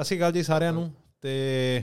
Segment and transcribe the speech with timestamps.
[0.00, 1.82] ਸਤਿ ਸ਼੍ਰੀ ਅਕਾਲ ਜੀ ਸਾਰਿਆਂ ਨੂੰ ਤੇ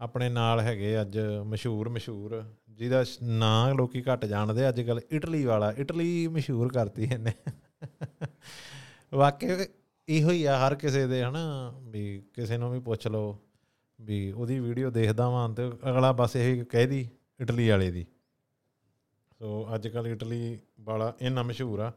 [0.00, 5.44] ਆਪਣੇ ਨਾਲ ਹੈਗੇ ਅੱਜ ਮਸ਼ਹੂਰ ਮਸ਼ਹੂਰ, ਜਿਹਦਾ ਸ਼- ਨਾਂ ਲੋਕੀ ਘੱਟ ਜਾਣਦੇ, ਅੱਜ ਕੱਲ ਇਟਲੀ
[5.44, 7.32] ਵਾਲਾ, ਇਟਲੀ ਮਸ਼ਹੂਰ ਕਰਤੀ ਇਹਨੇ।
[9.14, 9.56] ਵਾਕਿਆ
[10.08, 13.38] ਇਹੋ ਹੀ ਆ ਹਰ ਕਿਸੇ ਦੇ, ਹਨਾ, ਵੀ ਕਿਸੇ ਨੂੰ ਵੀ ਪੁੱਛ ਲਓ,
[14.00, 17.08] ਵੀ ਉਹਦੀ ਵੀਡੀਓ ਦੇਖਦਾ ਵਾਂ ਤੇ ਅਗਲਾ ਬਸ ਇਹ ਕਹਿਦੀ
[17.40, 18.06] ਇਟਲੀ ਵਾਲੇ ਦੀ।
[19.38, 21.92] ਸੋ ਅੱਜ ਕੱਲ ਇਟਲੀ ਵਾਲਾ ਇੰਨਾ ਮਸ਼ਹੂਰ ਆ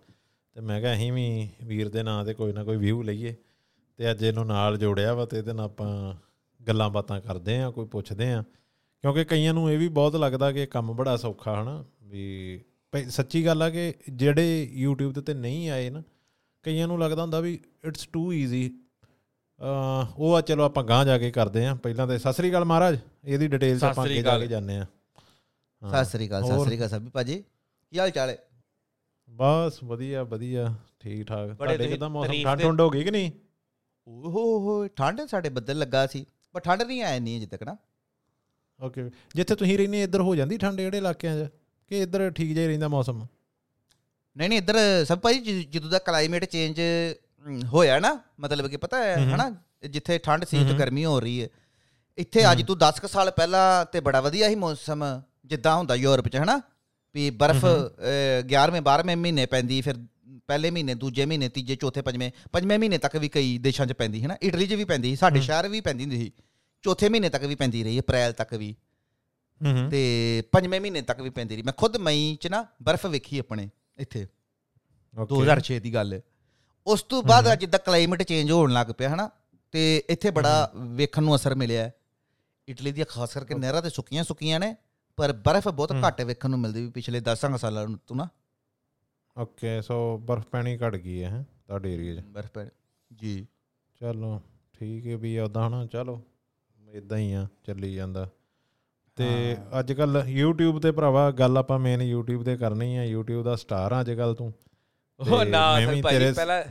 [0.54, 3.36] ਤੇ ਮੈਂ ਕਿਹਾ ਅਸੀਂ ਵੀ ਵੀਰ ਦੇ ਨਾਂ ਤੇ ਕੋਈ ਨਾ ਕੋਈ ਵਿਊ ਲਈਏ।
[3.98, 6.14] ਤੇ ਅੱਜ ਇਹਨੂੰ ਨਾਲ ਜੋੜਿਆ ਵਾ ਤੇ ਇਹਦੇ ਨਾਲ ਆਪਾਂ
[6.68, 8.44] ਗੱਲਾਂ ਬਾਤਾਂ ਕਰਦੇ ਆ ਕੋਈ ਪੁੱਛਦੇ ਆ।
[9.04, 12.63] ਕਿਉਂਕਿ ਕਈਆਂ ਨੂੰ ਇਹ ਵੀ ਬਹੁਤ ਲੱਗਦਾ ਕਿ ਇਹ ਕੰਮ ਬੜਾ ਸੌਖਾ ਹਨਾ ਵੀ
[13.09, 16.04] ਸੱਚੀ ਗੱਲ ਆ ਕਿ ਜਿਹੜੇ YouTube ਉੱਤੇ ਨਹੀਂ ਆਏ ਨਾ
[16.63, 18.70] ਕਈਆਂ ਨੂੰ ਲੱਗਦਾ ਹੁੰਦਾ ਵੀ ਇਟਸ ਟੂ ਈਜ਼ੀ
[20.18, 22.98] ਉਹ ਆ ਚਲੋ ਆਪਾਂ ਗਾਂ ਜਾ ਕੇ ਕਰਦੇ ਆ। ਪਹਿਲਾਂ ਤੇ ਸਤਿ ਸ੍ਰੀ ਅਕਾਲ ਮਹਾਰਾਜ
[23.26, 24.85] ਇਹਦੀ ਡਿਟੇਲ ਚ ਸਤਿ ਆਪਾਂ ਅੱਗੇ ਜਾ ਕੇ। ਜਾਂਦੇ ਆ।
[25.82, 26.63] ਸਤਿ ਸ੍ਰੀ ਅਕਾਲ ਸਤਿ?
[26.66, 27.44] ਸ੍ਰੀ ਅਕਾਲ ਸਭੀ ਭਾਜੀ।
[27.91, 28.38] ਕੀ ਹਾਲ ਚਾਲ ਹੈ
[29.30, 32.34] ਬਸ ਵਧੀਆ ਵਧੀਆ ਠੀਕ ਠਾਕ। ਤੁਹਾਡੇ ਕਿਦਾਂ ਮੌਸਮ?
[32.44, 33.32] ਠੰਡ ਠੰਡ ਹੋ ਗਈ ਕਿ ਨਹੀਂ?
[34.07, 37.75] ਓਹੋ ਠੰਡ ਸਾਡੇ ਬੱਦਲ ਲੱਗਾ ਸੀ ਪਰ ਠੰਡ ਨਹੀਂ ਆਇਆ ਨਹੀਂ ਅਜੇ ਤੱਕ ਨਾ
[38.79, 41.49] ਓਕੇ ਜਿੱਥੇ ਤੁਸੀਂ ਰਹਿੰਦੇ ਇੱਧਰ ਹੋ ਜਾਂਦੀ ਠੰਡ ਜਿਹੜੇ ਇਲਾਕਿਆਂ 'ਚ
[41.91, 43.26] ਕਿ ਇੱਧਰ ਠੀਕ ਜਿਹਾ ਰਹਿੰਦਾ ਮੌਸਮ
[44.35, 46.82] ਨਹੀਂ ਨਹੀਂ ਇੱਧਰ ਸਭ ਜ- ਜਦੋਂ ਦਾ ਕਲਾਈਮੇਟ ਚੇਂਜ
[47.73, 49.49] ਹੋਇਆ ਨਾ ਮਤਲਬ ਕਿ ਪਤਾ ਹੈ। ਹਨਾ
[49.90, 51.48] ਜਿੱਥੇ ਠੰਡ ਸੀ। ਤੇ ਗਰਮੀ ਹੋ ਰਹੀ ਹੈ
[52.17, 55.04] ਇੱਥੇ ਅੱਜ ਤੋਂ 10 ਕੁ ਸਾਲ ਪਹਿਲਾਂ ਤੇ ਬੜਾ ਵਧੀਆ ਸੀ ਮੌਸਮ
[55.45, 56.60] ਜਿੱਦਾਂ ਹੁੰਦਾ ਯੂਰਪ 'ਚ ਹਨਾ
[57.15, 59.98] ਵੀ ਬਰਫ਼ ਹਮਮ। 11ਵੇਂ 12ਵੇਂ ਮਹੀਨੇ ਪੈਂਦੀ ਫਿਰ
[60.48, 64.22] ਪਹਿਲੇ ਮਹੀਨੇ ਦੂਜੇ ਮਹੀਨੇ ਤੀਜੇ ਚੌਥੇ ਪੰਜਵੇਂ ਪੰਜਵੇਂ ਮਹੀਨੇ ਤੱਕ ਵੀ ਕਈ ਦੇਸ਼ਾਂ 'ਚ ਪੈਂਦੀ
[64.24, 66.31] ਹੈ ਨਾ। ਇਟਲੀ 'ਚ ਵੀ ਪੈਂਦੀ ਸੀ ਸਾਡੇ। ਸ਼ਹਿਰ ਵੀ ਪੈਂਦੀ ਹੁੰਦੀ ਸੀ।
[66.84, 68.75] ਚੌਥੇ ਮਹੀਨੇ ਤੱਕ ਵੀ ਪੈਂਦੀ ਰਹੀ ਅਪ੍ਰੈਲ ਤੱਕ ਵੀ।
[69.91, 73.69] ਤੇ ਪੰਜਵੇਂ ਮਹੀਨੇ ਤੱਕ ਵੀ ਪੈਂਦੀ ਰਹੀ। ਮੈਂ ਖੁਦ ਮਈ 'ਚ ਨਾ ਬਰਫ਼ ਵੇਖੀ ਆਪਣੇ
[73.97, 74.28] ਇੱਥੇ
[75.30, 76.19] 2006 ਦੀ ਗੱਲ।
[76.88, 79.30] ਉਸ ਤੋਂ ਬਾਅਦ। ਅੱਜ ਦਾ ਕਲਾਈਮੇਟ ਚੇਂਜ ਹੋਣ ਲੱਗ ਪਿਆ ਹਨਾ
[79.74, 81.90] ਤੇ ਇੱਥੇ ਬੜਾ ਵੇਖਣ ਨੂੰ ਅਸਰ ਮਿਲਿਆ।
[82.68, 84.75] ਇਟਲੀ ਦੀਆਂ ਖਾਸ ਕਰਕੇ ਨਹਿਰਾਂ ਤੇ ਸੁੱਕੀਆਂ ਸੁੱਕੀਆਂ ਨੇ
[85.18, 88.28] ਪਰ ਬਰਫ਼ ਬਹੁਤ। ਘੱਟ ਵੇਖਣ ਨੂੰ ਮਿਲਦੀ ਵੀ ਪਿਛਲੇ 10 ਸਾਲਾਂ ਤੋਂ ਨਾ।
[89.38, 92.19] ਓਕੇ ਸੋ ਬਰਫ਼ ਪੈਣੀ ਘਟ ਗਈ ਹੈ ਤੁਹਾਡੇ ਏਰੀਆ 'ਚ?
[92.19, 92.66] ਬਰਫ਼ ਪੈ
[93.16, 93.47] ਜੀ।
[94.00, 94.41] ਚਲੋ
[94.73, 96.22] ਠੀਕ ਹੈ ਵੀ ਉਦਾਂ ਹਨਾ ਚਲੋ
[96.91, 98.29] ਇਦਾਂ ਹੀ ਆ ਚੱਲੀ ਜਾਂਦਾ।
[99.16, 103.55] ਤੇ। ਅੱਜ ਕੱਲ YouTube ਤੇ ਭਰਾਵਾ ਗੱਲ ਆਪਾਂ ਮੇਨ YouTube ਤੇ ਕਰਨੀ ਆ YouTube ਦਾ
[103.55, 104.53] ਸਟਾਰ ਆ ਅੱਜ ਕੱਲ ਤੂੰ।
[105.19, 105.79] ਉਹ ਨਾ
[106.09, 106.63] ਤੇਰੇ- ਪਹਿਲਾਂ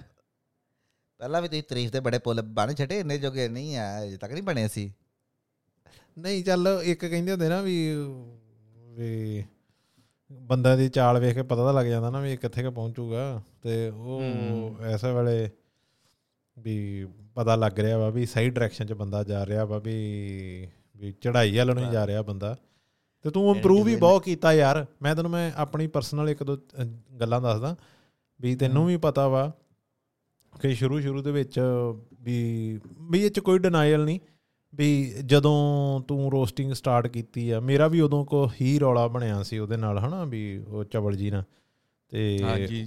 [1.19, 4.33] ਪਹਿਲਾਂ ਵੀ ਤੁਸੀਂ ਤਾਰੀਫ ਦੇ ਬੜੇ ਪੁੱਲ ਬਣ ਛੱਡੇ ਇੰਨੇ ਜੋਗੇ ਨਹੀਂ ਆ ਅਜੇ ਤੱਕ
[4.33, 4.95] ਨਹੀਂ ਬਣੇ ਸੀ।
[6.19, 7.95] ਨਹੀਂ ਚੱਲ ਇੱਕ ਕਹਿੰਦੇ ਹੁੰਦੇ ਨਾ ਵੀ
[8.77, 9.45] ਵੀ
[10.41, 13.43] ਬੰਦਾ ਦੀ ਚਾਲ ਵੇਖ ਕੇ ਪਤਾ ਤਾਂ ਲੱਗ ਜਾਂਦਾ ਨਾ ਵੀ ਇਹ ਕਿੱਥੇ ਕ ਪਹੁੰਚੂਗਾ
[13.63, 14.23] ਤੇ ਉਹ।
[14.83, 15.51] ਐਸੇ ਵੇਲੇ
[16.59, 19.95] ਵੀ ਪਤਾ ਲੱਗ ਰਿਹਾ ਵਾ ਵੀ ਸਹੀ ਡਾਇਰੈਕਸ਼ਨ 'ਚ ਬੰਦਾ ਜਾ ਰਿਹਾ ਵਾ ਵੀ
[20.97, 22.57] ਵੀ ਚੜ੍ਹਾਈ ਵੱਲ ਨੂੰ ਜਾ ਰਿਹਾ ਬੰਦਾ
[23.23, 26.59] ਤੇ ਤੂੰ ਇੰਪਰੂਵ ਵੀ ਬਹੁਤ ਕੀਤਾ ਯਾਰ ਮੈਂ ਤੈਨੂੰ ਮੈਂ ਆਪਣੀ ਪਰਸਨਲ ਇੱਕ ਦੋ
[27.21, 27.77] ਗੱਲਾਂ ਦੱਸਦਾ
[28.41, 29.53] ਵੀ ਤੈਨੂੰ। ਵੀ ਪਤਾ ਵਾ
[30.61, 31.61] ਕਿ ਸ਼ੁਰੂ ਸ਼ੁਰੂ ਦੇ ਵਿੱਚ
[32.21, 34.21] ਵੀ ਵੀ ਇਹ ਚ ਕੋਈ ਡਿਨਾਈਲ ਨਹੀਂ
[34.75, 39.59] ਵੀ ਜਦੋਂ ਤੂੰ ਰੋਸਟਿੰਗ ਸਟਾਰਟ ਕੀਤੀ ਆ ਮੇਰਾ ਵੀ ਉਦੋਂ ਕੋ ਹੀ ਰੌਲਾ ਬਣਿਆ ਸੀ
[39.59, 41.45] ਉਹਦੇ ਨਾਲ ਹਨਾ ਵੀ ਉਹ ਚਵਲ ਜੀ ਨਾਲ।
[42.09, 42.39] ਤੇ।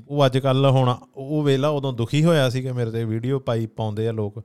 [0.08, 3.66] ਉਹ ਅੱਜ ਕੱਲ ਹੁਣ ਉਹ ਵੇਲਾ ਉਦੋਂ ਦੁਖੀ ਹੋਇਆ ਸੀ ਕਿ ਮੇਰੇ ਤੇ ਵੀਡੀਓ ਪਾਈ
[3.66, 4.44] ਪਾਉਂਦੇ ਆ ਲੋਕ।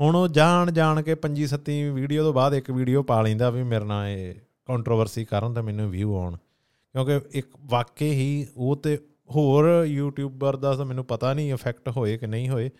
[0.00, 3.62] ਹੁਣ ਉਹ ਜਾਣ ਜਾਣ ਕੇ ਪੰਜੀ ਸੱਤੀ ਵੀਡੀਓ ਤੋਂ ਬਾਅਦ ਇੱਕ ਵੀਡੀਓ ਪਾ ਲੈਂਦਾ ਵੀ
[3.62, 4.34] ਮੇਰੇ ਨਾਲ ਇਹ
[4.66, 6.36] ਕੰਟਰੋਵਰਸੀ ਕਰਨ ਤਾਂ ਮੈਨੂੰ ਵਿਊ ਆਉਣ।
[6.92, 8.98] ਕਿਉਂਕਿ ਇੱਕ ਵਾਕਈ ਹੀ ਉਹ ਤੇ
[9.30, 12.70] ਹੋਰ ਯੂਟਿਊਬਰ ਦਾ ਤਾਂ ਮੈਨੂੰ ਪਤਾ ਨਹੀਂ ਇਫੈਕਟ ਹੋਏ ਕਿ ਨਹੀਂ ਹੋਏ।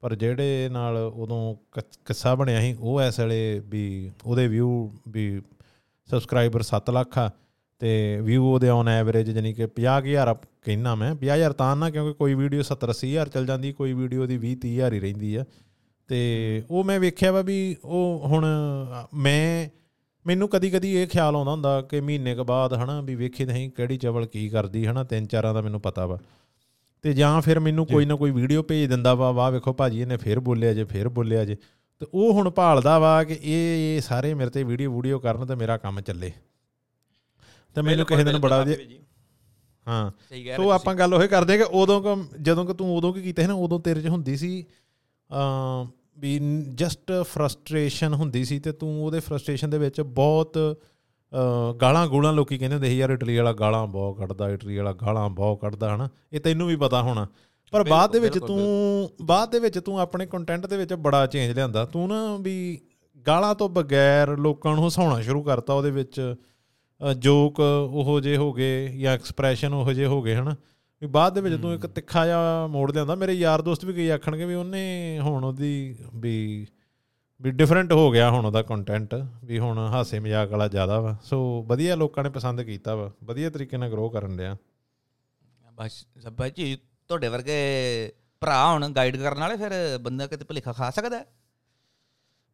[0.00, 5.42] ਪਰ ਜਿਹੜੇ ਨਾਲ ਉਦੋਂ ਕ- ਕਿੱਸਾ ਬਣਿਆ ਸੀ, ਉਹ ਇਸ ਵੇਲੇ ਵੀ ਉਹਦੇ ਵਿਊ ਵੀ
[6.10, 7.30] ਸਬਸਕ੍ਰਾਈਬਰ 7 ਲੱਖ ਆ
[7.78, 12.34] ਤੇ ਵਿਊ ਉਹਦੇ ਔਨ ਐਵਰੇਜ ਜਾਨੀ ਕਿ 50000 ਕਹਿਣਾ ਮੈਂ 50000 ਤਾਂ ਨਾ ਕਿਉਂਕਿ ਕੋਈ
[12.34, 15.44] ਵੀਡੀਓ 70 80000 ਚੱਲ ਜਾਂਦੀ, ਕੋਈ ਵੀਡੀਓ ਦੀ 20 30000 ਹੀ ਰਹਿੰਦੀ ਆ।
[16.08, 18.46] ਤੇ ਉਹ ਮੈਂ ਵੇਖਿਆ ਵਾ ਵੀ ਉਹ ਹੁਣ
[19.14, 19.68] ਮੈਂ,
[20.26, 23.70] ਮੈਨੂੰ ਕਦੀ ਕਦੀ ਇਹ ਖਿਆਲ ਆਉਂਦਾ ਹੁੰਦਾ ਕਿ ਮਹੀਨੇ ਕੁ ਬਾਅਦ ਹਨਾ ਵੀ ਵੇਖੀ ਨਹੀਂ
[23.70, 26.18] ਕਿਹੜੀ ਚਵਲ ਕੀ ਕਰਦੀ ਹਨਾ, ਤਿੰਨ ਚਾਰਾਂ ਦਾ ਮੈਨੂੰ ਪਤਾ ਵਾ।
[27.02, 30.16] ਤੇ ਜਾਂ ਫਿਰ ਮੈਨੂੰ ਕੋਈ ਨਾ ਕੋਈ ਵੀਡੀਓ ਭੇਜ ਦਿੰਦਾ ਵਾ ਵਾਹ ਵੇਖੋ ਭਾਜੀ ਇਹਨੇ
[30.16, 31.54] ਫਿਰ ਬੋਲਿਆ ਜੇ ਫਿਰ ਬੋਲਿਆ ਜੇ।
[31.98, 35.54] ਤੇ ਉਹ ਹੁਣ ਭਾਲਦਾ ਵਾ ਕਿ ਇਹ ਇਹ ਸਾਰੇ ਮੇਰੇ ਤੇ ਵੀਡੀਓ ਵੀਡੀਓ ਕਰਨ ਤੇ
[35.54, 36.32] ਮੇਰਾ ਕੰਮ ਚੱਲੇ।
[37.74, 38.66] ਤੇ ਮੈਨੂੰ ਕਿਸੇ ਦਿਨ ਬੜਾ
[39.88, 40.10] ਹਾਂ।
[40.56, 43.48] ਸੋ ਆਪਾਂ ਗੱਲ ਉਹ ਕਰਦੇ ਕਿ ਉਦੋਂ ਕੁ ਜਦੋਂ ਕਿ ਤੂੰ ਉਦੋਂ ਕੀ ਕੀਤਾ ਸੀ
[43.48, 44.64] ਨਾ ਉਦੋਂ ਤੇਰੇ 'ਚ ਹੁੰਦੀ ਸੀ
[45.32, 45.86] ਅ
[46.18, 50.78] ਵੀ ਜਸਟ ਫਰਸਟ੍ਰੇਸ਼ਨ ਹੁੰਦੀ ਸੀ ਤੇ ਤੂੰ ਉਹਦੇ ਫਰਸਟ੍ਰੇਸ਼ਨ ਦੇ ਵਿੱਚ ਬਹੁਤ
[51.82, 55.28] ਗਾਲਾਂ ਗੂਲਾਂ ਲੋਕੀ ਕਹਿੰਦੇ ਹੁੰਦੇ ਸੀ ਯਾਰ ਇਟਲੀ ਵਾਲਾ ਗਾਲਾਂ ਬਹੁਤ ਕੱਢਦਾ ਇਟਲੀ ਵਾਲਾ ਗਾਲਾਂ
[55.30, 56.08] ਬਹੁਤ ਕੱਢਦਾ ਹਨਾ?
[56.32, 57.26] ਇਹ ਤੈਨੂੰ ਵੀ ਪਤਾ ਹੋਣਾ।
[57.72, 61.52] ਪਰ ਬਾਅਦ ਦੇ ਵਿੱਚ ਤੂੰ ਬਾਅਦ ਦੇ ਵਿੱਚ ਤੂੰ ਆਪਣੇ ਕੰਟੈਂਟ ਦੇ ਵਿੱਚ ਬੜਾ ਚੇਂਜ
[61.52, 62.78] ਲਿਆਂਦਾ। ਤੂੰ ਨਾ ਵੀ
[63.26, 66.34] ਗਾਲਾਂ ਤੋਂ ਬਗੈਰ ਲੋਕਾਂ ਨੂੰ ਹਸਾਉਣਾ ਸ਼ੁਰੂ ਕਰਤਾ ਉਹਦੇ ਵਿੱਚ।
[67.18, 67.60] ਜੋਕ
[67.90, 70.56] ਉਹੋ ਜੇ ਹੋ ਗਏ ਜਾਂ ਐਕਸਪ੍ਰੈਸ਼ਨ ਉਹੋ ਜੇ ਹੋ ਗਏ ਹਨਾ?
[71.00, 74.08] ਵੀ ਬਾਅਦ ਦੇ ਵਿੱਚ ਤੂੰ ਇੱਕ ਤਿੱਖਾ ਜਿਹਾ ਮੋੜ ਲਿਆਂਦਾ। ਮੇਰੇ ਯਾਰ ਦੋਸਤ ਵੀ ਕਈ
[74.08, 76.66] ਆਖਣਗੇ ਵੀ ਉਹਨੇ ਹੁਣ ਉਹਦੀ ਵੀ
[77.40, 79.14] ਵੀ ਡਿਫਰੈਂਟ ਹੋ ਗਿਆ ਹੁਣ ਉਹਦਾ ਕੰਟੈਂਟ
[79.44, 83.50] ਵੀ ਹੁਣ ਹਾਸੇ ਮਜ਼ਾਕ ਵਾਲਾ ਜ਼ਿਆਦਾ ਵਾ ਸੋ ਵਧੀਆ ਲੋਕਾਂ ਨੇ ਪਸੰਦ ਕੀਤਾ ਵਾ ਵਧੀਆ
[83.50, 84.56] ਤਰੀਕੇ ਨਾਲ ਗਰੋ ਕਰਨ ਡਿਆ
[85.72, 90.90] ਬਸ ਸਭ ਭਾਜੀ ਤੁਹਾਡੇ ਵਰਗੇ ਭਰਾ ਹੁਣ ਗਾਈਡ ਕਰਨ ਵਾਲੇ ਫਿਰ ਬੰਦਾ ਕਿਤੇ ਭੁਲੇਖਾ ਖਾ
[90.90, 91.24] ਸਕਦਾ?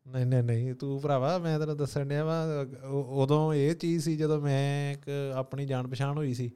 [0.07, 4.41] ਨਹੀਂ ਨਹੀਂ ਨਹੀਂ ਤੂੰ ਭਰਾਵਾ ਮੈਂ ਤੈਨੂੰ ਦੱਸਣ ਡਿਆ ਵਾ ਉਦੋਂ ਇਹ ਚੀਜ਼ ਸੀ ਜਦੋਂ
[4.41, 6.51] ਮੈਂ ਇੱਕ ਆਪਣੀ ਜਾਣ ਪਛਾਣ ਹੋਈ ਸੀ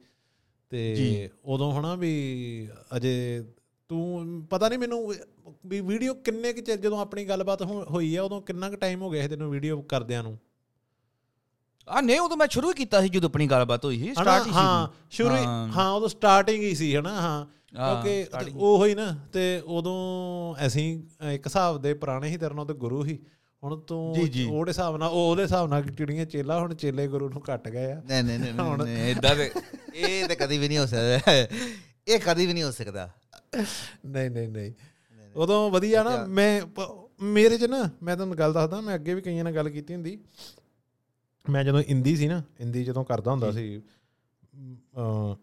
[0.69, 2.11] ਤੇ ਜੀ। ਉਦੋਂ ਹਨਾ ਵੀ
[2.97, 3.43] ਅਜੇ
[3.89, 5.15] ਤੂੰ ਪਤਾ ਨਹੀਂ ਮੈਨੂੰ
[5.65, 9.09] ਵੀ ਵੀਡੀਓ ਕਿੰਨੇ ਕਿ ਚਿਰ ਜਦੋਂ ਆਪਣੀ ਗੱਲਬਾਤ ਹੋਈ ਆ ਉਦੋਂ ਕਿੰਨਾ ਕੁ ਟਾਈਮ ਹੋ
[9.09, 10.39] ਗਿਆ ਇਹ ਤੈਨੂੰ ਵੀਡੀਓ ਕਰਦਿਆਂ ਨੂੰ?
[11.89, 14.13] ਆ ਨਹੀਂ ਉਦੋਂ ਮੈਂ ਸ਼ੁਰੂ ਕੀਤਾ ਸੀ ਜਦੋਂ ਆਪਣੀ ਗੱਲਬਾਤ ਹੋਈ ਸੀ?
[14.13, 17.21] ਸਟਾਰਟ ਹੀ ਸੀ। ਹਾਂ ਸ਼ੁਰੂ ਹੀ- ਉਦੋਂ ਸਟਾਰਟਿੰਗ ਹੀ ਸੀ ਹਨਾ?
[17.21, 17.45] ਹਾਂ।
[18.01, 18.25] ਕਿਉਂਕਿ।
[18.55, 23.05] ਉਹ ਹੀ ਨਾ ਤੇ ਉਦੋਂ ਅਸੀਂ ਇੱਕ ਹਿਸਾਬ ਦੇ ਪੁਰਾਣੇ ਹੀ ਤੇਰੇ ਨਾਲ ਤੇ ਗੁਰੂ
[23.05, 23.19] ਹੀ।
[23.63, 24.15] ਹੁਣ ਤੂੰ।
[24.47, 27.91] ਉਹਦੇ ਹਿਸਾਬ ਨਾਲ ਉਹ ਉਹਦੇ ਹਿਸਾਬ ਨਾਲ ਟਿੜੀਆਂ ਚੇਲਾ ਹੁਣ ਚੇਲੇ ਗੁਰੂ ਨੂੰ ਘਟ ਗਏ
[27.91, 29.51] ਆ। ਨਹੀਂ ਨਹੀਂ ਨਹੀਂ, ਇਦਾਂ ਦੇ
[29.95, 31.31] ਇਹ ਤਾਂ ਕਦੀ ਵੀ ਨਹੀਂ ਹੋ ਸਕਦਾ।
[32.07, 33.09] ਇਹ ਕਦੀ ਵੀ ਨਹੀਂ ਹੋ ਸਕਦਾ।
[34.05, 34.73] ਨਹੀਂ ਨਹੀਂ ਨਹੀਂ।
[35.35, 36.61] ਉਦੋਂ ਵਧੀਆ ਨਾ ਮੈਂ
[37.21, 40.19] ਮੇਰੇ ਚ ਨਾ ਮੈਂ ਤੁਹਾਨੂੰ ਗੱਲ ਦੱਸਦਾ ਮੈਂ ਅੱਗੇ ਵੀ ਕਈਆਂ ਨਾਲ ਗੱਲ ਕੀਤੀ ਹੁੰਦੀ।
[41.49, 43.81] ਮੈਂ ਜਦੋਂ ਇੰਦੀ ਸੀ ਨਾ ਇੰਦੀ ਜਦੋਂ ਕਰਦਾ ਹੁੰਦਾ ਸੀ
[44.57, 45.35] ਅ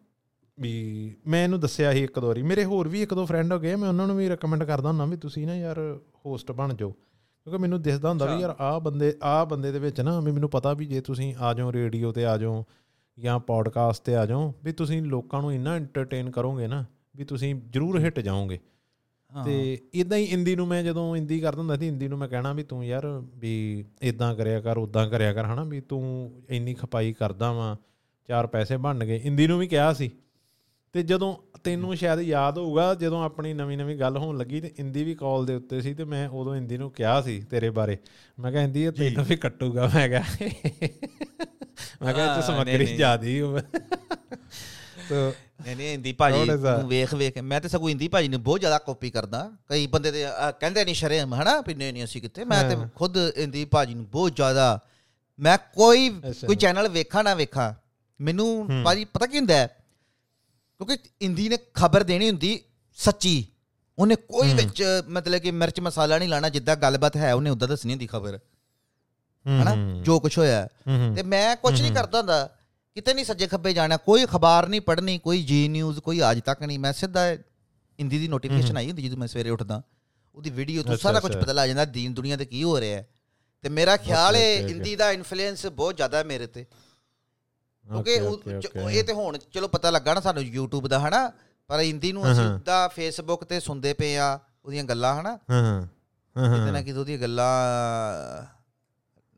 [0.60, 3.58] ਵੀ ਮੈਂ ਇਹਨੂੰ ਦੱਸਿਆ ਸੀ ਇੱਕ ਦੋ ਵਾਰੀ। ਮੇਰੇ ਹੋਰ ਵੀ ਇੱਕ ਦੋ ਫਰੈਂਡ ਹੋ
[3.58, 6.90] ਗਏ ਮੈਂ ਉਹਨਾਂ ਨੂੰ ਵੀ ਰეკਮੈਂਡ ਕਰਦਾ ਹੁੰਦਾ ਵੀ ਤੁਸੀਂ ਨਾ ਯਾਰ ਹੋਸਟ ਬਣ ਜਾਓ।
[6.90, 10.50] ਕਿਉਂਕਿ ਮੈਨੂੰ ਦਿਸਦਾ ਹੁੰਦਾ ਵੀ ਯਾਰ ਆਹ ਬੰਦੇ ਆਹ ਬੰਦੇ ਦੇ ਵਿੱਚ ਨਾ ਵੀ ਮੈਨੂੰ
[10.50, 12.64] ਪਤਾ ਵੀ ਜੇ ਤੁਸੀਂ ਆ ਜਾਓ ਰੇਡੀਓ ਤੇ ਆ ਜਾਓ
[13.18, 16.84] ਜਾਂ ਪੋਡਕਾਸਟ ਤੇ ਆ ਜਾਓ ਵੀ ਤੁਸੀਂ ਲੋਕਾਂ ਨੂੰ ਇੰਨਾ ਐਂਟਰਟੇਨ ਕਰੋਗੇ ਨਾ
[17.16, 18.58] ਵੀ ਤੁਸੀਂ ਜ਼ਰੂਰ ਹਿੱਟ ਜਾਓਗੇ।
[19.44, 22.52] ਤੇ ਇਦਾਂ ਹੀ ਇੰਦੀ ਨੂੰ ਮੈਂ ਜਦੋਂ ਇੰਦੀ ਕਰਦਾ ਹੁੰਦਾ ਸੀ ਇੰਦੀ ਨੂੰ ਮੈਂ ਕਹਿਣਾ
[22.52, 27.12] ਵੀ ਤੂੰ ਯਾਰ ਵੀ ਇਦਾਂ ਕਰਿਆ ਕਰ ਉਦਾਂ ਕਰਿਆ ਕਰ ਹਨਾ ਵੀ ਤੂੰ ਇੰਨੀ ਖਪਾਈ
[27.12, 27.76] ਕਰਦਾ ਵਾਂ
[28.28, 30.10] ਚਾਰ ਪੈਸੇ ਬਣ ਗਏ। ਇੰਦੀ ਨੂੰ ਵੀ ਕਿਹਾ ਸੀ।
[30.92, 35.04] ਤੇ ਜਦੋਂ ਤੈਨੂੰ ਸ਼ਾਇਦ ਯਾਦ ਹੋਊਗਾ ਜਦੋਂ ਆਪਣੀ ਨਵੀਂ ਨਵੀਂ ਗੱਲ ਹੋਣ ਲੱਗੀ ਤੇ ਇੰਦੀ
[35.04, 37.98] ਵੀ ਕਾਲ ਦੇ ਉੱਤੇ ਸੀ ਤੇ ਮੈਂ ਉਦੋਂ ਇੰਦੀ ਨੂੰ ਕਿਹਾ ਸੀ ਤੇਰੇ ਬਾਰੇ।
[38.40, 39.90] ਮੈਂ ਕਿਹਾ ਇੰਦੀ ਇਹ ਤੈਨੂੰ ਵੀ ਕੱਟੂਗਾ?
[39.94, 40.22] ਮੈਂ ਕਿਹਾ
[42.02, 43.58] ਮੈਂ ਕਿਹਾ ਤੂੰ ਸਮਗਰੀ। ਜ਼ਿਆਦੀ ਹੋ
[45.08, 45.32] ਤੋ
[45.64, 48.78] ਨਹੀਂ ਨਹੀਂ ਹਿੰਦੀ ਭਾਜੀ। ਨੂੰ ਵੇਖ ਵੇਖ। ਮੈਂ ਤੇ ਸਗੋਂ ਹਿੰਦੀ ਭਾਜੀ ਨੂੰ ਬਹੁਤ ਜ਼ਿਆਦਾ
[48.78, 50.24] ਕਾਪੀ ਕਰਦਾ। ਕਈ ਬੰਦੇ ਤੇ
[50.60, 52.44] ਕਹਿੰਦੇ ਨਹੀਂ ਸ਼ਰਮ ਹਨਾ ਵੀ ਨਹੀਂ ਨਹੀਂ ਅਸੀਂ ਕਿੱਥੇ?
[52.44, 54.80] ਮੈਂ ਤੇ। ਖੁਦ ਹਿੰਦੀ ਭਾਜੀ ਨੂੰ ਬਹੁਤ ਜ਼ਿਆਦਾ
[55.38, 56.08] ਮੈਂ ਕੋਈ।
[56.46, 57.72] ਕੋਈ ਚੈਨਲ ਵੇਖਾਂ ਨਾ ਵੇਖਾਂ
[58.20, 62.60] ਮੈਨੂੰ। ਭਾਜੀ ਪਤਾ ਕੀ ਹੁੰਦਾ ਕਿਉਂਕਿ ਹਿੰਦੀ ਨੇ ਖਬਰ ਦੇਣੀ ਹੁੰਦੀ
[62.96, 63.46] ਸੱਚੀ।
[63.98, 67.92] ਉਹਨੇ ਕੋਈ। ਵਿੱਚ ਮਤਲਬ ਕਿ ਮਿਰਚ ਮਸਾਲਾ ਨਹੀਂ ਲਾਣਾ ਜਿੱਦਾਂ ਗੱਲਬਾਤ ਹੈ ਉਹਨੇ ਉਦਾਂ ਦੱਸਣੀ
[67.92, 68.38] ਹੁੰਦੀ ਖਬਰ।
[69.46, 70.00] ਹਨਾ?
[70.02, 70.68] ਜੋ ਕੁਝ ਹੋਇਆ।
[71.16, 72.55] ਤੇ ਮੈਂ ਕੁਝ ਨਹੀਂ ਕਰਦਾ ਹੁੰਦਾ।
[72.96, 76.62] ਕਿਤੇ ਨਹੀਂ ਸੱਜੇ ਖੱਬੇ ਜਾਣਾ ਕੋਈ ਅਖਬਾਰ ਨਹੀਂ ਪੜ੍ਹਨੀ ਕੋਈ ਜੀ ਨਿਊਜ਼ ਕੋਈ ਅੱਜ ਤੱਕ
[76.62, 79.82] ਨਹੀਂ। ਮੈਂ ਸਿੱਧਾ ਹਿੰਦੀ ਦੀ ਨੋਟੀਫਿਕੇਸ਼ਨ ਆਈ ਹੁੰਦੀ ਜਦੋਂ ਮੈਂ ਸਵੇਰੇ ਉੱਠਦਾ।
[80.34, 83.06] ਉਹਦੀ ਵੀਡੀਓ ਤੋਂ ਸਾਰਾ ਕੁਝ। ਪਤਾ ਲੱਗ ਜਾਂਦਾ ਦੀਨ ਦੁਨੀਆ ਤੇ ਕੀ ਹੋ ਰਿਹਾ ਹੈ?
[83.62, 84.56] ਤੇ ਮੇਰਾ ਖਿਆਲ ਹੈ.
[84.68, 88.18] ਹਿੰਦੀ ਦਾ ਇਨਫਲੂਐਂਸ ਬਹੁਤ ਜ਼ਿਆਦਾ ਹੈ ਮੇਰੇ ਤੇ। ਕਿਉਂਕਿ
[88.90, 91.32] ਇਹ ਤੇ ਹੁਣ ਚਲੋ ਪਤਾ ਲੱਗਾ ਨਾ ਸਾਨੂੰ YouTube ਦਾ ਹਨਾ?
[91.68, 95.38] ਪਰ ਹਿੰਦੀ ਨੂੰ ਅਸੀਂ। ਉਦਾਂ Facebook ਤੇ ਸੁਣਦੇ ਪਏ ਆ ਉਹਦੀਆਂ ਗੱਲਾਂ ਹਨਾ?
[95.50, 95.86] ਹਾਂ
[96.36, 97.52] ਹਾਂ। ਕਿਤੇ ਨਾ ਕਿਤੇ ਉਹਦੀਆਂ ਗੱਲਾਂ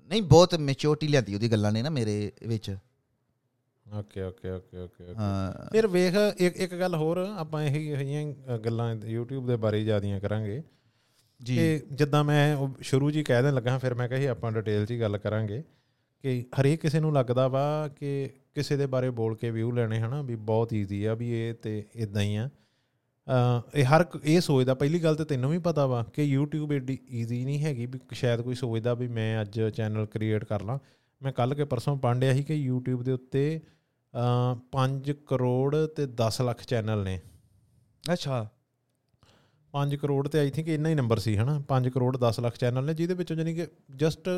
[0.08, 2.76] ਨਹੀਂ ਬਹੁਤ ਮੈਚਿਓਰਟੀ ਲਿਆਂਦੀ ਉਹਦੀ ਗੱਲਾਂ ਨੇ ਨਾ ਮੇਰੇ ਵਿੱਚ।
[3.93, 8.58] ਓਕੇ ਓਕੇ ਓਕੇ ਓਕੇ ਹਾਂ। ਫਿਰ ਵੇਖ ਇੱਕ ਇੱਕ ਗੱਲ ਹੋਰ ਆਪਾਂ ਇਹੀ ਇਹੀਆਂ ਅ,
[8.58, 10.62] ਗੱਲਾਂ YouTube ਦੇ ਬਾਰੇ ਜਿਆਦੀਆਂ ਕਰਾਂਗੇ।
[11.56, 15.00] ਕਿ ਜਿੱਦਾਂ ਮੈਂ ਸ਼ੁਰੂ ਹੀ ਕਹਿ ਦੇਣ ਲੱਗਾ ਫਿਰ ਮੈਂ ਕਹੀ ਆਪਾਂ ਡਿਟੇਲ 'ਚ ਹੀ
[15.00, 15.62] ਗੱਲ ਕਰਾਂਗੇ
[16.23, 20.23] ਕਿ ਹਰੇਕ ਕਿਸੇ ਨੂੰ ਲੱਗਦਾ ਵਾ ਕਿ ਕਿਸੇ ਦੇ ਬਾਰੇ ਬੋਲ ਕੇ ਵਿਊ ਲੈਣੇ ਹਨਾ
[20.23, 22.49] ਵੀ ਬਹੁਤ ਈਜ਼ੀ ਆ ਵੀ ਇਹ ਤੇ ਇਦਾਂ ਹੀ ਆ।
[23.75, 27.44] ਇਹ ਹਰ ਇਹ ਸੋਚਦਾ ਪਹਿਲੀ ਗੱਲ ਤੇ ਤੈਨੂੰ ਵੀ ਪਤਾ ਵਾ ਕਿ YouTube ਏਡੀ ਈਜ਼ੀ
[27.44, 30.79] ਨਹੀਂ ਹੈਗੀ ਵੀ ਸ਼ਾਇਦ ਕੋਈ ਸੋਚਦਾ ਵੀ ਮੈਂ ਅੱਜ ਚੈਨਲ ਕ੍ਰੀਏਟ ਕਰ ਲਾਂ।
[31.23, 33.61] ਮੈਂ ਕੱਲ ਕੇ ਪਰਸੋਂ ਪੜ੍ਹਿਆ ਸੀ ਕਿ YouTube ਦੇ ਉੱਤੇ
[34.72, 37.20] 5 ਕਰੋੜ ਤੇ 10 ਲੱਖ ਚੈਨਲ ਨੇ।
[38.12, 38.46] ਅੱਛਾ।
[39.75, 41.62] 5 ਕਰੋੜ ਤੇ ਆਈ ਥਿੰਕ ਇੰਨਾ ਹੀ ਨੰਬਰ ਸੀ ਹਨਾ?
[41.69, 43.66] 5 ਕਰੋੜ 10 ਲੱਖ ਚੈਨਲ ਨੇ ਜਿਹਦੇ ਵਿੱਚੋਂ ਜਾਨੀ ਕਿ
[43.96, 44.28] ਜਸਟ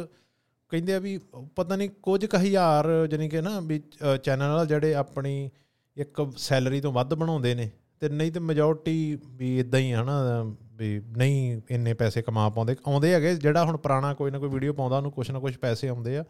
[0.70, 1.18] ਕਹਿੰਦੇ ਆ ਵੀ
[1.56, 3.82] ਪਤਾ ਨਹੀਂ ਕੁਝ ਕੁ ਹਜ਼ਾਰ ਜਾਨੀ ਕਿ ਨਾ ਵੀ
[4.24, 5.50] ਚੈਨਲ ਜਿਹੜੇ ਆਪਣੀ
[5.96, 7.70] ਇੱਕ ਸੈਲਰੀ ਤੋਂ ਵੱਧ ਬਣਾਉਂਦੇ ਨੇ
[8.00, 10.44] ਤੇ ਨਹੀਂ ਤੇ ਮੈਜੋਰਟੀ ਵੀ ਇਦਾਂ ਹੀ ਹਨਾ?
[10.72, 14.72] ਵੀ ਨਹੀਂ ਇੰਨੇ ਪੈਸੇ ਕਮਾ ਪਾਉਂਦੇ। ਆਉਂਦੇ ਹੈਗੇ ਜਿਹੜਾ ਹੁਣ ਪੁਰਾਣਾ ਕੋਈ ਨਾ ਕੋਈ ਵੀਡੀਓ
[14.72, 16.24] ਪਾਉਂਦਾ ਉਹਨੂੰ ਕੁਛ ਨਾ ਕੁਛ ਪੈਸੇ ਆਉਂਦੇ ਆ।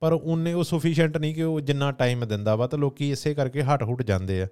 [0.00, 3.62] ਪਰ ਉਹਨੇ ਉਹ ਸਫੀਸ਼ੀਐਂਟ ਨਹੀਂ ਕਿ ਉਹ ਜਿੰਨਾ ਟਾਈਮ ਦਿੰਦਾ ਵਾ ਤਾਂ ਲੋਕੀ ਇਸੇ ਕਰਕੇ
[3.62, 4.46] ਹਟ ਹੁਟ ਜਾਂਦੇ ਆ।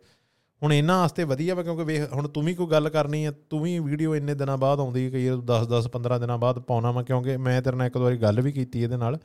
[0.62, 3.62] ਹੁਣ ਇਹਨਾਂ ਵਾਸਤੇ ਵਧੀਆ ਵਾ ਕਿਉਂਕਿ ਵੇਖ ਹੁਣ ਤੂੰ ਵੀ ਕੋਈ ਗੱਲ ਕਰਨੀ ਆ ਤੂੰ
[3.62, 7.36] ਵੀ ਵੀਡੀਓ ਇੰਨੇ ਦਿਨਾਂ ਬਾਅਦ ਆਉਂਦੀ ਕਈ 10 10 15 ਦਿਨਾਂ ਬਾਅਦ ਪਾਉਣਾ ਵਾ ਕਿਉਂਕਿ
[7.36, 9.18] ਮੈਂ ਤੇਰੇ ਨਾਲ ਇੱਕ ਦੋ ਵਾਰੀ ਗੱਲ ਵੀ ਕੀਤੀ ਇਹਦੇ ਨਾਲ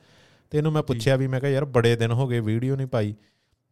[0.50, 3.14] ਤੇ ਇਹਨੂੰ ਮੈਂ ਪੁੱਛਿਆ ਵੀ ਮੈਂ ਕਿਹਾ ਯਾਰ ਬੜੇ ਦਿਨ ਹੋ ਗਏ ਵੀਡੀਓ ਨਹੀਂ ਪਾਈ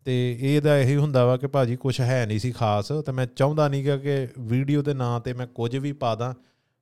[0.04, 3.68] ਤੇ ਇਹਦਾ ਇਹੀ ਹੁੰਦਾ ਵਾ ਕਿ ਭਾਜੀ ਕੁਝ ਹੈ ਨਹੀਂ ਸੀ ਖਾਸ ਤੇ ਮੈਂ ਚਾਹੁੰਦਾ
[3.68, 6.34] ਨਹੀਂ ਕਿ ਵੀਡੀਓ ਦੇ ਨਾਂ ਤੇ ਮੈਂ ਕੁਝ ਵੀ ਪਾ ਦਾਂ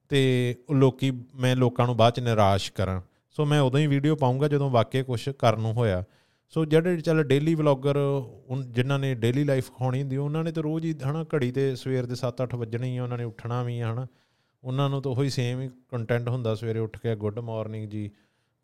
[0.09, 3.01] ਤੇ ਲੋਕੀ ਮੈਂ ਲੋਕਾਂ ਨੂੰ ਬਾਅਦ ਚ ਨਿਰਾਸ਼ ਕਰਾਂ।
[3.39, 6.05] ਸੋ ਮੈਂ ਉਦੋਂ ਹੀ ਵੀਡੀਓ ਪਾਉਂਗਾ ਜਦੋਂ ਵਾਕਿਆ ਕੁਝ ਕਰਨ ਨੂੰ ਹੋਇਆ।
[6.49, 7.99] ਸੋ ਜਿਹੜੇ ਚੱਲ ਡੇਲੀ ਵਲੌਗਰ
[8.67, 12.07] ਜਿਨ੍ਹਾਂ ਨੇ ਡੇਲੀ ਲਾਈਫ ਖਾਣੀ ਹੁੰਦੀ ਉਹਨਾਂ ਨੇ ਤਾਂ ਰੋਜ਼ ਹੀ ਹਨਾ ਘੜੀ ਤੇ ਸਵੇਰ
[12.07, 14.07] ਦੇ 7-8 ਵੱਜਣੇ ਹੀ ਆ ਉਹਨਾਂ ਨੇ ਉੱਠਣਾ ਵੀ ਹਨਾ।
[14.65, 18.11] ਉਹਨਾਂ ਨੂੰ ਤਾਂ ਉਹੀ ਸੇਮ ਹੀ ਕੰਟੈਂਟ ਹੁੰਦਾ ਸਵੇਰੇ ਉੱਠ ਕੇ ਗੁੱਡ ਮਾਰਨਿੰਗ ਜੀ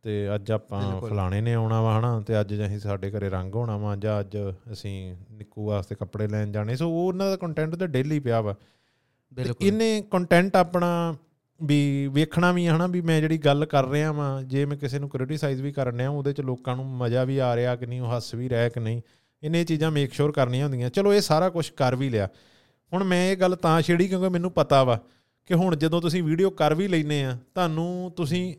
[0.02, 3.76] ਤੇ ਅੱਜ ਆਪਾਂ। ਫਲਾਣੇ ਨੇ ਆਉਣਾ ਵਾ ਹਨਾ ਤੇ ਅੱਜ ਅਸੀਂ ਸਾਡੇ ਘਰੇ ਰੰਗ ਹੋਣਾ
[3.76, 4.36] ਵਾ ਜਾਂ ਅੱਜ
[4.72, 8.54] ਅਸੀਂ ਨਿੱਕੂ ਵਾਸਤੇ ਕੱਪੜੇ ਲੈਣ ਜਾਣੇ। ਸੋ ਉਹ ਉਹਨਾਂ ਦਾ ਕੰਟੈਂਟ ਤਾਂ ਡੇਲੀ ਪਿਆ ਵਾ।
[9.32, 11.16] ਬਿਲਕੁਲ। ਇਹਨੇ ਕੰਟੈਂਟ ਆਪਣਾ
[11.61, 14.99] ਵੀ ਵੇਖਣਾ ਵੀ ਆ ਹਨਾ, ਵੀ ਮੈਂ ਜਿਹੜੀ ਗੱਲ ਕਰ ਰਿਹਾ ਵਾਂ, ਜੇ ਮੈਂ ਕਿਸੇ
[14.99, 18.00] ਨੂੰ ਕ੍ਰਿਟਿਸਾਈਜ਼ ਵੀ ਕਰਨ ਰਿਹਾ ਉਹਦੇ ਚ ਲੋਕਾਂ ਨੂੰ ਮਜ਼ਾ ਵੀ ਆ ਰਿਹਾ ਕਿ ਨਹੀਂ,
[18.00, 19.00] ਉਹ ਹੱਸ ਵੀ ਰਿਹਾ ਕਿ ਨਹੀਂ
[19.42, 22.28] ਇਹਨੇ ਇਹ ਚੀਜ਼ਾਂ ਮੇਕ ਸ਼ੋਰ ਕਰਨੀਆਂ ਹੁੰਦੀਆਂ। ਚਲੋ ਇਹ ਸਾਰਾ ਕੁਝ ਕਰ ਵੀ ਲਿਆ।
[22.92, 25.00] ਹੁਣ ਮੈਂ ਇਹ ਗੱਲ ਤਾਂ ਛੇੜੀ ਕਿਉਂਕਿ ਮੈਨੂੰ ਪਤਾ ਵਾ
[25.46, 28.54] ਕਿ ਹੁਣ ਜਦੋਂ ਤੁਸੀਂ ਵੀਡੀਓ ਕਰ ਵੀ ਲੈਨੇ ਆ, ਤੁਹਾਨੂੰ ਤੁਸੀਂ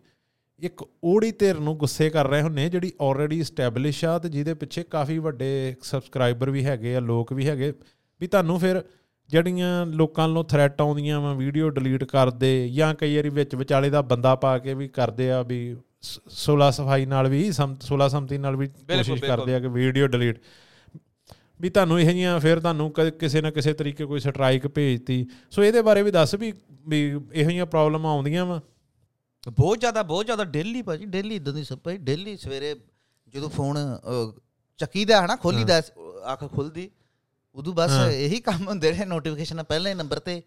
[0.61, 4.83] ਇੱਕ ਓੜੀ ਧਿਰ ਨੂੰ ਗੁੱਸੇ ਕਰ ਰਹੇ ਹੁੰਨੇ ਜਿਹੜੀ ਆਲਰੇਡੀ ਸਟੈਬਲਿਸ਼ ਆ, ਤੇ ਜਿਹਦੇ ਪਿੱਛੇ
[4.83, 7.73] ਕਾਫੀ ਵੱਡੇ ਸਬਸਕ੍ਰਾਈਬਰ ਵੀ ਹੈਗੇ ਆ, ਲੋਕ ਵੀ ਹੈਗੇ,
[8.21, 8.83] ਵੀ ਤੁਹਾਨੂੰ ਫਿਰ
[9.29, 14.01] ਜਿਹੜੀਆਂ ਲੋਕਾਂ ਵੱਲੋਂ ਥ੍ਰੈਟ ਆਉਂਦੀਆਂ ਵਾ ਵੀਡੀਓ ਡਿਲੀਟ ਕਰਦੇ ਜਾਂ ਕਈ ਵਾਰੀ ਵਿੱਚ ਵਿਚਾਲੇ ਦਾ
[14.01, 18.37] ਬੰਦਾ ਪਾ ਕੇ ਵੀ ਕਰਦੇ ਆ ਵੀ ਸ- ਸੁਲਾ ਸਫ਼ਾਈ ਨਾਲ ਵੀ ਸਮ ਸੁਲਾ ਸੰਮਤੀ
[18.37, 20.39] ਨਾਲ ਵੀ ਕੋਸ਼ਿਸ਼। ਕਰਦੇ ਆ ਕਿ ਵੀਡੀਓ ਡਿਲੀਟ
[21.61, 25.81] ਵੀ ਤੁਹਾਨੂੰ ਇਹ ਜੀਆਂ ਫਿਰ ਤੁਹਾਨੂੰ ਕਿਸੇ ਨਾ ਕਿਸੇ ਤਰੀਕੇ ਕੋਈ ਸਟ੍ਰਾਈਕ ਭੇਜਤੀ। ਸੋ ਇਹਦੇ
[25.81, 26.53] ਬਾਰੇ ਵੀ ਦੱਸ ਵੀ
[26.87, 28.61] ਵੀ ਇਹੋ ਜਿਹੀਆਂ ਪ੍ਰੋਬਲਮਾਂ ਆਉਂਦੀਆਂ ਵਾ।
[29.57, 32.75] ਬਹੁਤ ਜ਼ਿਆਦਾ ਬਹੁਤ ਜ਼ਿਆਦਾ ਡੇਲੀ ਭਾਜੀ ਡੇਲੀ ਇਦਾਂ ਦੀ ਸਭ ਭਾਜੀ ਡੇਲੀ ਸਵੇਰੇ
[33.27, 33.77] ਜਦੋਂ ਫੋਨ
[34.77, 35.79] ਚੱਕੀਦਾ ਹੈ ਨਾ ਖੋਲੀਦਾ
[36.33, 36.89] ਅੱਖ ਖੁੱਲਦੀ
[37.55, 40.41] ਉਦੋਂ ਬਸ। ਇਹੀ ਕੰਮ ਹੁੰਦੇ ਨੇ ਨੋਟੀਫਿਕੇਸ਼ਨ ਪਹਿਲੇ ਨੰਬਰ ਤੇ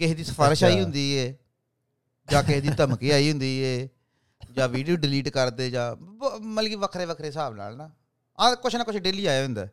[0.00, 1.34] ਕਿਸੇ ਦੀ ਸਿਫਾਰਿਸ਼ ਆਈ। ਹੁੰਦੀ ਏ
[2.28, 3.88] ਜਾਂ ਕਿਸੇ ਦੀ ਧਮਕੀ ਆਈ ਹੁੰਦੀ ਏ
[4.54, 7.90] ਜਾਂ ਵੀਡੀਓ ਡਿਲੀਟ ਕਰ ਦੇ ਜਾਂ ਮਤਲਬ ਕਿ ਵੱਖਰੇ ਵੱਖਰੇ ਹਿਸਾਬ ਨਾਲ ਨਾ
[8.38, 9.66] ਆ ਕੁਛ ਨਾ ਕੁਛ ਡੇਲੀ ਆਇਆ ਹੁੰਦਾ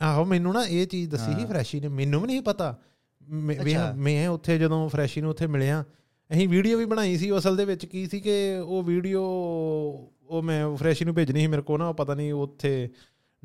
[0.00, 2.74] ਆਹੋ ਮੈਨੂੰ ਨਾ ਇਹ ਚੀਜ਼ ਦੱਸੀ ਸੀ। ਫਰੈਸ਼ੀ ਨੇ ਮੈਨੂੰ ਵੀ ਨਹੀਂ ਪਤਾ
[3.96, 5.84] ਮੈਂ ਉੱਥੇ ਜਦੋਂ ਫਰੈਸ਼ੀ ਨੂੰ ਉੱਥੇ ਮਿਲਿਆ
[6.30, 9.22] ਅਸੀਂ ਵੀਡੀਓ ਵੀ ਬਣਾਈ ਸੀ ਅਸਲ ਦੇ ਵਿੱਚ ਕੀ ਸੀ ਕਿ ਉਹ ਵੀਡੀਓ
[10.28, 12.88] ਉਹ ਮੈਂ ਫਰੈਸ਼ੀ ਨੂੰ ਭੇਜਣੀ ਸੀ ਮੇਰੇ ਕੋਲ ਨਾ ਉਹ ਪਤਾ ਨਹੀਂ ਉੱਥੇ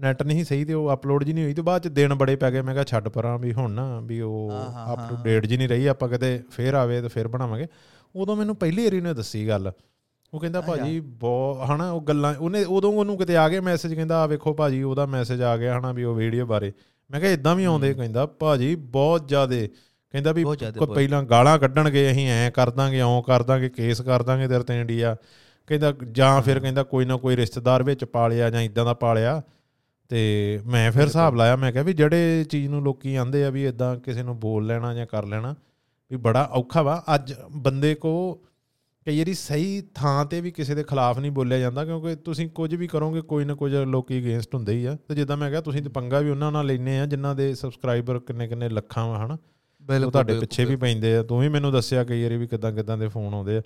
[0.01, 2.51] ਨੈਟ ਨਹੀਂ ਸਹੀ ਤੇ ਉਹ ਅਪਲੋਡ ਜੀ ਨਹੀਂ ਹੋਈ ਤੇ ਬਾਅਦ ਚ ਦਿਨ ਬੜੇ ਪੈ
[2.51, 4.51] ਗਏ। ਮੈਂ ਕਿਹਾ ਛੱਡ ਪਰਾਂ ਵੀ ਹੁਣ ਨਾ ਵੀ ਉਹ
[4.93, 7.67] ਅਪ ਟੂ। ਡੇਟ ਜੀ ਨਹੀਂ ਰਹੀ। ਆਪਾਂ ਕਦੇ ਫੇਰ ਆਵੇ ਤੇ ਫੇਰ ਬਣਾਵਾਂਗੇ।
[8.15, 9.71] ਉਦੋਂ ਮੈਨੂੰ ਪਹਿਲੀ ਵਾਰੀ ਨੇ ਦੱਸੀ ਗੱਲ।
[10.33, 14.23] ਉਹ ਕਹਿੰਦਾ। ਭਾਜੀ ਬਹੁਤ ਹਨਾ ਉਹ ਗੱਲਾਂ ਉਹਨੇ ਉਦੋਂ ਉਹਨੂੰ ਕਿਤੇ ਆ ਗਿਆ ਮੈਸੇਜ ਕਹਿੰਦਾ
[14.23, 16.73] ਆ ਵੇਖੋ ਭਾਜੀ ਉਹਦਾ ਮੈਸੇਜ ਆ ਗਿਆ ਹਨਾ ਵੀ ਉਹ ਵੀਡੀਓ ਬਾਰੇ।
[17.11, 17.93] ਮੈਂ ਕਿਹਾ ਇਦਾਂ ਵੀ ਆਉਂਦੇ?
[17.93, 19.69] ਕਹਿੰਦਾ ਭਾਜੀ ਬਹੁਤ ਜ਼ਿਆਦੇ।
[20.11, 20.45] ਕਹਿੰਦਾ ਵੀ।
[20.95, 24.81] ਪਹਿਲਾਂ ਗਾਲਾਂ ਕੱਢਣਗੇ ਅਸੀਂ ਐਂ ਕਰ ਦਾਂਗੇ ਇਉਂ ਕਰ ਦਾਂਗੇ ਕੇਸ ਕਰ ਦਾਂਗੇ ਤੇਰੇ ਤੇ
[24.81, 25.15] ਇੰਡੀਆ
[25.67, 29.41] ਕਹਿੰਦਾ ਜਾਂ ਫਿਰ ਕਹਿੰਦਾ ਕੋਈ ਨਾ ਕੋਈ ਰਿਸ਼ਤੇਦਾਰ ਵਿੱਚ ਪਾਲਿਆ ਜਾਂ ਇਦਾਂ ਦਾ ਪਾਲਿਆ।
[30.11, 33.65] ਤੇ ਮੈਂ ਫਿਰ ਹਿਸਾਬ ਲਾਇਆ ਮੈਂ ਕਿਹਾ ਵੀ ਜਿਹੜੇ ਚੀਜ਼ ਨੂੰ ਲੋਕੀ ਆਂਦੇ ਆ ਵੀ
[33.65, 35.55] ਇਦਾਂ ਕਿਸੇ ਨੂੰ ਬੋਲ ਲੈਣਾ ਜਾਂ ਕਰ ਲੈਣਾ
[36.11, 38.41] ਵੀ ਬੜਾ ਔਖਾ ਵਾ। ਅੱਜ ਬੰਦੇ ਕੋ
[39.05, 42.75] ਕਈ ਵਾਰੀ ਸਹੀ ਥਾਂ ਤੇ ਵੀ ਕਿਸੇ ਦੇ ਖਿਲਾਫ ਨਹੀਂ ਬੋਲਿਆ ਜਾਂਦਾ ਕਿਉਂਕਿ ਤੁਸੀਂ ਕੁਝ
[42.75, 45.81] ਵੀ ਕਰੋਗੇ ਕੋਈ ਨਾ ਕੁਝ ਲੋਕੀ ਅਗੇਂਸਟ ਹੁੰਦੇ ਹੀ ਆ। ਤੇ ਜਿੱਦਾਂ ਮੈਂ ਕਿਹਾ ਤੁਸੀਂ
[45.81, 49.37] ਤੇ ਪੰਗਾ ਵੀ ਉਹਨਾਂ ਨਾਲ ਲੈਨੇ ਆ ਜਿਨ੍ਹਾਂ ਦੇ ਸਬਸਕ੍ਰਾਈਬਰ ਕਿੰਨੇ ਕਿੰਨੇ ਲੱਖਾਂ ਵਾ ਹਨਾ?
[50.05, 52.97] ਉਹ ਤੁਹਾਡੇ ਪਿੱਛੇ ਵੀ ਪੈਂਦੇ ਆ। ਤੂੰ ਵੀ ਮੈਨੂੰ ਦੱਸਿਆ ਕਈ ਵਾਰੀ ਵੀ ਕਿਦਾਂ ਕਿਦਾਂ
[52.97, 53.61] ਦੇ ਫੋਨ ਆਉਂਦੇ ਆ।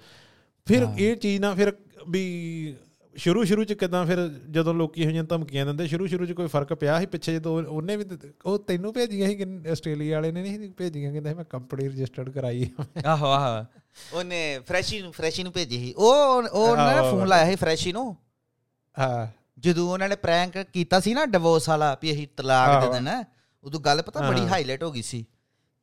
[0.66, 1.74] ਫਿਰ। ਇਹ ਚੀਜ਼ ਨਾ ਫਿਰ
[2.10, 2.75] ਵੀ
[3.15, 6.74] ਸ਼ੁਰੂ ਸ਼ੁਰੂ ਚ ਕਿਦਾਂ ਫਿਰ ਜਦੋਂ ਲੋਕੀ ਜਿਹੀਆਂ ਧਮਕੀਆਂ ਦਿੰਦੇ ਸ਼ੁਰੂ ਸ਼ੁਰੂ ਚ ਕੋਈ ਫ਼ਰਕ
[6.74, 8.05] ਪਿਆ ਸੀ ਪਿੱਛੇ ਜਦੋਂ ਉਹਨੇ ਵੀ
[8.45, 12.69] ਉਹ ਤੈਨੂੰ ਭੇਜੀਆਂ ਸੀ ਕਿ ਆਸਟ੍ਰੇਲੀਆ ਵਾਲੇ ਨੇ ਨਹੀਂ ਭੇਜੀਆਂ ਕਹਿੰਦਾ ਮੈਂ ਕੰਪਨੀ ਰਜਿਸਟਰਡ ਕਰਾਈ
[12.79, 13.65] ਆ। ਆਹੋ ਆਹੋ
[14.13, 17.93] ਉਹਨੇ ਫਰੈਸ਼ੀ ਨੂੰ ਫਰੈਸ਼ੀ ਨੂੰ ਭੇਜੀ ਸੀ ਉਹ ਉਹ ਉਹਨਾਂ ਨੇ। ਫੋਨ ਲਾਇਆ ਸੀ ਫਰੈਸ਼ੀ
[17.93, 18.17] ਨੂੰ
[19.00, 19.27] ਹਾਂ
[19.60, 23.24] ਜਦੋਂ ਉਹਨਾਂ ਨੇ ਪ੍ਰੈਂਕ ਕੀਤਾ ਸੀ ਨਾ ਡਿਵੋਰਸ ਵਾਲਾ ਵੀ ਅਸੀਂ ਤਲਾਕ ਦੇ। ਦੇਣਾ
[23.63, 25.25] ਉਦੋਂ ਗੱਲ ਪਤਾ ਬੜੀ। ਹਾਈਲਾਈਟ ਹੋ ਗਈ ਸੀ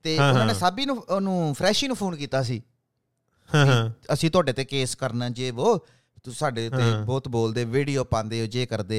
[0.02, 2.62] ਤੇ ਉਹਨਾਂ ਨੇ। ਸਾਬੀ ਨੂੰ ਉਹਨੂੰ ਫਰੈਸ਼ੀ ਨੂੰ ਫੋਨ ਕੀਤਾ ਸੀ
[4.12, 5.86] ਅਸੀਂ ਤੁਹਾਡੇ ਤੇ ਕੇਸ ਕਰਨਾ ਜੇ ਉਹ
[6.25, 8.99] ਤੁਸੀਂ ਸਾਡੇ ਤੇ ਹਾਂ। ਬਹੁਤ ਬੋਲਦੇ ਵੀਡੀਓ ਪਾਉਂਦੇ ਹੋ ਜੇ ਕਰਦੇ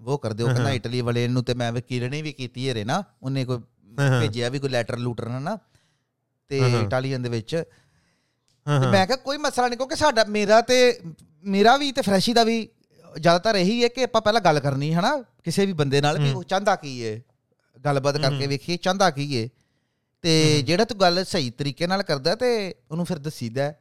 [0.00, 2.70] ਉਹ ਕਰਦੇ ਹੋ ਹਾਂ, ਕਹਿੰਦਾ ਹਾਂ। ਇਟਲੀ ਵਾਲੇ ਨੂੰ ਤੇ ਮੈਂ ਵਕੀਲ ਨੇ ਵੀ ਕੀਤੀ
[2.70, 3.58] ਹਰੇ ਨਾ ਉਹਨੇ ਕੋਈ
[3.98, 5.56] ਹਾਂ, ਹਾਂ। ਭੇਜਿਆ ਵੀ ਕੋਈ ਲੈਟਰ ਲੂਟਰ ਨਾ
[6.50, 7.62] ਤੇ ਹਾਂ, ਹਾਂ। ਇਟਾਲੀਅਨ ਦੇ ਵਿੱਚ ਹਾਂ
[8.66, 10.76] ਤੇ ਹਾਂ ਮੈਂ ਕਿਹਾ ਕੋਈ ਮਸਲਾ ਨਹੀਂ ਕਿਉਂਕਿ ਸਾਡਾ ਮੇਰਾ ਤੇ
[11.44, 12.58] ਮੇਰਾ ਵੀ ਤੇ ਫਰੈਸ਼ੀ ਦਾ ਵੀ
[13.14, 16.28] ਜ਼ਿਆਦਾਤਰ ਇਹੀ ਹੈ ਕਿ ਆਪਾਂ ਪਹਿਲਾਂ ਗੱਲ ਕਰਨੀ ਹੈ ਨਾ ਕਿਸੇ ਵੀ ਬੰਦੇ ਨਾਲ ਵੀ
[16.28, 17.20] ਹੂੰ। ਉਹ ਚਾਹੁੰਦਾ ਕੀ ਹੈ
[17.76, 19.48] ਗੱਲਬਾਤ ਕਰਕੇ ਹੂੰ। ਵੇਖੀਏ ਚਾਹੁੰਦਾ ਕੀ ਹੈ
[20.24, 22.48] ਤੇ ਹੂੰ। ਜਿਹੜਾ ਤੂੰ ਗੱਲ ਸਹੀ ਤਰੀਕੇ ਨਾਲ ਕਰਦਾ ਤੇ
[22.90, 23.78] ਉਹਨੂੰ ਫਿਰ ਦਸੀਦਾ ਹੈ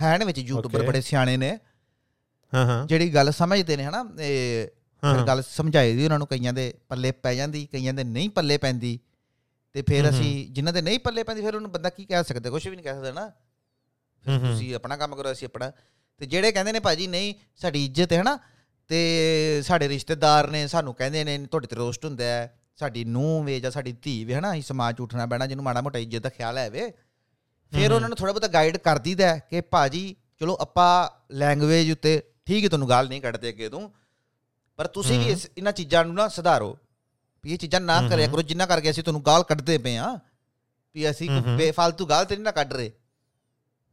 [0.00, 0.82] ਹੈ ਨੇ ਵਿੱਚ ਯੂਟਿਊਬਰ.
[0.82, 1.71] ਬੜੇ ਸਿਆਣੇ ਨੇ ਹਾਂ ਹਾਂ
[2.86, 4.68] ਜਿਹੜੀ ਗੱਲ ਸਮਝਦੇ ਨੇ ਹਨਾ ਇਹ
[5.02, 8.58] ਫਿਰ ਗੱਲ ਸਮਝਾਈ ਦੀ ਉਹਨਾਂ ਨੂੰ ਕਈਆਂ ਦੇ ਪੱਲੇ ਪੈ ਜਾਂਦੀ ਕਈਆਂ ਦੇ ਨਹੀਂ ਪੱਲੇ
[8.58, 8.98] ਪੈਂਦੀ
[9.72, 12.68] ਤੇ ਫਿਰ। ਅਸੀਂ ਜਿਨ੍ਹਾਂ ਦੇ ਨਹੀਂ ਪੱਲੇ ਪੈਂਦੀ ਫਿਰ ਉਹਨੂੰ ਬੰਦਾ ਕੀ ਕਹਿ ਸਕਦਾ ਕੁਝ
[12.68, 13.28] ਵੀ ਨਹੀਂ ਕਹਿ ਸਕਦਾ ਨਾ।
[14.38, 15.72] ਤੁਸੀਂ ਆਪਣਾ ਕੰਮ ਕਰੋ ਅਸੀਂ ਆਪਣਾ
[16.18, 18.38] ਤੇ ਜਿਹੜੇ ਕਹਿੰਦੇ ਨੇ ਭਾਜੀ ਨਹੀਂ ਸਾਡੀ ਇੱਜ਼ਤ ਹੈ ਨਾ
[18.88, 23.60] ਤੇ ਸਾਡੇ ਰਿਸ਼ਤੇਦਾਰ ਨੇ ਸਾਨੂੰ ਕਹਿੰਦੇ ਨੇ ਤੁਹਾਡੇ ਤੇ ਰੋਸਟ ਹੁੰਦਾ ਹੈ ਸਾਡੀ ਨੂੰਹ ਵੇ
[23.60, 26.58] ਜਾਂ ਸਾਡੀ ਧੀ ਵੇ ਹਨਾ ਅਸੀਂ ਸਮਾਜ ਉੱਠਣਾ ਬਹਿਣਾ ਜਿਹਨੂੰ ਮਾੜਾ ਮੋਟਾ ਇੱਜ਼ਤ ਦਾ ਖਿਆਲ
[26.58, 26.90] ਹੈ ਵੇ
[27.72, 32.22] ਫਿਰ। ਉਹਨਾਂ ਨੂੰ ਥੋੜਾ ਬਹੁਤਾ ਗਾਈਡ ਕਰ ਦਈਦਾ ਹੈ ਕਿ ਭਾਜੀ ਚਲੋ ਆਪਾਂ ਲੈਂਗੁਏਜ ਉੱਤੇ
[32.46, 33.88] ਠੀਕ ਹੈ ਤੁਹਾਨੂੰ ਗਾਲ ਨਹੀਂ ਕੱਢਦੇ ਅੱਗੇ ਤੋਂ।
[34.78, 36.76] ਪਰ ਤੁਸੀਂ ਵੀ ਇਹਨਾਂ ਚੀਜ਼ਾਂ ਨੂੰ ਨਾ ਸੁਧਾਰੋ।
[37.44, 40.18] ਵੀ ਇਹ ਚੀਜ਼ਾਂ ਨਾ ਕਰਿਆ। ਕਰੋ ਜਿੰਨਾ ਕਰਕੇ ਅਸੀਂ ਤੁਹਾਨੂੰ ਗਾਲ ਕੱਢਦੇ ਪਏ ਆ
[40.94, 42.90] ਵੀ ਅਸੀਂ। ਬੇਫਾਲਤੂ ਗਾਲ ਤੇ ਨਹੀਂ ਨਾ ਕੱਢ ਰਹੇ।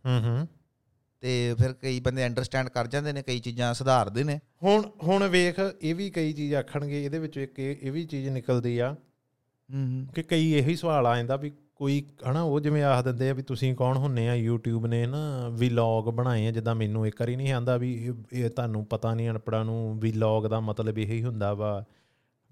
[0.03, 0.47] ਹੂੰ ਹੂੰ
[1.23, 5.59] ਤੇ ਫਿਰ ਕਈ ਬੰਦੇ ਅੰਡਰਸਟੈਂਡ ਕਰ ਜਾਂਦੇ ਨੇ ਕਈ ਚੀਜ਼ਾਂ ਸੁਧਾਰਦੇ ਨੇ। ਹੁਣ ਹੁਣ ਵੇਖ
[5.81, 8.91] ਇਹ ਵੀ ਕਈ ਚੀਜ਼ ਆਖਣਗੇ ਇਹਦੇ ਵਿੱਚ ਇੱਕ ਇਹ ਇਹ ਵੀ ਚੀਜ਼ ਨਿਕਲਦੀ ਆ
[9.69, 13.33] ਹੂੰ ਕਿ ਕਈ ਇਹੀ ਸਵਾਲ ਆ ਜਾਂਦਾ ਵੀ ਕੋਈ ਹਨਾ ਉਹ ਜਿਵੇਂ ਆਖ ਦਿੰਦੇ ਆ
[13.33, 17.35] ਵੀ ਤੁਸੀਂ ਕੌਣ ਹੁੰਨੇ ਆ YouTube ਨੇ ਨਾ ਵਲੌਗ ਬਣਾਏ ਆ ਜਿੱਦਾਂ ਮੈਨੂੰ ਇੱਕ ਵਾਰੀ
[17.35, 21.85] ਨਹੀਂ ਆਂਦਾ ਵੀ ਇਹ- ਤੁਹਾਨੂੰ ਪਤਾ ਨਹੀਂ ਅਨਪੜਾ ਨੂੰ ਵਲੌਗ ਦਾ ਮਤਲਬ ਇਹੀ ਹੁੰਦਾ ਵਾ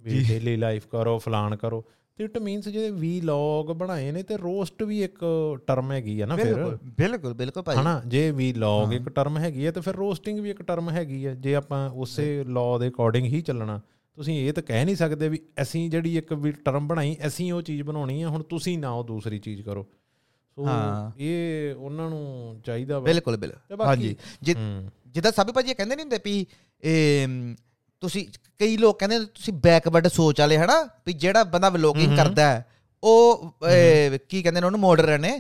[0.01, 4.83] ਵੀ ਡੇਲੀ ਲਾਈਫ ਕਰੋ ਫਲਾਨ ਕਰੋ। ਤੇ ਇਟ ਮੀਨਸ ਜਿਹੜੇ ਵਲੌਗ ਬਣਾਏ ਨੇ ਤੇ ਰੋਸਟ
[4.83, 5.19] ਵੀ ਇੱਕ
[5.67, 9.71] ਟਰਮ ਹੈਗੀ ਆ ਨਾ ਫਿਰ। ਬਿਲਕੁਲ ਬਿਲਕੁਲ ਭਾਈ। ਹਨਾ ਜੇ ਵਲੌਗ। ਇੱਕ ਟਰਮ ਹੈਗੀ ਹੈ
[9.71, 13.41] ਤੇ ਫਿਰ ਰੋਸਟਿੰਗ ਵੀ ਇੱਕ ਟਰਮ ਹੈਗੀ ਹੈ ਜੇ ਆਪਾਂ ਉਸੇ ਲਾਅ ਦੇ ਅਕੋਰਡਿੰਗ ਹੀ
[13.41, 13.81] ਚੱਲਣਾ।
[14.17, 17.61] ਤੁਸੀਂ ਇਹ ਤਾਂ ਕਹਿ ਨਹੀਂ ਸਕਦੇ ਵੀ ਅਸੀਂ ਜਿਹੜੀ ਇੱਕ ਵੀ ਟਰਮ ਬਣਾਈ ਅਸੀਂ ਉਹ
[17.61, 19.83] ਚੀਜ਼ ਬਣਾਉਣੀ ਹੈ ਹੁਣ ਤੁਸੀਂ ਨਾ ਉਹ ਦੂਸਰੀ ਚੀਜ਼ ਕਰੋ।
[20.57, 20.65] ਸੋ।
[21.17, 26.45] ਇਹ ਉਹਨਾਂ ਨੂੰ ਚਾਹੀਦਾ ਬਿਲਕੁਲ ਬਿਲਕੁਲ। ਹਾਂਜੀ। ਜਿੱਦਾਂ ਸਾਬੀ ਭਾਜੀ ਇਹ ਕਹਿੰਦੇ ਨਹੀਂ ਹੁੰਦੇ ਵੀ
[26.83, 27.27] ਇਹ
[28.03, 28.25] ਤੁਸੀਂ
[28.59, 30.81] ਕਈ ਲੋਕ ਕਹਿੰਦੇ ਨੇ ਤੁਸੀਂ ਬੈਕਵਰਡ ਸੋਚ ਵਾਲੇ ਹਨਾ?
[31.05, 32.65] ਵੀ ਜਿਹੜਾ ਬੰਦਾ ਵਲੋਗਿੰਗ। ਕਰਦਾ ਹੈ
[33.03, 33.53] ਉਹ
[34.29, 35.39] ਕੀ ਕਹਿੰਦੇ ਨੇ ਉਹਨੂੰ ਮਾਡਰਨ ਹੈ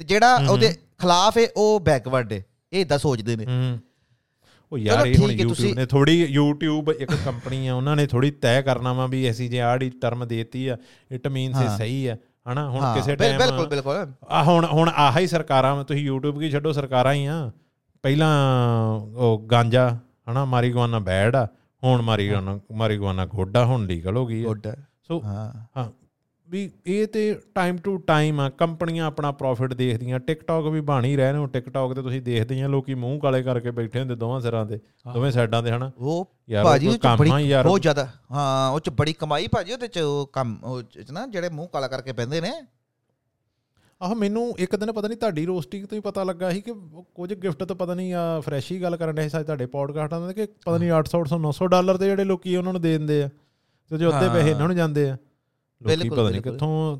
[0.00, 3.46] ਤੇ ਜਿਹੜਾ। ਉਹਦੇ ਖਿਲਾਫ ਹੈ ਉਹ ਬੈਕਵਰਡ ਹੈ ਇਹ ਇਦਾਂ ਸੋਚਦੇ ਨੇ।
[4.72, 8.62] ਉਹ ਯਾਰ ਇਹ ਹੁਣ YouTube ਨੇ ਥੋੜੀ YouTube ਇੱਕ ਕੰਪਨੀ ਆ ਉਹਨਾਂ ਨੇ ਥੋੜੀ ਤੈਅ
[8.62, 10.76] ਕਰਨਾ ਵਾ ਵੀ ਅਸੀਂ ਜੇ ਆੜੀ ਟਰਮ ਦੇਤੀ ਆ
[11.10, 12.16] ਇਟ ਮੀਨਸ ਇਹ। ਸਹੀ ਆ
[12.52, 12.68] ਹਨਾ?
[12.70, 16.72] ਹੁਣ ਕਿਸੇ ਟਾਈਮ ਬਿਲਕੁਲ ਬਿਲਕੁਲ। ਆ ਹੁਣ ਹੁਣ ਆਹ ਹੀ ਸਰਕਾਰਾਂ ਤੁਸੀਂ YouTube ਕੀ ਛੱਡੋ
[16.72, 17.50] ਸਰਕਾਰਾਂ ਹੀ ਆ।
[18.02, 18.28] ਪਹਿਲਾਂ
[19.16, 19.98] ਉਹ ਗਾਂਜਾ
[20.30, 21.46] ਹਨਾ ਮਾਰੀਗੁਆਨਾ ਬੈਡ ਆ
[21.84, 24.66] ਹੁਣ ਮਾਰੀਗੁਆਨਾ ਮਾਰੀਗੁਆਨਾ ਗੋਡਾ ਹੁਣ ਲੀਗਲ ਹੋ ਗਈ ਆ। ਗੁੱਡ
[25.08, 25.90] ਸੋ ਹਾਂ। ਹਾਂ
[26.50, 31.16] ਵੀ ਇਹ ਤੇ ਟਾਈਮ ਟੂ ਟਾਈਮ ਆ ਕੰਪਨੀਆਂ ਆਪਣਾ ਪ੍ਰੋਫਿਟ ਦੇਖਦੀਆਂ ਟਿਕਟੌਕ ਵੀ ਬਣ ਹੀ
[31.16, 34.66] ਰਹੇ ਨੇ ਟਿਕਟੌਕ ਤੇ ਤੁਸੀਂ ਦੇਖਦੇ ਆ ਲੋਕੀ ਮੂੰਹ ਕਾਲੇ ਕਰਕੇ ਬੈਠੇ ਹੁੰਦੇ ਦੋਵਾਂ ਸਿਰਾਂ
[34.66, 34.78] ਤੇ
[35.14, 35.90] ਦੋਵੇਂ ਸਾਈਡਾਂ ਤੇ ਹਨਾ?
[35.98, 36.24] ਉਹ
[36.64, 37.30] ਭਾਜੀ ਉਹ ਬੜੀ
[37.62, 41.26] ਬਹੁਤ ਜ਼ਿਆਦਾ ਹਾਂ ਉਹ ਚ ਬੜੀ ਕਮਾਈ ਭਾਜੀ ਉਹਦੇ ਚ ਉਹ ਕੰਮ ਉਹ ਚ ਨਾ
[41.26, 42.52] ਜਿਹੜੇ ਮੂੰਹ ਕਾਲਾ ਕਰਕੇ ਪੈਂਦੇ ਨੇ।
[44.02, 46.72] ਆਹ ਮੈਨੂੰ ਇੱਕ ਦਿਨ ਪਤਾ ਨਹੀਂ ਤੁਹਾਡੀ ਰੋਸਟਿੰਗ ਤੋਂ ਹੀ ਪਤਾ ਲੱਗਾ ਸੀ ਕਿ
[47.14, 50.34] ਕੁਝ ਗਿਫਟ ਤਾਂ ਪਤਾ ਨਹੀਂ ਆ ਫਰੈਸ਼ ਹੀ ਗੱਲ ਕਰਨ ਦੇ ਸਾਜ ਤੁਹਾਡੇ ਪੋਡਕਾਸਟਾਂ ਦੇ
[50.34, 53.28] ਕਿ ਪਤਾ ਨਹੀਂ 800 800 900 ਡਾਲਰ ਤੇ ਜਿਹੜੇ ਲੋਕੀ ਉਹਨਾਂ ਨੂੰ ਦੇ ਦਿੰਦੇ ਆ
[53.90, 55.16] ਤੇ ਜੋ ਅੱਧੇ ਪੈਸੇ ਇਹਨਾਂ ਨੂੰ ਜਾਂਦੇ ਆ।
[55.80, 56.96] ਲੋਕੀ ਬਿਲਕੁਲ, ਪਤਾ ਨਹੀਂ। ਕਿੱਥੋਂ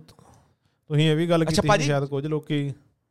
[0.91, 2.69] ਤੁਸੀਂ ਇਹ ਵੀ ਗੱਲ ਕੀਤੀ। ਸ਼ਾਇਦ ਕੁਝ ਲੋਕੀ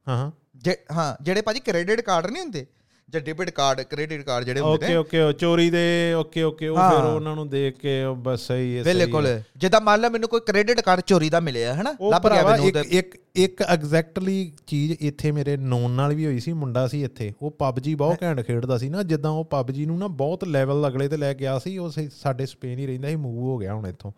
[0.08, 2.66] ਹਾਂ ਹਾਂ ਜੇ ਹਾਂ ਜਿਹੜੇ ਭਾਜੀ ਕ੍ਰੈਡਿਟ ਕਾਰਡ ਨਹੀਂ ਹੁੰਦੇ
[3.10, 6.78] ਜਾਂ ਡੈਬਿਟ ਕਾਰਡ ਕ੍ਰੈਡਿਟ ਕਾਰਡ ਜਿਹੜੇ ਹੁੰਦੇ ਓਕੇ ਨੇ ਓਕੇ ਚੋਰੀ ਦੇ ਓਕੇ ਓਕੇ ਉਹ
[6.78, 10.02] ਹਾਂ। ਫਿਰ ਉਹਨਾਂ ਨੂੰ ਦੇਖ ਕੇ ਉਹ ਬਸ ਸਹੀ ਹੈ ਸਹੀ ਬਿਲਕੁਲ ਹੈ। ਜਿੱਦਾਂ ਮੰਨ
[10.02, 13.16] ਲਓ ਮੈਨੂੰ ਕੋਈ ਕ੍ਰੈਡਿਟ ਕਾਰਡ ਚੋਰੀ ਦਾ ਮਿਲਿਆ ਹਨਾ ਉਹ ਲੱਭ ਗਿਆ ਮੈਨੂੰ ਇੱਕ ਇੱਕ
[13.36, 17.96] ਇੱਕ ਐਗਜ਼ੈਕਟਲੀ ਚੀਜ਼ ਇੱਥੇ ਮੇਰੇ ਨੋਨ ਨਾਲ ਵੀ ਹੋਈ ਸੀ ਮੁੰਡਾ ਸੀ ਇੱਥੇ ਉਹ ਪਬਜੀ
[17.96, 21.34] ਬਹੁਤ ਘੈਂਟ ਖੇਡਦਾ ਸੀ ਨਾ ਜਿੱਦਾਂ ਉਹ ਪਬਜੀ ਨੂੰ ਨਾ ਬਹੁਤ ਲੈਵਲ ਅਗਲੇ ਤੇ ਲੈ
[21.34, 24.12] ਗਿਆ ਸੀ ਉਹ ਸਾਡੇ ਸਪੇਨ ਹੀ ਰਹਿੰਦਾ ਸੀ ਮੂਵ ਹੋ ਗਿਆ ਹੁਣ ਇੱਥੋਂ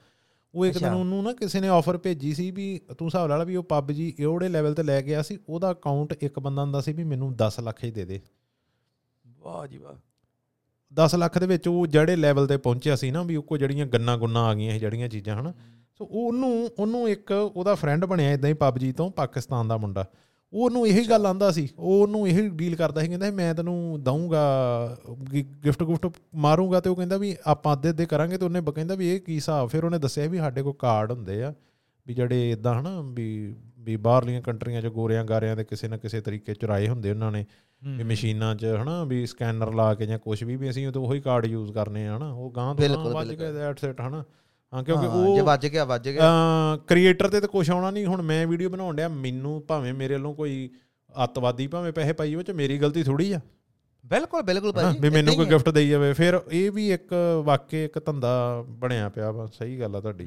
[0.57, 3.43] ਉਹ ਇੱਕ ਦਿਨ। ਉਹਨੂੰ ਨਾ ਕਿਸੇ ਨੇ ਆਫਰ ਭੇਜੀ ਸੀ ਵੀ ਤੂੰ ਹਿਸਾਬ ਲਾ ਲਾ
[3.43, 6.93] ਵੀ ਉਹ ਪਬਜੀ ਇਹੜੇ ਲੈਵਲ ਤੇ ਲੈ ਗਿਆ ਸੀ ਉਹਦਾ ਅਕਾਊਂਟ ਇੱਕ ਬੰਦਾ ਹੁੰਦਾ ਸੀ
[6.93, 8.21] ਵੀ ਮੈਨੂੰ 10 ਲੱਖ ਹੀ ਦੇ ਦੇ।
[9.27, 9.93] ਵਾਹ ਜੀ ਵਾਹ।
[10.93, 13.85] 10 ਲੱਖ ਦੇ ਵਿੱਚ ਉਹ ਜਿਹੜੇ ਲੈਵਲ ਤੇ ਪਹੁੰਚਿਆ ਸੀ ਨਾ ਵੀ ਉਹ ਕੋ ਜਿਹੜੀਆਂ
[13.85, 15.53] ਗੰਨਾ ਗੁੰਨਾ ਆ ਗਈਆਂ ਸੀ ਜਿਹੜੀਆਂ ਚੀਜ਼ਾਂ ਹਨਾ।
[15.97, 20.05] ਸੋ ਉਹਨੂੰ ਉਹਨੂੰ ਇੱਕ ਉਹਦਾ ਫਰੈਂਡ ਬਣਿਆ ਇਦਾਂ ਹੀ ਪਬਜੀ ਤੋਂ ਪਾਕਿਸਤਾਨ ਦਾ ਮੁੰਡਾ।
[20.65, 24.41] ਉਹਨੂੰ ਇਹੀ ਗੱਲ ਆਂਦਾ ਸੀ ਉਹ ਉਹਨੂੰ ਇਹੀ ਡੀਲ ਕਰਦਾ ਸੀ ਕਹਿੰਦਾ ਮੈਂ ਤੈਨੂੰ ਦਊਂਗਾ
[25.65, 28.95] ਗਿਫਟ ਗੁਫਟ ਮਾਰੂੰਗਾ ਤੇ ਉਹ ਕਹਿੰਦਾ ਵੀ ਆਪਾਂ ਅੱਧੇ ਅੱਧੇ ਕਰਾਂਗੇ ਤੇ ਉਹਨੇ ਬ- ਕਹਿੰਦਾ
[28.95, 31.53] ਵੀ ਇਹ ਕੀ ਹਿਸਾਬ ਫਿਰ ਉਹਨੇ ਦੱਸਿਆ ਵੀ ਸਾਡੇ ਕੋਲ ਕਾਰਡ ਹੁੰਦੇ ਆ
[32.07, 36.21] ਵੀ ਜਿਹੜੇ ਇਦਾਂ ਹਨਾ ਵੀ ਵੀ ਬਾਹਰਲੀਆਂ ਕੰਟਰੀਆਂ 'ਚ ਗੋਰਿਆਂ ਗਾਰਿਆਂ ਦੇ ਕਿਸੇ ਨਾ ਕਿਸੇ
[36.21, 37.45] ਤਰੀਕੇ ਚੁਰਾਏ ਹੁੰਦੇ ਉਹਨਾਂ ਨੇ
[37.81, 41.01] ਵੀ ਮਸ਼ੀਨਾਂ 'ਚ ਹਨਾ ਵੀ ਸਕੈਨਰ ਲਾ ਕੇ ਜਾਂ ਕੁਝ ਵੀ ਵੀ ਅਸੀਂ ਉਹ ਤਾਂ
[41.01, 44.23] ਉਹੀ ਕਾਰਡ ਯੂਜ਼ ਕਰਨੇ ਆ ਹਨਾ ਉਹ ਗਾਂ ਤੋਂ ਗਾਂ ਵੱਜ। ਗਏ ਦੈਟਸ ਇਟ ਹਨਾ।
[44.73, 46.31] ਹਾਂ ਕਿਉਂਕਿ ਹਾਂ, ਜੇ ਉਹ ਵੱਜ ਗਿਆ ਵੱਜ ਗਿਆ
[46.87, 50.33] ਕ੍ਰੀਏਟਰ ਤੇ ਤਾਂ ਕੁਝ ਆਉਣਾ ਨਹੀਂ ਹੁਣ ਮੈਂ ਵੀਡੀਓ ਬਣਾਉਣ ਡਿਆ ਮੈਨੂੰ ਭਾਵੇਂ ਮੇਰੇ ਵੱਲੋਂ
[50.33, 50.69] ਕੋਈ
[51.23, 53.39] ਅੱਤਵਾਦੀ ਭਾਵੇਂ ਪੈਸੇ ਪਾਈ ਉਹ ਚ ਮੇਰੀ ਗਲਤੀ ਥੋੜੀ ਆ
[54.03, 57.13] ਬਿਲਕੁਲ ਬਿਲਕੁਲ ਭਾਜੀ ਵੀ ਮੈਨੂੰ ਕੋਈ। ਗਿਫਟ ਦੇਈ ਜਾਵੇ ਫਿਰ ਇਹ ਵੀ ਇੱਕ
[57.45, 58.29] ਵਾਕਈ ਇੱਕ ਧੰਦਾ
[58.79, 60.25] ਬਣਿਆ ਪਿਆ ਵਾ ਸਹੀ ਗੱਲ ਆ ਤੁਹਾਡੀ।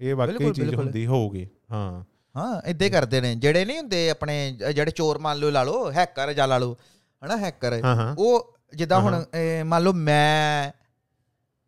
[0.00, 2.02] ਇਹ ਵਾਕਈ ਚੀਜ਼। ਹੁੰਦੀ ਹੋਊਗੀ ਹਾਂ
[2.34, 4.34] ਹਾਂ ਇਦਾਂ ਕਰਦੇ ਨੇ ਜਿਹੜੇ ਨਹੀਂ ਹੁੰਦੇ ਆਪਣੇ
[4.74, 6.76] ਜਿਹੜੇ ਚੋਰ ਮੰਨ ਲਓ ਲਾ ਲਓ ਹੈਕਰ ਜਾਂ ਲਾ ਲਓ
[7.22, 7.80] ਹਨਾ ਹੈਕਰ
[8.18, 9.22] ਉਹ ਜਿੱਦਾਂ ਹੁਣ
[9.64, 10.70] ਮੰਨ ਲਓ ਮੈਂ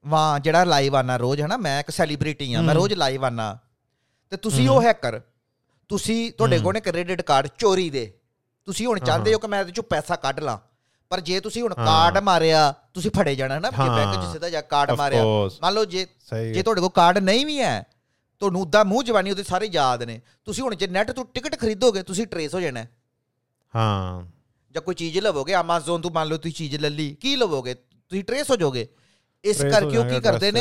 [0.06, 1.56] ਵਾਂ ਜਿਹੜਾ ਲਾਈਵ ਆਣਾ ਰੋਜ਼ ਹਨਾ?
[1.56, 3.58] ਮੈਂ ਇੱਕ ਸੈਲੀਬ੍ਰਿਟੀ ਆ ਮੈਂ। ਰੋਜ਼ ਲਾਈਵ ਆਣਾ
[4.30, 5.20] ਤੇ ਤੁਸੀਂ ਉਹ ਹੈਕਰ
[5.88, 8.12] ਤੁਸੀਂ ਤੁਹਾਡੇ ਕੋਲ ਨੇ ਕ੍ਰੈਡਿਟ ਕਾਰਡ ਚੋਰੀ ਦੇ।
[8.64, 10.58] ਤੁਸੀਂ ਹੁਣ ਚਾਹੁੰਦੇ ਹੋ। ਕਿ ਮੈਂ ਇਹਦੇ ਚੋਂ ਪੈਸਾ ਕੱਢ ਲਾਂ
[11.10, 14.60] ਪਰ ਜੇ ਤੁਸੀਂ ਹੁਣ। ਕਾਰਡ ਮਾਰਿਆ ਤੁਸੀਂ ਫੜੇ ਜਾਣਾ ਨਾ ਹਾਂ। ਬੈਂਕ 'ਚ ਸਿੱਧਾ ਜਾ
[14.60, 15.24] ਕਾਰਡ ਮਾਰਿਆ।
[15.62, 16.06] ਮੰਨ ਲਓ ਜੇ
[16.54, 17.86] ਜੇ ਤੁਹਾਡੇ ਕੋਲ ਕਾਰਡ ਨਹੀਂ ਵੀ ਹੈ
[18.40, 22.02] ਤੁਹਾਨੂੰ ਉਦਾਂ ਮੂੰਹ ਜਵਾਨੀ ਉਹਦੇ ਸਾਰੇ ਯਾਦ ਨੇ। ਤੁਸੀਂ ਹੁਣ ਜੇ ਨੈਟ ਤੋਂ ਟਿਕਟ ਖਰੀਦੋਗੇ
[22.02, 22.88] ਤੁਸੀਂ ਟਰੇਸ ਹੋ ਜਾਣਾ। ਹੈ।
[24.72, 27.74] ਜਾਂ ਕੋਈ ਚੀਜ਼ ਲਵੋਗੇ Amazon ਤੋਂ ਮੰਨ ਲਓ ਤੁਸੀਂ ਚੀਜ਼ ਲੈ ਲਈ ਕੀ ਲਵੋਗੇ?
[27.74, 28.88] ਤੁਸੀਂ ਟਰੇਸ ਹੋ ਜਾਓਗੇ।
[29.44, 30.60] ਇਸ ਕਰਕੇ ਉਹ ਕੀ ਕਰਦੇ ਨੇ?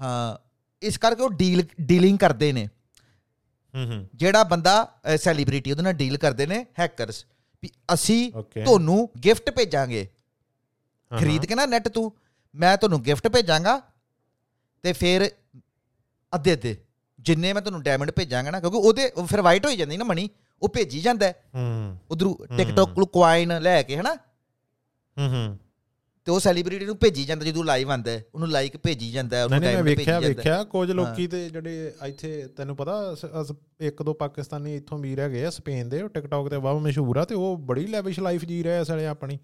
[0.00, 0.36] ਹਾਂ
[0.82, 2.66] ਇਸ ਕਰਕੇ ਉਹ ਡੀਲ ਡੀਲਿੰਗ ਕਰਦੇ ਨੇ।
[3.74, 4.74] ਹੂੰ ਹੂੰ। ਜਿਹੜਾ ਬੰਦਾ
[5.16, 7.24] ਸੈਲੀਬ੍ਰਿਟੀ ਉਹਦੇ ਨਾਲ ਡੀਲ ਕਰਦੇ ਨੇ ਹੈਕਰਸ
[7.62, 8.32] ਵੀ ਅਸੀਂ
[8.64, 10.06] ਤੁਹਾਨੂੰ ਗਿਫਟ ਭੇਜਾਂਗੇ।
[11.10, 12.10] ਖਰੀਦ ਕੇ ਨਾ ਨੈਟ ਤੋਂ।
[12.54, 13.80] ਮੈਂ ਤੁਹਾਨੂੰ ਗਿਫਟ ਭੇਜਾਂਗਾ
[14.82, 15.30] ਤੇ ਫਿਰ
[16.32, 16.76] ਅੱਧੇ ਅੱਧੇ
[17.18, 20.28] ਜਿੰਨੇ ਮੈਂ ਤੁਹਾਨੂੰ ਡਾਇਮੰਡ ਭੇਜਾਂਗਾ ਨਾ ਕਿਉਂਕਿ ਉਹਦੇ ਉਹ ਫਿਰ ਵਾਈਟ ਹੋਈ ਜਾਂਦੀ ਨਾ ਮਣੀ
[20.62, 24.14] ਉਹ ਭੇਜੀ ਜਾਂਦਾ ਹੂੰ। ਉਧਰੋਂ ਟਿਕਟੌਕ ਕੋਲ ਕੁਆਇਨ ਲੈ ਕੇ ਹਨਾ?
[25.16, 25.58] ਹੂੰ ਹੂੰ।
[26.26, 29.58] ਤੇ ਉਹ ਸੈਲੀਬ੍ਰਿਟੀ ਨੂੰ ਭੇਜੀ ਜਾਂਦਾ ਜਦੋਂ ਲਾਈਵ ਆਂਦਾ ਹੈ, ਉਹਨੂੰ ਲਾਈਕ ਭੇਜੀ ਜਾਂਦਾ ਉਹਨੂੰ
[29.58, 32.94] ਨਹੀਂ ਮੈਂ ਡਾਇਮੰਡ ਭੇਜੀ ਵੇਖਿਆ ਜਾਂਦਾ ਹੈ। ਵੇਖਿਆ ਕੁਝ ਲੋਕੀ ਤੇ ਜਿਹੜੇ ਇੱਥੇ ਤੈਨੂੰ ਪਤਾ
[33.80, 37.24] ਇੱਕ ਦੋ ਪਾਕਿਸਤਾਨੀ ਇੱਥੋਂ ਵੀਰ ਹੈਗੇ ਆ ਸਪੇਨ ਦੇ ਉਹ ਟਿਕਟੌਕ ਤੇ ਬਹੁਤ ਮਸ਼ਹੂਰ ਆ
[37.24, 39.38] ਤੇ ਉਹ ਬੜੀ ਲੈਵਿਸ਼ ਲਾਈਫ ਜੀ ਰਹੇ ਸਾਲੇ ਆਪਣੀ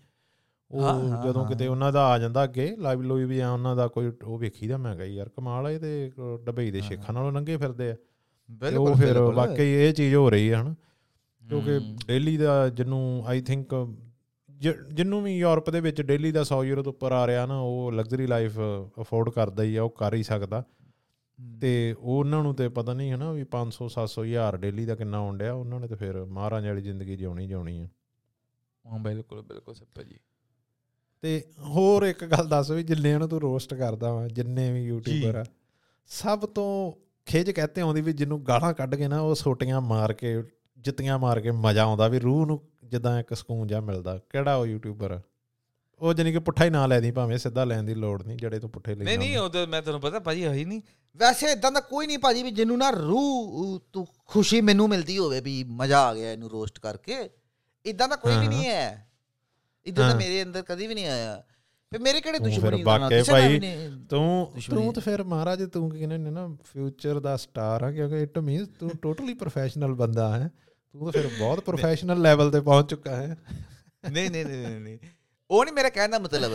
[0.70, 0.82] ਉਹ
[1.24, 4.38] ਜਦੋਂ। ਕਿਤੇ ਉਹਨਾਂ ਦਾ ਆ ਜਾਂਦਾ ਅੱਗੇ ਲਾਈਵ ਲੋਈ ਵੀ ਆ ਉਹਨਾਂ ਦਾ ਕੋਈ ਉਹ
[4.38, 6.10] ਵੇਖੀਦਾ ਮੈਂ ਕਿਹਾ ਯਾਰ ਕਮਾਲ ਆ ਇਹ ਤੇ
[6.44, 7.96] ਡਬਈ ਦੇ ਸ਼ੇਖਾਂ ਨਾਲੋਂ ਲੰਘੇ ਫਿਰਦੇ ਆ
[8.78, 10.74] ਉਹ ਫਿਰ ਵਾਕਈ ਇਹ ਚੀਜ਼ ਹੋ ਰਹੀ ਹੈ ਹਨ
[11.42, 13.74] ਕਿਉਂਕਿ। ਡੇਲੀ ਦਾ ਜਿਹਨੂੰ ਆਈ ਥਿੰਕ
[14.92, 17.92] ਜਿਹਨੂੰ ਵੀ ਯੂਰਪ ਦੇ ਵਿੱਚ ਡੇਲੀ ਦਾ 100 ਯੂਰੋ ਤੋਂ ਉੱਪਰ ਆ ਰਿਹਾ ਨਾ ਉਹ
[17.92, 18.58] ਲਗਜ਼ਰੀ ਲਾਈਫ
[19.00, 20.64] ਅਫੋਰਡ ਕਰਦਾ ਹੀ ਆ ਉਹ ਕਰ ਹੀ ਸਕਦਾ।
[21.60, 24.94] ਤੇ ਉਹ ਉਹਨਾਂ ਨੂੰ ਤੇ ਪਤਾ ਨਹੀਂ ਹੈ ਨਾ ਵੀ 500 700 ਹਜ਼ਾਰ ਡੇਲੀ ਦਾ
[24.94, 27.88] ਕਿੰਨਾ ਆਉਣ ਡਿਆ ਉਹਨਾਂ ਨੇ ਤੇ ਫਿਰ ਮਹਾਰਾਜ ਵਾਲੀ ਜ਼ਿੰਦਗੀ ਜਿਉਣੀ ਜਿਉਣੀ ਆ।
[28.86, 30.14] ਹਾਂ ਬਿਲਕੁਲ ਬਿਲਕੁਲ ਸੱਪਾ ਜੀ
[31.20, 35.36] ਤੇ ਹੋਰ ਇੱਕ ਗੱਲ ਦੱਸ ਵੀ ਜਿੰਨਿਆਂ ਨੂੰ ਤੂੰ ਰੋਸਟ ਕਰਦਾ ਵਾ ਜਿੰਨੇ ਵੀ ਯੂਟਿਊਬਰ
[35.36, 35.44] ਆ
[36.06, 36.92] ਸਭ ਤੋਂ
[37.26, 40.42] ਖਿੱਚ ਕਹਤੇ ਆਉਂਦੀ ਵੀ ਜਿਹਨੂੰ ਗਾਲਾਂ ਕੱਢ ਕੇ ਨਾ ਉਹ ਸੋਟੀਆਂ ਮਾਰ ਕੇ
[40.78, 44.66] ਜੁੱਤੀਆਂ ਮਾਰ ਕੇ ਮਜ਼ਾ ਆਉਂਦਾ ਵੀ ਰੂਹ ਨੂੰ ਜਿੱਦਾਂ ਇੱਕ ਸਕੂਨ ਜਿਹਾ ਮਿਲਦਾ ਕਿਹੜਾ ਉਹ
[44.66, 45.20] ਯੂਟਿਊਬਰ ਆ?
[45.98, 48.70] ਉਹ ਜਾਨੀ ਕਿ ਪੁੱਠਾ ਹੀ ਨਾ ਲੈਦੀ ਭਾਵੇਂ ਸਿੱਧਾ ਲੈਣ ਦੀ ਲੋੜ ਨਹੀਂ ਜਿਹੜੇ ਤੂੰ
[48.70, 50.82] ਪੁੱਠੇ ਲਈ ਨਹੀਂ ਨਹੀਂ ਉਹ ਤਾਂ ਮੈਂ ਤੁਹਾਨੂੰ ਪਤਾ ਭਾਜੀ ਹੈ ਹੀ ਨਹੀਂ।
[51.16, 55.40] ਵੈਸੇ ਇਦਾਂ ਦਾ ਕੋਈ ਨਹੀਂ ਭਾਜੀ ਵੀ ਜਿਹਨੂੰ ਨਾ ਰੂਹ ਤੂੰ ਖੁਸ਼ੀ ਮੈਨੂੰ ਮਿਲਦੀ ਹੋਵੇ
[55.40, 57.30] ਵੀ ਮਜ਼ਾ ਆ ਗਿਆ ਇਹਨੂੰ ਰੋਸਟ ਕਰਕੇ
[57.86, 59.10] ਇਦਾਂ ਦਾ ਕੋਈ ਵੀ ਨਹੀਂ ਹੈ।
[59.86, 61.44] ਇਦਾਂ ਦਾ। ਮੇਰੇ ਅੰਦਰ ਕਦੀ ਵੀ ਨਹੀਂ ਆਇਆ।
[61.90, 63.60] ਫਿਰ ਮੇਰੇ ਕਿਹੜੇ ਦੁਸ਼ਮਣੀ ਦਾ ਵੀ ਭਾਈ
[64.10, 68.38] ਤੂੰ ਤੂੰ ਤਾਂ ਫਿਰ ਮਹਾਰਾਜ ਤੂੰ ਕਹਿੰਦੇ ਨੇ ਨਾ ਫਿਊਚਰ ਦਾ ਸਟਾਰ ਆ ਕਿਉਂਕਿ ਇਟ
[68.38, 70.50] ਮੀਨਸ ਤੂੰ ਟੋਟਲੀ ਪ੍ਰੋਫੈਸ਼ਨਲ ਬੰਦਾ ਹੈ।
[70.94, 73.36] ਤੂੰ ਤਾਂ ਫਿਰ ਬਹੁਤ ਪ੍ਰੋਫੈਸ਼ਨਲ ਲੈਵਲ ਤੇ ਪਹੁੰਚ ਚੁੱਕਾ ਹੈ
[74.04, 74.98] ਨਹੀਂ ਨਹੀਂ ਨਹੀਂ ਨਹੀਂ,
[75.50, 76.52] ਉਹ ਨਹੀਂ ਮੇਰਾ ਕਹਿਣ ਦਾ ਮਤਲਬ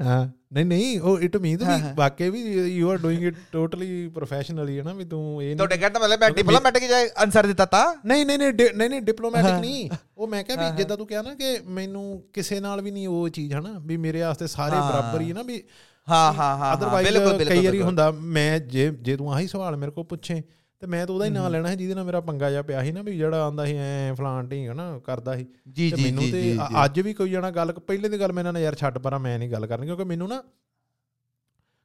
[0.00, 3.34] ਹਾਂ ਨਹੀਂ ਨਹੀਂ ਉਹ ਇਟ ਮੀਨਸ ਹਾਂ, ਵੀ ਹਾਂ। ਵਾਕਈ ਵੀ you are doing it
[3.52, 7.08] totally professionally ਹੈ ਨਾ ਵੀ ਤੂੰ ਇਹ ਨਹੀਂ ਤੁਹਾਡੇ ਕਹਿਣ ਦਾ ਮਤਲਬ ਮੈਂ ਡਿਪਲੋਮੈਟਿਕ ਜਾਇ
[7.16, 10.70] ਆਨਸਰ ਦਿੱਤਾ ਤਾਂ ਨਹੀਂ ਨਹੀਂ ਨਹੀਂ ਨਹੀਂ ਨਹੀਂ ਡਿਪਲੋਮੈਟਿਕ ਹਾਂ। ਨਹੀਂ ਉਹ ਮੈਂ ਕਿਹਾ ਹਾਂ,
[10.70, 13.96] ਵੀ ਜਿੱਦਾਂ ਤੂੰ ਕਿਹਾ ਨਾ ਕਿ ਮੈਨੂੰ ਕਿਸੇ ਨਾਲ ਵੀ ਨਹੀਂ ਉਹ ਚੀਜ਼ ਹਨਾ ਵੀ
[13.98, 15.62] ਮੇਰੇ ਵਾਸਤੇ ਸਾਰੇ ਹਾਂ। ਬਰਾਬਰ ਹੀ ਹੈ ਨਾ ਵੀ
[16.08, 19.76] ਹਾਂ ਹਾਂ ਹਾਂ ਅਦਰਵਾਈਜ਼ ਬਿਲਕੁਲ ਬਿਲਕੁਲ ਕਈ ਵਾਰੀ। ਹੁੰਦਾ ਮੈਂ ਜੇ ਜੇ ਤੂੰ ਆਹੀ ਸਵਾਲ
[19.76, 20.42] ਮੇਰੇ ਕੋਲ ਪੁੱਛੇ
[20.82, 22.92] ਤੇ ਮੈਂ ਤਾਂ ਉਹਦਾ ਹੀ ਨਾਂ ਲੈਣਾ ਸੀ ਜਿਹਦੇ ਨਾਲ ਮੇਰਾ ਪੰਗਾ ਜਾ ਪਿਆ ਸੀ
[22.92, 26.22] ਨਾ ਵੀ ਜਿਹੜਾ ਆਂਦਾ ਸੀ ਐ ਫਲਾਣ ਢੀਂਗ ਨਾ ਕਰਦਾ ਸੀ ਜੀ ਤੇ ਜੀ ਮੈਨੂੰ
[26.22, 28.74] ਜੀ ਤੇ ਜੀ ਅੱਜ ਵੀ ਕੋਈ ਜਣਾ ਗੱਲ ਪਹਿਲੇ ਦੀ ਗੱਲ ਮੈਂ ਇਹਨਾਂ ਨਾਲ ਯਾਰ
[28.74, 30.42] ਛੱਡ ਪਰਾਂ ਮੈਂ ਨਹੀਂ ਗੱਲ ਕਰਨੀ ਕਿਉਂਕਿ ਮੈਨੂੰ ਨਾ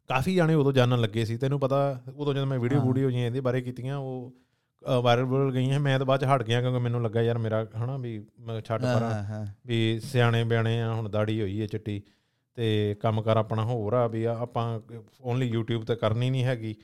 [0.09, 1.77] ਕਾਫੀ ਜਾਣੇ ਉਦੋਂ ਜਾਣਨ ਲੱਗੇ ਸੀ ਤੈਨੂੰ ਪਤਾ
[2.15, 4.33] ਉਦੋਂ ਜਦੋਂ ਮੈਂ ਵੀਡੀਓ ਹਾਂ। ਵੀਡੀਓ ਜੀਆਂ ਇਹਦੇ ਬਾਰੇ ਕੀਤੀਆਂ ਉਹ
[5.03, 8.17] ਵਾਇਰਲ ਗਈਆਂ ਮੈਂ ਤਾਂ ਬਾਅਦ ਚ ਹਟ ਗਿਆ ਕਿਉਂਕਿ ਮੈਨੂੰ ਲੱਗਾ ਯਾਰ ਮੇਰਾ ਹਨਾ ਵੀ
[8.39, 12.01] ਮੈਂ ਛੱਡ ਹਾਂ, ਪਰਾਂ ਹਾਂ, ਹਾਂ। ਵੀ ਸਿਆਣੇ ਬਿਆਣੇ ਆ ਹੁਣ ਦਾੜੀ ਹੋਈ ਹੈ ਚਿੱਟੀ
[12.57, 14.79] ਤੇ ਕੰਮ ਕਰ ਆਪਣਾ ਹੋਰ ਆ ਵੀ ਆਪਾਂ
[15.21, 16.75] ਓਨਲੀ YouTube ਤੇ ਕਰਨੀ ਨਹੀਂ ਹੈਗੀ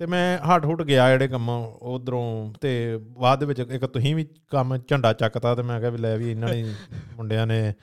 [0.00, 4.26] ਤੇ ਮੈਂ ਹਟ ਹੁਟ ਗਿਆ ਜਿਹੜੇ ਕੰਮ ਉਧਰੋਂ ਤੇ ਬਾਅਦ ਦੇ ਵਿੱਚ ਇੱਕ ਤੁਸੀਂ ਵੀ
[4.48, 6.62] ਕੰਮ ਝੰਡਾ ਚੱਕਤਾ ਤੇ ਮੈਂ ਕਿਹਾ ਵੀ ਲੈ ਵੀ ਇਹਨਾਂ ਨੇ
[7.16, 7.74] ਮੁੰਡਿਆਂ ਨੇ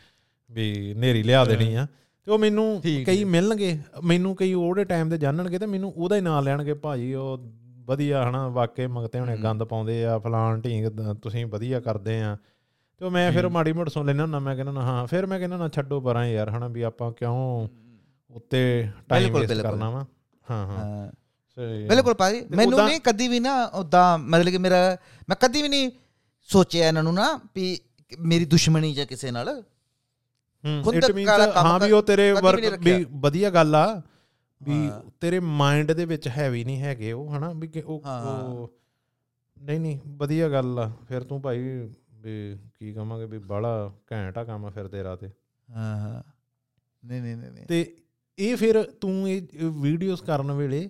[0.50, 1.86] ਵੀ ਨੇਰੀ ਲਿਆ ਦੇਣੀ ਆ
[2.28, 6.22] ਤੇ ਉਹ ਮੈਨੂੰ ਕਈ ਮਿਲਣਗੇ ਮੈਨੂੰ ਕਈ ਉਹਦੇ ਟਾਈਮ ਤੇ ਜਾਣਨਗੇ ਤੇ ਮੈਨੂੰ ਉਹਦਾ ਹੀ
[6.22, 7.38] ਨਾਂ ਲੈਣਗੇ ਭਾਜੀ ਉਹ
[7.86, 10.86] ਵਧੀਆ ਹਨਾ ਵਾਕੇ ਮੰਗਤੇ ਹੋਣੇ। ਗੰਦ ਪਾਉਂਦੇ ਆ ਫਲਾਣ ਢੀਂਗ
[11.22, 12.38] ਤੁਸੀਂ ਵਧੀਆ ਕਰਦੇ ਆ
[13.02, 15.58] ਤੇ ਮੈਂ ਫਿਰ। ਮਾੜੀ ਮੋਟ ਸੁਣ ਲੈਣਾ ਹੁੰਦਾ ਮੈਂ ਕਹਿੰਦਾ ਨਾ ਹਾਂ ਫਿਰ ਮੈਂ ਕਹਿੰਦਾ
[15.58, 17.68] ਨਾ ਛੱਡੋ ਪਰਾਂ ਯਾਰ ਹਨਾ ਵੀ ਆਪਾਂ ਕਿਉਂ
[18.30, 20.06] ਉੱਤੇ ਟਾਈਮ ਵੇਸਟ। ਕਰਨਾ ਵਾ
[20.48, 21.12] ਹਾਂ ਹਾਂ।
[21.58, 24.98] ਬਿਲਕੁਲ ਭਾਜੀ ਮੈਨੂੰ ਨਹੀਂ ਕਦੀ ਵੀ ਨਾ ਉਦਾਂ ਮਤਲਬ ਕਿ ਮੇਰਾ
[25.30, 25.91] ਮੈਂ ਕਦੀ ਵੀ ਨਹੀਂ
[26.50, 27.80] ਸੋਚਿਆ ਇਹਨਾਂ ਨੂੰ ਨਾ ਵੀ
[28.20, 30.93] ਮੇਰੀ ਦੁਸ਼ਮਣੀ ਜਾਂ ਕਿਸੇ ਨਾਲ। ਹੂੰ, ਖੁਦ
[31.58, 34.02] ਹਾਂ ਵੀ ਉਹ ਤੇਰੇ ਵਰਕ ਵੀ। ਵਧੀਆ ਗੱਲ ਆ
[34.62, 34.89] ਵੀ।
[35.22, 37.54] ਤੇਰੇ ਮਾਈਂਡ ਦੇ ਵਿੱਚ ਹੈਵੀ ਨਹੀਂ ਹੈਗੇ ਉਹ ਹਨਾ?
[37.54, 38.74] ਵੀ ਉਹ
[39.58, 44.43] ਨਹੀਂ ਨਹੀਂ ਵਧੀਆ ਗੱਲ ਆ। ਫਿਰ ਤੂੰ ਭਾਈ ਵੀ ਕੀ ਕਹਾਂਗੇ ਵੀ ਬੜਾ ਘੈਂਟ ਆ
[44.43, 45.28] ਕੰਮ ਫਿਰ ਤੇਰਾ ਤੇ।
[45.70, 46.24] ਹਾਂ ਹਾਂ।
[47.04, 47.96] ਨਹੀਂ ਨਹੀਂ ਨਹੀਂ ਤੇ
[48.39, 49.41] ਇਹ ਫਿਰ ਤੂੰ ਇਹ
[49.82, 50.89] ਵੀਡੀਓਜ਼ ਕਰਨ ਵੇਲੇ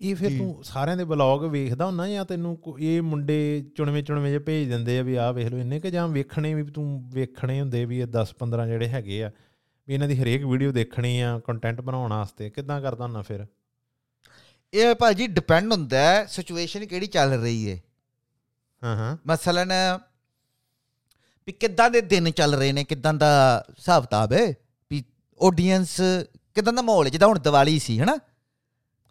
[0.00, 4.38] ਇਹ ਫਿਰ। ਤੂੰ ਸਾਰਿਆਂ ਦੇ ਵਲੌਗ ਵੇਖਦਾ ਹੁੰਨਾ ਜਾਂ ਤੈਨੂੰ ਇਹ ਮੁੰਡੇ ਚੁਣਵੇਂ ਚੁਣਵੇਂ ਜੇ
[4.38, 7.84] ਭੇਜ ਦਿੰਦੇ ਆ ਵੀ ਆਹ ਵੇਖ ਲਓ ਇੰਨੇ ਕਿ ਜਾਂ ਵੇਖਣੇ ਵੀ ਤੂੰ ਵੇਖਣੇ ਹੁੰਦੇ
[7.84, 9.30] ਵੀ ਇਹ 10 15 ਜਿਹੜੇ ਹੈਗੇ ਆ
[9.88, 13.46] ਵੀ ਇਹਨਾਂ ਦੀ ਹਰੇਕ ਵੀਡੀਓ ਦੇਖਣੀ ਆ ਕੰਟੈਂਟ ਬਣਾਉਣ ਵਾਸਤੇ ਕਿੱਦਾਂ ਕਰਦਾ ਹੁੰਨਾ ਫਿਰ?
[14.74, 17.80] ਇਹ ਭਾਜੀ ਡਿਪੈਂਡ ਹੁੰਦਾ ਹੈ ਸਿਚੁਏਸ਼ਨ ਕਿਹੜੀ ਚੱਲ ਰਹੀ ਹੈ।
[18.84, 19.72] ਹਾਂ ਹਾਂ। ਮਸਲਨ
[21.46, 24.54] ਵੀ ਕਿੱਦਾਂ ਦੇ ਦਿਨ ਚੱਲ ਰਹੇ ਨੇ ਕਿੱਦਾਂ ਦਾ ਹਿਸਾਬ ਕਿਤਾਬ ਹੈ।
[24.90, 25.04] ਵੀ
[25.42, 28.18] ਆਡੀਅנס ਕਿੱਦਾਂ ਦਾ ਮਾਹੌਲ ਹੈ ਜਿੱਦਾਂ ਹੁਣ ਦੀਵਾਲੀ ਸੀ ਹਨਾ?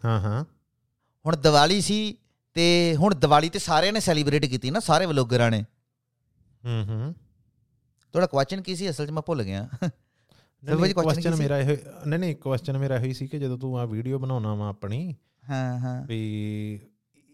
[0.06, 0.46] ਹਾਂ ਹਾਂ।
[1.26, 2.18] ਹੁਣ ਦੀਵਾਲੀ ਸੀ
[2.54, 5.66] ਤੇ ਹੁਣ ਦੀਵਾਲੀ ਤੇ ਸਾਰਿਆਂ ਨੇ ਸੈਲੀਬ੍ਰੇਟ ਕੀਤੀ ਨਾ ਸਾਰੇ ਵਲੋਗਰਾਂ ਨੇ।
[6.66, 7.16] ਹੂੰ ਹੂੰ।
[8.12, 8.90] ਤੁਹਾਡਾ ਕੁਐਸਚਨ ਕੀ ਸੀ?
[8.90, 9.68] ਅਸਲ 'ਚ ਮੈਂ ਭੁੱਲ ਗਿਆ।
[10.64, 11.36] ਨਹੀਂ ਕੁਐਸਚਨ?
[11.36, 14.70] ਮੇਰਾ ਇਹ ਨਹੀਂ ਨਹੀਂ ਕੁਐਸਚਨ ਮੇਰਾ ਇਹੀ ਸੀ ਕਿ ਜਦੋਂ ਤੂੰ ਆ ਵੀਡੀਓ ਬਣਾਉਣਾ ਵਾ
[14.70, 15.16] ਆਪਣੀ
[15.50, 16.80] ਹਾਂ ਹਾਂ। ਵੀ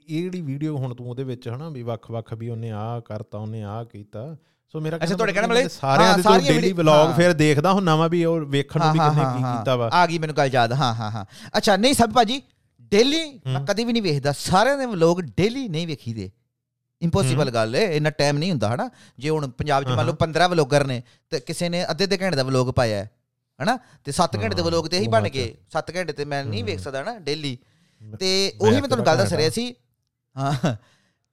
[0.10, 3.63] ਇਹ ਜਿਹੜੀ ਵੀਡੀਓ ਹੁਣ ਤੂੰ ਉਹਦੇ ਵਿੱਚ ਹਨਾ ਵੀ ਵੱਖ-ਵੱਖ ਵੀ ਉਹਨੇ ਆਹ ਕਰਤਾ ਉਹਨੇ
[3.63, 4.38] ਆਹ ਕੀਤਾ।
[4.73, 8.08] ਸੋ ਮੇਰਾ ਅੱਛਾ, ਤੁਹਾਡੇ ਕਹਿਣ ਮਤਲਬ ਸਾਰਿਆਂ ਦੇ ਤੋਂ ਡੇਲੀ ਵਲੌਗ। ਫਿਰ ਦੇਖਦਾ ਹੁੰਨਾ ਵਾ
[8.08, 10.93] ਵੀ ਉਹ ਵੇਖਣ ਨੂੰ ਵੀ ਕਿੰਨੇ ਕੀ ਕੀਤਾ ਵਾ। ਆ ਗਈ ਮੈਨੂੰ ਗੱਲ ਯਾਦ। ਹਾਂ
[10.93, 11.25] ਹਾਂ ਹਾਂ।
[11.58, 12.41] ਅੱਛਾ ਨਹੀਂ ਸਭ ਭਾਜੀ
[12.91, 16.30] ਡੇਲੀ ਮੈਂ ਹੂੰ। ਕਦੀ ਵੀ ਨਹੀਂ ਵੇਖਦਾ। ਸਾਰਿਆਂ ਦੇ ਵਲੋਗ ਡੇਲੀ ਨਹੀਂ ਵੇਖੀਦੇ।
[17.01, 18.89] ਇੰਪੋਸੀਬਲ ਗੱਲ ਹੈ ਇੰਨਾ ਟਾਈਮ ਨਹੀਂ ਹੁੰਦਾ ਹਨਾ?
[19.19, 21.01] ਜੇ ਹੁਣ ਪੰਜਾਬ 'ਚ ਮੰਨ ਲਓ ਹਾਂ। 15 ਵਲੋਗਰ ਨੇ
[21.32, 23.10] ਤੇ ਕਿਸੇ ਨੇ ਅੱਧੇ ਅੱਧੇ ਘੰਟੇ ਦਾ ਵਲੋਗ ਪਾਇਆ ਹੈ
[23.60, 23.77] ਹਨਾ?
[24.04, 26.63] ਤੇ 7 ਘੰਟੇ ਦੇ ਹਾਂ, ਵਲੋਗ ਤੇ too ਬਣ ਗਏ 7 ਘੰਟੇ ਤੇ ਮੈਂ ਨਹੀਂ
[26.63, 27.58] ਵੇਖ ਹੂੰ। ਸਕਦਾ ਨਾ ਡੇਲੀ
[28.19, 28.30] ਤੇ
[28.62, 29.73] ਉਹੀ ਮੈਂ ਤੁਹਾਨੂੰ ਗੱਲ ਦੱਸ ਰਿਹਾ ਸੀ
[30.36, 30.75] ਹਾਂ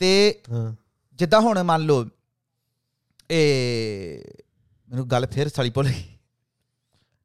[0.01, 0.11] ਤੇ
[0.53, 0.75] ਹਾਂ।
[1.19, 2.05] ਜਿੱਦਾਂ ਹੁਣ ਮੰਨ ਲਓ
[3.31, 4.25] ਇਹ
[4.89, 6.05] ਮੈਨੂੰ ਗੱਲ ਫਿਰ ਸਾਲੀ ਭੁੱਲ ਗਈ।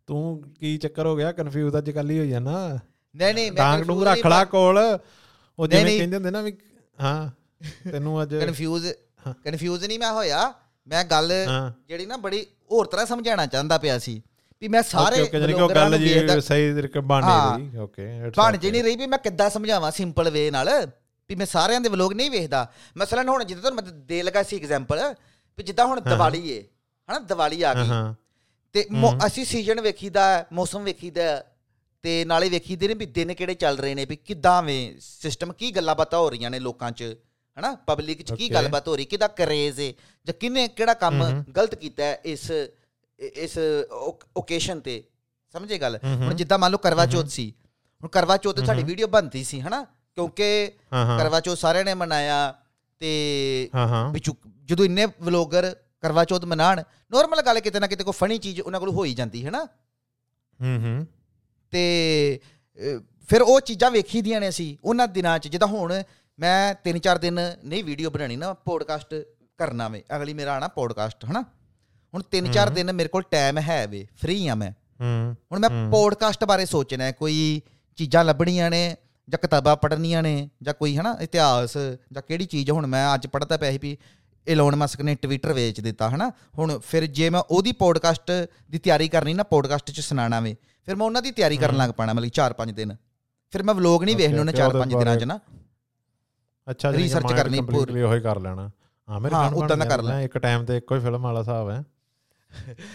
[0.07, 1.31] ਤੂੰ ਕੀ ਚੱਕਰ ਹੋ ਗਿਆ?
[1.31, 2.79] ਕਨਫਿਊਜ਼ ਅੱਜ ਕੱਲ ਹੀ ਹੋ ਜਾਣਾ
[3.15, 4.79] ਨਹੀਂ ਨਹੀਂ ਡਾਂਗ ਡੂੰਗ ਰੱਖ ਲਾ ਕੋਲ
[5.59, 6.53] ਉਹ ਜਿਵੇਂ। ਕਹਿੰਦੇ ਹੁੰਦੇ ਨਾ ਵੀ
[7.01, 7.29] ਹਾਂ
[7.91, 8.87] ਤੈਨੂੰ ਅੱਜ ਕਨਫਿਊਜ਼।
[9.43, 10.53] ਕਨਫਿਊਜ਼ ਨਹੀਂ ਮੈਂ ਹੋਇਆ
[10.87, 11.31] ਮੈਂ ਗੱਲ
[11.87, 14.21] ਜਿਹੜੀ ਨਾ ਬੜੀ ਹੋਰ ਤਰ੍ਹਾਂ ਸਮਝਾਉਣਾ ਚਾਹੁੰਦਾ ਪਿਆ ਸੀ
[14.61, 16.07] ਵੀ ਮੈਂ ਸਾਰੇ ਓਕੇ ਜਾਨੀ ਕਿ ਉਹ ਗੱਲ ਜੀ
[16.41, 20.29] ਸਹੀ ਤਰੀਕੇ ਬਣ। ਨਹੀਂ ਰਹੀ ਓਕੇ ਬਣ ਜੇ ਨਹੀਂ ਰਹੀ ਵੀ ਮੈਂ ਕਿੱਦਾਂ ਸਮਝਾਵਾਂ ਸਿੰਪਲ
[20.29, 20.69] ਵੇ ਨਾਲ
[21.29, 24.55] ਵੀ ਮੈਂ ਸਾਰਿਆਂ ਦੇ ਵਲੋਗ ਨਹੀਂ ਵੇਖਦਾ ਮਸਲਨ ਹੁਣ ਜਿੱਦਾਂ ਤੁਹਾਨੂੰ ਮੈਂ ਦੇ ਲਗਾ ਸੀ
[24.57, 24.99] ਐਗਜ਼ਾਮਪਲ
[25.57, 26.61] ਵੀ ਜਿੱਦਾਂ ਹੁਣ। ਦੀਵਾਲੀ ਏ
[27.09, 27.89] ਹਨਾ ਦੀਵਾਲੀ ਆ ਗਈ
[28.75, 30.23] ਤੇ ਮੌ-। ਅਸੀਂ ਸੀਜ਼ਨ ਵੇਖੀਦਾ
[30.53, 31.23] ਮੌਸਮ ਵੇਖੀਦਾ
[32.03, 35.71] ਤੇ ਨਾਲੇ ਵੇਖੀਦੇ ਨੇ ਵੀ ਦਿਨ ਕਿਹੜੇ ਚੱਲ ਰਹੇ ਨੇ ਵੀ ਕਿੱਦਾਂ ਵੇ ਸਿਸਟਮ ਕੀ
[35.71, 37.03] ਗੱਲਾਂ ਬਾਤਾਂ ਹੋ ਰਹੀਆਂ ਨੇ ਲੋਕਾਂ 'ਚ
[37.57, 38.49] ਹਨਾ ਪਬਲਿਕ 'ਚ ਕੀ.
[38.53, 39.93] ਗੱਲਬਾਤ ਹੋ ਰਹੀ ਕਿਹਦਾ ਕਰੇਜ਼ ਏ
[40.27, 41.23] ਜਾਂ ਕਿਹਨੇ ਕਿਹੜਾ ਕੰਮ।
[41.57, 42.49] ਗਲਤ ਕੀਤਾ ਹੈ ਇਸ
[43.37, 43.57] ਇਸ
[44.37, 45.03] ਓਕੇਸ਼ਨ ਤੇ
[45.55, 47.51] ਸਮਝੇ ਗੱਲ। ਹੁਣ ਜਿੱਦਾਂ ਮੰਨ ਲਓ ਕਰਵਾ। ਚੌਥ ਸੀ
[48.03, 49.83] ਹੁਣ ਕਰਵਾ ਚੌਥ ਤੇ ਸਾਡੀ। ਵੀਡੀਓ ਬਣਦੀ ਸੀ ਹਨਾ
[50.17, 52.37] ਕਿਉਂਕਿ ਹਾਂ ਹਾਂ ਕਰਵਾ ਚੌਥ ਸਾਰਿਆਂ ਨੇ ਮਨਾਇਆ
[53.01, 54.35] ਤੇ ਹਾਂ ਹਾਂ ਵੀ ਚੁ-
[54.65, 58.79] ਜਦੋਂ ਇੰਨੇ ਵਲੋਗਰ ਕਰਵਾ ਚੌਥ ਮਨਾਣ ਨਾਰਮਲ ਗੱਲ ਕਿਤੇ ਨਾ ਕਿਤੇ ਕੋਈ ਫਨੀ ਚੀਜ਼ ਉਹਨਾਂ
[58.79, 59.63] ਕੋਲ ਹੋ ਹੀ ਜਾਂਦੀ ਹੈ ਨਾ
[60.59, 61.05] ਹੂੰ ਹੂੰ
[61.73, 62.89] ਤੇ
[63.29, 66.03] ਫਿਰ ਉਹ ਚੀਜ਼ਾਂ ਵੇਖੀ ਦੀਆਂ ਨੇ ਅਸੀਂ ਉਹਨਾਂ ਦਿਨਾਂ 'ਚ ਜਿੱਦਾਂ ਹੁਣ
[66.39, 69.15] ਮੈਂ 3-4 ਦਿਨ ਨਹੀਂ ਵੀਡੀਓ ਬਣਾਣੀ ਨਾ ਪੋਡਕਾਸਟ
[69.57, 71.41] ਕਰਨਾ ਵੇ ਅਗਲੀ ਮੇਰਾ ਆਣਾ ਪੋਡਕਾਸਟ ਹਨਾ
[72.13, 76.43] ਹੁਣ 3-4 ਹਮ। ਦਿਨ ਮੇਰੇ ਕੋਲ ਟਾਈਮ ਹੈ ਵੇ ਫ੍ਰੀ ਆ ਮੈਂ ਹੁਣ ਮੈਂ। ਪੋਡਕਾਸਟ
[76.45, 77.61] ਬਾਰੇ ਸੋਚਣਾ ਕੋਈ
[77.95, 78.95] ਚੀਜ਼ਾਂ ਲੱਭਣੀਆਂ ਨੇ
[79.29, 81.77] ਜਾਂ ਕਿਤਾਬਾਂ ਪੜ੍ਹਨੀਆਂ ਨੇ ਜਾਂ ਕੋਈ ਹਨਾ ਇਤਿਹਾਸ
[82.11, 83.97] ਜਾਂ ਕਿਹੜੀ ਚੀਜ਼ ਹੁਣ ਮੈਂ ਅੱਜ ਪੜ੍ਹਦਾ ਪਿਆ ਸੀ ਵੀ
[84.47, 86.31] ਇਲੋਨ ਮਸਕ ਨੇ ਟਵਿੱਟਰ ਵੇਚ ਦਿੱਤਾ ਹਨਾ?
[86.57, 88.31] ਹੁਣ ਫਿਰ ਜੇ ਮੈਂ ਉਹਦੀ ਪੋਡਕਾਸਟ
[88.69, 91.89] ਦੀ ਤਿਆਰੀ ਕਰਨੀ ਨਾ ਪੋਡਕਾਸਟ 'ਚ ਸੁਣਾਣਾ ਵੇ ਫਿਰ ਮੈਂ ਉਹਨਾਂ ਦੀ ਤਿਆਰੀ ਕਰਨ। ਲੱਗ
[91.89, 92.95] ਪਾਣਾ ਮਤਲਬ 4-5 ਦਿਨ।
[93.51, 95.39] ਫਿਰ ਮੈਂ ਵਲੋਗ ਨਹੀਂ ਵੇਖਣੇ ਉਹਨੇ okay, ਉਹਦੇ 4-5 ਦਿਨਾਂ 'ਚ ਨਾ
[96.69, 98.71] ਅੱਛਾ Research ਕਰਨੀ ਪੂਰੀ। ਉਹੀ ਕਰ ਲੈਣਾ।
[99.09, 101.83] ਹਾਂ, ਖਾਨ ਉੱਦਾਂ ਦਾ ਕਰ ਲੈ। ਇੱਕ ਟਾਈਮ ਤੇ ਇੱਕੋ ਹੀ ਫਿਲਮ ਵਾਲਾ ਹਿਸਾਬ ਹੈ।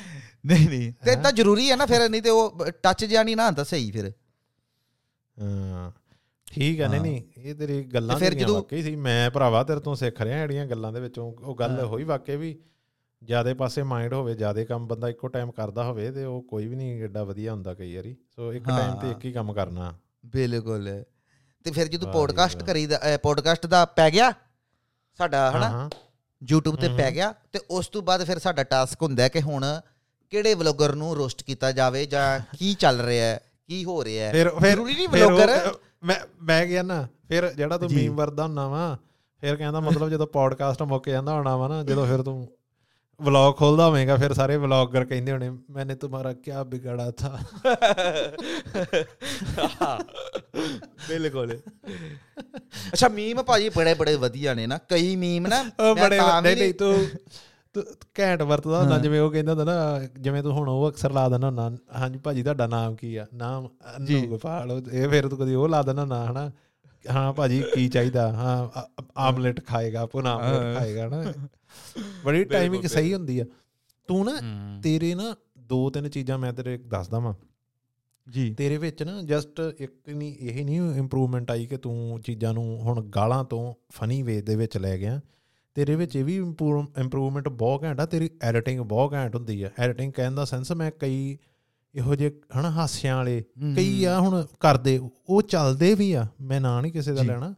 [0.47, 3.65] ਨਹੀਂ ਨਹੀਂ ਤੇ ਤਾਂ ਜ਼ਰੂਰੀ ਹੈ ਨਾ ਫਿਰ ਨਹੀਂ ਤੇ ਉਹ ਟੱਚ ਨਹੀਂ ਨਾ ਆਉਂਦਾ
[3.65, 4.13] ਸਹੀ ਫਿਰ।
[5.41, 5.93] ਹਾਂ।
[6.53, 10.21] ਠੀਕ ਹੈ ਨਹੀਂ। ਨਹੀਂ ਇਹ ਤੇਰੀ ਗੱਲਾਂ ਜਦੋਂ- ਵਾਕਈ ਸੀ ਮੈਂ ਭਰਾਵਾ ਤੇਰੇ ਤੋਂ ਸਿੱਖ
[10.21, 12.57] ਰਿਹਾ ਜਿਹੜੀਆਂ ਗੱਲਾਂ ਦੇ ਵਿੱਚੋਂ ਉਹ ਗੱਲ। ਹੋਈ ਵਾਕਈ ਵੀ
[13.23, 16.77] ਜਿਆਦੇ ਪਾਸੇ ਮਾਈਂਡ ਹੋਵੇ ਜਿਆਦੇ ਕੰਮ ਬੰਦਾ ਇੱਕੋ ਟਾਈਮ ਕਰਦਾ ਹੋਵੇ ਤੇ ਉਹ ਕੋਈ ਵੀ
[16.77, 19.93] ਨਹੀਂ ਏਡਾ ਵਧੀਆ ਹੁੰਦਾ ਕਈ ਵਾਰੀ ਸੋ ਇੱਕ ਟਾਈਮ ਤੇ। ਇੱਕ ਹੀ ਕੰਮ ਕਰਨਾ
[20.27, 20.89] ਬਿਲਕੁਲ
[21.67, 24.33] ਤੇ ਫਿਰ ਜਦੋਂ ਪੋਡਕਾਸਟ। ਕਰੀਦਾ ਪੋਡਕਾਸਟ ਦਾ ਪੈ ਗਿਆ
[25.19, 25.89] ਸਾਡਾ ਹਨਾ
[26.43, 29.65] YouTube ਤੇ ਪੈ। ਗਿਆ ਤੇ ਉਸ ਤੋਂ ਬਾਅਦ ਫਿਰ ਸਾਡਾ ਟਾਸਕ ਹੁੰਦਾ ਕਿ ਹੁਣ
[30.33, 32.25] ਕਿਹੜੇ ਵਲੌਗਰ ਨੂੰ ਰੋਸਟ ਕੀਤਾ ਜਾਵੇ ਜਾਂ
[32.59, 35.49] ਕੀ ਚੱਲ ਰਿਹਾ ਹੈ ਕੀ ਹੋ ਰਿਹਾ ਹੈ ਜ਼ਰੂਰੀ ਨਹੀਂ ਵਲੌਗਰ
[36.05, 38.99] ਮੈਂ ਮੈਂ ਨਾ ਫਿਰ ਜਿਹੜਾ ਤੂੰ। ਮੀਮ ਵਰਦਾ ਹੁੰਨਾ ਵਾ
[39.41, 42.49] ਫਿਰ ਕਹਿੰਦਾ ਮਤਲਬ ਜਦੋਂ ਪੋਡਕਾਸਟ ਮੁੱਕ ਜਾਂਦਾ ਹੋਣਾ ਵਾ ਨਾ ਜਦੋਂ ਫਿਰ ਤੂੰ
[43.23, 47.39] ਵਲੌਗ ਖੋਲਦਾ ਹੋਵੇਂਗਾ ਫਿਰ ਸਾਰੇ ਵਲੌਗਰ ਕਹਿੰਦੇ ਹੋਣੇ ਮੈਨੇ ਤੁਹਾਡਾ ਕੀ ਵਿਗੜਾ ਥਾ
[51.09, 51.59] ਬਿਲਕੁਲ
[52.93, 55.63] ਅੱਛਾ ਮੀਮ ਭਾਜੀ ਬੜੇ ਬੜੇ ਵਧੀਆ ਨੇ ਨਾ ਕਈ ਮੀਮ ਨਾ
[56.03, 57.07] ਬੜੇ ਨਹੀਂ ਨਹੀਂ ਤੂੰ
[58.19, 61.47] ਘੈਂਟ ਵਰਤਦਾ ਹੁੰਦਾ। ਜਿਵੇਂ ਉਹ ਕਹਿੰਦਾ ਹੁੰਦਾ ਨਾ ਜਿਵੇਂ ਤੂੰ ਹੁਣ ਉਹ ਅਕਸਰ ਲਾ ਦਿੰਦਾ
[61.47, 63.27] ਹੁੰਦਾ ਹਾਂਜੀ ਭਾਜੀ ਤੁਹਾਡਾ ਨਾਮ ਕੀ ਆ?
[63.35, 66.51] ਨਾਮ। ਅਨੂ ਗੋਪਾਲ ਇਹ ਫਿਰ ਤੂੰ ਕਦੀ ਉਹ ਲਾ ਦਿੰਦਾ ਨਾ ਹਨਾ?
[67.13, 68.33] ਹਾਂ ਭਾਜੀ ਕੀ ਚਾਹੀਦਾ?
[68.33, 68.69] ਹਾਂ
[69.17, 71.33] ਆਮਲੇਟ ਖਾਏਗਾ ਪੁਨਾ ਆਮਲੇਟ। ਖਾਏਗਾ ਨਾ
[72.25, 73.45] ਬੜੀ ਟਾਈਮਿੰਗ ਸਹੀ ਹੁੰਦੀ ਆ।
[74.09, 74.33] ਤੂੰ ਨਾ।
[74.83, 77.35] ਤੇਰੇ ਨਾ ਦੋ ਤਿੰਨ ਚੀਜ਼ਾਂ ਮੈਂ ਤੇਰੇ ਦੱਸਦਾ ਵਾਂ।
[78.29, 82.79] ਜੀ। ਤੇਰੇ ਵਿੱਚ ਨਾ ਜਸਟ ਇੱਕ ਨਹੀਂ ਇਹ ਨਹੀਂ ਇੰਪਰੂਵਮੈਂਟ ਆਈ ਕਿ ਤੂੰ ਚੀਜ਼ਾਂ ਨੂੰ
[82.79, 85.21] ਹੁਣ ਗਾਲਾਂ ਤੋਂ ਫਨੀ ਵੇ ਦੇ ਵਿੱਚ ਲੈ ਗਿਆ।
[85.79, 90.13] ਤੇਰੇ ਵਿੱਚ ਇਹ ਵੀ ਇੰਪਰੂਵਮੈਂਟ ਬਹੁਤ ਘੈਂਟ ਆ ਤੇਰੀ ਐਡੀਟਿੰਗ ਬਹੁਤ ਘੈਂਟ ਹੁੰਦੀ ਆ ਐਡੀਟਿੰਗ
[90.13, 91.39] ਕਹਿਣ ਦਾ ਸੈਂਸ ਮੈਂ ਕਈ
[91.95, 93.45] ਇਹੋ ਜਿਹੇ ਹਨਾ ਹਾਸਿਆਂ ਵਾਲੇ
[93.77, 97.55] ਕਈ ਆ ਹੁਣ ਕਰਦੇ ਉਹ ਚੱਲਦੇ ਵੀ ਆ ਮੈਂ ਨਾਂ ਨਹੀਂ ਕਿਸੇ ਦਾ ਜੀ। ਲੈਣਾ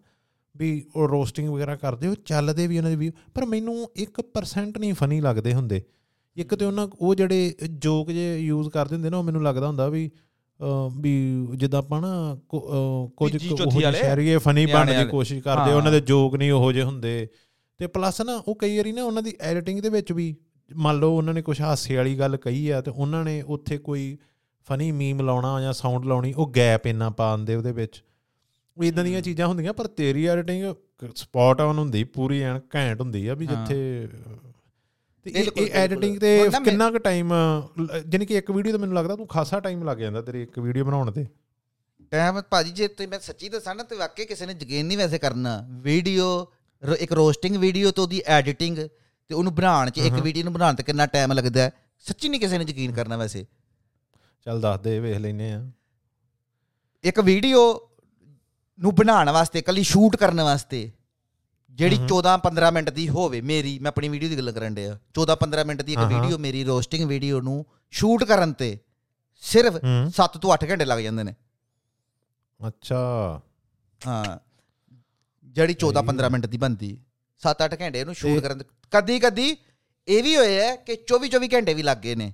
[0.56, 4.94] ਵੀ ਉਹ ਰੋਸਟਿੰਗ ਵਗੈਰਾ ਕਰਦੇ ਉਹ ਚੱਲਦੇ ਵੀ ਉਹਨਾਂ ਦੇ ਵੀ ਪਰ ਮੈਨੂੰ 1% ਨਹੀਂ
[4.94, 5.82] ਫਨੀ ਲੱਗਦੇ ਹੁੰਦੇ
[6.36, 9.88] ਇੱਕ ਤੇ ਉਹਨਾਂ ਉਹ ਜਿਹੜੇ ਜੋਕ ਜੇ ਯੂਜ਼ ਕਰਦੇ ਹੁੰਦੇ ਨਾ ਉਹ ਮੈਨੂੰ ਲੱਗਦਾ ਹੁੰਦਾ
[9.88, 10.10] ਵੀ
[11.00, 12.38] ਵੀ ਜਿੱਦਾਂ ਆਪਾਂ ਨਾ
[13.16, 16.84] ਕੁਝ ਜੀ ਉਹ ਸ਼ਹਿਰੀਏ ਫਨੀ ਬਣਨ ਦੀ। ਕੋਸ਼ਿਸ਼ ਕਰਦੇ। ਉਹਨਾਂ ਦੇ ਜੋਕ ਨਹੀਂ ਉਹੋ ਜਿਹੇ
[16.84, 17.28] ਹੁੰਦੇ
[17.80, 20.34] ਤੇ ਪਲੱਸ ਨਾ ਉਹ ਕਈ ਵਾਰੀ ਨਾ ਉਹਨਾਂ ਦੀ ਐਡੀਟਿੰਗ ਦੇ ਵਿੱਚ ਵੀ
[20.76, 24.18] ਮੰਨ ਲਓ ਉਹਨਾਂ ਨੇ ਕੁਝ ਹਾਸੇ ਵਾਲੀ ਗੱਲ ਕਹੀ ਆ ਤੇ ਉਹਨਾਂ ਨੇ ਉੱਥੇ ਕੋਈ
[24.66, 28.02] ਫਨੀ ਮੀਮ ਲਾਉਣਾ ਜਾਂ ਸਾਊਂਡ ਲਾਉਣੀ ਉਹ ਗੈਪ ਇੰਨਾ ਪਾ ਦਿੰਦੇ ਉਹਦੇ ਵਿੱਚ
[28.76, 30.74] ਉਹ ਇਦਾਂ ਦੀਆਂ ਚੀਜ਼ਾਂ ਹੁੰਦੀਆਂ ਪਰ ਤੇਰੀ ਐਡੀਟਿੰਗ
[31.16, 34.08] ਸਪੌਟ ਆਨ ਹੁੰਦੀ ਪੂਰੀ ਐਨ ਘੈਂਟ ਹੁੰਦੀ ਆ ਵੀ। ਜਿੱਥੇ
[35.26, 37.32] ਤੇ ਇਹ। ਐਡੀਟਿੰਗ ਤੇ ਕਿੰਨਾ ਕੁ ਟਾਈਮ
[38.08, 40.84] ਜਾਨੀ ਕਿ ਇੱਕ ਵੀਡੀਓ ਤੇ ਮੈਨੂੰ ਲੱਗਦਾ ਤੂੰ ਖਾਸਾ ਟਾਈਮ ਲੱਗ ਜਾਂਦਾ ਤੇਰੀ ਇੱਕ ਵੀਡੀਓ
[40.84, 41.26] ਬਣਾਉਣ ਤੇ
[42.12, 45.18] ਟਾਈਮ ਭਾਜੀ ਜੇ ਤੁਸੀਂ ਮੈਂ ਸੱਚੀ ਦੱਸਾਂ ਨਾ ਤੇ ਵਾਕਈ ਕਿਸੇ ਨੇ ਯਕੀਨ ਨਹੀਂ ਵੈਸੇ
[45.18, 46.46] ਕਰਨਾ ਵੀਡੀਓ
[46.82, 48.78] ਇੱਕ ਰੋਸਟਿੰਗ ਵੀਡੀਓ ਤੇ ਉਹਦੀ ਐਡੀਟਿੰਗ
[49.30, 51.72] ਤੇ ਉਹਨੂੰ ਬਣਾਉਣ ਚ ਇੱਕ। ਵੀਡੀਓ ਨੂੰ ਬਣਾਉਣ ਤੇ ਕਿੰਨਾ ਟਾਈਮ ਲੱਗਦਾ ਹੈ?
[51.98, 53.46] ਸੱਚੀ ਨਹੀਂ ਕਿਸੇ ਨੇ ਯਕੀਨ ਕਰਨਾ ਵੈਸੇ।
[54.46, 55.70] ਚੱਲ ਦੱਸ ਦੇ ਵੇਖ ਲੈਨੇ ਆ
[57.04, 57.90] ਇੱਕ ਵੀਡੀਓ
[58.78, 60.90] ਨੂੰ ਬਣਾਉਣ ਵਾਸਤੇ ਕੱਲੀ ਸ਼ੂਟ ਕਰਨ ਵਾਸਤੇ
[61.70, 64.98] ਜਿਹੜੀ ਹਮ। 14 15 ਮਿੰਟ ਦੀ ਹੋਵੇ ਮੇਰੀ ਮੈਂ ਆਪਣੀ ਵੀਡੀਓ ਦੀ ਗੱਲ ਕਰਨ ਡਿਆ।
[65.14, 68.78] 14 15 ਮਿੰਟ ਦੀ ਇੱਕ। ਵੀਡੀਓ ਮੇਰੀ ਰੋਸਟਿੰਗ ਵੀਡੀਓ ਨੂੰ ਸ਼ੂਟ ਕਰਨ ਤੇ
[69.42, 71.34] ਸਿਰਫ ਹੂੰ 7 ਤੋਂ 8 ਘੰਟੇ ਲੱਗ ਜਾਂਦੇ ਨੇ।
[72.60, 73.40] ਅੱਛਾ।
[74.06, 74.38] ਹਾਂ।
[75.56, 76.90] ਜਿਹੜੀ 14 15 ਸਹੀ ਮਿੰਟ ਦੀ ਬੰਦੀ
[77.42, 79.56] 7-8 ਘੰਟੇ ਇਹਨੂੰ ਸ਼ੂਟ ਕਰਨ ਕਦੀ ਕਦੀ
[80.08, 82.32] ਇਹ ਵੀ ਹੋਇਆ ਹੈ ਕਿ 24 24 ਘੰਟੇ ਵੀ ਲੱਗ ਗਏ ਨੇ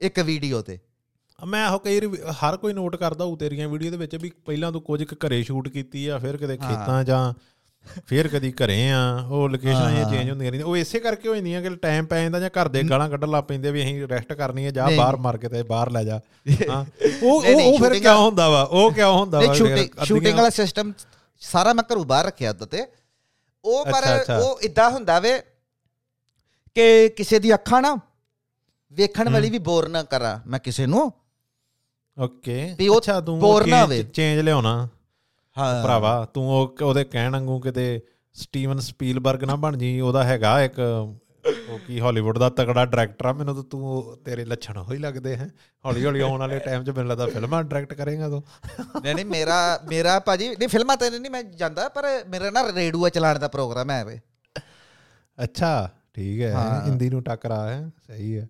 [0.00, 0.78] ਇੱਕ ਵੀਡੀਓ ਤੇ।
[1.38, 2.00] ਮੈਂ ਉਹ ਕਈ
[2.44, 5.68] ਹਰ ਕੋਈ ਨੋਟ ਕਰਦਾ ਉਹ ਤੇਰੀਆਂ ਵੀਡੀਓ ਦੇ ਵਿੱਚ ਵੀ ਪਹਿਲਾਂ ਤੂੰ ਕੁਝ ਘਰੇ ਸ਼ੂਟ
[5.68, 7.32] ਕੀਤੀ ਆ ਫਿਰ ਕਿਤੇ ਹਾਂ। ਖੇਤਾਂ ਜਾਂ
[8.06, 8.98] ਫਿਰ ਕਦੀ ਘਰੇ ਆ
[9.30, 12.20] ਉਹ ਲੋਕੇਸ਼ਨਾਂ ਇਹ ਹਾਂ। ਚੇਂਜ ਹੁੰਦੀਆਂ ਰਹਿੰਦੀਆਂ। ਉਹ ਇਸੇ ਕਰਕੇ ਹੋ ਜਾਂਦੀਆਂ ਕਿ ਟਾਈਮ ਪੈ
[12.22, 15.16] ਜਾਂਦਾ ਜਾਂ ਘਰ ਦੇ ਗਾਲਾਂ ਕੱਢਣ ਲੱਗ ਪੈਂਦੇ ਵੀ ਅਸੀਂ ਰੈਸਟ ਕਰਨੀ ਹੈ ਜਾ ਬਾਹਰ।
[15.16, 16.20] ਮਾਰ ਕੇ ਤੇ ਬਾਹਰ ਲੈ ਜਾ।
[16.70, 16.84] ਹਾਂ।
[17.22, 18.62] ਉਹ ਉਹ ਫਿਰ ਕਿਉਂ ਹੁੰਦਾ ਵਾ?
[18.62, 19.54] ਉਹ ਕਿਉਂ ਹੁੰਦਾ ਵਾ?
[19.54, 20.92] ਸ਼ੂਟਿੰਗ ਵਾਲਾ ਸਿਸਟਮ
[21.38, 22.86] ਸਾਰਾ ਮੈਂ ਘਰੋਂ ਬਾਹਰ ਰੱਖਿਆ ਉਦੋਂ ਤੇ।
[23.64, 25.42] ਉਹ ਪਰ। ਉਹ ਇਦਾਂ ਹੁੰਦਾ ਵੇ
[26.74, 27.96] ਕਿ ਕਿਸੇ ਦੀ ਅੱਖਾਂ ਨਾ
[28.92, 31.12] ਵੇਖਣ ਵਾਲੀ ਵੀ ਬੋਰ ਨਾ ਕਰਾਂ ਮੈਂ ਕਿਸੇ ਨੂੰ।
[32.18, 34.88] ਓਕੇ। ਵੀ ਉਹ ਅੱਛਾ ਤੂੰ ਬੋਰ ਨਾ ਹੋਵੇ। ਚੇਂਜ ਲਿਆਉਣਾ?
[35.58, 38.00] ਹਾਂ। ਭਰਾਵਾ ਤੂੰ ਉਹ ਉਹਦੇ ਕਹਿਣ ਵਾਂਗੂ ਕਿਤੇ
[38.32, 40.74] ਸਟੀਵਨ ਸਪੀਲਬਰਗ ਨਾ ਬਣ ਜੀ ਉਹਦਾ ਹੈਗਾ ਇੱਕ
[41.44, 45.48] ਉਹ ਕੀ ਹਾਲੀਵੁੱਡ ਦਾ ਤਕੜਾ ਡਾਇਰੈਕਟਰ ਆ ਮੈਨੂੰ ਤਾਂ ਤੂੰ ਤੇਰੇ ਲੱਛਣ ਹੋਈ ਲੱਗਦੇ ਹੈ।
[45.84, 48.42] ਹੌਲੀ ਹੌਲੀ ਆਉਣ ਵਾਲੇ ਟਾਈਮ 'ਚ ਮੈਨੂੰ ਲੱਗਦਾ ਫਿਲਮਾਂ ਡਾਇਰੈਕਟ ਕਰੇਗਾ ਤੂੰ।
[49.02, 53.08] ਨਹੀਂ ਨਹੀਂ ਮੇਰਾ ਮੇਰਾ ਭਾਜੀ ਨਹੀਂ ਫਿਲਮਾਂ ਤੇ ਨਹੀਂ ਮੈਂ ਜਾਂਦਾ ਪਰ ਮੇਰਾ ਨਾ ਰੇਡੂਆ
[53.08, 54.18] ਚਲਾਉਣ ਦਾ ਪ੍ਰੋਗਰਾਮ ਹੈ ਵੇ।
[55.38, 56.54] ਅੱਛਾ ਠੀਕ ਹੈ।
[56.86, 58.46] ਹਿੰਦੀ ਨੂੰ ਟੱਕਰਾ ਹੈ ਸਹੀ ਹੈ।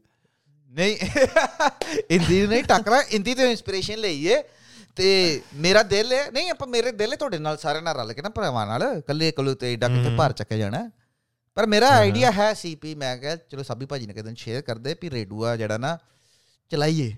[0.73, 0.97] ਨਹੀਂ
[2.11, 4.43] ਹਿੰਦੀ ਨਹੀਂ ਟੱਕਰਾ ਹਿੰਦੀ ਤੋਂ ਇਨਸਪੀਰੇਸ਼ਨ ਲਈਏ
[4.97, 5.09] ਤੇ
[5.55, 8.29] ਮੇਰਾ ਦਿਲ ਹੈ ਨਹੀਂ ਆਪਾਂ ਮੇਰੇ ਦਿਲ ਹੈ ਤੁਹਾਡੇ ਨਾਲ ਸਾਰਿਆਂ ਨਾਲ ਰਲ ਕੇ ਨਾ
[8.29, 10.89] ਭਰਾਵਾਂ ਨਾਲ ਕੱਲੇ ਕੱਲੇ ਤੇ ਕਿੱਥੇ ਹਮ। ਭਾਰ ਚੱਕਿਆ ਜਾਣਾ।
[11.59, 15.11] ਪਰ ਮੇਰਾ। ਆਈਡੀਆ ਹੈ ਸੀਪੀ ਮੈਂ ਕਿਹਾ ਚਲੋ ਸਾਬੀ ਭਾਜੀ ਨੇ ਕਿਦਨ ਸ਼ੇਅਰ ਕਰਦੇ ਵੀ
[15.11, 15.99] ਰੇਡੂਆ ਜਿਹੜਾ ਨਾ
[16.71, 17.13] ਚਲਾਈਏ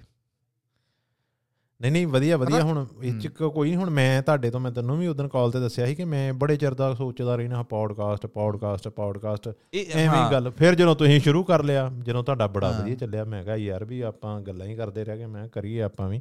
[1.81, 2.62] ਨਹੀਂ ਨਹੀਂ ਵਧੀਆ ਵਧੀਆ?
[2.62, 5.61] ਹੁਣ ਇਹ ਚ ਕੋਈ ਨਹੀਂ ਹੁਣ ਮੈਂ ਤੁਹਾਡੇ ਤੋਂ ਮੈਂ ਤੈਨੂੰ ਵੀ ਉਦੋਂ ਕਾਲ ਤੇ
[5.61, 9.48] ਦੱਸਿਆ ਸੀ ਕਿ ਮੈਂ ਬੜੇ ਚਿਰ ਦਾ ਸੋਚਦਾ ਰਹਿਣਾ ਪੌਡਕਾਸਟ ਪੌਡਕਾਸਟ ਪੌਡਕਾਸਟ
[9.96, 13.57] ਐਵੇਂ ਗੱਲ ਫਿਰ ਜਦੋਂ ਤੁਸੀਂ ਸ਼ੁਰੂ ਕਰ ਲਿਆ ਜਦੋਂ ਤੁਹਾਡਾ ਬੜਾ। ਵਧੀਆ ਚੱਲਿਆ ਮੈਂ ਕਿਹਾ
[13.57, 16.20] ਯਾਰ ਵੀ ਆਪਾਂ ਗੱਲਾਂ ਹੀ ਕਰਦੇ ਰਹਿ ਗਏ ਮੈਂ ਕਰੀਏ ਆਪਾਂ ਵੀ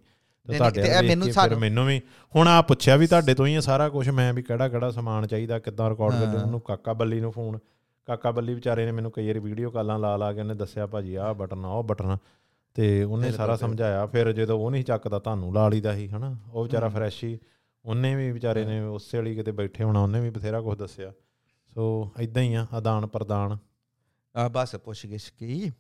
[0.57, 2.01] ਤੁਹਾਡੇ ਮੈਨੂੰ ਫਿਰ ਮੈਨੂੰ ਵੀ
[2.35, 5.59] ਹੁਣ ਆ ਪੁੱਛਿਆ ਵੀ ਤੁਹਾਡੇ ਤੋਂ ਹੀ ਸਾਰਾ ਕੁਝ ਮੈਂ ਵੀ ਕਿਹੜਾ ਕਿਹੜਾ ਸਮਾਨ ਚਾਹੀਦਾ
[5.59, 7.59] ਕਿੱਦਾਂ ਰਿਕਾਰਡ ਕਰਦੇ। ਉਹਨੂੰ ਕਾਕਾ ਬੱਲੀ ਨੂੰ ਫੋਨ
[8.09, 11.15] ਕਾਕਾ ਬੱਲੀ ਵਿਚਾਰੇ ਨੇ ਮੈਨੂੰ ਕਈ ਵਾਰੀ ਵੀਡੀਓ ਕਾਲਾਂ ਲਾ ਲਾ ਕੇ ਉਹਨੇ ਦੱਸਿਆ ਭਾਜੀ
[11.15, 12.17] ਆਹ ਬਟਨ ਆ ਉਹ ਬਟਨ
[12.73, 16.35] ਤੇ ਉਹਨੇ ਸਾਰਾ। ਸਮਝਾਇਆ। ਫਿਰ ਜਦੋਂ ਉਹ ਨਹੀਂ ਚੱਕਦਾ ਤੁਹਾਨੂੰ ਲਾ ਲਈਦਾ ਸੀ ਹਨਾ?
[16.53, 17.39] ਉਹ ਵਿਚਾਰਾ। ਫਰੈਸ਼ ਹੀ।
[17.85, 21.11] ਉਹਨੇ ਵੀ ਵਿਚਾਰੇ ਨੇ ਉਸੇ ਵਾਲੀ ਕਿਤੇ ਬੈਠੇ ਹੋਣਾ ਉਹਨੇ ਵੀ ਬਥੇਰਾ ਕੁਝ ਦੱਸਿਆ।
[21.75, 23.57] ਸੋ ਇਦਾਂ ਹੀ ਆ ਆਦਾਨ ਪ੍ਰਦਾਨ।
[24.37, 25.71] ਆ ਬਸ ਪੁੱਛ ਗਿਛ ਕੀ।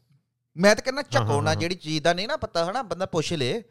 [0.57, 2.81] ਮੈਂ ਤਾਂ ਕਹਿੰਦਾ ਹਾਂ, ਝਕੋ ਨਾ ਹਾਂ। ਜਿਹੜੀ ਚੀਜ਼ ਦਾ ਨਹੀਂ ਨਾ ਪਤਾ ਹਨਾ?
[2.81, 3.63] ਬੰਦਾ ਪੁੱਛ ਲੇ।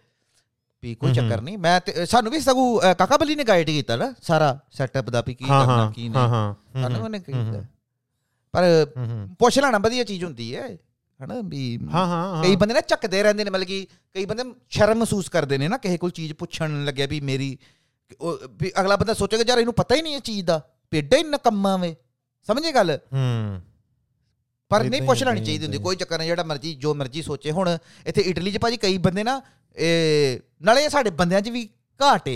[0.82, 4.14] ਵੀ ਕੋਈ ਚੱਕਰ। ਨਹੀਂ। ਮੈਂ ਤੇ ਸਾਨੂੰ ਵੀ ਸਗੂ ਕਾਕਾ ਬੱਲੀ ਨੇ ਗਾਈਡ ਕੀਤਾ ਨਾ
[4.22, 7.64] ਸਾਰਾ ਸੈਟਅਪ ਦਾ ਵੀ ਕੀ ਹਾਂ ਕਰਨਾ ਹਾਂ ਕੀ ਹਾਂ ਨਹੀਂ। ਹਾਂ। ਹਮ, ਉਹਨੇ ਕੀਤਾ।
[8.52, 8.86] ਪਰ।
[9.38, 10.76] ਪੁੱਛ ਲੈਣਾ ਵਧੀਆ ਚੀਜ਼ ਹੁੰਦੀ ਹੈ
[11.20, 14.98] ਹਨਾ ਵੀ ਹਾਂ ਹਾਂ ਕਈ ਬੰਦੇ ਨਾ ਚੱਕਦੇ ਰਹਿੰਦੇ ਨੇ ਮਤਲਬ ਕਿ ਕਈ ਬੰਦੇ ਸ਼ਰਮ
[14.98, 17.58] ਮਹਿਸੂਸ ਕਰਦੇ ਨੇ ਨਾ ਕਿਸੇ ਕੋਲ ਚੀਜ਼ ਪੁੱਛਣ ਲੱਗਿਆ ਵੀ ਮੇਰੀ
[18.60, 21.76] ਵੀ ਅਗਲਾ ਬੰਦਾ ਸੋਚੇਗਾ ਯਾਰ ਇਹਨੂੰ ਪਤਾ ਹੀ ਨਹੀਂ ਇਹ ਚੀਜ਼ ਦਾ ਪੇਡਾ ਹੀ ਨਕੰਮਾ
[21.76, 21.96] ਵੇ
[22.48, 22.98] ਸਮਝੇ ਗੱਲ?
[23.12, 23.60] ਹੂੰ।
[24.68, 27.78] ਪਰ ਨਹੀਂ ਪੁੱਛ ਲੈਣੀ ਚਾਹੀਦੀ ਹੁੰਦੀ। ਕੋਈ ਚੱਕਰ ਨਹੀਂ ਜਿਹੜਾ ਮਰਜ਼ੀ ਜੋ ਮਰਜ਼ੀ ਸੋਚੇ। ਹੁਣ
[28.06, 29.40] ਇੱਥੇ ਇਟਲੀ 'ਚ ਭਾਜੀ ਕਈ ਬੰਦੇ ਨਾ
[29.76, 31.68] ਇਹ ਨਾਲੇ ਸਾਡੇ ਬੰਦਿਆਂ 'ਚ ਵੀ
[32.00, 32.28] ਘਾਟ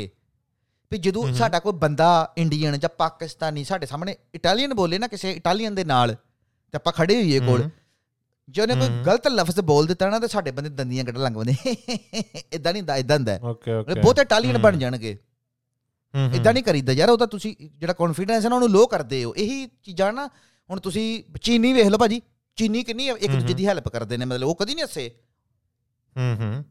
[0.92, 5.74] ਵੀ ਜਦੋਂ। ਸਾਡਾ ਕੋਈ ਬੰਦਾ ਇੰਡੀਅਨ ਜਾਂ ਪਾਕਿਸਤਾਨੀ ਸਾਡੇ ਸਾਹਮਣੇ ਇਟਾਲੀਅਨ ਬੋਲੇ ਨਾ ਕਿਸੇ ਇਟਾਲੀਅਨ
[5.74, 7.68] ਦੇ ਨਾਲ ਤੇ ਆਪਾਂ ਖੜੇ ਹੋਈਏ ਕੋਲ।
[8.48, 11.55] ਜੇ ਉਹਨੇ ਕੋਈ। ਗਲਤ ਲਫ਼ਜ਼ ਬੋਲ ਦਿੱਤਾ ਨਾ ਤੇ ਸਾਡੇ ਬੰਦੇ ਦੰਦੀਆਂ ਕੱਢ ਲੰਗ ਬੰਦੇ
[12.52, 15.18] ਇਦਾਂ ਨਹੀਂ ਹੁੰਦਾ ਇਦਾਂ ਹੁੰਦਾ। ਓਕੇ ਓਕੇ ਬਹੁਤ ਇਟਾਲੀਅਨ। ਬਣ ਜਾਣਗੇ।
[16.35, 19.66] ਇਦਾਂ ਨਹੀਂ ਕਰੀਦਾ ਯਾਰ ਉਹਦਾ ਤੁਸੀਂ ਜਿਹੜਾ ਕੌਨਫੀਡੈਂਸ ਹੈ ਨਾ ਉਹਨੂੰ ਲੋ ਕਰਦੇ ਹੋ ਇਹੀ
[19.83, 20.26] ਚੀਜ਼ਾਂ ਨਾ
[20.70, 22.20] ਹੁਣ ਤੁਸੀਂ ਚੀਨੀ ਵੇਖ ਲਓ ਭਾਜੀ
[22.57, 25.11] ਚੀਨੀ ਕਿੰਨੀ ਇੱਕ ਦੂਜੇ। ਦੀ ਹੈਲਪ ਕਰਦੇ ਨੇ ਮਤਲਬ ਉਹ ਕਦੀ ਨਹੀਂ ਹੱਸੇ
[26.16, 26.64] ਹੂੰ ਹੂੰ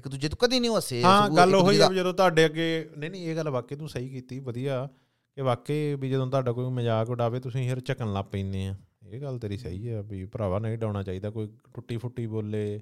[0.00, 3.22] ਇੱਕ ਦੂਜੇ ਤੋਂ ਕਦੀ ਨਹੀਂ ਹੱਸੇ ਹਾਂ ਗੱਲ ਉਹ ਆ ਜਦੋਂ ਤੁਹਾਡੇ ਅੱਗੇ ਨਹੀਂ ਨਹੀਂ
[3.22, 4.88] ਇਹ ਗੱਲ ਵਾਕਈ ਤੂੰ ਸਹੀ ਕੀਤੀ ਵਧੀਆ।
[5.34, 8.74] ਕਿ ਵਾਕਈ ਵੀ ਜਦੋਂ ਤੁਹਾਡਾ ਕੋਈ ਮਜ਼ਾਕ ਉਡਾਵੇ ਤੁਸੀਂ ਫਿਰ ਝਕਣ ਲੱਗ ਪੈਂਦੇ ਆ।
[9.06, 12.80] ਇਹ ਗੱਲ ਤੇਰੀ ਸਹੀ ਆ ਵੀ ਭਰਾਵਾ ਨਹੀਂ ਡਾਉਣਾ ਚਾਹੀਦਾ ਕੋਈ ਟੁੱਟੀ ਫੁੱਟੀ ਬੋਲੇ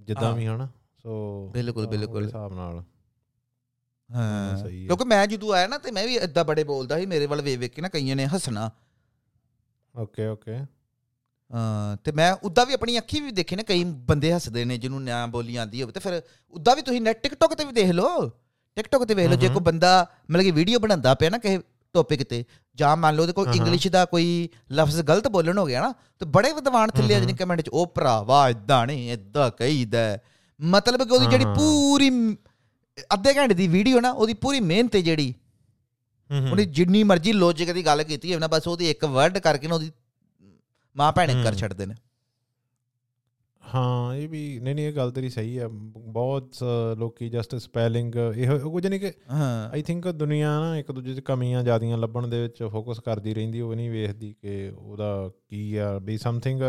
[0.00, 0.68] ਜਿੱਦਾਂ। ਵੀ ਹਨਾ?
[1.02, 2.84] ਸੋ ਬਿਲਕੁਲ, ਬਿਲਕੁਲ। ਹਿਸਾਬ ਨਾਲ।
[4.12, 7.26] ਹਾਂ। ਸਹੀ। ਕਿਉਂਕਿ ਮੈਂ ਜਦੋਂ ਆਇਆ ਨਾ ਤੇ ਮੈਂ ਵੀ ਇਦਾਂ ਬੜੇ ਬੋਲਦਾ ਸੀ ਮੇਰੇ
[7.26, 8.70] ਵੱਲ ਵੇਖ ਵੇਖ ਕੇ ਨਾ ਕਈਆਂ ਨੇ ਹੱਸਣਾ।
[9.96, 10.58] Okay okay.
[12.04, 15.26] ਤੇ ਮੈਂ ਉਦਾਂ ਵੀ ਆਪਣੀ ਅੱਖੀ ਵੀ ਦੇਖੇ ਨੇ ਕਈ ਬੰਦੇ ਹੱਸਦੇ ਨੇ ਜਿਹਨੂੰ ਨਾ
[15.26, 18.28] ਬੋਲੀ ਆਂਦੀ ਹੋਵੇ ਤੇ ਫਿਰ ਉਦਾਂ ਵੀ ਤੁਸੀਂ ਨੈਟ ਟਿਕਟੋਕ ਤੇ ਵੀ ਦੇਖ ਲਓ
[18.76, 19.90] ਟਿਕਟੋਕ ਤੇ ਵੇਖ ਲਓ ਜੇ ਕੋਈ ਬੰਦਾ
[20.30, 21.60] ਮਤਲਬ ਕਿ ਵੀਡੀਓ ਬਣਾਉਂਦਾ ਪਿਆ ਨਾ ਕਿਸੇ
[21.94, 25.80] ਟੌਪਿਕ ਤੇ ਜਾਂ ਮੰਨ ਲਓ ਉਹਦੇ ਕੋਲ। ਇੰਗਲਿਸ਼ ਦਾ ਕੋਈ ਲਫ਼ਜ਼ ਗਲਤ ਬੋਲਣ ਹੋ ਗਿਆ
[25.80, 30.18] ਨਾ ਤੇ ਬੜੇ ਵਿਦਵਾਨ ਥੱਲੇ ਆ ਜਿਹਨੇ ਕਮੈਂਟ 'ਚ ਉਹ ਭਰਾਵਾ ਇਦਾਂ ਨਹੀਂ ਇਦਾਂ ਕਹੀਦਾ।
[30.60, 32.10] ਮਤਲਬ ਕਿ ਉਹਦੀ ਜਿਹੜੀ। ਪੂਰੀ
[33.14, 35.34] ਅੱਧੇ ਘੰਟੇ ਦੀ ਵੀਡੀਓ ਨਾ ਉਹਦੀ ਪੂਰੀ ਮਿਹਨਤ ਹੈ ਜਿਹੜੀ।
[36.30, 39.74] ਉਹਨੇ ਜਿੰਨੀ ਮਰਜ਼ੀ ਲੌਜੀਕ ਦੀ ਗੱਲ ਕੀਤੀ ਹੋਵੇ ਨਾ ਬਸ ਉਹਦੀ ਇੱਕ ਵਰਡ ਕਰਕੇ ਨਾ
[39.74, 39.90] ਉਹਦੀ
[40.96, 41.94] ਮਾਂ ਭੈਣੇ ਕਰ। ਛੱਡਦੇ ਨੇ
[43.62, 46.56] ਹਾਂ ਇਹ ਵੀ ਨਹੀਂ ਨਹੀਂ ਇਹ ਗੱਲ ਤੇਰੀ ਸਹੀ ਆ। ਬਹੁਤ
[46.98, 51.20] ਲੋਕੀ ਜਸਟ ਸਪੈਲਿੰਗ ਇਹ ਕੁਝ ਨਹੀਂ ਕਿ ਹਾਂ। ਆਈ ਥਿੰਕ ਦੁਨੀਆ ਨਾ ਇੱਕ ਦੂਜੇ 'ਚ
[51.20, 55.98] ਕਮੀਆਂ ਜਿਆਦੀਆਂ ਲੱਭਣ ਦੇ ਵਿੱਚ ਫੋਕਸ ਕਰਦੀ ਰਹਿੰਦੀ ਉਹ ਨਹੀਂ ਵੇਖਦੀ ਕਿ ਉਹਦਾ ਕੀ ਆ।
[55.98, 56.62] ਵੀ ਸਮਥਿੰਗ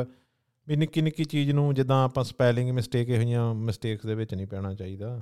[0.67, 4.47] ਵੀ ਨਿੱਕੀ ਨਿੱਕੀ ਚੀਜ਼ ਨੂੰ ਜਿੱਦਾਂ ਆਪਾਂ ਸਪੈਲਿੰਗ ਮਿਸਟੇਕ ਇਹੋ ਜਿਹੀਆਂ ਮਿਸਟੇਕਸ ਦੇ ਵਿੱਚ ਨਹੀਂ
[4.47, 5.21] ਪੈਣਾ ਚਾਹੀਦਾ।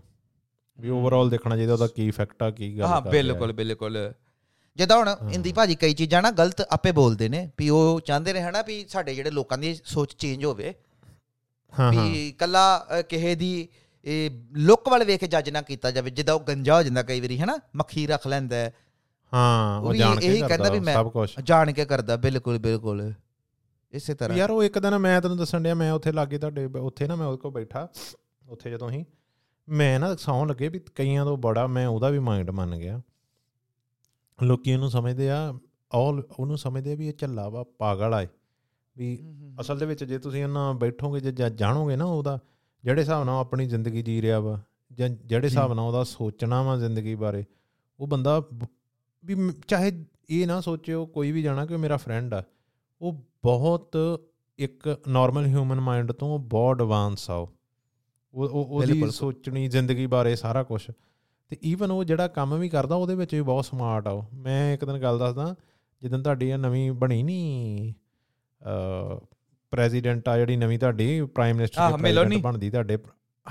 [0.79, 3.97] ਵੀ ਓਵਰਆਲ ਦੇਖਣਾ ਚਾਹੀਦਾ ਉਹਦਾ ਕੀ ਇਫੈਕਟ ਆ ਕੀ ਗੱਲ ਹਾਂ ਬਿਲਕੁਲ ਬਿਲਕੁਲ।
[4.75, 8.41] ਜਿੱਦਾਂ ਹੁਣ ਹਿੰਦੀ ਭਾਜੀ ਕਈ ਚੀਜ਼ਾਂ ਨਾ ਗਲਤ ਆਪੇ ਬੋਲਦੇ ਨੇ ਵੀ ਉਹ ਚਾਹੁੰਦੇ ਨੇ
[8.41, 10.73] ਹਨਾ ਵੀ ਸਾਡੇ ਜਿਹੜੇ ਲੋਕਾਂ ਦੀ ਸੋਚ ਚੇਂਜ ਹੋਵੇ
[11.91, 12.63] ਵੀ ਕੱਲਾ
[13.09, 13.67] ਕਿਸੇ ਦੀ
[14.05, 17.19] ਇਹ ਲੁੱਕ ਵੱਲ ਵੇਖ ਕੇ ਜੱਜ ਨਾ ਕੀਤਾ ਜਾਵੇ ਜਿੱਦਾਂ ਉਹ ਗੰਜਾ ਹੋ ਜਾਂਦਾ ਕਈ
[17.21, 18.73] ਵਾਰੀ ਹਨਾ ਮੱਖੀ ਰੱਖ ਲੈਂਦਾ ਹੈ,
[19.33, 23.13] ਹਾਂ ਉਹ ਜਾਣ ਕੇ ਕਰਦਾ ਵੀ ਮੈਂ- ਸਭ ਕੁਝ ਜਾਣ ਕੇ ਕਰਦਾ ਬਿਲਕੁਲ ਬਿਲਕੁਲ
[23.93, 27.07] ਇਸੇ ਤਰ੍ਹਾਂ। ਯਾਰ ਉਹ ਇੱਕ ਦਿਨ ਮੈਂ ਤੈਨੂੰ ਦੱਸਣ ਡਿਆ ਮੈਂ ਉੱਥੇ ਲਾਗੇ ਤੁਹਾਡੇ ਉੱਥੇ
[27.07, 27.87] ਨਾ ਮੈਂ ਉਹਦੇ ਕੋਲ ਬੈਠਾ
[28.49, 29.05] ਉੱਥੇ ਜਦੋਂ ਹੀ
[29.69, 33.01] ਮੈਂ ਨਾ ਸੌਣ ਲੱਗੇ ਵੀ ਕਈਆਂ ਤੋਂ ਬੜਾ ਮੈਂ ਉਹਦਾ ਵੀ ਮਾਈਂਡ ਮੰਨ ਗਿਆ।
[34.43, 35.53] ਲੋਕੀ ਉਹਨੂੰ ਸਮਝਦੇ ਆ
[35.93, 38.25] ਆਲ ਉਹਨੂੰ ਸਮਝਦੇ ਆ ਵੀ ਇਹ ਝੱਲਾ ਵਾ ਪਾਗਲ ਆ।
[38.97, 39.19] ਵੀ
[39.61, 42.39] ਅਸਲ ਦੇ ਵਿੱਚ ਜੇ ਤੁਸੀਂ ਉਹਨਾਂ ਬੈਠੋਗੇ ਜੇ ਜਾਣੋਗੇ ਨਾ ਉਹਦਾ
[42.83, 44.61] ਜਿਹੜੇ ਹਿਸਾਬ ਨਾਲ ਆਪਣੀ ਜ਼ਿੰਦਗੀ ਜੀ ਰਿਹਾ ਵਾ
[44.93, 47.45] ਜਾਂ ਜਿਹੜੇ ਹਿਸਾਬ ਨਾਲ ਉਹਦਾ ਸੋਚਣਾ ਵਾ ਜ਼ਿੰਦਗੀ ਬਾਰੇ
[47.99, 48.43] ਉਹ ਬੰਦਾ
[49.23, 49.35] ਵੀ
[49.67, 52.43] ਚਾਹੇ ਇਹ ਨਾ ਸੋਚਿਓ ਕੋਈ ਵੀ ਜਾਣਾ ਕਿ ਮੇਰਾ ਫਰੈਂਡ ਆ
[53.01, 53.97] ਉਹ ਬਹੁਤ
[54.57, 57.49] ਇੱਕ ਨਾਰਮਲ ਹਿਊਮਨ ਮਾਈਂਡ ਤੋਂ ਬਹੁਤ ਐਡਵਾਂਸ ਆ ਉਹ
[58.33, 60.91] ਉਹ- ਉਹ ਉਹਦੀ। ਸੋਚਣੀ ਜ਼ਿੰਦਗੀ ਬਾਰੇ ਸਾਰਾ ਕੁਝ
[61.49, 64.73] ਤੇ ਈਵਨ ਉਹ ਜਿਹੜਾ ਕੰਮ ਵੀ ਕਰਦਾ ਉਹਦੇ ਵਿੱਚ ਵੀ ਬਹੁਤ ਸਮਾਰਟ ਆ ਉਹ। ਮੈਂ
[64.73, 65.55] ਇੱਕ ਦਿਨ ਗੱਲ ਦੱਸਦਾ
[66.03, 67.93] ਜਦੋਂ ਤੁਹਾਡੀ ਇਹ ਨਵੀਂ ਬਣੀ ਨਹੀਂ
[69.71, 72.97] ਪ੍ਰੈਜ਼ੀਡੈਂਟ ਆ ਜਿਹੜੀ ਨਵੀਂ ਤੁਹਾਡੀ ਪ੍ਰਾਈਮ ਮਿਨਿਸਟਰ ਦੀ। ਬਣਦੀ ਤੁਹਾਡੇ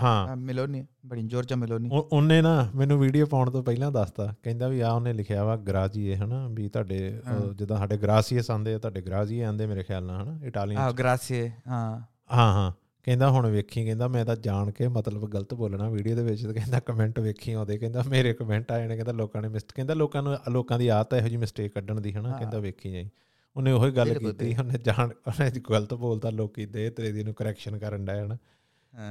[0.03, 4.35] ਹਾਂ। ਮਿਲੋਨੀ ਬੜੀ ਜ਼ੋਰ ਚ ਮਿਲੋਨੀ। ਉਹ- ਉਹਨੇ ਨਾ ਮੈਨੂੰ ਵੀਡੀਓ ਪਾਉਣ ਤੋਂ ਪਹਿਲਾਂ ਦੱਸਤਾ।
[4.43, 8.75] ਕਹਿੰਦਾ ਵੀ ਆ ਉਹਨੇ ਲਿਖਿਆ ਵਾ ਗਰਾਜੀਏ ਹਨਾ ਵੀ ਤੁਹਾਡੇ ਹਾਂ। ਜਿੱਦਾਂ ਸਾਡੇ ਗਰਾਸੀਅਸ ਆਂਦੇ
[8.75, 12.01] ਆ ਤੁਹਾਡੇ ਗਰਾਜੀਏ ਆਂਦੇ ਮੇਰੇ ਖਿਆਲ ਨਾਲ ਹਨਾ ਇਟਾਲੀਅਨ ਆਹ ਗ੍ਰਾਸੀਏ ਹਾਂ।
[12.37, 12.73] ਹਾਂ ਹਾਂ।
[13.05, 16.53] ਕਹਿੰਦਾ ਹੁਣ ਵੇਖੀ ਕਹਿੰਦਾ ਮੈਂ ਤਾਂ ਜਾਣ ਕੇ ਮਤਲਬ ਗਲਤ ਬੋਲਣਾ ਵੀਡੀਓ ਦੇ ਵਿੱਚ ਤੇ
[16.53, 20.23] ਕਹਿੰਦਾ ਕਮੈਂਟ ਵੇਖੀ ਆਉਂਦੇ ਕਹਿੰਦਾ ਮੇਰੇ ਕਮੈਂਟ ਆਏ ਨੇ ਕਹਿੰਦਾ ਲੋਕਾਂ ਨੇ ਮਿਸਟ ਕਹਿੰਦਾ ਲੋਕਾਂ
[20.23, 23.09] ਨੂੰ ਲੋਕਾਂ ਦੀ ਆਦਤ ਹੈ ਇਹੋ ਜੀ ਮਿਸਟੇਕ ਕੱਢਣ ਦੀ ਹਨਾ। ਕਹਿੰਦਾ ਵੇਖੀ ਜਾਈ
[23.57, 27.79] ਉਹਨੇ ਉਹੀ ਗੱਲ ਕੀਤੀ ਉਹਨੇ ਜਾਣ ਉਹਨੇ ਗਲਤ ਬੋਲਦਾ ਲੋਕੀ ਦੇ ਤੇਰੇ ਦੀ ਨੂੰ ਕਰੈਕਸ਼ਨ
[27.79, 28.37] ਕਰਨ ਡਿਆ ਹਨਾ।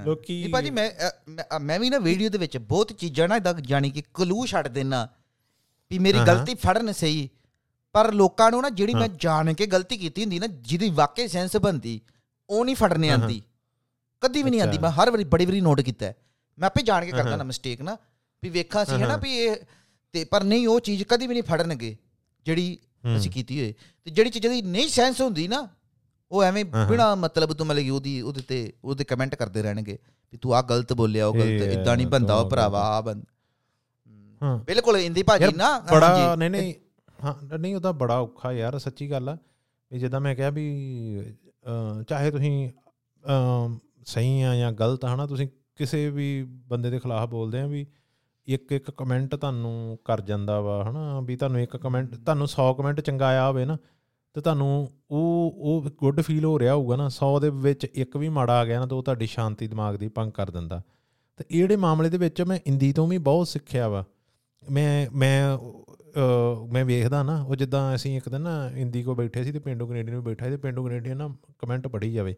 [0.05, 0.89] ਲੋਕੀ ਨਹੀਂ ਭਾਜੀ ਮੈਂ
[1.59, 5.07] ਮੈਂ- ਵੀ ਨਾ ਵੀਡੀਓ ਦੇ ਵਿੱਚ ਬਹੁਤ ਚੀਜ਼ਾਂ ਨਾ ਇਦਾਂ ਜਾਣੀ ਕਿ ਕਲੂ ਛੱਡ ਦੇਣਾ
[5.91, 7.29] ਵੀ ਮੇਰੀ ਗਲਤੀ ਫੜਨ ਸਹੀ
[7.95, 11.57] ਪਰ ਲੋਕਾਂ ਨੂੰ ਨਾ ਜਿਹੜੀ ਮੈਂ। ਜਾਣ ਕੇ ਗਲਤੀ ਕੀਤੀ ਹੁੰਦੀ ਨਾ ਜਿਹਦੀ ਵਾਕਈ ਸੈਂਸ
[11.57, 11.99] ਬੰਦੀ
[12.49, 13.41] ਉਹ ਨਹੀਂ ਫੜਨੇ। ਆਂਦੀ
[14.21, 16.11] ਕਦੀ ਵੀ ਨਹੀਂ ਆਂਦੀ। ਮੈਂ ਹਰ ਵਾਰੀ ਬੜੀ ਵਾਰੀ ਨੋਟ ਕੀਤਾ।
[16.57, 17.97] ਮੈਂ ਆਪੇ ਜਾਣ ਕੇ ਕਰਦਾ। ਨਾ ਮਿਸਟੇਕ ਨਾ
[18.43, 19.55] ਵੀ ਵੇਖਾਂ ਸੀ ਹਾਂ, ਹੈ ਨਾ ਹਾਂ। ਵੀ ਇਹ
[20.13, 21.95] ਤੇ ਪਰ ਨਹੀਂ ਉਹ ਚੀਜ਼ ਕਦੀ ਵੀ ਨਹੀਂ ਫੜਨਗੇ
[22.45, 22.77] ਜਿਹੜੀ।
[23.17, 25.67] ਅਸੀਂ ਕੀਤੀ ਹੋਏ ਤੇ ਜਿਹੜੀ ਚੀਜ਼ਾਂ ਦੀ ਨਹੀਂ ਸੈਂਸ ਹੁੰਦੀ ਨਾ
[26.31, 29.97] ਉਹ ਐਵੇਂ। ਬਿਨਾ ਮਤਲਬ ਤੋਂ ਮਤਲਬ ਉਹਦੀ ਉਹਦੇ ਤੇ ਉਹਦੇ ਕਮੈਂਟ ਕਰਦੇ ਰਹਿਣਗੇ
[30.33, 33.23] ਵੀ ਤੂੰ ਆ ਗਲਤ ਬੋਲਿਆ ਉਹ ਗਲਤ ਇਦਾਂ ਨਹੀਂ ਬੰਦਾ ਉਹ ਭਰਾਵਾ ਆ ਬੰਦ
[34.41, 36.73] ਹਾਂ ਬਿਲਕੁਲ ਇੰਦੀ ਭਾਜੀ ਨਾ ਬੜਾ। ਨਹੀਂ ਨਹੀਂ
[37.23, 39.37] ਹਾਂ ਨਹੀਂ ਉਹਦਾ ਬੜਾ ਔਖਾ ਯਾਰ ਸੱਚੀ ਗੱਲ ਆ
[39.91, 40.65] ਵੀ ਜਿੱਦਾਂ ਮੈਂ ਕਿਹਾ ਵੀ
[42.09, 42.69] ਚਾਹੇ ਤੁਸੀਂ
[44.05, 45.27] ਸਹੀ ਆ ਜਾਂ ਗਲਤ ਆ ਹਨਾ?
[45.27, 47.87] ਤੁਸੀਂ ਕਿਸੇ ਵੀ ਬੰਦੇ ਦੇ ਖਿਲਾਫ ਬੋਲਦੇ ਆ ਵੀ
[48.47, 51.21] ਇੱਕ ਇੱਕ ਕਮੈਂਟ ਤੁਹਾਨੂੰ ਕਰ ਜਾਂਦਾ ਵਾ ਹਨਾ?
[51.21, 53.77] ਵੀ ਤੁਹਾਨੂੰ ਇੱਕ ਕਮੈਂਟ ਤੁਹਾਨੂੰ 100 ਕਮੈਂਟ ਚੰਗਾ ਆਇਆ ਹੋਵੇ ਨਾ
[54.33, 58.29] ਤੇ ਤੁਹਾਨੂੰ ਉਹ ਉਹ ਗੁੱਡ ਫੀਲ ਹੋ ਰਿਹਾ ਹੋਊਗਾ ਨਾ 100 ਦੇ ਵਿੱਚ ਇੱਕ ਵੀ
[58.29, 60.81] ਮਾੜਾ ਆ ਗਿਆ ਨਾ ਤਾਂ ਉਹ ਤੁਹਾਡੀ ਸ਼ਾਂਤੀ ਦਿਮਾਗ ਦੀ ਭੰਗ ਕਰ ਦਿੰਦਾ।
[61.37, 64.05] ਤੇ ਇਹ ਜਿਹੜੇ ਮਾਮਲੇ ਦੇ ਵਿੱਚ ਮੈਂ ਹਿੰਦੀ ਤੋਂ ਵੀ ਬਹੁਤ ਸਿੱਖਿਆ ਵਾ।
[64.71, 69.43] ਮੈਂ ਮੈਂ ਅਹ, ਮੈਂ ਵੇਖਦਾ ਨਾ ਉਹ ਜਿੱਦਾਂ ਅਸੀਂ ਇੱਕ ਦਿਨ ਨਾ ਹਿੰਦੀ ਕੋ ਬੈਠੇ
[69.43, 72.35] ਸੀ ਤੇ ਪਿੰਡੂ ਕੈਨੇਡੀਅਨ ਵੀ ਬੈਠਾ ਸੀ ਤੇ ਪਿੰਡੂ ਕੈਨੇਡੀਅਨ ਨਾ ਕਮੈਂਟ ਪੜ੍ਹੀ ਜਾਵੇ।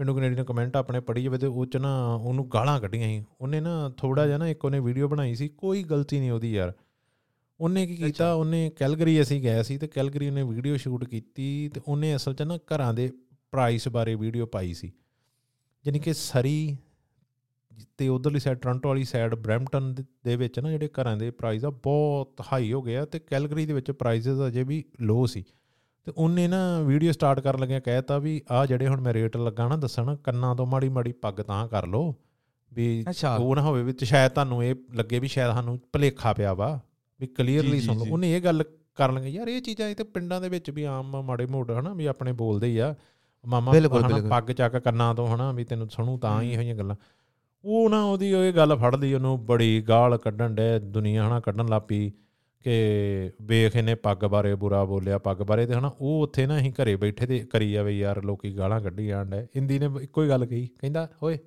[0.00, 3.60] ਪਿੰਡੂ ਕੈਨੇਡੀਅਨ ਕਮੈਂਟ ਆਪਣੇ ਪੜ੍ਹੀ ਜਾਵੇ ਤੇ ਉਹ ਚ ਨਾ ਉਹਨੂੰ ਗਾਲਾਂ ਕੱਢੀਆਂ ਸੀ। ਉਹਨੇ
[3.60, 6.72] ਨਾ ਥੋੜਾ ਜਿਹਾ ਨਾ ਇੱਕ ਉਹਨੇ ਵੀਡੀਓ ਬਣਾਈ ਸੀ ਕੋਈ ਗਲਤੀ ਨਹੀਂ ਉਹਦੀ ਯਾਰ।
[7.60, 11.80] ਉਹਨੇ ਕੀ ਕੀਤਾ ਉਹਨੇ ਕੈਲਗਰੀ ਅਸੀਂ ਗਏ ਸੀ ਤੇ ਕੈਲਗਰੀ ਉਹਨੇ ਵੀਡੀਓ ਸ਼ੂਟ ਕੀਤੀ ਤੇ
[11.88, 13.12] ਉਹਨੇ ਅਸਲ 'ਚ ਨਾ ਘਰਾਂ ਦੇ
[13.50, 14.92] ਪ੍ਰਾਈਸ ਬਾਰੇ ਵੀਡੀਓ ਪਾਈ ਸੀ।
[15.86, 16.76] ਯਾਨੀ ਕਿ ਸਰੀ
[17.98, 21.64] ਤੇ ਉਧਰਲੀ ਸਾਈਡ ਟੋਰਾਂਟੋ ਵਾਲੀ ਸਾਈਡ ਬ੍ਰੈਂਪਟਨ ਦੇ- ਦੇ ਵਿੱਚ ਨਾ ਜਿਹੜੇ ਘਰਾਂ ਦੇ ਪ੍ਰਾਈਸ
[21.64, 25.44] ਆ ਬਹੁਤ ਹਾਈ ਹੋ ਗਏ ਆ ਤੇ ਕੈਲਗਰੀ ਦੇ ਵਿੱਚ ਪ੍ਰਾਈਸਸ ਅਜੇ ਵੀ ਲੋ ਸੀ।
[26.04, 29.68] ਤੇ ਉਹਨੇ ਨਾ ਵੀਡੀਓ ਸਟਾਰਟ ਕਰਨ ਲੱਗਿਆ ਕਹਿਤਾ ਵੀ ਆ ਜਿਹੜੇ ਹੁਣ ਮੈਂ ਰੇਟ ਲੱਗਾ
[29.68, 32.14] ਨਾ ਦੱਸਣ ਕੰਨਾਂ ਤੋਂ ਮਾੜੀ ਮਾੜੀ ਪੱਗ ਤਾਂ ਕਰ ਲਓ
[32.72, 33.04] ਵੀ
[33.40, 36.80] ਉਹ ਨਾ ਹੋਵੇ ਵੀ ਸ਼ਾਇਦ ਤੁਹਾਨੂੰ ਇਹ ਲੱਗੇ ਵੀ ਸ਼ਾਇਦ ਸਾਨੂੰ ਭਲੇਖਾ ਪਿਆ ਵਾ
[37.20, 40.40] ਵੀ ਕਲੀਅਰਲੀ ਸੁਣ ਲਓ। ਉਹਨੇ ਇਹ ਗੱਲ ਕਰਨ ਲੱਗੇ ਯਾਰ ਇਹ ਚੀਜ਼ਾਂ ਇਹ ਤੇ ਪਿੰਡਾਂ
[40.40, 42.94] ਦੇ ਵਿੱਚ ਵੀ ਆਮ ਮਾੜੇ ਮੋੜ ਹਨਾ ਵੀ ਆਪਣੇ ਬੋਲਦੇ ਹੀ ਆ।
[43.46, 43.72] ਮਾਮਾ।
[44.30, 46.96] ਪੱਗ ਚੱਕ ਕੰਨਾਂ ਤੋਂ ਹਨਾ ਵੀ ਤੈਨੂੰ ਸੁਣੂ ਤਾਂ ਹੀ ਇਹੋ ਜਿਹੀਆਂ ਗੱਲਾਂ।
[47.64, 51.66] ਉਹ ਨਾ ਉਹਦੀ ਇਹ ਗੱਲ ਫੜ ਲਈ ਉਹਨੂੰ ਬੜੀ ਗਾਲ ਕੱਢਣ ਡੇ ਦੁਨੀਆ ਹਨਾ ਕੱਢਣ
[51.66, 52.12] ਲੱਪੀ
[52.60, 56.72] ਕਿ ਵੇਖ ਇਹਨੇ ਪੱਗ ਬਾਰੇ ਬੁਰਾ ਬੋਲਿਆ ਪੱਗ ਬਾਰੇ ਤੇ ਹਨਾ ਉਹ ਉੱਥੇ ਨਾ ਅਸੀਂ
[56.72, 60.28] ਘਰੇ ਬੈਠੇ ਤੇ ਕਰੀ ਜਾਵੇ ਯਾਰ ਲੋਕੀ ਗਾਲਾਂ ਕੱਢੀ ਜਾਣ ਡੇ ਇੰਦੀ ਨੇ ਇੱਕੋ ਹੀ
[60.28, 61.38] ਗੱਲ ਕਹੀ ਕਹਿੰਦਾ ਓਏ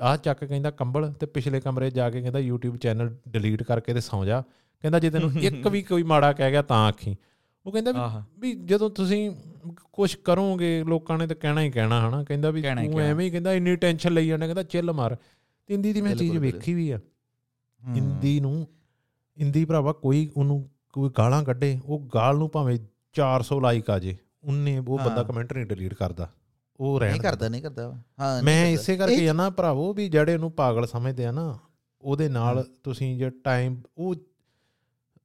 [0.00, 4.00] ਆਹ ਚੱਕ ਕਹਿੰਦਾ ਕੰਬਲ ਤੇ ਪਿਛਲੇ ਕਮਰੇ ਜਾ ਕੇ ਕਹਿੰਦਾ YouTube ਚੈਨਲ ਡਿਲੀਟ ਕਰਕੇ ਤੇ
[4.00, 4.42] ਸੌਂ ਜਾ।
[4.82, 7.16] ਕਹਿੰਦਾ ਜੇ ਤੈਨੂੰ ਇੱਕ ਵੀ ਕੋਈ ਮਾੜਾ ਕਹਿ ਗਿਆ ਤਾਂ ਆਖੀ।
[7.66, 9.30] ਉਹ ਕਹਿੰਦਾ ਵੀ ਜਦੋਂ ਤੁਸੀਂ
[9.92, 13.52] ਕੁਝ ਕਰੋਗੇ ਲੋਕਾਂ ਨੇ ਤਾਂ ਕਹਿਣਾ ਹੀ ਕਹਿਣਾ ਹਨਾ। ਕਹਿੰਦਾ ਵੀ ਤੂੰ। ਐਵੇਂ ਹੀ ਕਹਿੰਦਾ
[13.52, 15.16] ਇੰਨੀ ਟੈਨਸ਼ਨ ਲਈ ਜਾਂਦਾ ਕਹਿੰਦਾ ਚਿੱਲ ਮਾਰ।
[15.66, 17.00] ਤੇ ਇੰਦੀ ਦੀ ਮੈਂ ਚੀਜ਼ ਵੇਖੀ ਵੀ ਆ।
[17.96, 18.68] ਇੰਦੀ ਨੂੰ
[19.38, 22.78] ਇੰਦੀ ਭਰਾਵਾ ਕੋਈ ਉਹਨੂੰ ਕੋਈ ਗਾਲਾਂ ਕੱਢੇ ਉਹ ਗਾਲ ਨੂੰ ਭਾਵੇਂ
[23.20, 26.28] 400 ਲਾਈਕ ਆ ਜੇ ਉਹਨੇ ਉਹ ਬੰਦਾ। ਕਮੈਂਟ ਨਹੀਂ ਡਿਲੀਟ ਕਰਦਾ
[26.80, 30.34] ਉਹ ਰਹਿਣ ਨਹੀਂ। ਕਰਦਾ ਨਹੀਂ ਕਰਦਾ ਹਾਂ ਮੈਂ। ਇਸੇ ਕਰਕੇ ਆ ਨਾ ਭਰਾਵੋ ਵੀ ਜਿਹੜੇ
[30.34, 31.58] ਉਹਨੂੰ ਪਾਗਲ ਸਮਝਦੇ ਆ ਨਾ
[32.02, 34.14] ਉਹਦੇ ਨਾਲ ਤੁਸੀਂ ਜੇ ਟਾਈਮ ਉਹ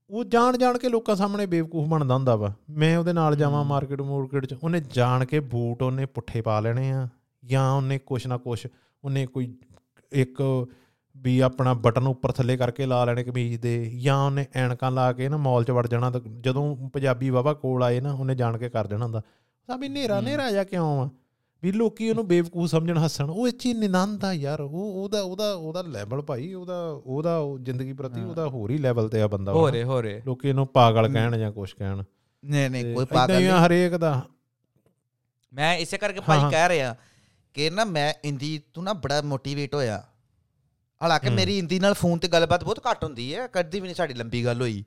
[0.10, 4.02] ਉਹ ਜਾਣ ਜਾਣ ਕੇ ਲੋਕਾਂ ਸਾਹਮਣੇ ਬੇਵਕੂਫ ਬਣਦਾ ਹੁੰਦਾ ਵਾ ਮੈਂ ਉਹਦੇ ਨਾਲ ਜਾਵਾਂ। ਮਾਰਕੀਟ
[4.02, 7.08] ਮੂਰਕੀਟ ਚ ਉਹਨੇ ਜਾਣ ਕੇ ਬੂਟ ਉਹਨੇ ਪੁੱਠੇ ਪਾ ਲੈਣੇ ਆ
[7.46, 8.68] ਜਾਂ ਉਹਨੇ ਕੁਛ ਨਾ ਕੁਛ
[9.04, 9.54] ਉਹਨੇ ਕੋਈ
[10.12, 10.42] ਇੱਕ
[11.22, 15.30] ਵੀ ਆਪਣਾ ਬਟਨ ਉੱਪਰ ਥੱਲੇ ਕਰਕੇ ਲਾ ਲੈਣੇ ਕਮੀਜ਼ ਦੇ ਜਾਂ ਉਹਨੇ ਐਨਕਾਂ ਲਾ ਕੇ
[15.30, 18.70] ਨਾ ਮਾਲ 'ਚ ਵੜ ਜਾਣਾ ਤਾਂ ਜਦੋਂ ਪੰਜਾਬੀ ਵਾਵਾ ਕੋਲ ਆਏ ਨਾ ਉਹਨੇ ਜਾਣ ਕੇ
[18.70, 19.22] ਕਰ ਦੇਣਾ ਹੁੰਦਾ
[19.68, 21.10] ਸਾ ਵੀ ਨੇਰਾ। ਨੇਰਾ ਜਾ ਕਿਉਂ ਆ
[21.64, 25.54] ਵੀ ਲੋਕੀ ਉਹਨੂੰ ਬੇਵਕੂਫ ਸਮਝਣ ਹੱਸਣ ਉਹ ਇਹ ਚੀਜ਼ ਨਿਨੰਦ ਆ ਯਾਰ ਉਹ ਉਹਦਾ ਉਹਦਾ
[25.54, 29.52] ਉਹਦਾ ਲੈਵਲ ਭਾਈ ਉਹਦਾ ਉਹਦਾ ਉਹ ਜ਼ਿੰਦਗੀ ਪ੍ਰਤੀ। ਉਹਦਾ ਹੋਰ ਹੀ ਲੈਵਲ ਤੇ ਆ ਬੰਦਾ
[29.54, 32.04] ਹੋ ਵਾ। ਰੇ ਹੋ ਰੇ ਲੋਕੀ ਇਹਨੂੰ ਪਾਗਲ ਕਹਿਣ ਜਾਂ ਕੁਛ ਕਹਿਣ
[32.44, 34.22] ਨਹੀਂ ਨਹੀਂ ਤੇ ਕੋਈ ਪਾਗਲ ਨਹੀਂ ਹਰੇਕ ਦਾ
[35.54, 36.96] ਮੈਂ ਇਸੇ ਕਰਕੇ ਭਾਈ। ਕਹਿ ਰਿਹਾ
[37.54, 40.04] ਕਿ ਨਾ ਮੈਂ ਇੰਦੀ ਤੂੰ ਨਾ ਬੜਾ ਮੋਟੀਵੇਟ ਹੋਇਆ
[41.02, 44.14] ਹਾਲਾਂਕਿ। ਮੇਰੀ ਇੰਦੀ ਨਾਲ ਫੋਨ ਤੇ ਗੱਲਬਾਤ ਬਹੁਤ ਘੱਟ ਹੁੰਦੀ ਹੈ ਕਦੀ ਵੀ ਨਹੀਂ ਸਾਡੀ
[44.14, 44.84] ਲੰਬੀ ਗੱਲ ਹੋਈ